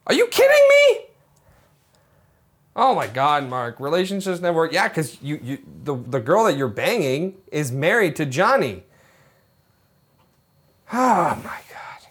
Are 0.07 0.13
you 0.13 0.27
kidding 0.27 0.67
me? 0.69 1.05
Oh 2.75 2.95
my 2.95 3.05
God, 3.07 3.47
Mark. 3.47 3.79
Relationships 3.79 4.41
never 4.41 4.57
work. 4.57 4.73
Yeah, 4.73 4.87
because 4.87 5.21
you, 5.21 5.39
you 5.43 5.59
the, 5.83 5.95
the 5.95 6.19
girl 6.19 6.45
that 6.45 6.57
you're 6.57 6.67
banging 6.67 7.35
is 7.51 7.71
married 7.71 8.15
to 8.17 8.25
Johnny. 8.25 8.83
Oh 10.95 11.35
my 11.43 11.59
God. 11.71 12.07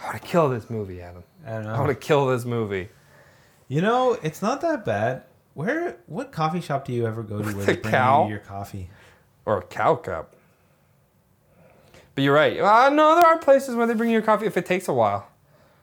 I 0.00 0.04
want 0.06 0.20
to 0.22 0.26
kill 0.28 0.48
this 0.48 0.68
movie, 0.68 1.00
Adam. 1.00 1.22
I 1.46 1.50
don't 1.52 1.64
know. 1.64 1.74
I 1.74 1.78
want 1.78 1.90
to 1.90 1.94
kill 1.94 2.26
this 2.26 2.44
movie. 2.44 2.88
You 3.68 3.80
know, 3.82 4.18
it's 4.22 4.42
not 4.42 4.60
that 4.62 4.84
bad. 4.84 5.22
Where? 5.54 5.96
What 6.06 6.32
coffee 6.32 6.60
shop 6.60 6.84
do 6.86 6.92
you 6.92 7.06
ever 7.06 7.22
go 7.22 7.38
to 7.40 7.44
where 7.54 7.64
they 7.64 7.74
The 7.76 7.80
bring 7.82 7.92
Cow? 7.92 8.24
you 8.24 8.30
your 8.30 8.38
coffee? 8.40 8.88
Or 9.44 9.58
a 9.58 9.62
cow 9.62 9.96
cup. 9.96 10.34
But 12.14 12.24
you're 12.24 12.34
right. 12.34 12.58
Uh, 12.60 12.90
no, 12.90 13.14
there 13.16 13.24
are 13.24 13.38
places 13.38 13.74
where 13.74 13.86
they 13.86 13.94
bring 13.94 14.10
you 14.10 14.14
your 14.14 14.22
coffee 14.22 14.46
if 14.46 14.56
it 14.56 14.66
takes 14.66 14.88
a 14.88 14.92
while. 14.92 15.26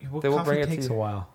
What 0.10 0.22
They 0.22 0.30
will 0.30 0.38
coffee 0.38 0.49
bring 0.49 0.60
it 0.62 0.66
to 0.66 0.72
takes 0.72 0.88
you. 0.88 0.93
a 0.93 0.97
while. 0.97 1.28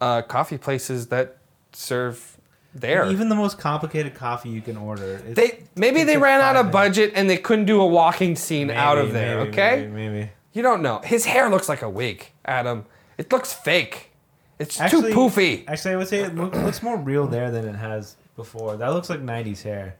Uh, 0.00 0.22
coffee 0.22 0.58
places 0.58 1.08
that 1.08 1.38
serve 1.72 2.36
there. 2.74 3.06
Even 3.10 3.28
the 3.28 3.34
most 3.34 3.58
complicated 3.58 4.14
coffee 4.14 4.50
you 4.50 4.60
can 4.60 4.76
order. 4.76 5.16
They 5.16 5.64
maybe 5.74 6.04
they 6.04 6.16
ran 6.18 6.40
out 6.40 6.54
of 6.56 6.70
budget 6.70 7.12
and 7.16 7.28
they 7.28 7.38
couldn't 7.38 7.64
do 7.64 7.80
a 7.80 7.86
walking 7.86 8.36
scene 8.36 8.70
out 8.70 8.98
of 8.98 9.12
there. 9.12 9.38
maybe, 9.38 9.48
okay, 9.50 9.76
Maybe. 9.88 9.92
maybe. 10.10 10.30
you 10.52 10.62
don't 10.62 10.82
know. 10.82 11.00
His 11.00 11.24
hair 11.24 11.48
looks 11.50 11.68
like 11.68 11.82
a 11.82 11.90
wig, 11.90 12.30
Adam. 12.44 12.84
It 13.16 13.32
looks 13.32 13.52
fake. 13.52 14.12
It's 14.60 14.80
Actually, 14.80 15.12
too 15.12 15.18
poofy. 15.18 15.64
Actually, 15.66 15.94
I 15.94 15.96
would 15.96 16.08
say 16.08 16.18
it 16.20 16.34
looks 16.36 16.82
more 16.82 16.96
real 16.98 17.26
there 17.26 17.50
than 17.50 17.64
it 17.66 17.74
has 17.76 18.16
before. 18.36 18.76
That 18.76 18.88
looks 18.88 19.08
like 19.10 19.20
'90s 19.20 19.62
hair. 19.62 19.96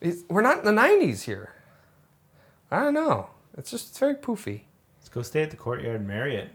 It's- 0.00 0.22
we're 0.28 0.42
not 0.42 0.58
in 0.58 0.64
the 0.64 0.72
'90s 0.80 1.22
here. 1.22 1.52
I 2.70 2.80
don't 2.80 2.94
know. 2.94 3.30
It's 3.56 3.70
just 3.70 3.90
it's 3.90 3.98
very 3.98 4.14
poofy. 4.14 4.62
Let's 4.98 5.08
go 5.08 5.22
stay 5.22 5.42
at 5.42 5.50
the 5.50 5.56
Courtyard 5.56 6.06
Marriott. 6.06 6.50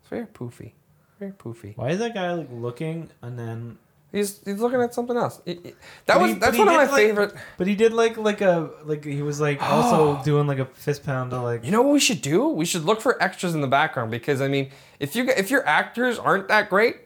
It's 0.00 0.08
very 0.08 0.26
poofy. 0.26 0.72
Very 1.18 1.32
poofy. 1.32 1.76
Why 1.76 1.90
is 1.90 1.98
that 2.00 2.14
guy 2.14 2.32
like 2.32 2.48
looking 2.50 3.10
and 3.22 3.38
then? 3.38 3.78
He's 4.10 4.44
he's 4.44 4.60
looking 4.60 4.80
at 4.82 4.92
something 4.92 5.16
else. 5.16 5.40
It- 5.46 5.64
it- 5.64 5.76
that 6.04 6.14
But 6.14 6.20
was 6.20 6.32
he- 6.32 6.38
that's 6.38 6.58
one 6.58 6.68
of 6.68 6.74
my 6.74 6.84
like- 6.84 6.90
favorite. 6.90 7.32
But 7.56 7.66
he 7.66 7.74
did 7.74 7.94
like 7.94 8.18
like 8.18 8.40
a 8.42 8.70
like 8.84 9.04
he 9.04 9.22
was 9.22 9.40
like 9.40 9.62
also 9.72 10.22
doing 10.22 10.46
like 10.46 10.58
a 10.58 10.66
fist 10.66 11.04
pound 11.04 11.30
to 11.30 11.40
like. 11.40 11.64
You 11.64 11.70
know 11.70 11.80
what 11.80 11.92
we 11.94 12.00
should 12.00 12.20
do? 12.20 12.48
We 12.48 12.66
should 12.66 12.84
look 12.84 13.00
for 13.00 13.22
extras 13.22 13.54
in 13.54 13.62
the 13.62 13.68
background 13.68 14.10
because 14.10 14.42
I 14.42 14.48
mean, 14.48 14.70
if 15.00 15.16
you 15.16 15.24
if 15.30 15.50
your 15.50 15.66
actors 15.66 16.18
aren't 16.18 16.48
that 16.48 16.68
great, 16.68 16.96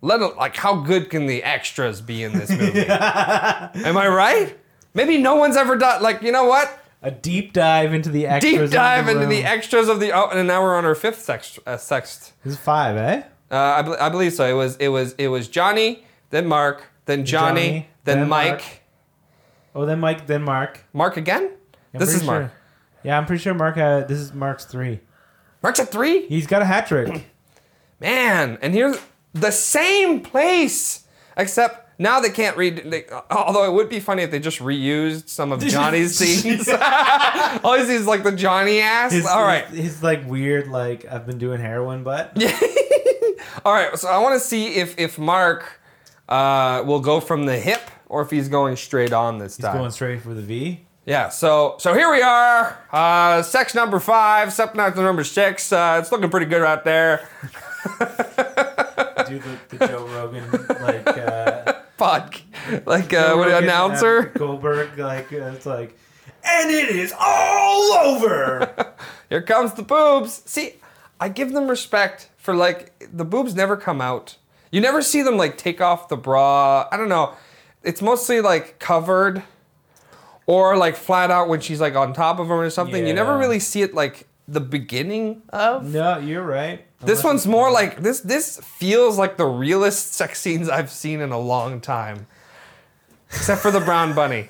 let 0.00 0.20
it, 0.20 0.36
like 0.36 0.56
how 0.56 0.76
good 0.76 1.10
can 1.10 1.26
the 1.26 1.42
extras 1.42 2.00
be 2.00 2.22
in 2.22 2.32
this 2.32 2.50
movie? 2.50 2.80
Am 2.86 3.96
I 3.96 4.08
right? 4.08 4.58
Maybe 4.94 5.18
no 5.18 5.36
one's 5.36 5.56
ever 5.56 5.76
done 5.76 6.02
like 6.02 6.22
you 6.22 6.32
know 6.32 6.44
what? 6.44 6.84
a 7.02 7.10
deep 7.10 7.52
dive 7.52 7.94
into 7.94 8.10
the 8.10 8.26
extras. 8.26 8.70
Deep 8.70 8.70
dive 8.70 9.08
into 9.08 9.20
room. 9.20 9.28
the 9.30 9.44
extras 9.44 9.88
of 9.88 10.00
the 10.00 10.12
oh, 10.12 10.28
and 10.30 10.48
now 10.48 10.62
we're 10.62 10.76
on 10.76 10.84
our 10.84 10.94
fifth 10.94 11.24
sext. 11.24 11.58
Uh, 11.66 11.76
sext. 11.76 12.32
This 12.42 12.54
is 12.54 12.58
five, 12.58 12.96
eh? 12.96 13.22
Uh, 13.50 13.54
I, 13.54 14.06
I 14.06 14.08
believe 14.08 14.32
so. 14.32 14.44
It 14.44 14.54
was 14.54 14.76
it 14.76 14.88
was 14.88 15.14
it 15.14 15.28
was 15.28 15.48
Johnny, 15.48 16.04
then 16.30 16.46
Mark, 16.46 16.84
then 17.06 17.24
Johnny, 17.24 17.60
Johnny, 17.60 17.88
then, 18.04 18.20
then 18.20 18.28
Mike. 18.28 18.50
Mark. 18.50 18.62
Oh, 19.74 19.86
then 19.86 20.00
Mike, 20.00 20.26
then 20.26 20.42
Mark. 20.42 20.84
Mark 20.92 21.16
again? 21.16 21.50
I'm 21.94 22.00
this 22.00 22.14
is 22.14 22.24
Mark. 22.24 22.50
sure- 22.50 22.52
Yeah, 23.04 23.16
I'm 23.16 23.26
pretty 23.26 23.42
sure 23.42 23.54
Mark. 23.54 23.76
Had, 23.76 24.08
this 24.08 24.18
is 24.18 24.34
Mark's 24.34 24.64
three. 24.64 25.00
Mark's 25.62 25.78
at 25.80 25.90
three. 25.90 26.26
He's 26.26 26.46
got 26.46 26.62
a 26.62 26.64
hat 26.64 26.88
trick. 26.88 27.26
Man, 28.00 28.58
and 28.60 28.74
here's 28.74 28.98
the 29.40 29.50
same 29.50 30.20
place, 30.20 31.04
except 31.36 31.88
now 31.98 32.20
they 32.20 32.30
can't 32.30 32.56
read. 32.56 32.90
They, 32.90 33.06
although 33.30 33.64
it 33.64 33.72
would 33.72 33.88
be 33.88 34.00
funny 34.00 34.22
if 34.22 34.30
they 34.30 34.38
just 34.38 34.60
reused 34.60 35.28
some 35.28 35.50
of 35.52 35.60
Johnny's 35.66 36.16
scenes. 36.18 36.68
All 37.64 37.74
he 37.76 37.84
sees 37.84 38.00
is 38.00 38.06
like 38.06 38.22
the 38.22 38.32
Johnny 38.32 38.80
ass. 38.80 39.12
His, 39.12 39.26
All 39.26 39.42
right, 39.42 39.66
his, 39.66 39.78
his, 39.78 40.02
like 40.02 40.26
weird 40.26 40.68
like 40.68 41.04
I've 41.10 41.26
been 41.26 41.38
doing 41.38 41.60
heroin, 41.60 42.04
but 42.04 42.32
yeah. 42.36 42.58
all 43.64 43.72
right. 43.72 43.98
So 43.98 44.08
I 44.08 44.18
want 44.18 44.40
to 44.40 44.40
see 44.40 44.76
if 44.76 44.98
if 44.98 45.18
Mark 45.18 45.80
uh, 46.28 46.84
will 46.86 47.00
go 47.00 47.20
from 47.20 47.46
the 47.46 47.58
hip 47.58 47.90
or 48.08 48.22
if 48.22 48.30
he's 48.30 48.48
going 48.48 48.76
straight 48.76 49.12
on 49.12 49.38
this 49.38 49.56
he's 49.56 49.64
time. 49.64 49.74
He's 49.74 49.80
going 49.80 49.90
straight 49.90 50.22
for 50.22 50.34
the 50.34 50.42
V. 50.42 50.84
Yeah, 51.04 51.30
so 51.30 51.76
so 51.78 51.94
here 51.94 52.12
we 52.12 52.20
are, 52.20 52.78
uh, 52.92 53.42
sex 53.42 53.74
number 53.74 53.98
five, 53.98 54.52
out 54.52 55.02
number 55.02 55.24
six. 55.24 55.72
Uh, 55.72 55.98
it's 56.00 56.12
looking 56.12 56.28
pretty 56.28 56.44
good 56.46 56.62
out 56.62 56.84
there. 56.84 57.26
Do 59.28 59.38
the, 59.38 59.76
the 59.76 59.86
Joe 59.86 60.06
Rogan 60.06 60.50
like 60.80 61.06
uh, 61.06 61.72
Pod, 61.98 62.36
like 62.86 63.12
uh, 63.12 63.28
Joe 63.28 63.36
what 63.38 63.48
Rogan, 63.48 63.64
announcer? 63.64 64.22
Goldberg 64.36 64.98
like 64.98 65.32
uh, 65.32 65.52
it's 65.54 65.66
like, 65.66 65.98
and 66.44 66.70
it 66.70 66.90
is 66.90 67.12
all 67.18 67.92
over. 67.92 68.94
Here 69.28 69.42
comes 69.42 69.74
the 69.74 69.82
boobs. 69.82 70.42
See, 70.46 70.74
I 71.20 71.28
give 71.28 71.52
them 71.52 71.68
respect 71.68 72.30
for 72.36 72.54
like 72.54 72.92
the 73.12 73.24
boobs 73.24 73.54
never 73.54 73.76
come 73.76 74.00
out. 74.00 74.36
You 74.70 74.80
never 74.80 75.02
see 75.02 75.22
them 75.22 75.36
like 75.36 75.58
take 75.58 75.80
off 75.80 76.08
the 76.08 76.16
bra. 76.16 76.86
I 76.92 76.96
don't 76.96 77.08
know. 77.08 77.34
It's 77.82 78.02
mostly 78.02 78.40
like 78.40 78.78
covered 78.78 79.42
or 80.46 80.76
like 80.76 80.94
flat 80.96 81.30
out 81.30 81.48
when 81.48 81.60
she's 81.60 81.80
like 81.80 81.94
on 81.94 82.12
top 82.12 82.38
of 82.38 82.46
him 82.46 82.52
or 82.52 82.70
something. 82.70 83.06
You 83.06 83.12
never 83.12 83.36
really 83.36 83.58
see 83.60 83.82
it 83.82 83.92
like 83.94 84.27
the 84.48 84.60
beginning 84.60 85.42
of. 85.50 85.84
no, 85.84 86.18
you're 86.18 86.42
right. 86.44 86.84
This 87.00 87.20
Unless 87.20 87.24
one's 87.24 87.40
it's- 87.42 87.50
more 87.50 87.70
like 87.70 88.02
this. 88.02 88.20
This 88.20 88.58
feels 88.60 89.18
like 89.18 89.36
the 89.36 89.46
realest 89.46 90.14
sex 90.14 90.40
scenes 90.40 90.68
I've 90.68 90.90
seen 90.90 91.20
in 91.20 91.30
a 91.30 91.38
long 91.38 91.80
time, 91.80 92.26
except 93.30 93.60
for 93.60 93.70
the 93.70 93.80
brown 93.80 94.14
bunny. 94.14 94.48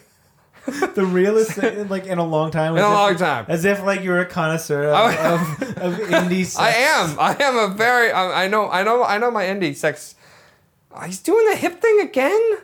the 0.94 1.04
realest 1.04 1.52
thing, 1.52 1.88
like 1.88 2.06
in 2.06 2.18
a 2.18 2.24
long 2.24 2.50
time. 2.50 2.76
In 2.76 2.82
a 2.84 2.88
long 2.88 3.16
time. 3.16 3.46
As 3.48 3.64
if 3.64 3.82
like 3.82 4.02
you're 4.02 4.20
a 4.20 4.26
connoisseur 4.26 4.84
of, 4.84 4.94
oh, 4.94 5.34
of, 5.34 5.62
of 5.78 6.08
indie 6.08 6.44
sex. 6.46 6.58
I 6.58 6.70
am. 6.70 7.18
I 7.18 7.36
am 7.42 7.58
a 7.58 7.74
very. 7.74 8.12
I, 8.12 8.44
I 8.44 8.48
know. 8.48 8.70
I 8.70 8.82
know. 8.82 9.02
I 9.02 9.18
know 9.18 9.30
my 9.30 9.44
indie 9.44 9.74
sex. 9.74 10.14
Oh, 10.94 11.00
he's 11.00 11.18
doing 11.20 11.46
the 11.50 11.56
hip 11.56 11.80
thing 11.82 12.00
again. 12.00 12.58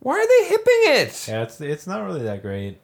Why 0.00 0.14
are 0.18 0.26
they 0.28 0.48
hipping 0.48 0.82
it? 1.00 1.26
Yeah, 1.28 1.42
it's 1.42 1.60
it's 1.60 1.86
not 1.86 2.04
really 2.04 2.22
that 2.22 2.42
great. 2.42 2.78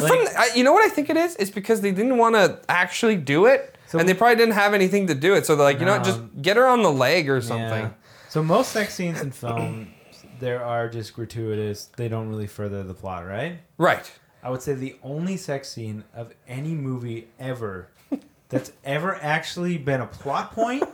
They're 0.00 0.10
like- 0.18 0.28
from. 0.32 0.40
I, 0.40 0.50
you 0.54 0.64
know 0.64 0.72
what 0.72 0.84
I 0.84 0.88
think 0.92 1.10
it 1.10 1.16
is? 1.16 1.36
It's 1.36 1.50
because 1.50 1.80
they 1.80 1.92
didn't 1.92 2.18
want 2.18 2.34
to 2.34 2.60
actually 2.68 3.16
do 3.16 3.46
it, 3.46 3.76
So- 3.88 3.98
and 3.98 4.08
they 4.08 4.14
probably 4.14 4.36
didn't 4.36 4.54
have 4.54 4.74
anything 4.74 5.06
to 5.08 5.14
do 5.14 5.34
it. 5.34 5.46
So 5.46 5.56
they're 5.56 5.64
like, 5.64 5.80
you 5.80 5.86
know, 5.86 5.96
what, 5.96 6.04
just 6.04 6.20
get 6.40 6.56
her 6.56 6.66
on 6.66 6.82
the 6.82 6.92
leg 6.92 7.28
or 7.30 7.40
something. 7.40 7.84
Yeah. 7.84 7.90
So 8.28 8.42
most 8.42 8.72
sex 8.72 8.94
scenes 8.94 9.20
in 9.22 9.30
film, 9.30 9.88
there 10.40 10.62
are 10.64 10.88
just 10.88 11.14
gratuitous. 11.14 11.86
They 11.96 12.08
don't 12.08 12.28
really 12.28 12.46
further 12.46 12.82
the 12.82 12.94
plot, 12.94 13.26
right? 13.26 13.60
Right. 13.78 14.10
I 14.42 14.50
would 14.50 14.62
say 14.62 14.74
the 14.74 14.96
only 15.02 15.36
sex 15.36 15.68
scene 15.70 16.04
of 16.14 16.32
any 16.46 16.74
movie 16.74 17.28
ever 17.40 17.88
that's 18.48 18.72
ever 18.84 19.16
actually 19.22 19.78
been 19.78 20.00
a 20.00 20.06
plot 20.06 20.52
point 20.52 20.84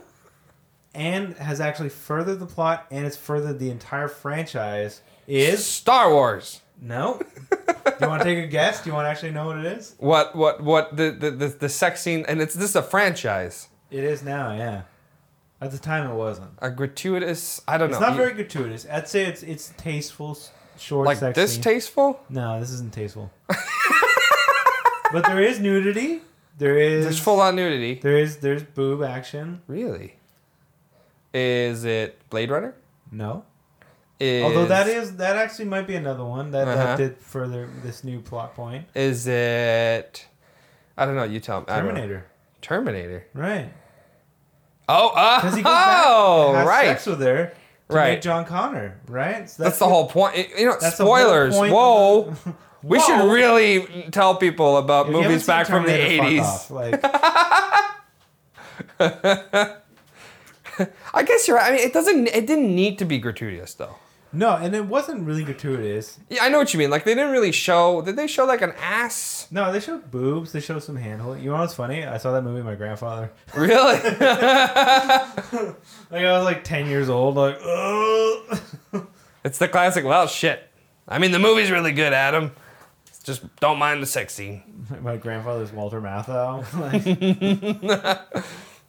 and 0.95 1.35
has 1.37 1.59
actually 1.59 1.89
furthered 1.89 2.39
the 2.39 2.45
plot 2.45 2.85
and 2.91 3.05
it's 3.05 3.17
furthered 3.17 3.59
the 3.59 3.69
entire 3.69 4.07
franchise 4.07 5.01
is 5.27 5.65
Star 5.65 6.11
Wars. 6.11 6.61
No. 6.83 7.19
Do 7.49 7.91
you 8.01 8.07
want 8.07 8.21
to 8.21 8.25
take 8.25 8.43
a 8.43 8.47
guess? 8.47 8.83
Do 8.83 8.89
you 8.89 8.93
want 8.93 9.05
to 9.05 9.09
actually 9.09 9.31
know 9.31 9.47
what 9.47 9.57
it 9.57 9.65
is? 9.65 9.95
What? 9.97 10.35
What? 10.35 10.61
What? 10.61 10.95
The 10.95 11.11
the 11.11 11.31
the, 11.31 11.47
the 11.47 11.69
sex 11.69 12.01
scene, 12.01 12.25
and 12.27 12.41
it's 12.41 12.53
this 12.53 12.71
is 12.71 12.75
a 12.75 12.83
franchise. 12.83 13.69
It 13.89 14.03
is 14.03 14.23
now, 14.23 14.53
yeah. 14.53 14.83
At 15.61 15.71
the 15.71 15.77
time, 15.77 16.09
it 16.09 16.13
wasn't. 16.13 16.51
A 16.59 16.69
gratuitous. 16.69 17.61
I 17.67 17.77
don't 17.77 17.89
know. 17.89 17.97
It's 17.97 18.01
know. 18.01 18.09
not 18.09 18.17
very 18.17 18.33
gratuitous. 18.33 18.85
I'd 18.91 19.07
say 19.07 19.25
it's 19.25 19.43
it's 19.43 19.73
tasteful, 19.77 20.31
s- 20.31 20.51
short 20.77 21.05
like 21.05 21.17
sex 21.17 21.35
this 21.35 21.53
scene. 21.53 21.61
tasteful. 21.63 22.19
No, 22.29 22.59
this 22.59 22.71
isn't 22.71 22.91
tasteful. 22.91 23.31
but 25.13 25.25
there 25.25 25.41
is 25.41 25.59
nudity. 25.59 26.21
There 26.57 26.77
is 26.77 27.05
There's 27.05 27.19
full 27.19 27.39
on 27.39 27.55
nudity. 27.55 27.95
There 27.95 28.17
is 28.17 28.37
there's 28.37 28.63
boob 28.63 29.03
action. 29.03 29.61
Really? 29.67 30.15
Is 31.33 31.83
it 31.85 32.19
Blade 32.29 32.51
Runner? 32.51 32.75
No. 33.11 33.45
Is, 34.23 34.43
Although 34.43 34.65
that 34.67 34.87
is 34.87 35.17
that 35.17 35.35
actually 35.35 35.65
might 35.65 35.87
be 35.87 35.95
another 35.95 36.23
one 36.23 36.51
that, 36.51 36.67
Uh-huh. 36.67 36.75
that 36.83 36.97
did 36.97 37.17
further 37.17 37.67
this 37.83 38.03
new 38.03 38.21
plot 38.21 38.55
point. 38.55 38.85
Is 38.95 39.27
it? 39.27 40.25
I 40.97 41.05
don't 41.05 41.15
know. 41.15 41.23
You 41.23 41.39
tell 41.39 41.61
me. 41.61 41.65
I 41.67 41.77
don't 41.77 41.87
know. 41.87 41.93
Terminator. 41.95 42.25
Terminator. 42.61 43.25
Right. 43.33 43.69
Oh, 44.87 45.09
uh, 45.09 45.41
Because 45.41 45.55
he 45.57 45.63
goes 45.63 45.73
back 45.73 46.03
oh, 46.05 46.47
and 46.49 46.57
has 46.59 46.67
right. 46.67 46.85
sex 46.85 47.05
with 47.05 47.21
her 47.21 47.53
to 47.89 47.95
Right. 47.95 48.11
make 48.13 48.21
John 48.21 48.45
Connor, 48.45 48.99
right? 49.07 49.49
So 49.49 49.63
That's, 49.63 49.79
the 49.79 49.87
whole 49.87 50.07
point. 50.07 50.35
You 50.57 50.67
know, 50.67 50.77
that's 50.79 50.95
spoilers. 50.97 51.55
Whoa. 51.55 52.31
the- 52.45 52.53
We 52.83 52.97
Whoa. 52.99 53.05
should 53.05 53.31
really 53.31 54.09
tell 54.11 54.35
people 54.35 54.77
about 54.77 55.07
If 55.07 55.13
movies 55.13 55.47
back 55.47 55.67
from 55.67 55.85
the 55.85 55.91
80s. 55.93 56.69
Like, 56.69 57.01
I 61.13 61.23
guess 61.23 61.47
you're 61.47 61.57
right. 61.57 61.71
I 61.71 61.75
mean, 61.75 61.85
it 61.85 61.93
doesn't. 61.93 62.27
It 62.27 62.47
didn't 62.47 62.73
need 62.75 62.97
to 62.99 63.05
be 63.05 63.19
gratuitous 63.19 63.73
though. 63.75 63.95
No, 64.33 64.55
and 64.55 64.75
it 64.75 64.85
wasn't 64.85 65.25
really 65.25 65.43
gratuitous. 65.43 66.19
Yeah, 66.29 66.43
I 66.43 66.49
know 66.49 66.57
what 66.57 66.73
you 66.73 66.79
mean. 66.79 66.89
Like 66.89 67.03
they 67.05 67.13
didn't 67.13 67.31
really 67.31 67.51
show. 67.51 68.01
Did 68.01 68.15
they 68.15 68.27
show 68.27 68.45
like 68.45 68.61
an 68.61 68.73
ass? 68.81 69.47
No, 69.51 69.71
they 69.71 69.79
showed 69.79 70.09
boobs. 70.09 70.51
They 70.51 70.59
showed 70.59 70.83
some 70.83 70.97
handholding. 70.97 71.43
You 71.43 71.51
know 71.51 71.57
what's 71.57 71.75
funny? 71.75 72.03
I 72.03 72.17
saw 72.17 72.31
that 72.33 72.41
movie 72.41 72.57
with 72.57 72.65
my 72.65 72.75
grandfather. 72.75 73.31
Really? 73.55 73.99
Like 76.11 76.25
I 76.25 76.37
was 76.37 76.45
like 76.45 76.63
ten 76.63 76.87
years 76.87 77.09
old. 77.09 77.35
Like, 77.35 77.57
oh. 77.63 78.59
it's 79.43 79.57
the 79.57 79.67
classic. 79.67 80.05
Well, 80.05 80.27
shit. 80.27 80.69
I 81.07 81.17
mean, 81.17 81.31
the 81.31 81.39
movie's 81.39 81.71
really 81.71 81.91
good, 81.91 82.13
Adam. 82.13 82.51
Just 83.23 83.43
don't 83.61 83.79
mind 83.79 84.03
the 84.03 84.05
sex 84.05 84.33
scene. 84.33 84.61
my 85.01 85.17
grandfather's 85.17 85.71
Walter 85.71 86.01
Matthau. 86.01 86.61
Like, 86.77 88.43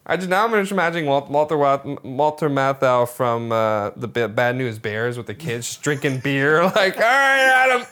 I 0.07 0.17
just 0.19 0.29
now 0.29 0.45
I'm 0.45 0.51
just 0.53 0.71
imagining 0.71 1.07
Walter 1.07 1.57
Wa- 1.57 1.81
Walter 2.03 2.51
Matthau 2.51 3.09
from 3.09 3.51
uh, 3.53 3.91
the 3.97 4.07
Bad 4.29 4.57
News 4.57 4.79
Bears 4.79 5.17
with 5.17 5.27
the 5.27 5.35
kids 5.35 5.67
just 5.67 5.83
drinking 5.83 6.21
beer. 6.21 6.63
Like, 6.75 6.97
all 6.97 7.03
right, 7.03 7.73
Adam, 7.73 7.87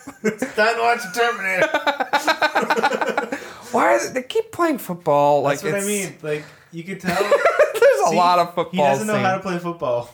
Time 0.55 0.75
to 0.77 0.81
watch 0.81 1.01
Terminator. 1.15 1.69
why 3.73 3.95
are 3.95 4.09
they, 4.09 4.21
they 4.21 4.27
keep 4.27 4.53
playing 4.53 4.79
football? 4.79 5.43
Like, 5.43 5.61
That's 5.61 5.73
what 5.73 5.83
I 5.83 5.87
mean. 5.87 6.15
Like 6.23 6.45
you 6.71 6.85
can 6.85 6.99
tell. 6.99 7.17
There's 7.23 8.13
a 8.13 8.15
lot 8.15 8.39
of 8.39 8.49
football. 8.55 8.71
He 8.73 8.79
doesn't 8.79 9.07
know 9.07 9.19
how 9.19 9.37
to 9.37 9.43
play 9.43 9.59
football. 9.59 10.11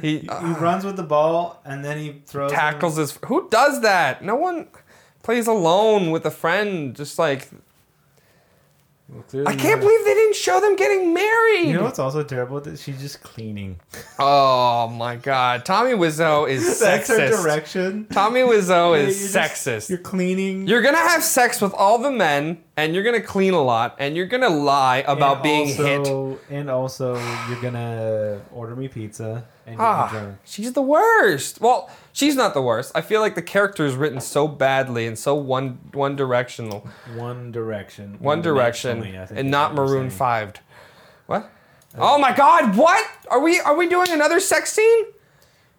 He, 0.00 0.20
He 0.20 0.28
uh, 0.28 0.58
runs 0.58 0.84
with 0.84 0.96
the 0.96 1.02
ball 1.02 1.60
and 1.64 1.84
then 1.84 1.98
he 1.98 2.22
throws. 2.26 2.50
him. 2.50 2.56
tackles 2.56 2.96
his. 2.96 3.18
Who 3.26 3.48
does 3.50 3.82
that? 3.82 4.24
No 4.24 4.34
one 4.34 4.68
plays 5.22 5.46
alone 5.46 6.10
with 6.10 6.24
a 6.26 6.30
friend. 6.30 6.94
Just 6.96 7.18
like 7.18 7.48
Well, 9.08 9.46
I 9.46 9.54
can't 9.54 9.80
believe 9.80 10.04
they 10.04 10.14
didn't 10.14 10.34
show 10.34 10.60
them 10.60 10.74
getting 10.74 11.14
married. 11.14 11.68
You 11.68 11.74
know 11.74 11.84
what's 11.84 12.00
also 12.00 12.24
terrible? 12.24 12.60
That 12.60 12.76
she's 12.78 13.00
just 13.00 13.22
cleaning. 13.22 13.78
oh 14.18 14.88
my 14.88 15.14
God, 15.14 15.64
Tommy 15.64 15.92
Wiseau 15.92 16.48
is 16.48 16.80
That's 16.80 17.06
her 17.08 17.16
sexist. 17.18 17.42
direction. 17.44 18.06
Tommy 18.10 18.40
Wiseau 18.40 18.98
You're 18.98 19.08
is 19.08 19.32
just- 19.32 19.36
sexist. 19.66 19.88
You're 19.90 19.98
cleaning. 19.98 20.66
You're 20.66 20.82
gonna 20.82 20.98
have 20.98 21.22
sex 21.22 21.60
with 21.60 21.72
all 21.74 21.98
the 21.98 22.10
men, 22.10 22.58
and 22.76 22.94
you're 22.94 23.04
gonna 23.04 23.20
clean 23.22 23.54
a 23.54 23.62
lot, 23.62 23.94
and 24.00 24.16
you're 24.16 24.26
gonna 24.26 24.48
lie 24.50 25.04
about 25.06 25.36
and 25.36 25.42
being 25.44 25.66
hit. 25.68 26.38
And 26.50 26.68
also, 26.68 27.14
you're 27.48 27.62
gonna 27.62 28.40
order 28.52 28.74
me 28.74 28.88
pizza 28.88 29.44
and 29.66 29.76
Ah, 29.80 30.34
she's 30.44 30.72
the 30.74 30.82
worst. 30.82 31.60
Well, 31.60 31.90
she's 32.12 32.36
not 32.36 32.54
the 32.54 32.62
worst. 32.62 32.92
I 32.94 33.00
feel 33.00 33.20
like 33.20 33.34
the 33.34 33.42
character 33.42 33.84
is 33.84 33.94
written 33.96 34.20
so 34.20 34.46
badly 34.48 35.06
and 35.06 35.18
so 35.18 35.34
one 35.34 35.78
one 35.92 36.14
directional, 36.16 36.86
One 37.14 37.50
Direction. 37.52 38.16
one 38.20 38.40
direction, 38.42 38.98
One-dimensionally, 39.00 39.20
I 39.20 39.26
think 39.26 39.40
and 39.40 39.50
not 39.50 39.74
Maroon 39.74 40.08
fived. 40.08 40.12
Five. 40.12 40.54
What? 41.26 41.50
Oh 41.98 42.18
my 42.18 42.32
God! 42.36 42.76
What 42.76 43.04
are 43.30 43.40
we? 43.40 43.58
Are 43.60 43.74
we 43.76 43.88
doing 43.88 44.10
another 44.10 44.38
sex 44.40 44.72
scene? 44.72 45.06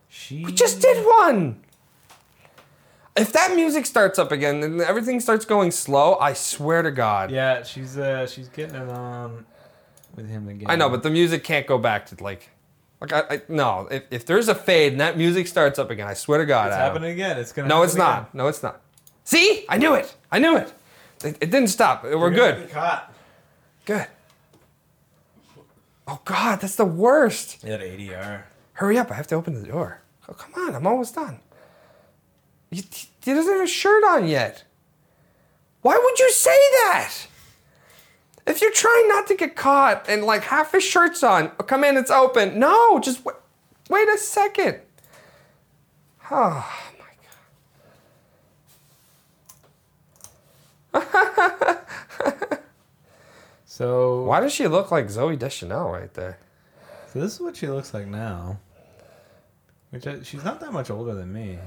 She 0.09 0.43
We 0.43 0.51
just 0.51 0.81
did 0.81 1.05
one. 1.05 1.61
If 3.15 3.31
that 3.34 3.55
music 3.55 3.85
starts 3.88 4.19
up 4.19 4.31
again 4.31 4.61
and 4.64 4.80
everything 4.81 5.19
starts 5.19 5.43
going 5.45 5.72
slow, 5.72 6.18
I 6.19 6.34
swear 6.34 6.81
to 6.84 6.91
God. 6.91 7.31
Yeah, 7.31 7.64
she's 7.64 7.97
uh, 7.97 8.27
she's 8.27 8.47
getting 8.49 8.76
it 8.76 8.89
on 8.89 9.45
with 10.15 10.30
him 10.30 10.47
again. 10.47 10.69
I 10.69 10.76
know, 10.76 10.89
but 10.89 11.01
the 11.03 11.09
music 11.09 11.43
can't 11.43 11.65
go 11.65 11.77
back 11.80 12.05
to 12.07 12.23
like, 12.23 12.49
like 12.99 13.14
I, 13.14 13.22
I 13.30 13.41
no. 13.48 13.88
If, 13.91 14.03
if 14.11 14.26
there's 14.26 14.48
a 14.48 14.56
fade 14.56 14.94
and 14.94 15.02
that 15.02 15.18
music 15.18 15.48
starts 15.48 15.78
up 15.78 15.90
again, 15.91 16.07
I 16.07 16.14
swear 16.14 16.40
to 16.40 16.45
God, 16.45 16.68
it's 16.68 16.76
Adam. 16.76 16.94
happening 16.94 17.11
again. 17.11 17.38
It's 17.38 17.52
gonna. 17.52 17.68
No, 17.68 17.84
it's 17.84 17.95
not. 17.95 18.34
No, 18.34 18.48
it's 18.48 18.64
not. 18.64 18.82
See, 19.24 19.65
I 19.69 19.78
knew 19.78 19.94
it. 19.94 20.15
I 20.32 20.40
knew 20.40 20.57
it. 20.57 20.74
It, 21.24 21.38
it 21.41 21.52
didn't 21.52 21.68
stop. 21.68 22.03
We're. 22.03 22.11
You're 22.11 22.32
good. 22.32 22.69
Caught. 22.72 23.14
Good. 23.86 24.07
Oh 26.07 26.22
God, 26.24 26.61
that's 26.61 26.76
the 26.76 26.86
worst. 26.86 27.64
At 27.65 27.82
ADR. 27.82 28.44
Hurry 28.74 28.98
up! 28.98 29.11
I 29.11 29.15
have 29.15 29.28
to 29.28 29.36
open 29.36 29.61
the 29.61 29.68
door. 29.68 30.02
Oh 30.30 30.34
come 30.34 30.53
on, 30.56 30.76
I'm 30.76 30.88
almost 30.88 31.15
done. 31.15 31.40
He, 32.72 32.84
he 33.24 33.34
doesn't 33.34 33.52
have 33.52 33.64
a 33.64 33.68
shirt 33.68 34.03
on 34.03 34.28
yet. 34.28 34.64
Why 35.82 35.98
would 35.98 36.19
you 36.19 36.32
say 36.32 36.49
that? 36.52 37.27
If 38.48 38.61
you're 38.61 38.72
trying 38.72 39.10
not 39.10 39.28
to 39.28 39.36
get 39.36 39.56
caught 39.57 40.07
and 40.07 40.24
like 40.24 40.44
half 40.44 40.72
his 40.72 40.84
shirt's 40.84 41.22
on, 41.22 41.52
oh, 41.60 41.64
come 41.64 41.84
in, 41.84 41.98
it's 41.98 42.10
open. 42.10 42.57
No, 42.57 42.98
just 42.99 43.24
wait, 43.26 43.36
wait 43.90 44.07
a 44.07 44.18
second. 44.18 44.80
Oh 46.32 46.65
my 50.94 51.03
god. 51.03 51.80
So, 53.65 54.24
Why 54.24 54.40
does 54.40 54.53
she 54.53 54.68
look 54.68 54.90
like 54.90 55.06
Zooey 55.06 55.38
Deschanel 55.38 55.91
right 55.91 56.11
there? 56.15 56.40
so 57.14 57.19
this 57.19 57.34
is 57.36 57.40
what 57.40 57.56
she 57.57 57.68
looks 57.68 57.94
like 57.94 58.07
now. 58.07 58.57
Which 59.91 60.07
I, 60.07 60.24
she's 60.24 60.44
not 60.44 60.60
that 60.61 60.74
much 60.74 60.90
older 60.90 61.14
than 61.14 61.32
me. 61.32 61.60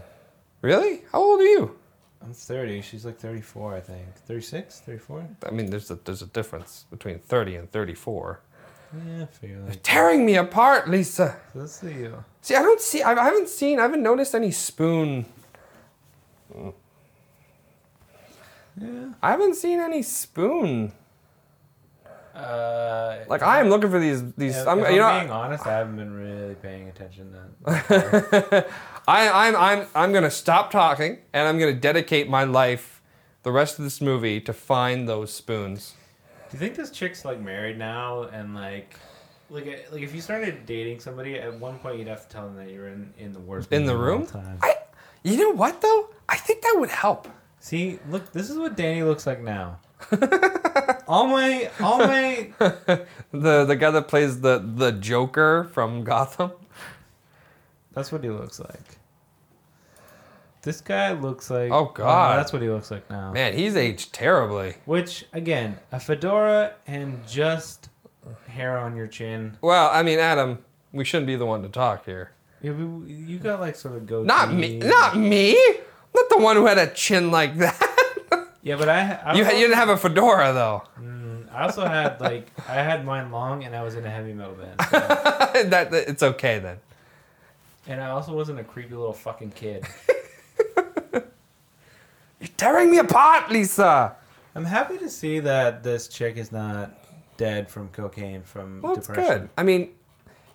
Really? 0.61 1.03
How 1.13 1.23
old 1.23 1.41
are 1.41 1.45
you? 1.45 1.79
I'm 2.23 2.35
30. 2.35 2.83
She's 2.83 3.05
like 3.07 3.19
34, 3.19 3.77
I 3.77 3.81
think. 3.81 4.15
36, 4.27 4.81
34. 4.81 5.29
I 5.47 5.51
mean, 5.51 5.71
there's 5.71 5.91
a 5.91 5.95
there's 5.97 6.23
a 6.23 6.27
difference 6.27 6.85
between 6.91 7.19
30 7.19 7.57
and 7.57 7.73
34. 7.73 8.41
Yeah, 9.07 9.23
I 9.23 9.27
feel 9.27 9.61
like. 9.61 9.83
Tearing 9.83 10.27
me 10.27 10.37
apart, 10.37 10.89
Lisa. 10.91 11.37
Let's 11.55 11.73
see 11.81 11.93
you. 11.93 12.23
See, 12.43 12.55
I 12.55 12.63
don't 12.63 12.81
see. 12.81 13.03
I 13.03 13.13
I 13.13 13.25
haven't 13.25 13.49
seen. 13.49 13.79
I 13.79 13.83
haven't 13.83 14.03
noticed 14.03 14.35
any 14.35 14.51
spoon. 14.51 15.25
Yeah. 18.81 19.11
I 19.23 19.31
haven't 19.31 19.55
seen 19.57 19.79
any 19.81 20.03
spoon. 20.03 20.93
Uh, 22.35 23.19
Like 23.29 23.43
I 23.43 23.61
am 23.61 23.69
looking 23.69 23.91
for 23.91 23.99
these. 24.01 24.23
These. 24.35 24.57
if, 24.57 24.67
I'm. 24.69 24.81
if 24.81 24.91
You 24.93 24.99
know. 24.99 25.19
being 25.21 25.31
honest, 25.31 25.67
I 25.67 25.73
haven't 25.79 25.97
been 25.97 26.15
really 26.15 26.55
paying 26.57 26.89
attention 26.89 27.33
then. 27.33 28.65
I, 29.11 29.49
I'm. 29.49 29.57
I'm. 29.57 29.87
I'm 29.93 30.13
gonna 30.13 30.31
stop 30.31 30.71
talking, 30.71 31.19
and 31.33 31.49
I'm 31.49 31.59
gonna 31.59 31.73
dedicate 31.73 32.29
my 32.29 32.45
life, 32.45 33.03
the 33.43 33.51
rest 33.51 33.77
of 33.79 33.85
this 33.85 34.01
movie, 34.01 34.41
to 34.43 34.53
find 34.53 35.09
those 35.09 35.33
spoons. 35.33 35.95
Do 36.49 36.57
you 36.57 36.61
think 36.61 36.77
this 36.77 36.93
chick's 36.93 37.25
like 37.25 37.41
married 37.41 37.77
now 37.77 38.23
and 38.25 38.55
like, 38.55 38.95
like, 39.51 39.67
uh, 39.67 39.93
like 39.93 40.03
if 40.03 40.15
you 40.15 40.21
started 40.21 40.65
dating 40.65 41.01
somebody 41.01 41.35
at 41.41 41.53
one 41.59 41.81
point, 41.81 41.99
you'd 41.99 42.07
have 42.07 42.23
to 42.23 42.29
tell 42.29 42.45
them 42.47 42.55
that 42.57 42.71
you're 42.71 42.87
in 42.87 43.13
in 43.19 43.33
the 43.33 43.41
worst 43.41 43.73
In 43.73 43.85
the 43.85 43.95
mood 43.95 44.21
of 44.31 44.37
all 44.37 44.43
room. 44.43 44.59
I. 44.63 44.77
You 45.25 45.37
know 45.37 45.51
what 45.51 45.81
though? 45.81 46.11
I 46.29 46.37
think 46.37 46.63
that 46.63 46.77
would 46.79 46.91
help. 46.91 47.27
See, 47.59 47.99
look, 48.09 48.31
this 48.33 48.49
is 48.49 48.59
what 48.59 48.77
Danny 48.77 49.03
looks 49.03 49.27
like 49.27 49.41
now. 49.43 49.81
all 51.09 51.27
my, 51.27 51.69
all 51.81 51.99
my, 51.99 52.53
The 53.33 53.65
the 53.65 53.77
guy 53.77 53.91
that 53.91 54.07
plays 54.07 54.41
the 54.41 54.59
the 54.77 54.93
Joker 54.93 55.69
from 55.73 56.05
Gotham. 56.05 56.53
that's 57.93 58.13
what 58.13 58.23
he 58.23 58.31
looks 58.31 58.61
like. 58.61 59.00
This 60.63 60.81
guy 60.81 61.13
looks 61.13 61.51
like. 61.51 61.71
Oh, 61.73 61.79
oh 61.89 61.93
God. 61.95 62.39
that's 62.39 62.53
what 62.53 62.61
he 62.63 62.69
looks 62.69 62.91
like 62.91 63.09
now. 63.11 63.33
Man, 63.33 63.55
he's 63.55 63.77
aged 63.77 64.13
terribly. 64.13 64.75
Which 64.85 65.25
again, 65.33 65.79
a 65.93 65.99
fedora 66.01 66.75
and 66.87 67.27
just 67.27 67.89
hair 68.49 68.79
on 68.79 68.95
your 68.97 69.07
chin. 69.07 69.57
Well, 69.63 69.89
I 69.93 70.03
mean, 70.03 70.19
Adam, 70.19 70.59
we 70.93 71.05
shouldn't 71.05 71.27
be 71.27 71.37
the 71.37 71.47
one 71.47 71.63
to 71.63 71.69
talk 71.69 72.05
here. 72.05 72.33
Yeah, 72.61 72.73
but 72.73 73.09
you 73.09 73.39
got 73.39 73.61
like 73.61 73.75
sort 73.75 73.97
of 73.97 74.07
goatee. 74.07 74.27
Not 74.27 74.53
me. 74.53 74.77
Not 74.79 75.17
me. 75.17 75.55
Not 76.15 76.29
the 76.29 76.39
one 76.39 76.57
who 76.57 76.67
had 76.67 76.77
a 76.79 76.89
chin 76.89 77.31
like 77.31 77.57
that. 77.59 77.87
Yeah, 78.63 78.77
but 78.77 78.91
I. 78.91 79.19
I 79.25 79.35
you, 79.39 79.45
had, 79.45 79.55
you 79.55 79.61
didn't 79.61 79.77
have 79.79 79.89
a 79.89 79.97
fedora 79.97 80.53
though. 80.53 80.83
Mm, 81.01 81.51
I 81.51 81.63
also 81.63 81.87
had 81.87 82.21
like 82.21 82.47
I 82.69 82.75
had 82.75 83.07
mine 83.07 83.33
long, 83.33 83.65
and 83.65 83.75
I 83.75 83.83
was 83.83 83.95
in 83.95 84.05
a 84.05 84.11
heavy 84.11 84.35
metal 84.35 84.53
band, 84.53 84.75
so- 84.91 84.99
that, 85.71 85.91
that- 85.91 86.09
it's 86.11 86.23
okay 86.23 86.59
then. 86.59 86.77
and 87.89 88.03
I 88.03 88.11
also 88.11 88.35
wasn't 88.35 88.61
a 88.61 88.65
creepy 88.65 88.95
little 88.95 89.15
fucking 89.15 89.53
kid. 89.53 89.87
You're 92.41 92.49
tearing 92.57 92.91
me 92.91 92.99
apart, 92.99 93.51
Lisa. 93.51 94.17
I'm 94.55 94.65
happy 94.65 94.99
to 94.99 95.09
see 95.09 95.41
that 95.41 95.83
this 95.83 96.09
chick 96.09 96.37
is 96.37 96.51
not 96.51 96.93
dead 97.37 97.71
from 97.71 97.89
cocaine 97.91 98.43
from 98.43 98.81
Well, 98.83 98.95
depression. 98.97 99.25
good. 99.25 99.49
I 99.57 99.63
mean, 99.63 99.91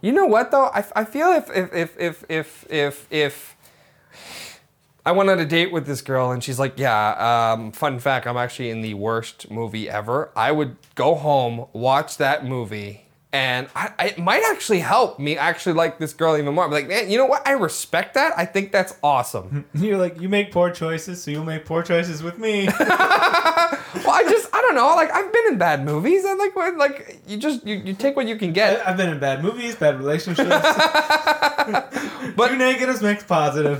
you 0.01 0.11
know 0.11 0.25
what 0.25 0.51
though? 0.51 0.65
I, 0.65 0.83
I 0.95 1.05
feel 1.05 1.31
if 1.31 1.49
if 1.55 1.73
if 1.73 1.99
if 1.99 2.25
if 2.29 2.65
if, 2.71 3.07
if 3.11 3.55
I 5.05 5.11
went 5.11 5.29
on 5.29 5.39
a 5.39 5.45
date 5.45 5.71
with 5.71 5.85
this 5.85 6.01
girl 6.01 6.31
and 6.31 6.43
she's 6.43 6.57
like, 6.59 6.73
yeah, 6.77 7.53
um, 7.53 7.71
fun 7.71 7.99
fact, 7.99 8.25
I'm 8.25 8.37
actually 8.37 8.71
in 8.71 8.81
the 8.81 8.95
worst 8.95 9.49
movie 9.51 9.87
ever. 9.89 10.31
I 10.35 10.51
would 10.51 10.77
go 10.95 11.13
home, 11.15 11.67
watch 11.73 12.17
that 12.17 12.43
movie, 12.45 13.04
and 13.35 13.67
I, 13.75 13.91
I- 13.99 14.05
it 14.07 14.17
might 14.17 14.43
actually 14.49 14.79
help 14.79 15.19
me 15.19 15.37
actually 15.37 15.73
like 15.73 15.99
this 15.99 16.13
girl 16.13 16.37
even 16.37 16.53
more. 16.55 16.63
I'm 16.63 16.71
like, 16.71 16.87
man, 16.87 17.09
you 17.09 17.17
know 17.17 17.25
what? 17.25 17.45
I 17.45 17.51
respect 17.51 18.13
that. 18.13 18.31
I 18.37 18.45
think 18.45 18.71
that's 18.71 18.95
awesome. 19.03 19.65
You're 19.73 19.97
like 19.97 20.21
you 20.21 20.29
make 20.29 20.51
poor 20.53 20.71
choices, 20.71 21.21
so 21.21 21.31
you'll 21.31 21.43
make 21.43 21.65
poor 21.65 21.83
choices 21.83 22.23
with 22.23 22.37
me. 22.39 22.65
well, 22.79 22.79
I 22.89 24.23
just, 24.29 24.47
I 24.55 24.61
don't 24.61 24.75
know. 24.75 24.87
Like, 24.95 25.11
I've 25.11 25.31
been 25.33 25.47
in 25.49 25.57
bad 25.57 25.83
movies. 25.83 26.23
I 26.25 26.33
like, 26.35 26.55
when, 26.55 26.77
like, 26.77 27.19
you 27.27 27.35
just, 27.37 27.65
you, 27.67 27.75
you 27.75 27.93
take 27.93 28.15
what 28.15 28.27
you 28.27 28.37
can 28.37 28.53
get. 28.53 28.87
I've 28.87 28.95
been 28.95 29.09
in 29.09 29.19
bad 29.19 29.43
movies, 29.43 29.75
bad 29.75 29.97
relationships. 29.99 30.49
But- 32.35 32.47
Two 32.49 32.57
negatives 32.57 33.01
makes 33.01 33.23
positive. 33.23 33.79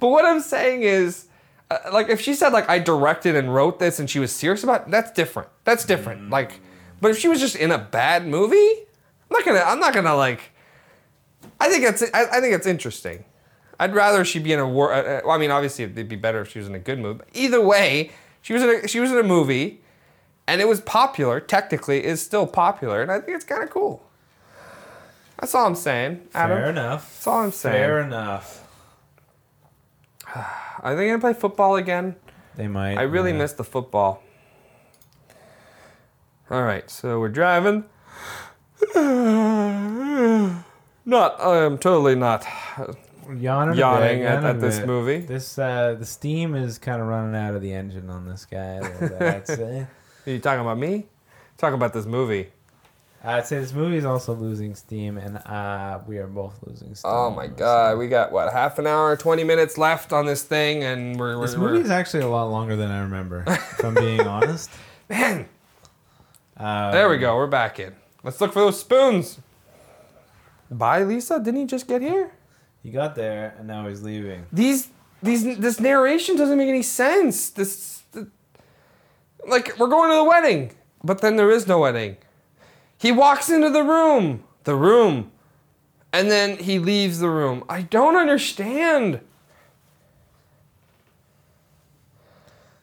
But 0.00 0.08
what 0.08 0.24
I'm 0.24 0.40
saying 0.40 0.82
is, 0.82 1.26
uh, 1.70 1.78
like, 1.92 2.08
if 2.08 2.20
she 2.20 2.34
said 2.34 2.52
like 2.52 2.68
I 2.68 2.78
directed 2.78 3.36
and 3.36 3.52
wrote 3.54 3.78
this 3.78 3.98
and 3.98 4.08
she 4.08 4.18
was 4.18 4.32
serious 4.32 4.62
about, 4.64 4.82
it, 4.82 4.90
that's 4.90 5.10
different. 5.12 5.48
That's 5.64 5.84
different. 5.84 6.30
Like, 6.30 6.60
but 7.00 7.10
if 7.10 7.18
she 7.18 7.28
was 7.28 7.40
just 7.40 7.56
in 7.56 7.70
a 7.70 7.78
bad 7.78 8.26
movie, 8.26 8.56
I'm 8.56 9.30
not 9.30 9.44
gonna. 9.44 9.60
I'm 9.60 9.80
not 9.80 9.94
gonna 9.94 10.14
like. 10.14 10.52
I 11.60 11.68
think 11.68 11.84
it's. 11.84 12.02
I, 12.14 12.24
I 12.24 12.40
think 12.40 12.54
it's 12.54 12.66
interesting. 12.66 13.24
I'd 13.80 13.94
rather 13.94 14.24
she 14.24 14.38
be 14.38 14.52
in 14.52 14.58
a 14.58 14.68
war. 14.68 14.92
Uh, 14.92 15.00
uh, 15.00 15.20
well, 15.24 15.36
I 15.36 15.38
mean, 15.38 15.50
obviously 15.50 15.84
it'd 15.84 16.08
be 16.08 16.16
better 16.16 16.40
if 16.40 16.50
she 16.50 16.58
was 16.58 16.68
in 16.68 16.74
a 16.74 16.80
good 16.80 16.98
movie. 16.98 17.18
But 17.18 17.28
either 17.32 17.60
way, 17.60 18.10
she 18.42 18.52
was 18.52 18.62
in 18.62 18.70
a 18.70 18.88
she 18.88 19.00
was 19.00 19.12
in 19.12 19.18
a 19.18 19.22
movie, 19.22 19.80
and 20.46 20.60
it 20.60 20.66
was 20.66 20.80
popular. 20.80 21.40
Technically, 21.40 22.04
is 22.04 22.20
still 22.20 22.46
popular, 22.46 23.02
and 23.02 23.10
I 23.10 23.20
think 23.20 23.36
it's 23.36 23.44
kind 23.44 23.62
of 23.62 23.70
cool. 23.70 24.04
That's 25.38 25.54
all 25.54 25.66
I'm 25.66 25.76
saying, 25.76 26.28
Adam. 26.34 26.58
Fair 26.58 26.70
enough. 26.70 27.14
That's 27.14 27.26
all 27.28 27.42
I'm 27.44 27.52
saying. 27.52 27.74
Fair 27.74 28.00
enough. 28.00 28.64
Are 30.80 30.96
they 30.96 31.06
gonna 31.06 31.20
play 31.20 31.34
football 31.34 31.76
again? 31.76 32.16
They 32.56 32.66
might. 32.66 32.98
I 32.98 33.02
really 33.02 33.30
yeah. 33.30 33.38
miss 33.38 33.52
the 33.52 33.64
football. 33.64 34.22
All 36.50 36.62
right, 36.62 36.88
so 36.90 37.20
we're 37.20 37.28
driving. 37.28 37.84
Not, 41.04 41.40
I 41.40 41.64
am 41.64 41.78
totally 41.78 42.14
not. 42.14 42.46
Yawning, 43.30 43.76
Yawning 43.76 44.22
at- 44.22 44.44
at 44.44 44.60
this 44.60 44.80
movie. 44.84 45.18
This 45.18 45.58
uh, 45.58 45.96
the 45.98 46.06
steam 46.06 46.54
is 46.54 46.78
kind 46.78 47.00
of 47.02 47.08
running 47.08 47.34
out 47.34 47.54
of 47.54 47.60
the 47.60 47.72
engine 47.72 48.08
on 48.08 48.26
this 48.26 48.46
guy. 48.46 48.74
A 48.76 48.80
little 48.82 49.08
bit, 49.10 49.22
I'd 49.22 49.46
say. 49.46 49.86
Are 50.26 50.30
you 50.30 50.38
talking 50.38 50.60
about 50.60 50.78
me? 50.78 51.06
Talking 51.58 51.74
about 51.74 51.92
this 51.92 52.06
movie. 52.06 52.48
I'd 53.22 53.46
say 53.46 53.58
this 53.58 53.72
movie 53.74 53.96
is 53.96 54.04
also 54.04 54.32
losing 54.34 54.74
steam, 54.74 55.18
and 55.18 55.38
uh, 55.38 55.98
we 56.06 56.18
are 56.18 56.26
both 56.28 56.58
losing 56.66 56.94
steam. 56.94 57.10
Oh 57.12 57.30
my 57.30 57.48
god, 57.48 57.98
we 57.98 58.08
got 58.08 58.32
what 58.32 58.50
half 58.52 58.78
an 58.78 58.86
hour, 58.86 59.16
twenty 59.16 59.44
minutes 59.44 59.76
left 59.76 60.12
on 60.14 60.24
this 60.24 60.42
thing, 60.44 60.82
and 60.84 61.18
we're, 61.18 61.36
we're, 61.38 61.46
This 61.46 61.56
movie 61.56 61.80
is 61.80 61.90
actually 61.90 62.22
a 62.22 62.28
lot 62.28 62.44
longer 62.50 62.76
than 62.76 62.90
I 62.90 63.00
remember. 63.02 63.44
if 63.46 63.84
I'm 63.84 63.94
being 63.94 64.20
honest. 64.26 64.70
man. 65.10 65.48
Um, 66.58 66.92
There 66.92 67.08
we 67.08 67.18
go. 67.18 67.36
We're 67.36 67.46
back 67.46 67.78
in. 67.78 67.94
Let's 68.24 68.40
look 68.40 68.52
for 68.52 68.60
those 68.60 68.80
spoons. 68.80 69.38
Bye, 70.70 71.04
Lisa. 71.04 71.38
Didn't 71.38 71.60
he 71.60 71.66
just 71.66 71.86
get 71.86 72.02
here? 72.02 72.32
He 72.82 72.90
got 72.90 73.14
there, 73.14 73.54
and 73.58 73.66
now 73.66 73.86
he's 73.88 74.02
leaving. 74.02 74.46
These 74.52 74.88
these 75.22 75.58
this 75.58 75.80
narration 75.80 76.36
doesn't 76.36 76.58
make 76.58 76.68
any 76.68 76.82
sense. 76.82 77.50
This 77.50 78.02
th- 78.12 78.26
like 79.46 79.78
we're 79.78 79.88
going 79.88 80.10
to 80.10 80.16
the 80.16 80.24
wedding, 80.24 80.72
but 81.02 81.20
then 81.20 81.36
there 81.36 81.50
is 81.50 81.66
no 81.66 81.78
wedding. 81.80 82.16
He 82.98 83.12
walks 83.12 83.48
into 83.48 83.70
the 83.70 83.82
room, 83.82 84.44
the 84.64 84.74
room, 84.74 85.30
and 86.12 86.30
then 86.30 86.56
he 86.58 86.78
leaves 86.78 87.20
the 87.20 87.30
room. 87.30 87.64
I 87.68 87.82
don't 87.82 88.16
understand. 88.16 89.20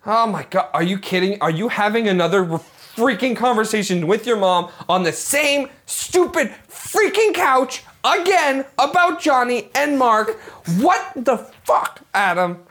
Oh 0.06 0.28
my 0.28 0.44
god, 0.44 0.70
are 0.74 0.84
you 0.84 0.98
kidding? 1.00 1.42
Are 1.42 1.50
you 1.50 1.70
having 1.70 2.08
another 2.08 2.60
freaking 2.96 3.36
conversation 3.36 4.08
with 4.08 4.26
your 4.26 4.38
mom 4.38 4.70
on 4.88 5.04
the 5.04 5.12
same 5.12 5.70
stupid 5.86 6.54
freaking 6.70 7.34
couch 7.34 7.84
again 8.04 8.66
about 8.80 9.20
Johnny 9.22 9.70
and 9.76 9.98
Mark? 10.00 10.40
What 10.80 11.12
the 11.16 11.38
fuck, 11.38 12.02
Adam? 12.14 12.66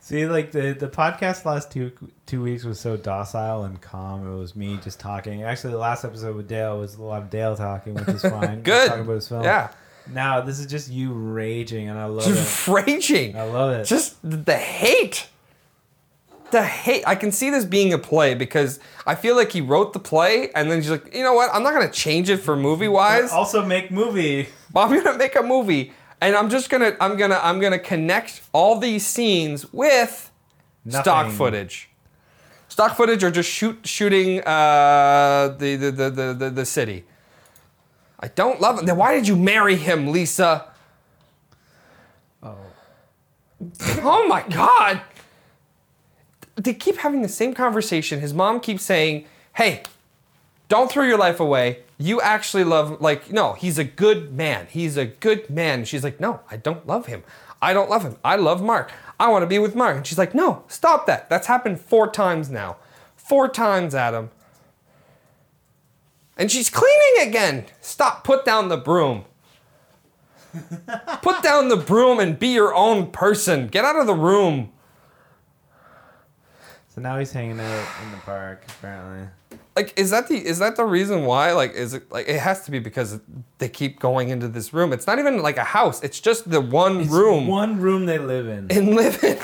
See, 0.00 0.26
like 0.26 0.52
the 0.52 0.72
the 0.72 0.88
podcast 0.88 1.44
last 1.44 1.72
two 1.72 1.90
two 2.26 2.40
weeks 2.42 2.62
was 2.64 2.78
so 2.78 2.96
docile 2.96 3.64
and 3.64 3.80
calm. 3.80 4.30
It 4.30 4.36
was 4.38 4.54
me 4.54 4.78
just 4.82 5.00
talking. 5.00 5.42
Actually, 5.42 5.72
the 5.72 5.78
last 5.78 6.04
episode 6.04 6.36
with 6.36 6.46
Dale 6.46 6.78
was 6.78 6.94
a 6.94 7.02
lot 7.02 7.22
of 7.22 7.30
Dale 7.30 7.56
talking, 7.56 7.94
which 7.94 8.08
is 8.08 8.22
fine. 8.22 8.62
Good. 8.62 8.88
talking 8.88 9.02
about 9.04 9.14
his 9.14 9.28
film. 9.28 9.42
Yeah. 9.42 9.70
Now 10.12 10.40
this 10.42 10.60
is 10.60 10.66
just 10.66 10.88
you 10.88 11.12
raging, 11.12 11.88
and 11.88 11.98
I 11.98 12.04
love 12.04 12.28
it. 12.28 12.68
Raging. 12.68 13.36
I 13.36 13.42
love 13.44 13.72
it. 13.72 13.86
Just 13.86 14.16
the 14.22 14.56
hate. 14.56 15.26
The 16.56 16.62
hate. 16.64 17.04
I 17.06 17.16
can 17.16 17.32
see 17.32 17.50
this 17.50 17.66
being 17.66 17.92
a 17.92 17.98
play 17.98 18.32
because 18.32 18.80
I 19.06 19.14
feel 19.14 19.36
like 19.36 19.52
he 19.52 19.60
wrote 19.60 19.92
the 19.92 19.98
play 19.98 20.50
and 20.54 20.70
then 20.70 20.80
he's 20.80 20.88
like, 20.88 21.14
you 21.14 21.22
know 21.22 21.34
what? 21.34 21.50
I'm 21.52 21.62
not 21.62 21.74
gonna 21.74 21.90
change 21.90 22.30
it 22.30 22.38
for 22.38 22.56
movie 22.56 22.88
wise. 22.88 23.30
also 23.30 23.62
make 23.62 23.90
movie. 23.90 24.48
But 24.72 24.88
I'm 24.88 25.04
gonna 25.04 25.18
make 25.18 25.36
a 25.36 25.42
movie, 25.42 25.92
and 26.18 26.34
I'm 26.34 26.48
just 26.48 26.70
gonna 26.70 26.96
I'm 26.98 27.18
gonna 27.18 27.38
I'm 27.42 27.60
gonna 27.60 27.78
connect 27.78 28.40
all 28.54 28.78
these 28.78 29.06
scenes 29.06 29.70
with 29.70 30.30
stock 30.88 31.30
footage. 31.30 31.90
Stock 32.68 32.96
footage 32.96 33.22
or 33.22 33.30
just 33.30 33.50
shoot 33.50 33.86
shooting 33.86 34.40
uh, 34.40 35.54
the, 35.58 35.76
the, 35.76 35.90
the, 35.90 36.10
the, 36.10 36.34
the 36.38 36.50
the 36.50 36.64
city. 36.64 37.04
I 38.18 38.28
don't 38.28 38.62
love 38.62 38.78
him. 38.78 38.86
Then 38.86 38.96
why 38.96 39.14
did 39.14 39.28
you 39.28 39.36
marry 39.36 39.76
him, 39.76 40.10
Lisa? 40.10 40.72
Oh. 42.42 42.56
oh 44.02 44.26
my 44.26 44.42
God. 44.48 45.02
They 46.56 46.74
keep 46.74 46.96
having 46.98 47.22
the 47.22 47.28
same 47.28 47.54
conversation. 47.54 48.20
His 48.20 48.34
mom 48.34 48.60
keeps 48.60 48.82
saying, 48.82 49.26
"Hey, 49.54 49.82
don't 50.68 50.90
throw 50.90 51.04
your 51.04 51.18
life 51.18 51.38
away. 51.38 51.80
You 51.98 52.20
actually 52.20 52.64
love, 52.64 53.00
like, 53.00 53.30
no, 53.30 53.52
he's 53.52 53.78
a 53.78 53.84
good 53.84 54.34
man. 54.34 54.66
He's 54.68 54.96
a 54.96 55.06
good 55.06 55.48
man. 55.48 55.84
She's 55.84 56.02
like, 56.02 56.20
no, 56.20 56.40
I 56.50 56.56
don't 56.56 56.86
love 56.86 57.06
him. 57.06 57.22
I 57.62 57.72
don't 57.72 57.88
love 57.88 58.02
him. 58.02 58.16
I 58.24 58.36
love 58.36 58.62
Mark. 58.62 58.90
I 59.18 59.28
want 59.30 59.42
to 59.42 59.46
be 59.46 59.58
with 59.58 59.74
Mark. 59.74 59.96
And 59.96 60.06
she's 60.06 60.18
like, 60.18 60.34
no, 60.34 60.64
stop 60.68 61.06
that. 61.06 61.30
That's 61.30 61.46
happened 61.46 61.80
four 61.80 62.10
times 62.10 62.50
now. 62.50 62.76
Four 63.16 63.48
times, 63.48 63.94
Adam. 63.94 64.30
And 66.36 66.50
she's 66.50 66.68
cleaning 66.68 67.28
again. 67.28 67.66
Stop. 67.80 68.24
Put 68.24 68.44
down 68.44 68.68
the 68.68 68.76
broom. 68.76 69.24
Put 71.22 71.42
down 71.42 71.68
the 71.68 71.76
broom 71.76 72.18
and 72.18 72.38
be 72.38 72.48
your 72.48 72.74
own 72.74 73.10
person. 73.10 73.68
Get 73.68 73.84
out 73.84 73.96
of 73.96 74.06
the 74.06 74.14
room. 74.14 74.72
So 76.96 77.02
now 77.02 77.18
he's 77.18 77.30
hanging 77.30 77.60
out 77.60 77.86
in 78.04 78.10
the 78.10 78.16
park. 78.24 78.64
Apparently, 78.68 79.28
like 79.76 79.92
is 79.98 80.08
that 80.10 80.28
the 80.28 80.36
is 80.44 80.58
that 80.60 80.76
the 80.76 80.84
reason 80.86 81.26
why 81.26 81.52
like 81.52 81.74
is 81.74 81.92
it 81.92 82.10
like 82.10 82.26
it 82.26 82.40
has 82.40 82.64
to 82.64 82.70
be 82.70 82.78
because 82.78 83.20
they 83.58 83.68
keep 83.68 84.00
going 84.00 84.30
into 84.30 84.48
this 84.48 84.72
room 84.72 84.94
it's 84.94 85.06
not 85.06 85.18
even 85.18 85.42
like 85.42 85.58
a 85.58 85.64
house 85.64 86.02
it's 86.02 86.18
just 86.20 86.50
the 86.50 86.60
one 86.62 87.00
It's 87.02 87.10
room 87.10 87.46
one 87.46 87.80
room 87.82 88.06
they 88.06 88.16
live 88.18 88.48
in. 88.48 88.68
and 88.70 88.94
live 88.96 89.22
in 89.22 89.38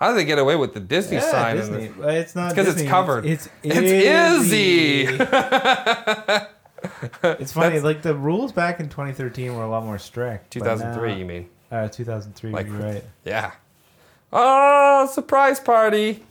how 0.00 0.08
do 0.10 0.16
they 0.16 0.24
get 0.24 0.40
away 0.40 0.56
with 0.56 0.74
the 0.74 0.80
disney 0.80 1.20
sign 1.20 1.56
in 1.56 1.60
Disney. 1.62 1.86
this? 1.88 1.96
Well, 1.96 2.08
It's 2.08 2.34
not 2.34 2.54
'cause 2.56 2.66
it's 2.66 2.74
Disney, 2.74 2.88
covered. 2.88 3.24
It's 3.26 3.48
It's 3.62 3.76
Izzy. 3.76 5.04
Izzy. 5.04 5.18
it's 7.22 7.52
funny. 7.52 7.78
Like 7.80 8.02
the 8.02 8.14
rules 8.16 8.50
back 8.52 8.80
in 8.80 8.88
2013 8.88 9.54
were 9.54 9.62
a 9.64 9.68
lot 9.70 9.84
more 9.84 9.98
strict. 9.98 10.54
but 10.54 10.60
2003 10.64 11.12
now- 11.12 11.18
you 11.18 11.24
mean 11.24 11.48
Uh, 11.70 11.86
2003. 11.88 12.50
Like- 12.50 12.66
you're 12.66 12.76
right. 12.76 13.04
yeah 13.24 13.52
oh 14.32 15.08
surprise 15.12 15.58
party 15.60 16.22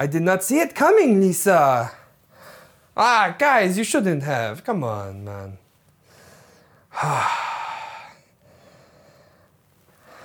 i 0.00 0.06
did 0.06 0.22
not 0.22 0.42
see 0.42 0.60
it 0.60 0.74
coming 0.74 1.20
lisa 1.20 1.92
ah 2.96 3.34
guys 3.38 3.76
you 3.76 3.84
shouldn't 3.84 4.22
have 4.22 4.64
come 4.64 4.82
on 4.84 5.24
man 5.24 5.58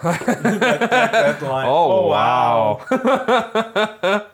That 0.02 1.39
line. 1.41 1.68
oh, 1.69 2.07
wow. 2.07 2.77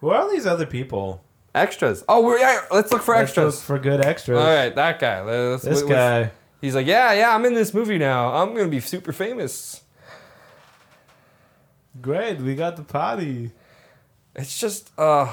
Who 0.00 0.08
are 0.10 0.30
these 0.32 0.46
other 0.46 0.66
people? 0.66 1.22
Extras. 1.54 2.02
Oh, 2.08 2.22
we're 2.24 2.38
yeah. 2.38 2.62
Let's 2.70 2.90
look 2.90 3.02
for 3.02 3.14
Let's 3.14 3.28
extras. 3.30 3.54
look 3.56 3.62
for 3.64 3.78
good 3.78 4.04
extras. 4.04 4.38
All 4.38 4.44
right, 4.44 4.74
that 4.74 4.98
guy. 4.98 5.20
Let's- 5.22 5.62
This 5.62 5.82
let's- 5.82 5.88
guy. 5.88 6.32
He's 6.60 6.74
like, 6.76 6.86
yeah, 6.86 7.12
yeah. 7.12 7.34
I'm 7.34 7.44
in 7.44 7.54
this 7.54 7.74
movie 7.74 7.98
now. 7.98 8.32
I'm 8.34 8.54
gonna 8.54 8.68
be 8.68 8.80
super 8.80 9.12
famous. 9.12 9.81
Great. 12.02 12.38
We 12.40 12.54
got 12.54 12.76
the 12.76 12.82
party. 12.82 13.52
It's 14.34 14.58
just, 14.58 14.90
uh, 14.98 15.32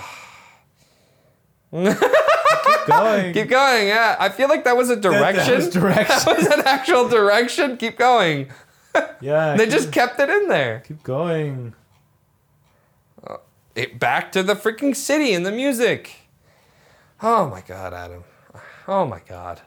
Going. 1.71 1.93
keep 3.33 3.49
going. 3.49 3.87
Yeah, 3.87 4.15
I 4.19 4.29
feel 4.29 4.49
like 4.49 4.63
that 4.63 4.75
was 4.75 4.89
a 4.89 4.95
direction. 4.95 5.55
was 5.55 5.69
direction. 5.69 6.05
That 6.25 6.37
was 6.37 6.47
an 6.47 6.61
actual 6.65 7.07
direction. 7.07 7.77
Keep 7.77 7.97
going. 7.97 8.49
yeah. 9.21 9.55
They 9.55 9.65
keep, 9.65 9.73
just 9.73 9.91
kept 9.91 10.19
it 10.19 10.29
in 10.29 10.47
there. 10.47 10.83
keep 10.87 11.03
going. 11.03 11.73
It 13.75 13.99
back 13.99 14.31
to 14.33 14.43
the 14.43 14.55
freaking 14.55 14.95
city 14.95 15.33
and 15.33 15.45
the 15.45 15.51
music. 15.51 16.15
Oh 17.21 17.47
my 17.49 17.61
god, 17.61 17.93
Adam. 17.93 18.23
Oh 18.87 19.05
my 19.05 19.21
god. 19.27 19.61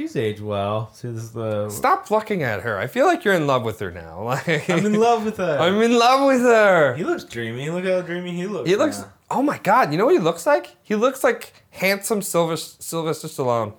She's 0.00 0.16
aged 0.16 0.40
well. 0.40 0.90
See, 0.94 1.08
this 1.10 1.24
is 1.24 1.36
uh, 1.36 1.64
the. 1.64 1.68
Stop 1.68 2.10
looking 2.10 2.42
at 2.42 2.62
her. 2.62 2.78
I 2.78 2.86
feel 2.86 3.04
like 3.04 3.22
you're 3.22 3.34
in 3.34 3.46
love 3.46 3.64
with 3.64 3.80
her 3.80 3.90
now. 3.90 4.22
Like 4.30 4.70
I'm 4.70 4.86
in 4.86 4.94
love 4.94 5.26
with 5.26 5.36
her. 5.36 5.58
I'm 5.58 5.78
in 5.82 5.98
love 5.98 6.26
with 6.26 6.40
her. 6.40 6.94
he 6.94 7.04
looks 7.04 7.24
dreamy. 7.24 7.68
Look 7.68 7.84
how 7.84 8.00
dreamy 8.00 8.32
he 8.32 8.46
looks. 8.46 8.66
He 8.66 8.76
looks. 8.76 9.00
now. 9.00 9.12
Oh 9.30 9.42
my 9.42 9.58
God! 9.58 9.92
You 9.92 9.98
know 9.98 10.06
what 10.06 10.14
he 10.14 10.18
looks 10.18 10.46
like? 10.46 10.74
He 10.82 10.94
looks 10.94 11.22
like 11.22 11.52
handsome 11.68 12.22
Sylvester, 12.22 12.82
Sylvester 12.82 13.28
Stallone. 13.28 13.74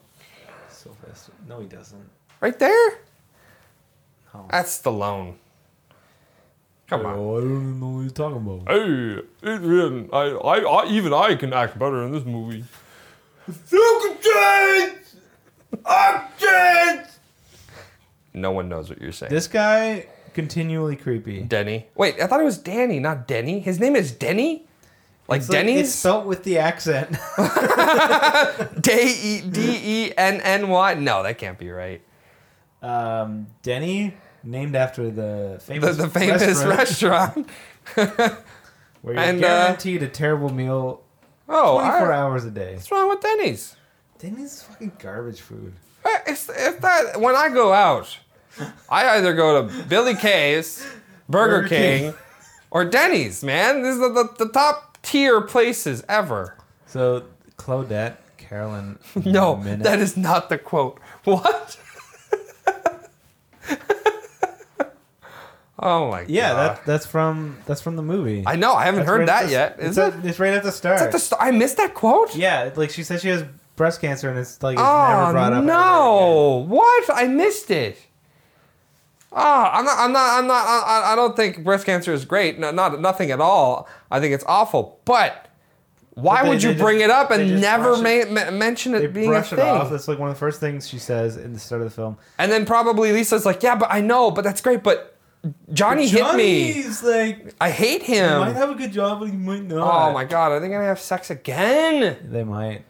Sylvester. 0.69 1.31
No, 1.47 1.59
he 1.59 1.65
doesn't. 1.65 2.07
Right 2.39 2.59
there. 2.59 2.99
Oh. 4.35 4.45
That's 4.51 4.79
Stallone. 4.79 5.37
Come 6.85 7.03
on. 7.03 7.15
Oh, 7.17 7.37
I 7.37 7.41
don't 7.41 7.49
even 7.49 7.79
know 7.79 7.89
what 7.89 8.01
you're 8.01 8.09
talking 8.11 8.37
about. 8.37 8.69
Hey, 8.69 9.21
Adrian, 9.55 10.09
I, 10.13 10.19
I, 10.19 10.83
I, 10.83 10.85
even 10.87 11.13
I 11.13 11.33
can 11.33 11.51
act 11.51 11.79
better 11.79 12.03
in 12.03 12.11
this 12.11 12.25
movie. 12.25 12.63
No 18.33 18.51
one 18.51 18.69
knows 18.69 18.89
what 18.89 19.01
you're 19.01 19.11
saying. 19.11 19.31
This 19.31 19.47
guy 19.47 20.07
continually 20.33 20.95
creepy. 20.95 21.41
Denny. 21.43 21.87
Wait, 21.95 22.21
I 22.21 22.27
thought 22.27 22.39
it 22.39 22.45
was 22.45 22.57
Danny, 22.57 22.99
not 22.99 23.27
Denny. 23.27 23.59
His 23.59 23.79
name 23.79 23.95
is 23.95 24.11
Denny. 24.11 24.65
Like 25.27 25.41
It's 25.41 25.49
like- 25.49 25.59
Denny's. 25.59 25.79
it's 25.81 25.95
spelt 25.95 26.25
with 26.25 26.43
the 26.43 26.57
accent. 26.57 27.09
D 28.81 28.91
E 28.91 29.41
D 29.41 29.79
E 29.83 30.13
N 30.17 30.41
N 30.41 30.69
Y. 30.69 30.93
No, 30.95 31.23
that 31.23 31.37
can't 31.37 31.57
be 31.57 31.69
right. 31.69 32.01
um, 32.81 33.47
Denny, 33.61 34.13
named 34.43 34.75
after 34.75 35.09
the 35.11 35.55
The, 35.55 35.59
famous 35.59 35.97
the 35.97 36.09
famous 36.09 36.41
restaurant, 36.63 37.47
restaurant. 37.47 37.47
where 39.01 39.15
you're 39.15 39.23
and, 39.23 39.43
uh, 39.43 39.47
guaranteed 39.65 40.03
a 40.03 40.07
terrible 40.07 40.51
meal 40.53 41.01
Oh, 41.49 41.79
24 41.79 42.11
I, 42.13 42.17
hours 42.17 42.45
a 42.45 42.51
day. 42.51 42.73
what's 42.75 42.89
wrong 42.91 43.09
with 43.09 43.19
Denny's? 43.21 43.75
Denny's 44.21 44.53
is 44.53 44.63
fucking 44.63 44.91
garbage 44.99 45.41
food. 45.41 45.73
Eh, 46.05 46.17
It's, 46.27 46.47
it's 46.49 46.77
that 46.81 47.19
when 47.19 47.35
I 47.35 47.49
go 47.49 47.73
out, 47.73 48.17
I 48.89 49.17
either 49.17 49.33
go 49.33 49.65
to 49.67 49.83
Billy 49.85 50.15
K's, 50.15 50.85
Burger, 51.29 51.61
Burger 51.63 51.67
King, 51.69 51.99
King. 52.11 52.13
or 52.69 52.85
Denny's. 52.85 53.43
Man, 53.43 53.81
these 53.83 53.97
are 53.97 54.13
the, 54.13 54.29
the 54.37 54.49
top 54.49 54.97
tier 55.01 55.41
places 55.41 56.03
ever. 56.07 56.55
So 56.85 57.23
Claudette, 57.57 58.17
Carolyn. 58.37 58.99
No, 59.25 59.55
Minute- 59.55 59.83
that 59.83 59.99
is 59.99 60.15
not 60.17 60.49
the 60.49 60.57
quote. 60.59 60.99
What? 61.23 61.77
oh 65.79 66.11
my 66.11 66.21
Yeah, 66.21 66.25
god. 66.27 66.29
Yeah, 66.29 66.53
that 66.53 66.85
that's 66.85 67.05
from 67.05 67.57
that's 67.65 67.81
from 67.81 67.95
the 67.95 68.03
movie. 68.03 68.43
I 68.45 68.55
know. 68.55 68.73
I 68.73 68.85
haven't 68.85 68.99
That's 69.01 69.09
heard 69.09 69.17
right 69.19 69.27
that 69.27 69.45
the- 69.45 69.51
yet. 69.51 69.75
It's, 69.79 69.85
Is 69.91 69.97
it? 69.97 70.13
at- 70.13 70.25
it's 70.25 70.39
right 70.39 70.53
at 70.53 70.63
the 70.63 70.71
start. 70.71 70.95
Is 70.97 71.01
that 71.01 71.11
the 71.11 71.19
st- 71.19 71.41
I 71.41 71.51
missed 71.51 71.77
that 71.77 71.93
quote. 71.93 72.35
yeah, 72.35 72.69
like 72.75 72.89
she 72.91 73.03
says 73.03 73.21
she 73.21 73.29
has 73.29 73.43
breast 73.75 74.01
cancer 74.01 74.29
and 74.29 74.37
it's 74.37 74.61
like 74.61 74.73
it's 74.75 74.81
Oh 74.83 75.07
never 75.19 75.31
brought 75.33 75.53
up. 75.53 75.57
ever 75.59 75.65
no! 75.67 76.65
What? 76.67 77.09
I 77.13 77.27
missed 77.27 77.71
it. 77.71 77.97
Oh, 79.33 79.69
I'm 79.71 79.85
not. 79.85 79.97
I'm 79.97 80.11
not. 80.11 80.39
I'm 80.39 80.47
not. 80.47 80.65
I, 80.67 81.13
I 81.13 81.15
don't 81.15 81.35
think 81.37 81.63
breast 81.63 81.85
cancer 81.85 82.11
is 82.13 82.25
great. 82.25 82.59
No, 82.59 82.71
not 82.71 82.99
nothing 82.99 83.31
at 83.31 83.39
all. 83.39 83.87
I 84.09 84.19
think 84.19 84.33
it's 84.33 84.43
awful. 84.45 84.99
But 85.05 85.47
why 86.15 86.37
But 86.39 86.43
they- 86.43 86.49
would 86.49 86.63
you 86.63 86.73
they 86.73 86.81
bring 86.81 86.97
just- 86.99 87.05
it 87.05 87.11
up 87.11 87.29
they 87.29 87.35
and 87.41 87.49
just 87.49 87.61
never 87.61 87.95
brush 88.01 88.27
ma- 88.29 88.45
ma- 88.45 88.51
mention 88.51 88.91
They 88.91 89.05
it 89.05 89.13
being 89.13 89.27
a 89.27 89.31
brush 89.31 89.53
it 89.53 89.55
thing? 89.55 89.65
off. 89.69 89.89
That's 89.89 90.09
like 90.09 90.19
one 90.19 90.27
of 90.29 90.35
the 90.35 90.39
first 90.39 90.59
things 90.59 90.85
she 90.87 90.99
says 90.99 91.37
in 91.37 91.53
the 91.53 91.59
start 91.59 91.81
of 91.81 91.87
the 91.87 91.95
film. 91.95 92.17
And 92.37 92.51
then 92.51 92.65
probably 92.65 93.13
Lisa's 93.13 93.45
like, 93.45 93.63
"Yeah, 93.63 93.75
but 93.75 93.87
I 93.89 94.01
know, 94.01 94.31
but 94.31 94.43
that's 94.43 94.59
great, 94.59 94.83
but 94.83 95.17
Johnny 95.71 96.09
hit 96.09 96.35
me. 96.35 96.73
Johnny's 96.73 97.01
like 97.03 97.55
I 97.61 97.69
hate 97.71 98.03
him. 98.03 98.33
he 98.33 98.39
might 98.39 98.49
him. 98.49 98.55
have 98.55 98.69
a 98.71 98.75
good 98.75 98.91
job, 98.91 99.21
but 99.21 99.29
he 99.29 99.37
might 99.37 99.63
not. 99.63 100.09
Oh 100.09 100.11
my 100.13 100.25
god, 100.25 100.51
are 100.51 100.59
they 100.59 100.67
gonna 100.67 100.83
have 100.83 100.99
sex 100.99 101.29
again? 101.29 102.17
They 102.29 102.43
might. 102.43 102.83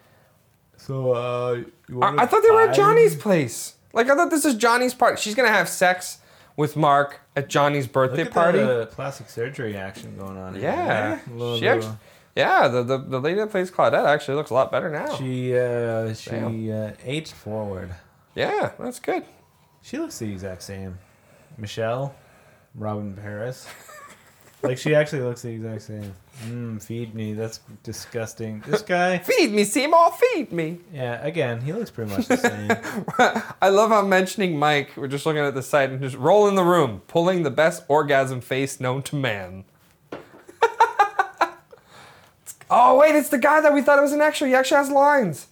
So 0.92 1.14
uh, 1.14 1.64
you 1.88 2.02
I, 2.02 2.24
I 2.24 2.26
thought 2.26 2.44
they 2.44 2.52
were 2.52 2.64
at 2.68 2.76
Johnny's 2.76 3.16
place. 3.16 3.76
Like 3.94 4.10
I 4.10 4.16
thought 4.16 4.30
this 4.30 4.44
is 4.44 4.56
Johnny's 4.56 4.94
party. 4.94 5.22
She's 5.22 5.36
gonna 5.36 5.48
have 5.48 5.70
sex 5.70 6.18
with 6.58 6.76
Mark 6.76 7.22
at 7.34 7.48
Johnny's 7.48 7.86
Look 7.86 7.94
birthday 7.94 8.24
at 8.24 8.32
party. 8.32 8.60
the 8.60 8.90
plastic 8.92 9.30
surgery 9.30 9.78
action 9.78 10.18
going 10.18 10.36
on. 10.38 10.56
here. 10.56 10.64
Yeah. 10.64 11.20
A 11.26 11.34
little- 11.34 11.58
She 11.58 11.66
actually, 11.70 11.94
yeah, 12.36 12.68
the, 12.68 12.84
the 12.84 12.98
the 12.98 13.22
lady 13.22 13.40
that 13.40 13.52
plays 13.52 13.72
Claudette 13.72 14.06
actually 14.06 14.36
looks 14.36 14.50
a 14.50 14.54
lot 14.54 14.70
better 14.70 14.90
now. 14.90 15.16
She 15.16 15.58
uh, 15.58 16.14
she 16.14 16.70
uh, 16.74 16.92
aged 17.06 17.32
forward. 17.32 17.96
yeah, 18.36 18.72
that's 18.78 19.00
good. 19.00 19.24
She 19.84 19.98
looks 19.98 20.20
the 20.20 20.30
exact 20.30 20.62
same. 20.62 20.98
Michelle, 21.58 22.14
Robyn 22.76 23.14
Paris. 23.16 23.66
like 24.62 24.78
she 24.78 24.94
actually 24.94 25.22
looks 25.22 25.42
the 25.42 25.52
exact 25.52 25.84
same. 25.84 26.14
Mmm, 26.48 26.82
feed 26.82 27.14
me. 27.14 27.34
That's 27.34 27.60
disgusting. 27.84 28.64
This 28.66 28.82
guy. 28.82 29.18
Feed 29.24 29.52
me, 29.52 29.64
Seymour, 29.64 30.12
feed 30.14 30.52
me. 30.52 30.80
Yeah, 30.92 31.24
again, 31.24 31.62
he 31.62 31.72
looks 31.74 31.92
pretty 31.92 32.12
much 32.12 32.28
the 32.28 32.38
same. 32.38 32.72
I 33.62 33.70
love 33.70 33.92
how 33.92 34.02
mentioning 34.02 34.58
Mike, 34.58 34.92
we're 34.96 35.08
just 35.08 35.26
looking 35.26 35.44
at 35.44 35.54
the 35.54 35.62
site 35.62 35.90
and 35.92 36.02
just 36.02 36.16
roll 36.16 36.48
in 36.48 36.56
the 36.56 36.64
room, 36.64 37.02
pulling 37.08 37.44
the 37.44 37.52
best 37.52 37.84
orgasm 37.88 38.42
face 38.42 38.80
known 38.80 39.04
to 39.04 39.16
man. 39.16 39.66
oh, 42.70 42.98
wait, 42.98 43.16
it's 43.16 43.30
the 43.30 43.38
guy 43.38 43.62
that 43.62 43.74
we 43.74 43.82
thought 43.82 44.00
it 44.00 44.04
was 44.04 44.14
an 44.14 44.22
extra. 44.22 44.48
He 44.48 44.56
actually 44.56 44.78
has 44.78 44.90
lines. 44.90 45.48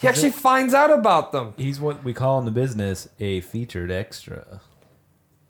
He 0.00 0.06
actually 0.06 0.30
finds 0.30 0.74
out 0.74 0.92
about 0.92 1.32
them. 1.32 1.54
He's 1.56 1.80
what 1.80 2.04
we 2.04 2.14
call 2.14 2.38
in 2.38 2.44
the 2.44 2.52
business 2.52 3.08
a 3.18 3.40
featured 3.40 3.90
extra. 3.90 4.60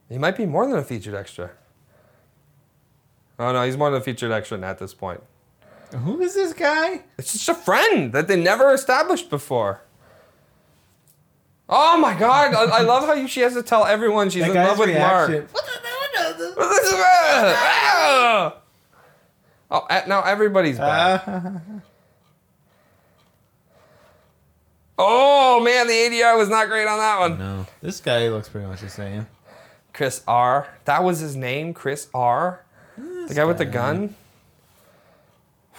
He 0.08 0.16
might 0.16 0.38
be 0.38 0.46
more 0.46 0.66
than 0.66 0.78
a 0.78 0.82
featured 0.82 1.14
extra. 1.14 1.50
Oh, 3.38 3.52
no, 3.52 3.62
he's 3.64 3.76
more 3.76 3.90
than 3.90 4.00
a 4.00 4.04
featured 4.04 4.32
extra 4.32 4.60
at 4.60 4.78
this 4.78 4.94
point. 4.94 5.22
Who 5.94 6.20
is 6.20 6.34
this 6.34 6.52
guy? 6.52 7.02
It's 7.16 7.32
just 7.32 7.48
a 7.48 7.54
friend 7.54 8.12
that 8.12 8.28
they 8.28 8.36
never 8.40 8.72
established 8.74 9.30
before. 9.30 9.80
Oh 11.68 11.98
my 11.98 12.14
god, 12.18 12.54
I, 12.54 12.78
I 12.78 12.80
love 12.82 13.04
how 13.06 13.12
you, 13.12 13.28
she 13.28 13.40
has 13.40 13.52
to 13.54 13.62
tell 13.62 13.84
everyone 13.84 14.30
she's 14.30 14.42
That 14.42 14.50
in 14.50 14.56
love 14.56 14.78
with 14.78 14.88
Mark. 14.96 15.28
reaction. 15.28 15.48
oh, 19.70 19.86
uh, 19.90 20.02
now 20.06 20.22
everybody's 20.22 20.78
back. 20.78 21.26
oh 24.98 25.60
man, 25.60 25.86
the 25.86 25.92
ADR 25.92 26.36
was 26.38 26.48
not 26.48 26.68
great 26.68 26.86
on 26.88 26.98
that 26.98 27.20
one. 27.20 27.38
No, 27.38 27.66
this 27.82 28.00
guy 28.00 28.28
looks 28.28 28.48
pretty 28.48 28.66
much 28.66 28.80
the 28.80 28.88
same. 28.88 29.26
Chris 29.92 30.22
R. 30.26 30.68
That 30.86 31.02
was 31.04 31.18
his 31.20 31.36
name, 31.36 31.74
Chris 31.74 32.08
R. 32.14 32.64
The 33.28 33.34
guy 33.34 33.44
with 33.44 33.58
the 33.58 33.66
gun. 33.66 34.14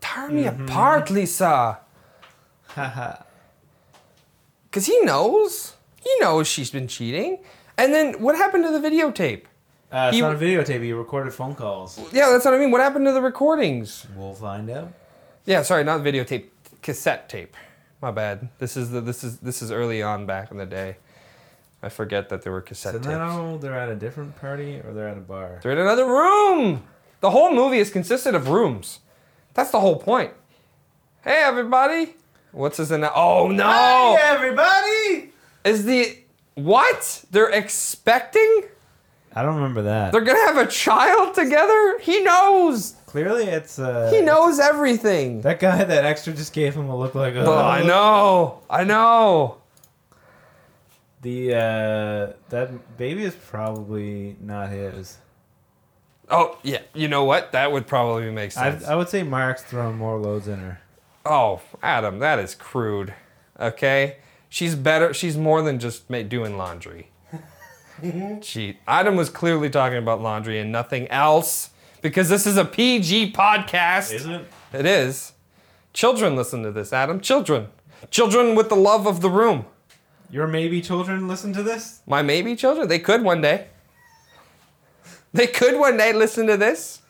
Tear 0.00 0.28
me 0.28 0.44
Mm-hmm. 0.44 0.64
apart, 0.64 1.10
Lisa. 1.10 1.78
Because 4.70 4.86
he 4.86 4.98
knows. 5.02 5.74
He 6.02 6.10
knows 6.20 6.46
she's 6.48 6.70
been 6.70 6.88
cheating. 6.88 7.38
And 7.76 7.92
then 7.92 8.14
what 8.22 8.36
happened 8.36 8.64
to 8.64 8.70
the 8.70 8.78
videotape? 8.80 9.42
Uh, 9.92 10.06
it's 10.08 10.16
He- 10.16 10.22
not 10.22 10.32
a 10.34 10.38
videotape. 10.38 10.82
He 10.82 10.94
recorded 10.94 11.34
phone 11.34 11.54
calls. 11.54 11.98
Yeah, 12.10 12.30
that's 12.30 12.46
what 12.46 12.54
I 12.54 12.58
mean. 12.58 12.70
What 12.70 12.80
happened 12.80 13.04
to 13.04 13.12
the 13.12 13.20
recordings? 13.20 14.06
We'll 14.16 14.32
find 14.32 14.70
out. 14.70 14.90
Yeah, 15.44 15.60
sorry, 15.60 15.84
not 15.84 16.00
videotape, 16.00 16.46
cassette 16.80 17.28
tape. 17.28 17.54
My 18.00 18.10
bad. 18.10 18.48
This 18.58 18.76
is 18.78 18.90
the 18.92 19.02
this 19.02 19.22
is 19.22 19.40
this 19.40 19.60
is 19.60 19.70
early 19.70 20.02
on 20.02 20.24
back 20.24 20.50
in 20.50 20.56
the 20.56 20.64
day. 20.64 20.96
I 21.82 21.88
forget 21.88 22.28
that 22.28 22.42
there 22.42 22.52
were 22.52 22.60
cassette 22.60 22.92
So 22.94 22.98
tapes. 22.98 23.08
now 23.08 23.56
they're 23.60 23.76
at 23.78 23.88
a 23.88 23.96
different 23.96 24.36
party 24.36 24.80
or 24.84 24.92
they're 24.92 25.08
at 25.08 25.16
a 25.18 25.20
bar. 25.20 25.58
They're 25.62 25.72
in 25.72 25.78
another 25.78 26.06
room. 26.06 26.84
The 27.20 27.30
whole 27.30 27.52
movie 27.52 27.78
is 27.78 27.90
consisted 27.90 28.34
of 28.34 28.48
rooms. 28.48 29.00
That's 29.54 29.70
the 29.70 29.80
whole 29.80 29.96
point. 29.96 30.32
Hey, 31.24 31.42
everybody. 31.44 32.14
What's 32.52 32.76
his 32.76 32.90
name? 32.90 33.04
Oh 33.14 33.48
no! 33.48 34.16
Hey, 34.16 34.22
everybody! 34.24 35.32
Is 35.64 35.84
the 35.84 36.18
what? 36.54 37.24
They're 37.30 37.48
expecting? 37.50 38.64
I 39.34 39.42
don't 39.42 39.54
remember 39.54 39.82
that. 39.82 40.12
They're 40.12 40.20
gonna 40.20 40.46
have 40.46 40.58
a 40.58 40.66
child 40.66 41.34
together? 41.34 41.98
He 42.00 42.22
knows. 42.22 42.96
Clearly, 43.06 43.44
it's 43.44 43.78
uh, 43.78 44.10
He 44.12 44.20
knows 44.20 44.58
everything. 44.58 45.40
that 45.42 45.60
guy 45.60 45.82
that 45.84 46.04
extra 46.04 46.34
just 46.34 46.52
gave 46.52 46.74
him 46.74 46.90
a 46.90 46.96
look 46.96 47.14
like. 47.14 47.34
Oh, 47.36 47.56
I 47.58 47.82
know. 47.82 48.60
I 48.68 48.84
know. 48.84 49.61
The 51.22 51.54
uh, 51.54 52.32
that 52.50 52.96
baby 52.98 53.22
is 53.22 53.34
probably 53.34 54.36
not 54.40 54.70
his. 54.70 55.18
Oh 56.28 56.58
yeah. 56.62 56.80
You 56.94 57.08
know 57.08 57.24
what? 57.24 57.52
That 57.52 57.70
would 57.72 57.86
probably 57.86 58.30
make 58.30 58.52
sense. 58.52 58.84
I, 58.84 58.92
I 58.92 58.96
would 58.96 59.08
say 59.08 59.22
Mark's 59.22 59.62
throwing 59.62 59.96
more 59.96 60.18
loads 60.18 60.48
in 60.48 60.58
her. 60.58 60.80
Oh, 61.24 61.60
Adam, 61.82 62.18
that 62.18 62.38
is 62.40 62.54
crude. 62.56 63.14
Okay? 63.58 64.16
She's 64.48 64.74
better. 64.74 65.14
She's 65.14 65.36
more 65.36 65.62
than 65.62 65.78
just 65.78 66.10
ma- 66.10 66.22
doing 66.22 66.56
laundry. 66.58 67.10
Cheat. 68.40 68.78
Adam 68.88 69.14
was 69.14 69.30
clearly 69.30 69.70
talking 69.70 69.98
about 69.98 70.20
laundry 70.20 70.58
and 70.58 70.72
nothing 70.72 71.06
else 71.08 71.70
because 72.00 72.28
this 72.28 72.46
is 72.46 72.56
a 72.56 72.64
PG 72.64 73.32
podcast. 73.32 74.12
Is 74.12 74.26
it? 74.26 74.44
It 74.72 74.86
is. 74.86 75.32
Children 75.92 76.34
listen 76.34 76.64
to 76.64 76.72
this, 76.72 76.92
Adam. 76.92 77.20
Children. 77.20 77.68
Children 78.10 78.56
with 78.56 78.68
the 78.68 78.76
love 78.76 79.06
of 79.06 79.20
the 79.20 79.30
room. 79.30 79.66
Your 80.32 80.46
maybe 80.48 80.80
children 80.80 81.28
listen 81.28 81.52
to 81.52 81.62
this? 81.62 82.00
My 82.06 82.22
maybe 82.22 82.56
children. 82.56 82.88
They 82.88 82.98
could 82.98 83.22
one 83.22 83.40
day. 83.42 83.66
They 85.34 85.46
could 85.46 85.78
one 85.78 85.96
day 85.98 86.12
listen 86.14 86.46
to 86.46 86.56
this. 86.56 87.02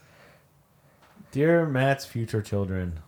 Dear 1.31 1.65
Matt's 1.65 2.05
future 2.05 2.43
children, 2.43 2.99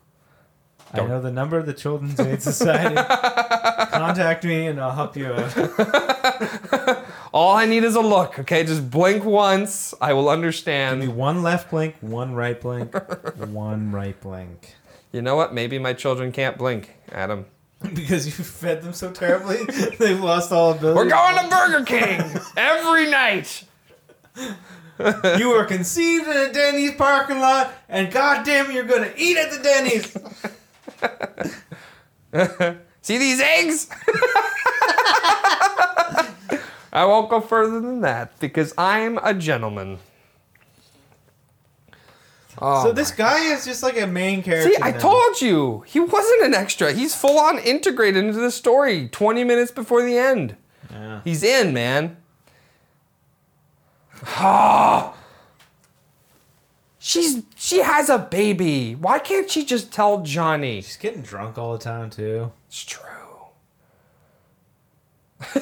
I 0.92 0.98
Don't- 0.98 1.08
know 1.08 1.20
the 1.20 1.32
number 1.32 1.58
of 1.58 1.66
the 1.66 1.74
Children's 1.74 2.18
Aid 2.20 2.40
Society. 2.50 2.94
Contact 2.94 4.44
me 4.44 4.68
and 4.68 4.80
I'll 4.80 4.92
help 4.92 5.16
you 5.16 5.32
out. 5.32 7.04
All 7.34 7.56
I 7.56 7.66
need 7.66 7.82
is 7.82 7.96
a 7.96 8.00
look, 8.00 8.38
okay? 8.38 8.62
Just 8.64 8.88
blink 8.90 9.24
once. 9.24 9.92
I 10.00 10.12
will 10.12 10.28
understand. 10.28 11.00
Give 11.00 11.10
me 11.10 11.14
one 11.16 11.42
left 11.42 11.70
blink, 11.70 11.96
one 12.00 12.34
right 12.34 12.60
blink, 12.60 12.94
one 13.36 13.90
right 13.90 14.18
blink. 14.20 14.74
You 15.12 15.20
know 15.22 15.34
what? 15.36 15.52
Maybe 15.52 15.78
my 15.80 15.92
children 15.92 16.30
can't 16.32 16.56
blink, 16.56 16.94
Adam. 17.10 17.46
because 17.94 18.26
you 18.26 18.32
fed 18.32 18.82
them 18.82 18.92
so 18.92 19.10
terribly, 19.10 19.64
they've 19.98 20.20
lost 20.20 20.52
all 20.52 20.72
ability. 20.72 20.96
We're 20.96 21.08
going 21.08 21.42
to 21.42 21.48
Burger 21.48 21.84
King 21.84 22.40
every 22.56 23.10
night. 23.10 23.64
You 25.38 25.48
were 25.48 25.64
conceived 25.64 26.28
in 26.28 26.36
a 26.36 26.52
Denny's 26.52 26.94
parking 26.94 27.40
lot, 27.40 27.74
and 27.88 28.12
goddamn, 28.12 28.70
you're 28.70 28.84
gonna 28.84 29.10
eat 29.16 29.36
at 29.36 29.50
the 29.50 29.58
Denny's. 29.58 30.16
See 33.02 33.18
these 33.18 33.40
eggs? 33.40 33.88
I 36.92 37.04
won't 37.04 37.28
go 37.28 37.40
further 37.40 37.80
than 37.80 38.02
that 38.02 38.38
because 38.38 38.72
I'm 38.78 39.18
a 39.18 39.34
gentleman. 39.34 39.98
Oh 42.58 42.84
so 42.84 42.92
this 42.92 43.10
guy 43.10 43.52
is 43.52 43.64
just 43.64 43.82
like 43.82 44.00
a 44.00 44.06
main 44.06 44.42
character. 44.42 44.72
See, 44.72 44.80
I 44.80 44.92
now. 44.92 44.98
told 44.98 45.40
you. 45.40 45.84
He 45.86 46.00
wasn't 46.00 46.44
an 46.44 46.54
extra. 46.54 46.92
He's 46.92 47.14
full 47.14 47.38
on 47.38 47.58
integrated 47.58 48.24
into 48.24 48.38
the 48.38 48.50
story 48.50 49.08
20 49.08 49.44
minutes 49.44 49.72
before 49.72 50.02
the 50.02 50.16
end. 50.16 50.56
Yeah. 50.90 51.20
He's 51.24 51.42
in, 51.42 51.74
man. 51.74 52.16
Ah. 54.26 55.14
She's 56.98 57.42
she 57.54 57.80
has 57.80 58.08
a 58.08 58.16
baby. 58.18 58.94
Why 58.94 59.18
can't 59.18 59.50
she 59.50 59.66
just 59.66 59.92
tell 59.92 60.22
Johnny? 60.22 60.80
She's 60.80 60.96
getting 60.96 61.20
drunk 61.20 61.58
all 61.58 61.72
the 61.72 61.78
time 61.78 62.08
too. 62.08 62.50
It's 62.66 62.82
true. 62.82 63.02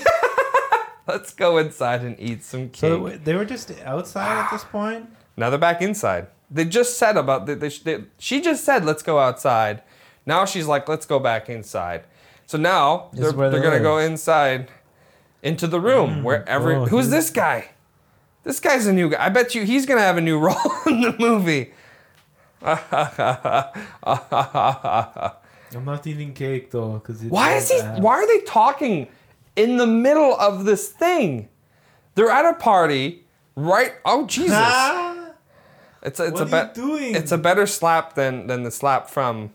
Let's 1.09 1.35
go 1.35 1.59
inside 1.59 2.03
and 2.03 2.15
eat 2.21 2.45
some 2.45 2.69
cake. 2.69 2.79
So 2.79 3.09
they 3.09 3.35
were 3.35 3.45
just 3.45 3.73
outside 3.85 4.45
at 4.45 4.53
this 4.53 4.63
point. 4.63 5.11
Now 5.37 5.51
they're 5.51 5.59
back 5.59 5.83
inside. 5.83 6.29
They 6.53 6.65
just 6.67 6.99
said 6.99 7.17
about 7.17 7.47
the, 7.47 7.55
they, 7.57 7.69
they, 7.69 8.05
she 8.19 8.41
just 8.43 8.65
said 8.65 8.85
let's 8.85 9.03
go 9.03 9.19
outside. 9.19 9.83
Now 10.27 10.45
she's 10.45 10.67
like 10.67 10.89
let's 10.89 11.07
go 11.07 11.19
back 11.19 11.49
inside. 11.49 12.05
So 12.47 12.59
now 12.59 13.09
This 13.13 13.21
they're, 13.21 13.29
is 13.31 13.35
where 13.35 13.51
they're 13.51 13.61
they 13.61 13.65
gonna 13.65 13.77
live. 13.77 13.83
go 13.85 13.99
inside 13.99 14.69
into 15.43 15.67
the 15.67 15.81
room 15.81 16.17
mm, 16.17 16.23
where 16.23 16.47
every 16.49 16.75
Oh, 16.77 16.85
who's 16.87 17.07
he's- 17.07 17.11
this 17.11 17.31
guy? 17.31 17.71
This 18.45 18.59
guy's 18.61 18.87
a 18.87 18.93
new 18.93 19.09
guy. 19.09 19.25
I 19.25 19.29
bet 19.29 19.55
you 19.55 19.65
he's 19.65 19.87
gonna 19.87 20.01
have 20.03 20.17
a 20.19 20.21
new 20.21 20.39
role 20.47 20.57
in 20.87 21.01
the 21.01 21.15
movie. 21.19 21.73
I'm 25.75 25.85
not 25.85 26.07
eating 26.07 26.33
cake 26.35 26.71
though, 26.71 26.95
because 26.95 27.23
Why 27.23 27.55
is 27.55 27.71
he? 27.71 27.79
Why 27.81 28.15
are 28.17 28.27
they 28.27 28.41
talking 28.45 29.09
in 29.57 29.77
the 29.79 29.87
middle 29.87 30.35
of 30.39 30.65
this 30.65 30.89
thing? 30.89 31.49
They're 32.15 32.31
at 32.31 32.45
a 32.45 32.53
party, 32.55 33.25
right? 33.57 33.95
Oh 34.05 34.27
Jesus! 34.27 34.53
It's 36.03 36.19
a, 36.19 36.25
it's 36.25 36.33
What 36.33 36.41
a 36.41 36.43
are 36.43 36.47
you 36.47 36.51
bet- 36.51 36.75
doing? 36.75 37.15
It's 37.15 37.31
a 37.33 37.39
better 37.39 37.67
slap 37.67 38.15
than 38.15 38.47
than 38.49 38.63
the 38.65 38.71
slap 38.71 39.09
from 39.09 39.51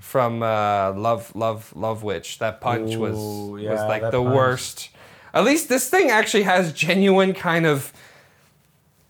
from 0.00 0.42
uh, 0.42 0.92
Love 0.92 1.34
Love 1.34 1.72
Love 1.76 2.02
Witch. 2.02 2.38
That 2.38 2.60
punch 2.60 2.96
was 2.96 3.16
Ooh, 3.18 3.52
was 3.52 3.62
yeah, 3.62 3.86
like 3.86 4.02
the 4.02 4.22
punch. 4.22 4.34
worst. 4.34 4.90
At 5.34 5.44
least 5.44 5.68
this 5.68 5.90
thing 5.90 6.10
actually 6.10 6.44
has 6.44 6.72
genuine 6.72 7.34
kind 7.34 7.66
of 7.66 7.92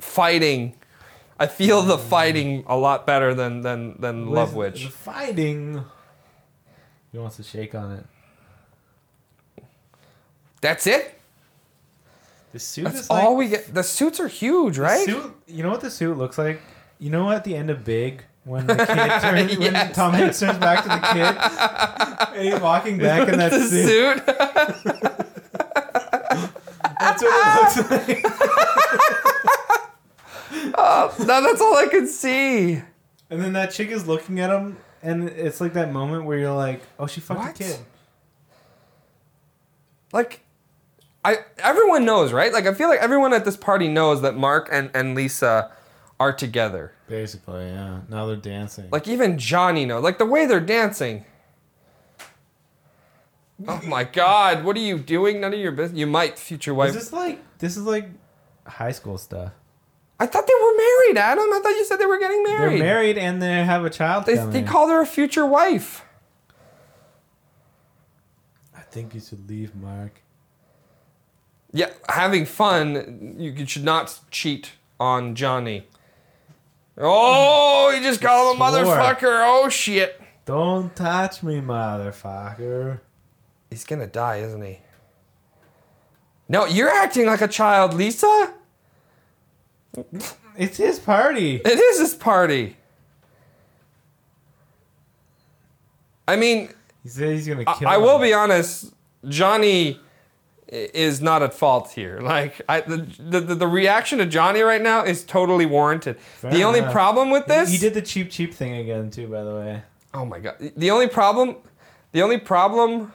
fighting. 0.01 0.74
I 1.39 1.47
feel 1.47 1.82
the 1.82 1.97
fighting 1.98 2.64
a 2.66 2.76
lot 2.76 3.06
better 3.06 3.32
than 3.35 3.60
than 3.62 4.01
than 4.01 4.26
Love 4.26 4.51
The 4.52 4.56
Witch. 4.59 4.86
fighting. 4.89 5.85
He 7.12 7.18
wants 7.18 7.36
to 7.36 7.43
shake 7.44 7.74
on 7.74 7.93
it. 7.93 9.64
That's 10.60 10.86
it. 10.89 11.18
The 12.52 12.58
suit 12.58 12.84
That's 12.84 13.00
is 13.00 13.10
like, 13.10 13.22
all 13.24 13.36
we 13.36 13.48
get. 13.48 13.72
The 13.74 13.82
suits 13.82 14.18
are 14.20 14.28
huge, 14.28 14.78
right? 14.78 15.04
Suit, 15.04 15.34
you 15.46 15.62
know 15.62 15.70
what 15.70 15.80
the 15.82 15.90
suit 15.90 16.16
looks 16.16 16.38
like? 16.38 16.60
You 16.98 17.10
know 17.10 17.30
at 17.30 17.44
the 17.44 17.54
end 17.54 17.68
of 17.70 17.84
Big 17.84 18.24
when 18.44 18.66
the 18.66 18.74
kid 18.76 19.20
turns, 19.20 19.58
when 19.58 19.92
Tom 19.92 20.14
Hanks 20.14 20.40
turns 20.40 20.58
back 20.58 20.82
to 20.82 20.88
the 20.88 20.98
kid, 21.12 22.38
and 22.38 22.48
he's 22.48 22.60
walking 22.60 22.96
back 22.98 23.28
in 23.28 23.38
that 23.38 23.52
suit. 23.52 23.86
suit. 23.86 24.26
That's 27.00 27.22
what 27.22 27.76
it 27.78 27.86
looks 27.86 27.90
like. 28.08 28.24
Oh, 30.80 31.14
no, 31.20 31.42
that's 31.42 31.60
all 31.60 31.76
I 31.76 31.86
could 31.90 32.08
see. 32.08 32.82
And 33.30 33.40
then 33.42 33.52
that 33.52 33.70
chick 33.70 33.90
is 33.90 34.06
looking 34.08 34.40
at 34.40 34.50
him, 34.50 34.78
and 35.02 35.28
it's 35.28 35.60
like 35.60 35.74
that 35.74 35.92
moment 35.92 36.24
where 36.24 36.38
you're 36.38 36.54
like, 36.54 36.80
"Oh, 36.98 37.06
she 37.06 37.20
fucked 37.20 37.40
What? 37.40 37.50
a 37.50 37.52
kid." 37.62 37.78
Like, 40.12 40.40
I 41.24 41.39
everyone 41.59 42.05
knows, 42.05 42.32
right? 42.32 42.53
Like, 42.53 42.66
I 42.66 42.74
feel 42.74 42.89
like 42.89 43.01
everyone 43.01 43.32
at 43.32 43.45
this 43.45 43.57
party 43.57 43.89
knows 43.89 44.23
that 44.23 44.36
Mark 44.36 44.69
and 44.70 44.90
and 44.95 45.15
Lisa 45.15 45.70
are 46.20 46.32
together. 46.32 46.93
Basically, 47.09 47.65
yeah. 47.66 48.01
Now 48.09 48.27
they're 48.27 48.36
dancing. 48.36 48.89
Like, 48.90 49.09
even 49.09 49.39
Johnny 49.39 49.85
knows. 49.85 50.03
Like 50.03 50.19
the 50.19 50.27
way 50.27 50.47
they're 50.47 50.61
dancing. 50.61 51.24
Oh 53.66 53.81
my 53.86 54.05
God! 54.05 54.65
What 54.65 54.77
are 54.77 54.81
you 54.81 54.99
doing? 54.99 55.40
None 55.40 55.53
of 55.53 55.59
your 55.59 55.73
business. 55.73 55.99
You 55.99 56.07
might, 56.07 56.39
future 56.39 56.74
wife. 56.74 56.90
is 56.90 56.95
this 56.95 57.12
like 57.12 57.40
this 57.59 57.77
is 57.77 57.82
like 57.82 58.09
high 58.66 58.93
school 58.93 59.19
stuff? 59.19 59.53
I 60.20 60.27
thought 60.27 60.47
they 60.47 60.55
were 60.61 60.77
married, 60.77 61.16
Adam. 61.16 61.45
I 61.45 61.61
thought 61.62 61.77
you 61.77 61.85
said 61.85 61.97
they 61.99 62.07
were 62.07 62.19
getting 62.19 62.43
married. 62.43 62.59
They're 62.59 62.78
married. 62.78 63.16
married 63.16 63.19
and 63.19 63.40
they 63.40 63.65
have 63.65 63.85
a 63.85 63.90
child. 63.90 64.27
They, 64.27 64.35
coming. 64.35 64.51
they 64.51 64.62
called 64.62 64.90
her 64.90 65.01
a 65.01 65.07
future 65.07 65.47
wife. 65.47 66.05
I 68.77 68.81
think 68.81 69.15
you 69.15 69.20
should 69.20 69.49
leave, 69.49 69.77
Mark. 69.77 70.23
Yeah, 71.73 71.90
having 72.09 72.47
fun. 72.47 73.35
You, 73.39 73.51
you 73.53 73.66
should 73.66 73.85
not 73.85 74.19
cheat 74.31 74.73
on 74.99 75.35
Johnny. 75.35 75.86
Oh, 76.97 77.93
he 77.95 78.03
just 78.03 78.20
called 78.20 78.57
him 78.57 78.62
a 78.62 78.70
Swore. 78.70 78.85
motherfucker. 78.97 79.43
Oh 79.47 79.69
shit. 79.69 80.20
Don't 80.45 80.95
touch 80.97 81.43
me, 81.43 81.61
motherfucker. 81.61 83.01
He's 83.70 83.85
gonna 83.85 84.07
die, 84.07 84.36
isn't 84.39 84.62
he? 84.62 84.78
No, 86.49 86.65
you're 86.65 86.89
acting 86.89 87.27
like 87.27 87.43
a 87.43 87.49
child, 87.49 87.93
Lisa. 87.93 88.55
It's 90.57 90.78
his 90.78 90.99
party. 90.99 91.57
It 91.57 91.78
is 91.78 92.01
his 92.01 92.15
party. 92.15 92.77
I 96.27 96.36
mean, 96.36 96.70
He 97.03 97.09
said 97.09 97.32
he's 97.35 97.47
gonna 97.49 97.65
I, 97.66 97.74
kill. 97.77 97.89
I 97.89 97.97
will 97.97 98.16
him. 98.16 98.23
be 98.23 98.32
honest. 98.32 98.93
Johnny 99.28 99.95
i- 99.95 99.99
is 100.69 101.20
not 101.20 101.43
at 101.43 101.55
fault 101.55 101.90
here. 101.93 102.20
Like 102.28 102.61
I, 102.69 102.81
the, 102.82 102.99
the 103.19 103.40
the 103.55 103.66
reaction 103.66 104.19
to 104.19 104.27
Johnny 104.27 104.61
right 104.61 104.82
now 104.82 105.03
is 105.05 105.24
totally 105.24 105.66
warranted. 105.66 106.19
the 106.43 106.62
only 106.62 106.81
enough. 106.81 106.93
problem 106.93 107.31
with 107.31 107.47
this, 107.47 107.70
He 107.70 107.78
did 107.78 107.95
the 107.95 108.03
cheap, 108.03 108.31
cheap 108.31 108.53
thing 108.55 108.74
again 108.77 109.11
too. 109.11 109.27
By 109.28 109.45
the 109.45 109.55
way, 109.55 109.82
Oh 110.15 110.24
my 110.24 110.39
god. 110.40 110.57
The 110.77 110.90
only 110.90 111.09
problem 111.09 111.57
the 112.12 112.23
only 112.23 112.39
problem 112.39 113.12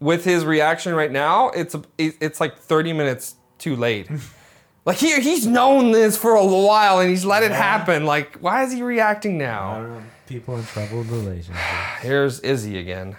with 0.00 0.24
his 0.24 0.44
reaction 0.44 0.94
right 0.94 1.10
now, 1.10 1.48
it's 1.50 1.74
a, 1.74 1.82
it's 1.98 2.40
like 2.40 2.56
30 2.58 2.92
minutes 2.92 3.34
too 3.58 3.74
late. 3.76 4.08
like 4.84 4.96
he 4.98 5.20
he's 5.20 5.46
known 5.46 5.92
this 5.92 6.16
for 6.16 6.34
a 6.34 6.44
while 6.46 7.00
and 7.00 7.08
he's 7.10 7.24
let 7.24 7.42
it 7.42 7.50
happen. 7.52 8.04
Like 8.06 8.36
why 8.38 8.64
is 8.64 8.72
he 8.72 8.82
reacting 8.82 9.40
I 9.42 9.46
now? 9.46 9.74
don't 9.74 9.90
know. 9.94 10.02
People 10.26 10.56
in 10.58 10.64
troubled 10.64 11.06
relationships. 11.06 11.58
Here's 12.02 12.40
Izzy 12.40 12.78
again. 12.78 13.16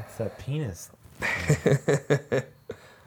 It's 0.00 0.16
that 0.16 0.38
penis. 0.38 0.90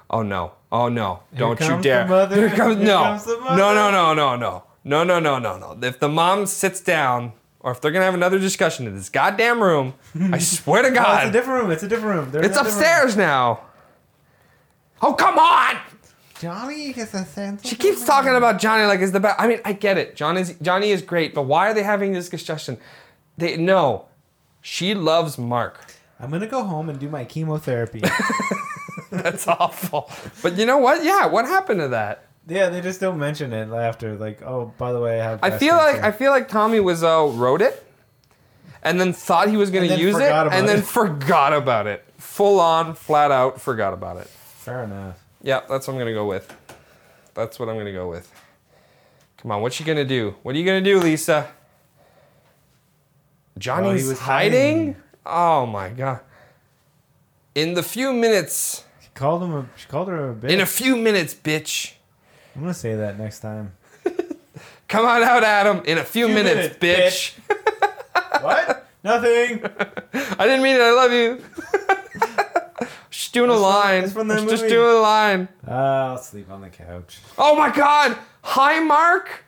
Oh 0.09 0.21
no. 0.21 0.53
Oh 0.71 0.89
no. 0.89 1.23
Don't 1.35 1.59
you 1.59 1.81
dare. 1.81 2.03
the 2.03 2.09
mother. 2.09 2.35
Here 2.35 2.49
comes 2.49 2.77
Here 2.77 2.85
no. 2.85 3.03
comes 3.03 3.25
the 3.25 3.35
no. 3.35 3.55
No, 3.73 3.91
no, 3.91 4.13
no, 4.13 4.35
no. 4.35 4.63
No, 4.83 5.03
no, 5.03 5.19
no, 5.19 5.37
no, 5.37 5.57
no. 5.57 5.77
If 5.85 5.99
the 5.99 6.07
mom 6.07 6.45
sits 6.45 6.79
down 6.79 7.33
or 7.59 7.71
if 7.71 7.81
they're 7.81 7.91
to 7.91 8.01
have 8.01 8.13
another 8.13 8.39
discussion 8.39 8.87
in 8.87 8.95
this 8.95 9.09
goddamn 9.09 9.61
room, 9.61 9.95
I 10.31 10.37
swear 10.37 10.83
to 10.83 10.87
Oh, 10.89 11.15
it's 11.17 11.29
a 11.29 11.31
different 11.31 11.61
room. 11.61 11.71
It's 11.71 11.83
a 11.83 11.87
different 11.87 12.15
room. 12.15 12.31
They're 12.31 12.45
it's 12.45 12.57
upstairs 12.57 13.17
now. 13.17 13.61
Oh, 15.01 15.13
come 15.13 15.37
on. 15.37 15.77
Johnny 16.39 16.93
gets 16.93 17.13
a 17.13 17.25
sense. 17.25 17.67
She 17.67 17.75
keeps 17.75 18.05
talking 18.05 18.35
about 18.35 18.59
Johnny 18.59 18.85
like 18.85 18.99
it's 19.01 19.11
the 19.11 19.19
best. 19.19 19.39
I 19.39 19.47
mean, 19.47 19.59
I 19.65 19.73
get 19.73 19.97
it. 19.97 20.15
John 20.15 20.37
is 20.37 20.55
Johnny 20.61 20.91
is 20.91 21.01
great, 21.01 21.33
but 21.33 21.43
why 21.43 21.69
are 21.69 21.73
they 21.73 21.83
having 21.83 22.13
this 22.13 22.29
discussion? 22.29 22.77
They 23.37 23.57
no. 23.57 24.05
She 24.61 24.93
loves 24.93 25.37
Mark. 25.37 25.86
I'm 26.19 26.31
gonna 26.31 26.47
go 26.47 26.63
home 26.63 26.89
and 26.89 26.99
do 26.99 27.09
my 27.09 27.25
chemotherapy. 27.25 28.01
That's 29.11 29.47
awful. 29.47 30.09
But 30.41 30.57
you 30.57 30.65
know 30.65 30.77
what? 30.77 31.03
Yeah, 31.03 31.27
what 31.27 31.45
happened 31.45 31.79
to 31.81 31.87
that? 31.89 32.27
yeah, 32.47 32.69
they 32.69 32.81
just 32.81 32.99
don't 32.99 33.19
mention 33.19 33.51
it 33.51 33.69
after. 33.69 34.15
Like, 34.15 34.41
oh, 34.41 34.73
by 34.77 34.93
the 34.93 35.01
way, 35.01 35.19
I 35.19 35.23
have. 35.23 35.39
I 35.43 35.57
feel 35.57 35.75
like. 35.75 36.01
I 36.01 36.11
feel 36.11 36.31
like 36.31 36.47
Tommy 36.47 36.79
Wiseau 36.79 37.37
wrote 37.37 37.61
it, 37.61 37.85
and 38.83 38.99
then 38.99 39.13
thought 39.13 39.49
he 39.49 39.57
was 39.57 39.69
going 39.69 39.87
to 39.89 39.97
use 39.97 40.15
it, 40.17 40.31
and 40.31 40.67
then 40.67 40.79
it. 40.79 40.85
forgot 40.85 41.53
about 41.53 41.87
it. 41.87 42.05
Full 42.17 42.59
on, 42.59 42.95
flat 42.95 43.31
out, 43.31 43.59
forgot 43.59 43.93
about 43.93 44.17
it. 44.17 44.27
Fair 44.27 44.83
enough. 44.83 45.19
Yeah, 45.41 45.61
that's 45.69 45.87
what 45.87 45.93
I'm 45.93 45.99
gonna 45.99 46.13
go 46.13 46.25
with. 46.25 46.55
That's 47.33 47.59
what 47.59 47.69
I'm 47.69 47.77
gonna 47.77 47.93
go 47.93 48.09
with. 48.09 48.31
Come 49.37 49.51
on, 49.51 49.61
what's 49.61 49.75
she 49.75 49.83
gonna 49.83 50.05
do? 50.05 50.35
What 50.41 50.55
are 50.55 50.57
you 50.57 50.65
gonna 50.65 50.81
do, 50.81 50.99
Lisa? 50.99 51.47
Johnny's 53.57 54.07
was 54.07 54.19
hiding? 54.19 54.77
hiding. 54.77 54.95
Oh 55.29 55.65
my 55.65 55.89
god. 55.89 56.21
In 57.55 57.73
the 57.73 57.83
few 57.83 58.13
minutes, 58.13 58.83
She 59.01 59.09
called 59.13 59.43
him. 59.43 59.53
A, 59.53 59.65
she 59.75 59.87
called 59.87 60.07
her 60.09 60.31
a 60.31 60.33
bitch. 60.35 60.49
in 60.49 60.61
a 60.61 60.65
few 60.65 60.95
minutes, 60.95 61.33
bitch. 61.33 61.93
I'm 62.55 62.61
gonna 62.61 62.73
say 62.73 62.95
that 62.95 63.17
next 63.19 63.39
time. 63.41 63.73
Come 64.87 65.05
on 65.05 65.21
out, 65.23 65.43
Adam. 65.43 65.81
In 65.85 65.97
a 65.97 66.03
few, 66.03 66.27
Few 66.27 66.35
minutes, 66.35 66.79
minutes, 66.81 67.35
bitch. 67.49 68.41
what? 68.41 68.87
Nothing. 69.03 69.63
I 70.39 70.45
didn't 70.45 70.61
mean 70.63 70.75
it. 70.75 70.81
I 70.81 70.91
love 70.93 71.11
you. 71.11 71.41
Just 73.09 73.33
doing 73.33 73.49
a 73.49 73.53
line. 73.55 74.09
from 74.09 74.27
the 74.27 74.35
just 74.35 74.63
movie. 74.63 74.69
doing 74.69 74.95
a 74.95 74.99
line. 74.99 75.47
Uh, 75.67 75.71
I'll 75.71 76.17
sleep 76.19 76.49
on 76.51 76.61
the 76.61 76.69
couch. 76.69 77.19
Oh 77.37 77.55
my 77.55 77.69
god! 77.71 78.17
Hi 78.43 78.79
Mark! 78.79 79.43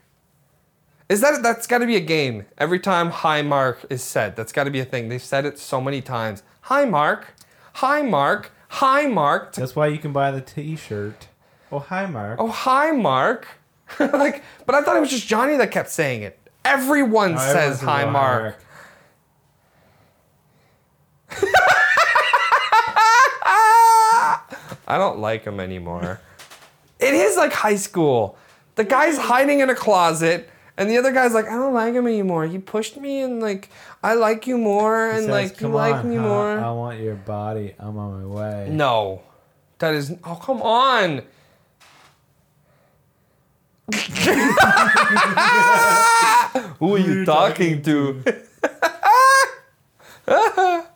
Is 1.09 1.21
that 1.21 1.41
that's 1.41 1.65
gotta 1.65 1.87
be 1.87 1.95
a 1.95 1.99
game. 2.01 2.45
Every 2.57 2.79
time 2.79 3.09
hi 3.09 3.41
Mark 3.41 3.83
is 3.89 4.03
said, 4.03 4.35
that's 4.35 4.51
gotta 4.51 4.69
be 4.69 4.79
a 4.79 4.85
thing. 4.85 5.09
They've 5.09 5.21
said 5.21 5.43
it 5.45 5.57
so 5.57 5.81
many 5.81 6.01
times. 6.01 6.43
Hi 6.61 6.85
Mark. 6.85 7.33
Hi 7.73 8.01
Mark. 8.03 8.51
Hi 8.69 9.07
Mark. 9.07 9.53
That's 9.53 9.75
why 9.75 9.87
you 9.87 9.97
can 9.97 10.13
buy 10.13 10.29
the 10.29 10.41
T-shirt. 10.41 11.27
Oh, 11.71 11.79
hi, 11.79 12.05
Mark. 12.05 12.39
Oh 12.39 12.47
hi 12.47 12.91
Mark. 12.91 13.47
like, 13.99 14.43
but 14.67 14.75
I 14.75 14.81
thought 14.83 14.97
it 14.97 14.99
was 14.99 15.09
just 15.09 15.27
Johnny 15.27 15.55
that 15.57 15.71
kept 15.71 15.89
saying 15.89 16.21
it. 16.23 16.39
Everyone 16.63 17.33
Oh, 17.33 17.37
says 17.53 17.81
hi 17.81 18.03
oh, 18.03 18.11
Mark. 18.11 18.59
I 24.87 24.97
don't 24.97 25.19
like 25.19 25.43
him 25.45 25.59
anymore. 25.59 26.19
it 26.99 27.13
is 27.13 27.37
like 27.37 27.53
high 27.53 27.75
school. 27.75 28.37
The 28.75 28.83
guy's 28.83 29.17
hiding 29.17 29.59
in 29.59 29.69
a 29.69 29.75
closet, 29.75 30.49
and 30.79 30.89
the 30.89 30.97
other 30.97 31.11
guy's 31.11 31.33
like, 31.33 31.45
I 31.45 31.55
don't 31.55 31.73
like 31.73 31.93
him 31.93 32.07
anymore. 32.07 32.47
He 32.47 32.57
pushed 32.57 32.95
me, 32.97 33.21
and 33.21 33.41
like, 33.41 33.69
I 34.01 34.13
like 34.13 34.47
you 34.47 34.57
more, 34.57 35.09
He 35.11 35.17
and 35.17 35.25
says, 35.25 35.29
like, 35.29 35.49
you 35.59 35.67
"Come 35.67 35.73
like 35.73 36.05
me 36.05 36.15
huh? 36.15 36.21
more. 36.21 36.57
I 36.57 36.71
want 36.71 36.99
your 37.01 37.15
body. 37.15 37.75
I'm 37.77 37.97
on 37.97 38.21
my 38.21 38.25
way. 38.25 38.69
No, 38.71 39.21
that 39.79 39.93
is. 39.93 40.13
Oh, 40.23 40.35
come 40.35 40.61
on. 40.61 41.21
Who 46.79 46.95
are 46.95 46.99
you 46.99 47.25
talking 47.25 47.81
to? 47.83 48.23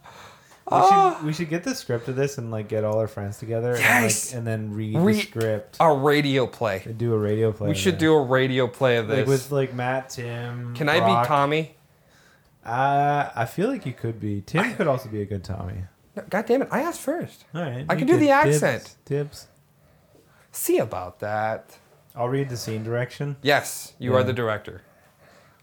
We 0.81 0.89
should, 0.89 1.25
we 1.27 1.33
should 1.33 1.49
get 1.49 1.63
the 1.63 1.75
script 1.75 2.07
of 2.07 2.15
this 2.15 2.37
and 2.37 2.51
like 2.51 2.67
get 2.67 2.83
all 2.83 2.97
our 2.99 3.07
friends 3.07 3.37
together 3.37 3.75
Yes! 3.77 4.33
and, 4.33 4.45
like, 4.45 4.53
and 4.53 4.69
then 4.69 4.75
read 4.75 4.97
Re- 4.97 5.13
the 5.13 5.21
script 5.21 5.77
A 5.79 5.93
radio 5.93 6.47
play. 6.47 6.81
and 6.85 6.97
do 6.97 7.13
a 7.13 7.17
radio 7.17 7.51
play. 7.51 7.69
We 7.69 7.75
should 7.75 7.97
do 7.97 8.13
a 8.13 8.21
radio 8.21 8.67
play 8.67 8.97
of 8.97 9.07
like 9.09 9.19
this. 9.19 9.27
with 9.27 9.51
like 9.51 9.73
Matt, 9.73 10.09
Tim. 10.09 10.73
Can 10.75 10.89
I 10.89 10.99
Brock. 10.99 11.23
be 11.23 11.27
Tommy? 11.27 11.75
Uh, 12.65 13.29
I 13.35 13.45
feel 13.45 13.67
like 13.69 13.85
you 13.85 13.93
could 13.93 14.19
be. 14.19 14.41
Tim 14.41 14.73
could 14.75 14.87
also 14.87 15.09
be 15.09 15.21
a 15.21 15.25
good 15.25 15.43
Tommy. 15.43 15.83
No, 16.15 16.23
God 16.29 16.45
damn 16.45 16.61
it! 16.61 16.69
I 16.71 16.81
asked 16.81 17.01
first. 17.01 17.43
All 17.53 17.61
right, 17.61 17.85
I 17.89 17.95
can 17.95 18.07
do 18.07 18.17
the 18.17 18.29
accent. 18.29 18.95
Dibs. 19.05 19.47
See 20.51 20.77
about 20.77 21.19
that. 21.19 21.77
I'll 22.15 22.29
read 22.29 22.49
the 22.49 22.57
scene 22.57 22.83
direction. 22.83 23.35
Yes, 23.41 23.93
you 23.99 24.15
are 24.15 24.23
the 24.23 24.33
director 24.33 24.83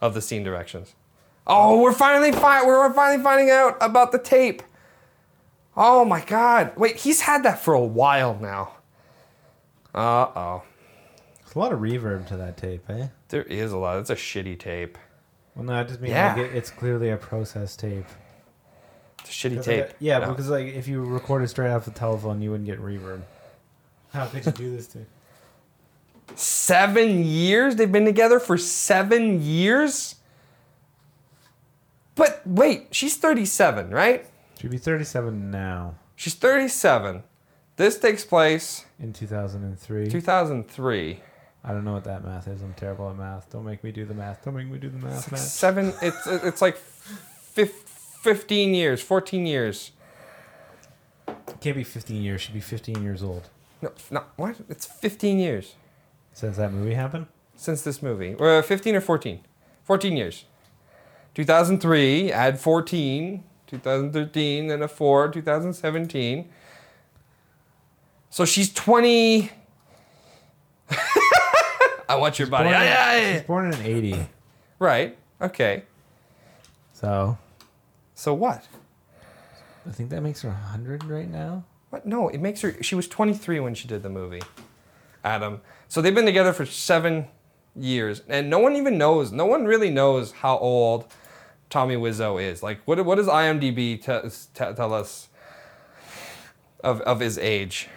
of 0.00 0.14
the 0.14 0.20
scene 0.20 0.42
directions. 0.42 0.94
Oh, 1.46 1.80
we're 1.80 1.92
finally 1.92 2.32
fi- 2.32 2.66
we're 2.66 2.92
finally 2.92 3.22
finding 3.22 3.50
out 3.50 3.76
about 3.80 4.12
the 4.12 4.18
tape. 4.18 4.62
Oh 5.82 6.04
my 6.04 6.20
god. 6.20 6.74
Wait, 6.76 6.96
he's 6.98 7.22
had 7.22 7.42
that 7.44 7.64
for 7.64 7.72
a 7.72 7.80
while 7.80 8.38
now. 8.38 8.72
Uh-oh. 9.94 10.62
There's 11.42 11.56
a 11.56 11.58
lot 11.58 11.72
of 11.72 11.80
reverb 11.80 12.28
to 12.28 12.36
that 12.36 12.58
tape, 12.58 12.88
eh? 12.90 13.08
There 13.30 13.42
is 13.44 13.72
a 13.72 13.78
lot. 13.78 13.98
It's 13.98 14.10
a 14.10 14.14
shitty 14.14 14.58
tape. 14.58 14.98
Well, 15.56 15.64
no, 15.64 15.72
I 15.72 15.82
just 15.84 16.00
mean 16.00 16.10
Yeah. 16.12 16.34
like 16.34 16.44
it, 16.44 16.54
it's 16.54 16.70
clearly 16.70 17.08
a 17.10 17.16
process 17.16 17.76
tape. 17.76 18.04
It's 19.20 19.30
a 19.30 19.32
shitty 19.32 19.56
'Cause, 19.56 19.64
tape. 19.64 19.84
like, 19.86 19.96
yeah, 20.00 20.18
No. 20.18 20.28
because 20.28 20.50
like 20.50 20.66
if 20.66 20.86
you 20.86 21.02
recorded 21.02 21.48
straight 21.48 21.70
off 21.70 21.86
the 21.86 21.90
telephone, 21.92 22.42
you 22.42 22.50
wouldn't 22.50 22.66
get 22.68 22.78
reverb. 22.80 23.22
How 24.12 24.26
could 24.26 24.44
you 24.44 24.52
do 24.52 24.76
this 24.76 24.86
to? 24.88 25.06
Seven 26.36 27.24
years? 27.24 27.76
They've 27.76 27.90
been 27.90 28.04
together 28.04 28.38
for 28.38 28.58
seven 28.58 29.42
years? 29.42 30.16
But 32.14 32.42
wait, 32.46 32.88
she's 32.90 33.16
37, 33.16 33.90
right? 33.90 34.26
She'd 34.60 34.70
be 34.70 34.78
37 34.78 35.50
now 35.50 35.94
She's 36.16 36.34
37. 36.34 37.22
This 37.76 37.98
takes 37.98 38.26
place 38.26 38.84
in 38.98 39.14
2003. 39.14 40.10
2003. 40.10 41.20
I 41.64 41.72
don't 41.72 41.82
know 41.82 41.94
what 41.94 42.04
that 42.04 42.22
math 42.22 42.46
is. 42.46 42.60
I'm 42.60 42.74
terrible 42.74 43.08
at 43.08 43.16
math. 43.16 43.48
Don't 43.48 43.64
make 43.64 43.82
me 43.82 43.90
do 43.90 44.04
the 44.04 44.12
math. 44.12 44.44
Don't 44.44 44.54
make 44.54 44.66
me 44.68 44.76
do 44.78 44.90
the 44.90 44.98
math, 44.98 45.32
Matt. 45.32 45.40
Seven. 45.40 45.94
It's 46.02 46.26
it's 46.26 46.60
like 46.60 46.76
fif- 46.76 47.72
15 48.22 48.74
years, 48.74 49.00
14 49.00 49.46
years. 49.46 49.92
It 51.26 51.60
can't 51.62 51.76
be 51.76 51.84
15 51.84 52.22
years. 52.22 52.42
She'd 52.42 52.52
be 52.52 52.60
15 52.60 53.02
years 53.02 53.22
old 53.22 53.48
No, 53.80 53.92
no, 54.10 54.24
what? 54.36 54.56
It's 54.68 54.84
15 54.84 55.38
years 55.38 55.74
since 56.34 56.58
that 56.58 56.70
movie 56.72 56.92
happened. 56.94 57.26
since 57.56 57.80
this 57.80 58.02
movie. 58.02 58.34
Or 58.34 58.62
15 58.62 58.94
or 58.94 59.00
14? 59.00 59.40
14 59.84 60.16
years. 60.18 60.44
2003, 61.34 62.30
add 62.30 62.60
14. 62.60 63.44
2013, 63.70 64.66
then 64.66 64.82
a 64.82 64.88
4. 64.88 65.30
2017. 65.30 66.48
So 68.30 68.44
she's 68.44 68.72
20. 68.72 69.50
I 72.08 72.16
want 72.16 72.38
your 72.38 72.48
body. 72.48 72.70
Born. 72.70 73.34
She's 73.34 73.42
born 73.46 73.72
in 73.72 73.80
80. 73.80 74.26
Right. 74.78 75.16
Okay. 75.40 75.84
So 76.92 77.38
So 78.14 78.34
what? 78.34 78.66
I 79.86 79.92
think 79.92 80.10
that 80.10 80.20
makes 80.20 80.42
her 80.42 80.50
100 80.50 81.04
right 81.04 81.28
now. 81.30 81.64
What? 81.90 82.06
No, 82.06 82.28
it 82.28 82.40
makes 82.40 82.60
her. 82.60 82.80
She 82.82 82.94
was 82.94 83.08
23 83.08 83.60
when 83.60 83.74
she 83.74 83.88
did 83.88 84.02
the 84.02 84.10
movie. 84.10 84.42
Adam. 85.24 85.60
So 85.88 86.00
they've 86.00 86.14
been 86.14 86.26
together 86.26 86.52
for 86.52 86.66
seven 86.66 87.26
years, 87.74 88.22
and 88.28 88.48
no 88.50 88.58
one 88.58 88.76
even 88.76 88.98
knows. 88.98 89.32
No 89.32 89.46
one 89.46 89.64
really 89.64 89.90
knows 89.90 90.32
how 90.32 90.58
old 90.58 91.06
Tommy 91.70 91.96
Wiseau 91.96 92.42
is. 92.42 92.62
Like, 92.62 92.80
what? 92.84 93.02
What 93.04 93.14
does 93.16 93.26
IMDb 93.28 93.96
te- 94.02 94.28
te- 94.54 94.74
tell 94.74 94.92
us 94.92 95.28
of 96.84 97.00
of 97.02 97.20
his 97.20 97.38
age? 97.38 97.88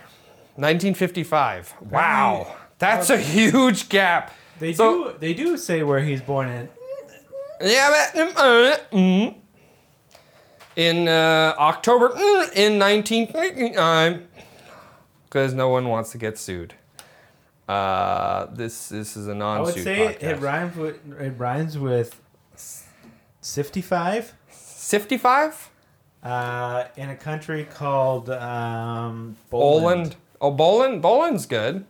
1955. 0.56 1.74
Wow, 1.90 2.56
that's 2.78 3.10
a 3.10 3.18
huge 3.18 3.90
gap. 3.90 4.32
They 4.60 4.74
So- 4.74 5.12
do. 5.14 5.18
They 5.20 5.34
do 5.34 5.58
say 5.58 5.82
where 5.84 6.00
he's 6.02 6.22
born 6.22 6.48
in. 6.50 6.70
Yeah, 7.62 8.08
but, 8.14 8.38
uh, 8.38 8.78
mm. 8.92 9.36
in 10.76 11.08
uh, 11.08 11.56
October 11.58 12.10
mm, 12.10 12.54
in 12.54 12.78
1999, 12.78 14.28
because 15.26 15.54
no 15.54 15.70
one 15.70 15.88
wants 15.88 16.12
to 16.12 16.18
get 16.18 16.38
sued. 16.38 16.74
Uh, 17.68 18.48
this 18.54 18.90
this 18.90 19.16
is 19.16 19.28
a 19.28 19.34
non-suit 19.34 19.74
I 19.74 19.76
would 19.76 19.84
say 19.84 20.18
podcast. 20.20 20.24
it 20.38 20.40
rhymes 20.42 20.76
with 20.76 21.22
it 21.22 21.34
rhymes 21.38 21.78
with 21.78 22.22
55. 23.44 24.34
55? 24.48 25.70
Uh, 26.24 26.86
in 26.96 27.10
a 27.10 27.16
country 27.16 27.66
called 27.66 28.30
um, 28.30 29.36
Boland. 29.50 30.16
Oh, 30.40 30.52
Boland. 30.52 31.02
Boland's 31.02 31.46
good. 31.46 31.86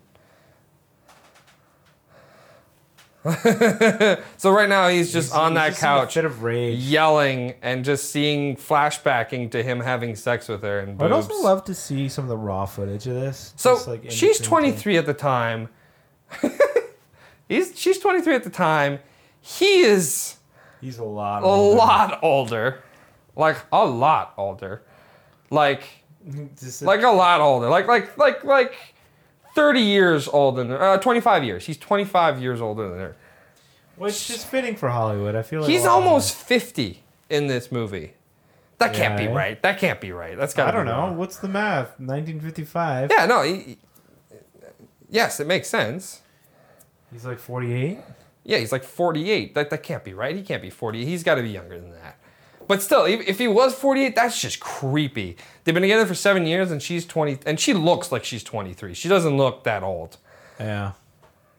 so 4.36 4.52
right 4.52 4.68
now 4.68 4.90
he's 4.90 5.14
just 5.14 5.30
He's- 5.32 5.40
on 5.40 5.54
he's 5.54 5.56
that 5.62 5.70
just 5.70 5.80
couch, 5.80 6.18
of 6.18 6.44
rage. 6.44 6.78
yelling 6.80 7.54
and 7.62 7.86
just 7.86 8.12
seeing 8.12 8.58
flashbacking 8.58 9.50
to 9.52 9.64
him 9.64 9.80
having 9.80 10.14
sex 10.18 10.50
with 10.50 10.62
her 10.64 10.80
and 10.80 11.02
I'd 11.02 11.10
boobs. 11.10 11.30
also 11.30 11.42
love 11.42 11.64
to 11.66 11.74
see 11.74 12.10
some 12.10 12.26
of 12.26 12.30
the 12.30 12.36
raw 12.36 12.66
footage 12.66 13.08
of 13.08 13.14
this. 13.14 13.54
So 13.56 13.80
like, 13.88 14.12
she's 14.12 14.40
between 14.40 14.64
23 14.74 14.98
at 14.98 15.06
the 15.06 15.14
time. 15.14 15.70
He's 17.48 17.80
she's 17.80 17.98
23 18.00 18.36
at 18.36 18.44
the 18.44 18.50
time. 18.50 19.00
He 19.40 19.82
is. 19.84 20.36
He's 20.84 20.98
a 21.00 21.04
lot. 21.04 21.44
a 21.44 21.46
older. 21.46 21.78
lot 21.78 22.20
older, 22.22 22.84
like 23.36 23.58
a 23.72 23.86
lot 23.86 24.34
older, 24.38 24.82
like 25.50 25.84
Just- 26.60 26.82
like 26.82 27.02
a 27.04 27.10
lot 27.10 27.40
older, 27.42 27.70
like 27.70 27.88
like 27.88 28.18
like 28.18 28.44
like 28.44 28.76
30 29.56 29.80
years 29.82 30.28
older 30.28 30.64
than. 30.64 30.74
Uh, 30.74 30.98
25 30.98 31.44
years. 31.44 31.66
He's 31.66 31.78
25 31.78 32.42
years 32.42 32.60
older 32.60 32.90
than 32.90 33.00
her. 33.00 33.16
which 33.98 34.30
is 34.30 34.44
fitting 34.44 34.76
for 34.76 34.90
Hollywood. 34.90 35.36
I 35.36 35.44
feel 35.44 35.62
like 35.62 35.70
He's 35.70 35.86
a 35.86 35.90
almost 35.90 36.36
50 36.36 37.04
in 37.30 37.48
this 37.48 37.72
movie. 37.72 38.14
That 38.80 38.94
can't 38.94 39.16
be 39.16 39.24
Yeah, 39.26 39.30
eh? 39.30 39.34
right. 39.36 39.62
That 39.62 39.78
can't 39.80 40.02
be 40.02 40.12
right. 40.12 40.36
That's 40.38 40.54
got. 40.54 40.68
I 40.68 40.72
don't 40.72 40.86
know. 40.88 41.14
What's 41.14 41.38
the 41.38 41.48
math? 41.48 41.98
1955. 42.00 43.12
Yeah, 43.16 43.26
no. 43.28 43.44
He, 43.44 43.56
he- 43.56 43.78
yes, 45.10 45.40
it 45.40 45.48
makes 45.48 45.70
sense. 45.70 46.22
He's 47.12 47.26
like 47.26 47.38
48. 47.40 48.00
Yeah, 48.44 48.58
he's 48.58 48.72
like 48.72 48.84
48. 48.84 49.56
That, 49.56 49.70
that 49.70 49.84
can't 49.84 50.04
be 50.04 50.14
right. 50.14 50.36
He 50.36 50.42
can't 50.44 50.62
be 50.62 50.70
40. 50.70 51.06
He's 51.06 51.24
got 51.24 51.36
to 51.36 51.42
be 51.42 51.50
younger 51.50 51.80
than 51.80 51.92
that. 51.92 52.18
But 52.68 52.82
still, 52.82 53.06
if, 53.06 53.38
he 53.38 53.48
was 53.48 53.74
48, 53.76 54.16
that's 54.16 54.40
just 54.40 54.60
creepy. 54.60 55.36
They've 55.64 55.74
been 55.74 55.82
together 55.82 56.06
for 56.06 56.16
seven 56.16 56.46
years 56.46 56.72
and 56.72 56.82
she's 56.82 57.06
20, 57.06 57.40
and 57.46 57.60
she 57.60 57.74
looks 57.74 58.12
like 58.12 58.24
she's 58.24 58.44
23. 58.44 58.94
She 58.94 59.10
doesn't 59.10 59.36
look 59.36 59.64
that 59.66 59.84
old. 59.84 60.18
Yeah. 60.60 60.94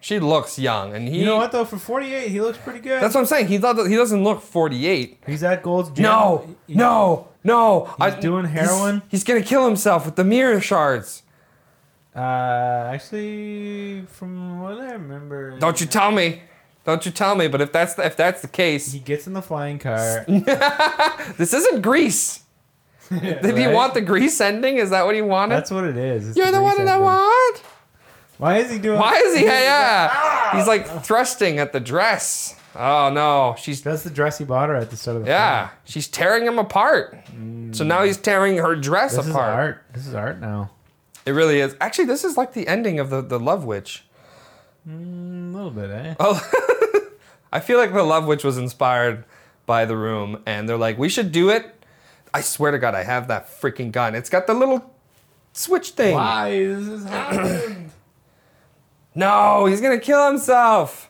She 0.01 0.19
looks 0.20 0.59
young, 0.59 0.94
and 0.94 1.09
he. 1.09 1.20
You 1.20 1.24
know 1.24 1.36
what 1.39 1.51
though? 1.51 1.65
For 1.65 1.78
48, 1.78 2.28
he 2.28 2.39
looks 2.43 2.59
pretty 2.59 2.81
good. 2.81 3.02
That's 3.02 3.15
what 3.15 3.23
I'm 3.23 3.27
saying. 3.27 3.48
He 3.48 3.56
thought 3.56 3.77
he 3.86 3.97
doesn't 3.97 4.23
look 4.23 4.43
48. 4.43 5.23
He's 5.27 5.43
at 5.43 5.62
Gold's 5.62 5.89
Gym. 5.93 6.02
No, 6.02 6.55
He- 6.66 6.74
no, 6.74 7.28
no. 7.43 7.94
He's 7.98 8.15
doing 8.16 8.44
heroin? 8.44 9.01
He's, 9.09 9.23
he's 9.23 9.24
gonna 9.24 9.43
kill 9.43 9.65
himself 9.65 10.05
with 10.05 10.16
the 10.16 10.24
mirror 10.24 10.61
shards. 10.61 11.23
Uh, 12.15 12.90
actually, 12.93 14.02
from 14.09 14.61
what 14.61 14.78
I 14.78 14.93
remember, 14.93 15.59
Don't 15.59 15.81
you 15.81 15.86
tell 15.86 16.11
me. 16.11 16.43
Don't 16.85 17.05
you 17.06 17.12
tell 17.12 17.35
me. 17.35 17.48
But 17.48 17.61
if 17.61 17.73
that's 17.73 17.94
the, 17.94 18.05
if 18.05 18.16
that's 18.16 18.43
the 18.43 18.48
case, 18.48 18.93
He 18.93 18.98
gets 18.98 19.27
in 19.27 19.32
the 19.32 19.43
flying 19.43 19.78
car. 19.78 20.24
this 21.39 21.55
isn't 21.55 21.82
Grease. 21.82 22.43
Did 23.11 23.56
he 23.56 23.66
want 23.66 23.94
the 23.94 24.01
Grease 24.01 24.40
ending? 24.40 24.78
Is 24.78 24.90
that 24.90 25.05
what 25.05 25.15
he 25.15 25.23
wanted? 25.23 25.56
That's 25.56 25.70
what 25.70 25.85
it 25.85 25.97
is. 25.97 26.28
It's 26.28 26.36
You're 26.36 26.47
the 26.47 26.59
grease 26.59 26.77
one 26.77 26.85
that 26.85 26.94
I 26.94 26.98
want. 26.98 27.62
Why 28.39 28.59
is 28.59 28.70
he 28.70 28.78
doing? 28.78 28.98
Why 28.98 29.15
is 29.16 29.39
he? 29.39 29.44
Yeah, 29.44 29.61
yeah. 29.61 30.11
Ah! 30.12 30.51
He's 30.55 30.66
like 30.66 31.05
thrusting 31.05 31.59
at 31.59 31.73
the 31.73 31.81
dress. 31.81 32.59
Oh 32.77 33.11
no, 33.11 33.55
she's 33.56 33.82
That's 33.82 34.02
the 34.02 34.11
dress 34.11 34.39
he 34.39 34.44
bought 34.44 34.69
her 34.69 34.74
at 34.74 34.90
the 34.90 34.97
start 34.97 35.19
of 35.19 35.24
the 35.24 35.28
yeah, 35.28 35.70
she's 35.85 36.09
tearing 36.09 36.44
him 36.44 36.59
apart. 36.59 37.16
So 37.73 37.85
now 37.85 38.01
mm. 38.01 38.06
he's 38.06 38.16
tearing 38.16 38.56
her 38.56 38.74
dress 38.74 39.12
film. 39.12 39.27
This 39.27 39.28
is 39.28 39.35
apart. 39.35 39.55
art. 39.55 39.85
This 39.93 40.06
is 40.09 40.15
art 40.15 40.40
now. 40.40 40.70
It 41.24 41.32
really 41.32 41.61
is. 41.61 41.77
Actually, 41.81 42.06
this 42.06 42.24
is 42.24 42.36
like 42.36 42.52
the 42.52 42.66
ending 42.66 42.98
of 42.98 43.11
the 43.11 43.20
the 43.20 43.39
Love 43.39 43.65
Witch. 43.65 44.05
Mm, 44.89 45.55
a 45.55 45.56
little 45.56 45.70
bit, 45.70 45.90
eh? 45.90 46.15
Oh, 46.20 46.40
I 47.55 47.60
feel 47.60 47.78
like 47.78 47.93
the 47.93 48.02
Love 48.02 48.26
Witch 48.26 48.43
was 48.43 48.59
inspired 48.59 49.24
by 49.64 49.85
The 49.85 49.97
Room, 49.97 50.43
and 50.44 50.68
they're 50.68 50.76
like, 50.76 50.98
we 50.98 51.09
should 51.09 51.31
do 51.31 51.51
it. 51.51 51.72
I 52.35 52.40
swear 52.40 52.72
to 52.72 52.78
God, 52.81 52.97
I 52.97 53.05
have 53.05 53.28
that 53.28 53.48
freaking 53.48 53.93
gun. 53.93 54.16
It's 54.16 54.28
got 54.28 54.48
the 54.48 54.55
little 54.55 54.93
switch 55.52 55.90
thing. 55.90 56.14
Why 56.14 56.48
is 56.48 56.89
this 56.89 57.05
happening? 57.05 57.93
No, 59.16 59.66
he's 59.66 59.81
gonna 59.81 60.01
kill 60.01 60.26
himself. 60.26 61.09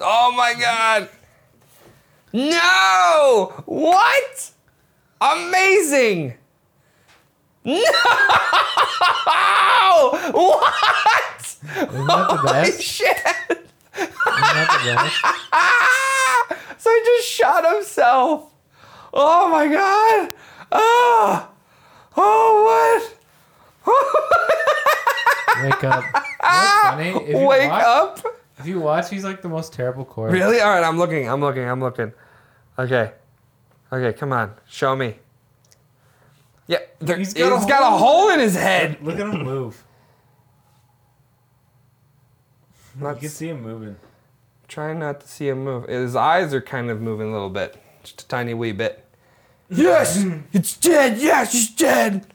Oh 0.00 0.32
my 0.34 0.54
god. 0.58 1.10
No! 2.32 3.62
What? 3.66 4.50
Amazing! 5.20 6.38
No! 7.66 7.82
What? 10.32 11.56
Isn't 11.76 12.06
that 12.06 12.28
the 12.28 12.36
Holy 12.36 12.72
shit! 12.82 13.65
Isn't 13.98 14.12
that 14.26 14.68
the 14.72 14.94
best? 14.94 16.82
So 16.82 16.90
he 16.92 17.00
just 17.04 17.28
shot 17.28 17.64
himself. 17.74 18.52
Oh 19.12 19.48
my 19.50 19.66
god! 19.66 20.32
Ah! 20.72 21.48
Oh 22.16 23.02
what? 23.84 23.92
Wake 25.64 25.84
up. 25.84 26.04
What's 26.12 26.80
funny? 26.82 27.08
If 27.10 27.28
you 27.40 27.46
Wake 27.46 27.70
watch, 27.70 27.82
up! 27.84 28.26
If 28.58 28.66
you 28.66 28.80
watch, 28.80 29.10
he's 29.10 29.24
like 29.24 29.42
the 29.42 29.48
most 29.48 29.72
terrible 29.72 30.04
corpse. 30.04 30.32
Really? 30.32 30.60
All 30.60 30.68
right, 30.70 30.84
I'm 30.84 30.98
looking. 30.98 31.28
I'm 31.28 31.40
looking. 31.40 31.64
I'm 31.64 31.80
looking. 31.80 32.12
Okay. 32.78 33.12
Okay, 33.92 34.12
come 34.18 34.32
on. 34.32 34.52
Show 34.68 34.94
me. 34.96 35.16
Yeah, 36.66 36.78
there, 36.98 37.16
He's 37.16 37.32
he's 37.32 37.42
got 37.42 37.68
got, 37.68 37.82
a 37.82 37.86
a, 37.86 37.90
hole. 37.90 37.98
hole 37.98 38.30
in 38.30 38.40
his 38.40 38.54
head. 38.54 38.98
Look 39.00 39.18
at 39.18 39.26
him 39.26 39.44
move. 39.44 39.82
You 43.00 43.14
can 43.18 43.28
see 43.28 43.48
him 43.48 43.62
moving. 43.62 43.96
Trying 44.68 44.98
not 44.98 45.20
to 45.20 45.28
see 45.28 45.48
him 45.48 45.64
move. 45.64 45.88
His 45.88 46.16
eyes 46.16 46.52
are 46.54 46.60
kind 46.60 46.90
of 46.90 47.00
moving 47.00 47.28
a 47.28 47.32
little 47.32 47.50
bit, 47.50 47.76
just 48.02 48.22
a 48.22 48.28
tiny 48.28 48.54
wee 48.54 48.72
bit. 48.72 49.04
Yes, 49.68 50.24
it's 50.52 50.76
dead. 50.76 51.18
Yes, 51.18 51.52
he's 51.52 51.70
dead. 51.70 52.26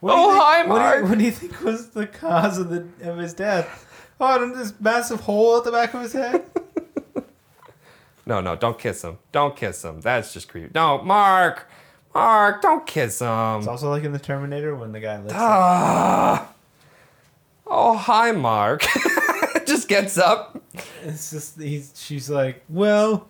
What 0.00 0.14
Oh, 0.16 0.30
think- 0.32 0.42
hi, 0.42 0.66
what 0.66 0.66
do 0.66 0.72
you- 0.72 0.78
Mark. 0.78 1.04
What 1.08 1.18
do 1.18 1.24
you 1.24 1.30
think 1.30 1.60
was 1.62 1.90
the 1.90 2.06
cause 2.06 2.58
of 2.58 2.68
the 2.70 2.86
of 3.08 3.18
his 3.18 3.32
death? 3.34 3.86
Oh, 4.20 4.42
and 4.42 4.54
this 4.54 4.72
massive 4.80 5.20
hole 5.20 5.56
at 5.58 5.64
the 5.64 5.72
back 5.72 5.94
of 5.94 6.00
his 6.02 6.12
head. 6.12 6.44
No, 8.24 8.40
no, 8.40 8.54
don't 8.54 8.78
kiss 8.78 9.02
him. 9.02 9.18
Don't 9.32 9.56
kiss 9.56 9.84
him. 9.84 10.00
That's 10.00 10.32
just 10.32 10.48
creepy. 10.48 10.70
No, 10.76 11.02
Mark, 11.02 11.68
Mark, 12.14 12.62
don't 12.62 12.86
kiss 12.86 13.18
him. 13.20 13.58
It's 13.58 13.66
also 13.66 13.90
like 13.90 14.04
in 14.04 14.12
the 14.12 14.18
Terminator 14.20 14.76
when 14.76 14.92
the 14.92 15.00
guy 15.00 15.16
lifts. 15.18 15.32
up. 15.34 15.40
Ah. 15.40 16.48
Oh, 17.66 17.96
hi, 17.96 18.30
Mark. 18.30 18.84
gets 19.92 20.18
up. 20.18 20.62
It's 21.02 21.30
just 21.30 21.60
he's. 21.60 21.92
She's 21.96 22.30
like, 22.30 22.62
well, 22.68 23.28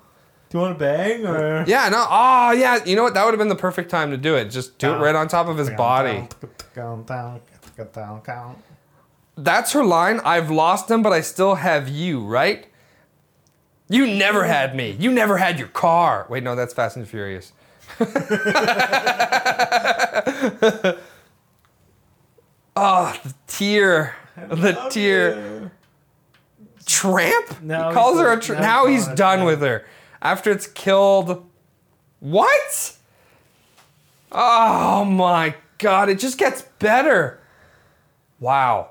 do 0.50 0.58
you 0.58 0.62
want 0.62 0.78
to 0.78 0.84
bang 0.84 1.26
or? 1.26 1.64
Yeah, 1.66 1.88
no. 1.88 2.04
Oh, 2.08 2.52
yeah. 2.52 2.84
You 2.84 2.96
know 2.96 3.04
what? 3.04 3.14
That 3.14 3.24
would 3.24 3.32
have 3.32 3.38
been 3.38 3.48
the 3.48 3.54
perfect 3.54 3.90
time 3.90 4.10
to 4.10 4.16
do 4.16 4.34
it. 4.36 4.46
Just 4.46 4.78
do 4.78 4.92
it 4.92 4.98
right 4.98 5.14
on 5.14 5.28
top 5.28 5.48
of 5.48 5.56
his 5.56 5.70
body. 5.70 6.28
That's 9.36 9.72
her 9.72 9.82
line. 9.82 10.20
I've 10.24 10.50
lost 10.50 10.90
him, 10.90 11.02
but 11.02 11.12
I 11.12 11.22
still 11.22 11.54
have 11.54 11.88
you, 11.88 12.22
right? 12.24 12.66
You 13.88 14.06
never 14.06 14.44
had 14.44 14.76
me. 14.76 14.96
You 14.98 15.10
never 15.10 15.38
had 15.38 15.58
your 15.58 15.68
car. 15.68 16.26
Wait, 16.28 16.42
no, 16.42 16.54
that's 16.54 16.74
Fast 16.74 16.96
and 16.96 17.08
Furious. 17.08 17.52
oh, 18.00 18.04
the 23.24 23.34
tear. 23.46 24.14
The 24.36 24.88
tear. 24.90 25.70
Tramp? 26.86 27.62
No, 27.62 27.88
he 27.88 27.94
calls 27.94 28.16
he's 28.16 28.20
her 28.22 28.32
a 28.32 28.40
tramp. 28.40 28.60
"No, 28.62 28.66
Now 28.66 28.86
he's 28.86 29.06
done 29.06 29.38
tramp." 29.38 29.44
with 29.46 29.60
her. 29.62 29.84
After 30.20 30.50
it's 30.50 30.66
killed. 30.66 31.48
What? 32.20 32.96
Oh 34.30 35.04
my 35.04 35.54
god, 35.78 36.08
it 36.08 36.18
just 36.18 36.38
gets 36.38 36.62
better. 36.78 37.40
Wow. 38.40 38.90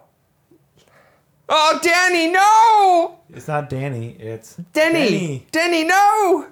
Oh, 1.50 1.80
Danny, 1.84 2.32
no! 2.32 3.20
It's 3.36 3.48
not 3.48 3.70
Danny. 3.70 4.16
It's 4.20 4.56
Denny! 4.72 5.46
Denny, 5.52 5.84
no! 5.84 6.48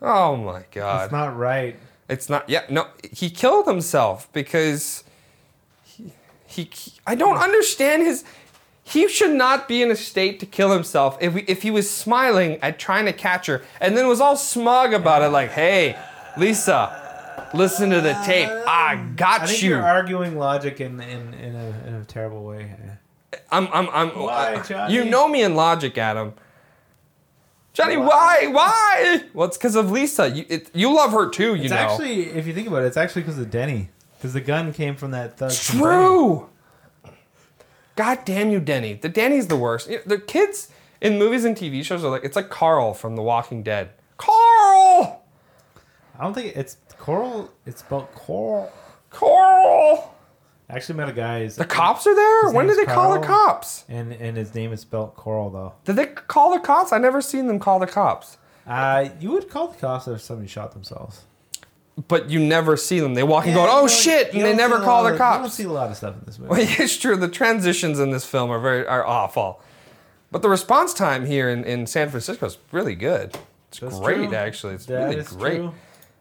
Oh 0.00 0.36
my 0.36 0.64
god. 0.72 1.04
It's 1.04 1.12
not 1.12 1.36
right. 1.36 1.76
It's 2.08 2.28
not. 2.28 2.48
Yeah, 2.48 2.62
no. 2.68 2.88
He 3.10 3.30
killed 3.30 3.66
himself 3.66 4.32
because 4.32 5.04
he. 6.52 6.70
I 7.06 7.14
don't 7.14 7.38
understand 7.38 8.02
his. 8.02 8.24
He 8.84 9.08
should 9.08 9.30
not 9.34 9.68
be 9.68 9.80
in 9.82 9.90
a 9.90 9.96
state 9.96 10.40
to 10.40 10.46
kill 10.46 10.72
himself 10.72 11.16
if 11.20 11.34
we, 11.34 11.42
if 11.42 11.62
he 11.62 11.70
was 11.70 11.88
smiling 11.88 12.58
at 12.62 12.78
trying 12.78 13.06
to 13.06 13.12
catch 13.12 13.46
her 13.46 13.62
and 13.80 13.96
then 13.96 14.08
was 14.08 14.20
all 14.20 14.36
smug 14.36 14.92
about 14.92 15.22
it, 15.22 15.28
like, 15.28 15.50
"Hey, 15.50 15.96
Lisa, 16.36 17.48
listen 17.54 17.90
to 17.90 18.00
the 18.00 18.12
tape. 18.24 18.48
I 18.48 18.96
got 19.16 19.42
I 19.42 19.46
think 19.46 19.62
you." 19.62 19.70
you're 19.70 19.82
arguing 19.82 20.36
logic 20.36 20.80
in 20.80 21.00
in, 21.00 21.32
in, 21.34 21.54
a, 21.54 21.88
in 21.88 21.94
a 21.94 22.04
terrible 22.04 22.44
way. 22.44 22.74
I'm. 23.50 23.68
I'm. 23.72 23.88
I'm. 23.90 24.08
Why, 24.10 24.56
uh, 24.56 24.62
Johnny? 24.64 24.94
You 24.94 25.04
know 25.04 25.28
me 25.28 25.42
in 25.42 25.54
logic, 25.54 25.96
Adam. 25.96 26.34
Johnny, 27.72 27.96
why? 27.96 28.48
Why? 28.48 29.22
Well, 29.32 29.48
it's 29.48 29.56
because 29.56 29.76
of 29.76 29.90
Lisa. 29.90 30.28
You, 30.28 30.44
it, 30.48 30.70
you 30.74 30.94
love 30.94 31.12
her 31.12 31.30
too. 31.30 31.54
You 31.54 31.62
It's 31.62 31.70
know. 31.70 31.76
actually, 31.78 32.24
if 32.30 32.46
you 32.46 32.52
think 32.52 32.68
about 32.68 32.82
it, 32.82 32.86
it's 32.86 32.98
actually 32.98 33.22
because 33.22 33.38
of 33.38 33.50
Denny. 33.50 33.88
Because 34.22 34.34
the 34.34 34.40
gun 34.40 34.72
came 34.72 34.94
from 34.94 35.10
that 35.10 35.36
thug. 35.36 35.50
True. 35.50 36.48
God 37.96 38.20
damn 38.24 38.50
you, 38.50 38.60
Denny. 38.60 38.94
The 38.94 39.08
Denny's 39.08 39.48
the 39.48 39.56
worst. 39.56 39.90
You 39.90 39.96
know, 39.96 40.02
The 40.06 40.18
kids 40.20 40.68
in 41.00 41.18
movies 41.18 41.44
and 41.44 41.56
TV 41.56 41.84
shows 41.84 42.04
are 42.04 42.08
like 42.08 42.22
it's 42.22 42.36
like 42.36 42.48
Carl 42.48 42.94
from 42.94 43.16
The 43.16 43.22
Walking 43.22 43.64
Dead. 43.64 43.90
Carl. 44.18 45.24
I 46.16 46.22
don't 46.22 46.34
think 46.34 46.56
it's 46.56 46.76
Coral. 47.00 47.50
It's 47.66 47.80
spelled 47.80 48.12
Coral. 48.14 48.70
Coral. 49.10 50.14
I 50.70 50.76
actually 50.76 50.98
met 50.98 51.08
a 51.08 51.12
guy. 51.12 51.40
His, 51.40 51.56
The 51.56 51.64
cops 51.64 52.06
are 52.06 52.14
there. 52.14 52.52
When 52.52 52.68
did 52.68 52.78
they 52.78 52.84
call 52.84 53.18
the 53.20 53.26
cops? 53.26 53.84
and 53.88 54.12
and 54.12 54.36
his 54.36 54.54
name 54.54 54.72
is 54.72 54.82
spelled 54.82 55.16
Coral 55.16 55.50
though. 55.50 55.72
Did 55.84 55.96
they 55.96 56.06
call 56.06 56.52
the 56.52 56.60
cops? 56.60 56.92
I 56.92 56.98
never 56.98 57.20
seen 57.20 57.48
them 57.48 57.58
call 57.58 57.80
the 57.80 57.88
cops. 57.88 58.38
Uh, 58.68 59.08
you 59.18 59.32
would 59.32 59.50
call 59.50 59.66
the 59.66 59.78
cops 59.78 60.06
if 60.06 60.20
somebody 60.20 60.46
shot 60.46 60.70
themselves. 60.70 61.22
But 62.08 62.30
you 62.30 62.38
never 62.40 62.76
see 62.78 63.00
them. 63.00 63.12
They 63.14 63.22
walk 63.22 63.44
and 63.44 63.54
go, 63.54 63.66
"Oh 63.68 63.86
shit!" 63.86 64.32
and 64.32 64.42
they 64.42 64.54
never 64.54 64.78
call 64.80 65.02
lot 65.02 65.10
the 65.10 65.22
of- 65.22 65.34
You 65.36 65.40
don't 65.42 65.50
see 65.50 65.64
a 65.64 65.68
lot 65.70 65.90
of 65.90 65.96
stuff 65.96 66.14
in 66.14 66.22
this 66.24 66.38
movie. 66.38 66.50
Well, 66.50 66.60
it's 66.80 66.96
true. 66.96 67.16
The 67.16 67.28
transitions 67.28 67.98
in 68.00 68.10
this 68.10 68.24
film 68.24 68.50
are 68.50 68.58
very 68.58 68.86
are 68.86 69.04
awful, 69.04 69.60
but 70.30 70.40
the 70.40 70.48
response 70.48 70.94
time 70.94 71.26
here 71.26 71.50
in, 71.50 71.64
in 71.64 71.86
San 71.86 72.08
Francisco 72.08 72.46
is 72.46 72.56
really 72.72 72.94
good. 72.94 73.36
It's 73.68 73.78
That's 73.80 73.98
great, 74.00 74.28
true. 74.28 74.34
actually. 74.34 74.74
It's 74.74 74.86
That 74.86 75.10
really 75.10 75.22
great. 75.22 75.56
true. 75.58 75.74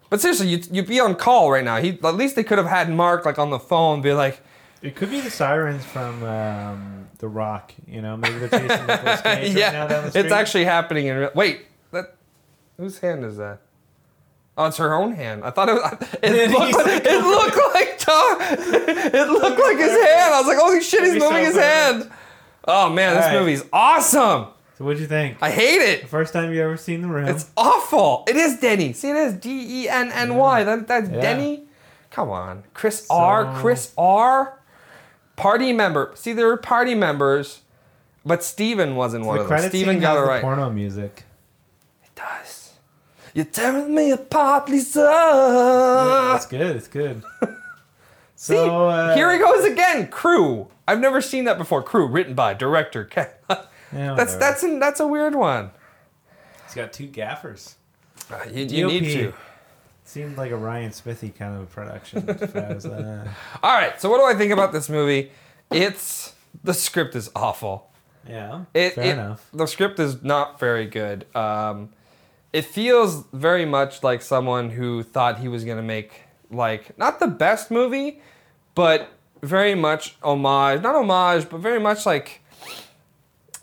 But 0.10 0.20
seriously, 0.20 0.48
you 0.50 0.62
you'd 0.72 0.88
be 0.88 1.00
on 1.00 1.16
call 1.16 1.50
right 1.52 1.64
now. 1.64 1.78
He 1.78 1.98
at 2.04 2.16
least 2.16 2.36
they 2.36 2.44
could 2.44 2.58
have 2.58 2.68
had 2.68 2.90
Mark 2.90 3.26
like 3.26 3.40
on 3.40 3.50
the 3.50 3.60
phone, 3.60 4.02
be 4.02 4.12
like, 4.12 4.42
It 4.82 4.98
could 4.98 5.10
be 5.10 5.22
the 5.22 5.32
sirens 5.32 5.86
from 5.86 6.22
um, 6.26 7.08
The 7.20 7.30
Rock. 7.30 7.72
You 7.88 8.02
know, 8.02 8.18
maybe 8.18 8.40
they're 8.40 8.50
chasing 8.50 8.86
Nicolas 8.88 9.22
Cage 9.22 9.56
right 9.56 9.72
now 9.72 9.88
down 9.88 10.04
the 10.04 10.10
street. 10.10 10.26
it's 10.26 10.34
actually 10.34 10.66
happening 10.66 11.06
in. 11.08 11.16
real- 11.16 11.32
Wait, 11.34 11.62
that 11.94 12.16
whose 12.78 13.00
hand 13.00 13.24
is 13.24 13.38
that? 13.38 13.62
It's 14.58 14.78
her 14.78 14.94
own 14.94 15.14
hand. 15.14 15.44
I 15.44 15.50
thought 15.50 15.70
it 15.70 15.74
was. 15.74 15.98
It 16.24 16.52
looked, 16.52 16.76
like, 16.76 17.04
it 17.06 17.24
looked 17.24 17.74
like 17.74 17.98
Tom. 17.98 18.38
It 19.14 19.30
looked 19.30 19.60
like 19.60 19.78
his 19.78 19.92
hand. 19.92 20.34
I 20.34 20.40
was 20.40 20.48
like, 20.48 20.58
holy 20.58 20.82
shit, 20.82 21.04
he's 21.04 21.22
so 21.22 21.30
moving 21.30 21.46
his 21.46 21.56
hand. 21.58 22.12
Oh 22.68 22.90
man, 22.90 23.16
this 23.16 23.26
All 23.26 23.32
right. 23.32 23.40
movie's 23.40 23.64
awesome. 23.74 24.48
So 24.78 24.86
what'd 24.86 25.00
you 25.00 25.08
think? 25.08 25.38
I 25.42 25.50
hate 25.52 25.82
it. 25.82 26.08
First 26.10 26.34
time 26.34 26.54
you 26.54 26.62
ever 26.62 26.78
seen 26.78 27.02
The 27.02 27.08
Room? 27.08 27.28
It's 27.28 27.50
awful. 27.58 28.24
It 28.28 28.36
is 28.36 28.60
Denny. 28.60 28.94
See, 28.94 29.10
it 29.10 29.16
is 29.16 29.34
D 29.34 29.84
E 29.84 29.90
N 29.90 30.12
N 30.12 30.36
Y. 30.36 30.64
That 30.64 30.88
that's 30.88 31.10
Yeah. 31.10 31.22
Denny. 31.22 31.64
Come 32.12 32.30
on, 32.30 32.64
Chris 32.74 33.08
R. 33.10 33.56
Chris 33.60 33.94
R. 33.98 34.60
Party 35.38 35.74
member. 35.74 36.12
See, 36.16 36.34
there 36.34 36.46
were 36.48 36.58
party 36.58 36.94
members, 36.94 37.62
but 38.26 38.44
Steven 38.44 38.96
wasn't 38.96 39.26
one 39.26 39.38
the 39.38 39.44
of 39.44 39.50
them. 39.50 39.70
Steven 39.70 40.00
got 40.00 40.18
it 40.18 40.22
the 40.22 40.28
right. 40.28 40.42
porno 40.42 40.70
music. 40.70 41.24
It 42.04 42.12
does. 42.16 42.61
You're 43.34 43.46
tearing 43.46 43.94
me 43.96 44.12
apart, 44.12 44.70
Lisa. 44.70 45.02
That's 46.34 46.46
good. 46.46 46.76
It's 46.76 46.88
good. 46.88 47.24
See, 48.36 48.56
so 48.56 48.88
uh, 48.88 49.16
here 49.16 49.32
he 49.32 49.38
goes 49.40 49.66
again. 49.66 50.08
Crew. 50.08 50.68
I've 50.88 51.00
never 51.00 51.22
seen 51.22 51.44
that 51.46 51.58
before. 51.58 51.84
Crew, 51.84 52.08
written 52.08 52.34
by 52.34 52.54
director. 52.54 53.10
Yeah, 53.94 54.14
that's 54.16 54.36
that's 54.36 54.64
an, 54.64 54.80
that's 54.80 55.02
a 55.02 55.06
weird 55.08 55.36
one. 55.36 55.72
He's 56.66 56.76
got 56.76 56.94
two 56.94 57.08
gaffers. 57.08 57.76
Uh, 58.32 58.40
You, 58.50 58.64
you 58.64 58.88
need 58.88 59.04
to. 59.16 59.34
Seemed 60.06 60.38
like 60.38 60.52
a 60.52 60.56
Ryan 60.56 60.94
Smithy 60.94 61.32
kind 61.32 61.62
of 61.62 61.70
production. 61.70 62.24
if 62.30 62.56
I 62.56 62.74
was, 62.74 62.86
uh, 62.86 63.28
All 63.62 63.74
right. 63.74 64.00
So 64.00 64.10
what 64.10 64.20
do 64.20 64.24
I 64.24 64.34
think 64.40 64.54
about 64.54 64.72
this 64.72 64.88
movie? 64.88 65.32
It's 65.70 66.34
the 66.64 66.74
script 66.74 67.18
is 67.18 67.30
awful. 67.36 67.92
yeah, 68.26 68.62
It, 68.74 68.94
fair 68.94 69.04
it- 69.04 69.10
enough. 69.10 69.46
The 69.54 69.66
script 69.66 70.00
is 70.00 70.24
not 70.24 70.58
very 70.58 70.86
good. 70.88 71.26
Um, 71.36 71.90
it 72.54 72.66
feels 72.66 73.26
very 73.34 73.66
much 73.66 74.04
like 74.04 74.22
someone 74.22 74.72
who 74.72 75.04
thought 75.04 75.40
he 75.40 75.48
was 75.48 75.64
gonna 75.64 75.82
make 75.82 76.24
like 76.50 76.98
not 76.98 77.20
the 77.20 77.28
best 77.28 77.72
movie, 77.72 78.22
but 78.76 79.10
very 79.42 79.76
much 79.76 80.18
homage, 80.22 80.82
not 80.82 80.96
homage, 80.96 81.50
but 81.50 81.60
very 81.60 81.80
much 81.80 82.06
like, 82.06 82.42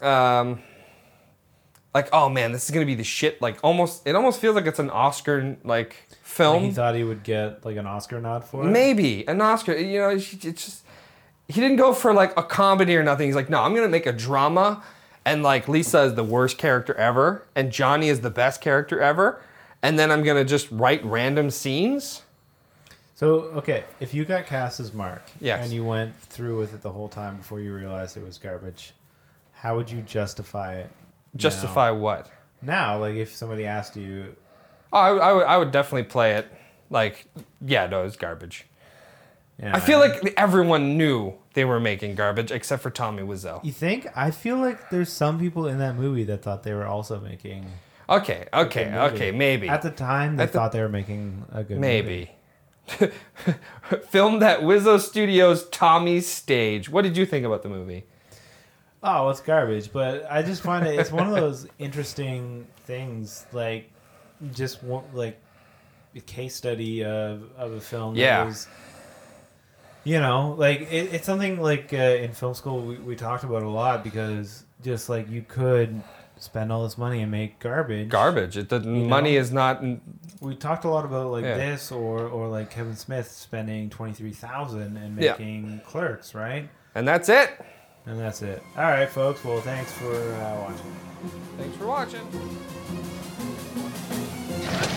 um, 0.00 0.60
like 1.94 2.08
oh 2.12 2.28
man, 2.28 2.52
this 2.52 2.64
is 2.64 2.70
gonna 2.70 2.86
be 2.86 2.94
the 2.94 3.04
shit. 3.04 3.40
Like 3.42 3.58
almost, 3.62 4.06
it 4.06 4.14
almost 4.14 4.40
feels 4.40 4.56
like 4.56 4.66
it's 4.66 4.78
an 4.78 4.90
Oscar 4.90 5.56
like 5.64 5.96
film. 6.22 6.62
Like 6.62 6.62
he 6.62 6.70
thought 6.72 6.94
he 6.94 7.04
would 7.04 7.22
get 7.22 7.64
like 7.64 7.76
an 7.76 7.86
Oscar 7.86 8.20
nod 8.20 8.44
for 8.44 8.62
it. 8.62 8.70
Maybe 8.70 9.26
an 9.28 9.40
Oscar. 9.40 9.76
You 9.76 10.00
know, 10.00 10.08
it's 10.10 10.30
just 10.30 10.84
he 11.48 11.60
didn't 11.60 11.76
go 11.76 11.92
for 11.92 12.12
like 12.12 12.36
a 12.38 12.42
comedy 12.42 12.96
or 12.96 13.02
nothing. 13.02 13.26
He's 13.26 13.36
like, 13.36 13.50
no, 13.50 13.62
I'm 13.62 13.74
gonna 13.74 13.88
make 13.88 14.06
a 14.06 14.12
drama, 14.12 14.82
and 15.28 15.42
like 15.42 15.68
Lisa 15.68 16.00
is 16.02 16.14
the 16.14 16.24
worst 16.24 16.58
character 16.58 16.94
ever, 16.94 17.44
and 17.54 17.70
Johnny 17.70 18.08
is 18.08 18.20
the 18.20 18.30
best 18.30 18.60
character 18.60 19.00
ever, 19.00 19.40
and 19.82 19.98
then 19.98 20.10
I'm 20.10 20.22
gonna 20.22 20.44
just 20.44 20.70
write 20.70 21.04
random 21.04 21.50
scenes. 21.50 22.22
So 23.14 23.28
okay, 23.56 23.84
if 24.00 24.14
you 24.14 24.24
got 24.24 24.46
cast 24.46 24.80
as 24.80 24.92
Mark, 24.92 25.22
Yes. 25.40 25.64
and 25.64 25.72
you 25.72 25.84
went 25.84 26.14
through 26.22 26.58
with 26.58 26.72
it 26.74 26.82
the 26.82 26.92
whole 26.92 27.08
time 27.08 27.36
before 27.36 27.60
you 27.60 27.74
realized 27.74 28.16
it 28.16 28.24
was 28.24 28.38
garbage, 28.38 28.92
how 29.52 29.76
would 29.76 29.90
you 29.90 30.02
justify 30.02 30.74
it? 30.76 30.90
Justify 31.36 31.90
what? 31.90 32.30
now? 32.62 32.94
Now, 32.94 32.98
like 33.00 33.14
if 33.16 33.34
somebody 33.34 33.66
asked 33.66 33.96
you, 33.96 34.34
Oh, 34.92 34.98
I, 34.98 35.12
would- 35.12 35.20
I 35.22 35.32
would, 35.32 35.44
I 35.46 35.56
would 35.58 35.70
definitely 35.70 36.04
play 36.04 36.34
it. 36.36 36.50
Like, 36.90 37.26
yeah, 37.60 37.86
no, 37.86 38.04
it's 38.04 38.16
garbage. 38.16 38.64
yeah, 39.62 39.76
I 39.76 39.80
feel 39.80 39.98
like 39.98 40.32
everyone 40.38 40.96
knew 40.96 41.34
they 41.58 41.64
were 41.64 41.80
making 41.80 42.14
garbage 42.14 42.52
except 42.52 42.84
for 42.84 42.90
Tommy 42.90 43.24
Wiseau. 43.24 43.64
you 43.64 43.72
think. 43.72 44.06
I 44.14 44.30
feel 44.30 44.58
like 44.58 44.90
there's 44.90 45.12
some 45.12 45.40
people 45.40 45.66
in 45.66 45.78
that 45.80 45.96
movie 45.96 46.22
that 46.24 46.40
thought 46.40 46.62
they 46.62 46.72
were 46.72 46.86
also 46.86 47.18
making. 47.18 47.66
Okay, 48.08 48.46
okay, 48.54 48.94
okay, 48.96 49.32
maybe. 49.32 49.68
At 49.68 49.82
the 49.82 49.90
time, 49.90 50.36
they 50.36 50.44
At 50.44 50.52
the- 50.52 50.58
thought 50.60 50.70
they 50.70 50.80
were 50.80 50.88
making 50.88 51.44
a 51.50 51.64
good 51.64 51.78
movie. 51.80 51.80
Maybe. 51.80 52.30
Filmed 54.10 54.42
at 54.44 54.60
Wiseau 54.60 55.00
Studios' 55.00 55.68
Tommy's 55.70 56.28
stage. 56.28 56.88
What 56.88 57.02
did 57.02 57.16
you 57.16 57.26
think 57.26 57.44
about 57.44 57.62
the 57.64 57.68
movie? 57.68 58.04
Oh, 59.02 59.28
it's 59.30 59.40
garbage, 59.40 59.92
but 59.92 60.26
I 60.30 60.42
just 60.42 60.62
find 60.62 60.86
it. 60.86 60.96
It's 60.98 61.10
one 61.12 61.26
of 61.26 61.34
those 61.34 61.66
interesting 61.80 62.68
things, 62.84 63.46
like 63.52 63.90
just 64.52 64.82
one, 64.84 65.04
like 65.12 65.40
a 66.14 66.20
case 66.20 66.54
study 66.54 67.04
of 67.04 67.42
of 67.58 67.72
a 67.72 67.80
film. 67.80 68.14
that 68.14 68.20
Yeah. 68.20 68.44
was, 68.44 68.68
you 70.04 70.20
know, 70.20 70.54
like 70.58 70.80
it, 70.82 71.12
it's 71.14 71.26
something 71.26 71.60
like 71.60 71.92
uh, 71.92 71.96
in 71.96 72.32
film 72.32 72.54
school 72.54 72.80
we, 72.82 72.96
we 72.96 73.16
talked 73.16 73.44
about 73.44 73.62
a 73.62 73.68
lot 73.68 74.04
because 74.04 74.64
just 74.82 75.08
like 75.08 75.28
you 75.28 75.42
could 75.42 76.02
spend 76.38 76.70
all 76.70 76.84
this 76.84 76.96
money 76.96 77.20
and 77.20 77.30
make 77.32 77.58
garbage. 77.58 78.08
Garbage. 78.08 78.56
It, 78.56 78.68
the 78.68 78.80
money 78.80 79.34
know? 79.34 79.40
is 79.40 79.52
not. 79.52 79.82
We 80.40 80.54
talked 80.54 80.84
a 80.84 80.88
lot 80.88 81.04
about 81.04 81.32
like 81.32 81.44
Yeah. 81.44 81.56
this 81.56 81.90
or 81.90 82.20
or 82.28 82.48
like 82.48 82.70
Kevin 82.70 82.96
Smith 82.96 83.30
spending 83.30 83.90
twenty 83.90 84.12
three 84.14 84.32
thousand 84.32 84.96
and 84.96 85.20
Yeah. 85.20 85.32
making 85.32 85.80
Clerks, 85.86 86.34
right? 86.34 86.68
And 86.94 87.06
that's 87.06 87.28
it. 87.28 87.50
And 88.06 88.18
that's 88.18 88.40
it. 88.42 88.62
All 88.76 88.84
right, 88.84 89.08
folks. 89.08 89.44
Well, 89.44 89.60
thanks 89.60 89.92
for 89.92 90.14
uh, 90.14 90.60
watching. 90.60 90.96
Thanks 91.58 91.76
for 91.76 91.86
watching. 91.86 93.14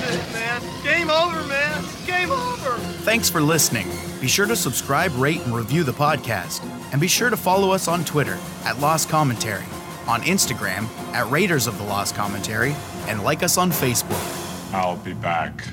That's 0.02 0.16
it, 0.16 0.34
man. 0.34 0.62
Game 0.84 1.10
over, 1.10 1.44
man. 1.48 1.84
Game 2.06 2.32
over. 2.32 2.78
Thanks 3.04 3.30
for 3.30 3.42
listening. 3.42 3.88
Be 4.20 4.28
sure 4.28 4.46
to 4.46 4.56
subscribe, 4.56 5.16
rate, 5.16 5.42
and 5.42 5.56
review 5.56 5.84
the 5.84 5.92
podcast. 5.94 6.64
And 6.92 7.00
be 7.00 7.08
sure 7.08 7.30
to 7.30 7.38
follow 7.38 7.72
us 7.72 7.88
on 7.88 8.04
Twitter 8.04 8.38
at 8.66 8.80
Lost 8.80 9.10
Commentary, 9.10 9.66
on 10.08 10.22
Instagram 10.22 10.86
at 11.14 11.30
Raiders 11.32 11.68
of 11.68 11.78
the 11.78 11.84
Lost 11.84 12.16
Commentary, 12.16 12.76
and 13.08 13.24
like 13.24 13.44
us 13.44 13.58
on 13.58 13.72
Facebook. 13.72 14.74
I'll 14.74 14.98
be 14.98 15.14
back. 15.14 15.64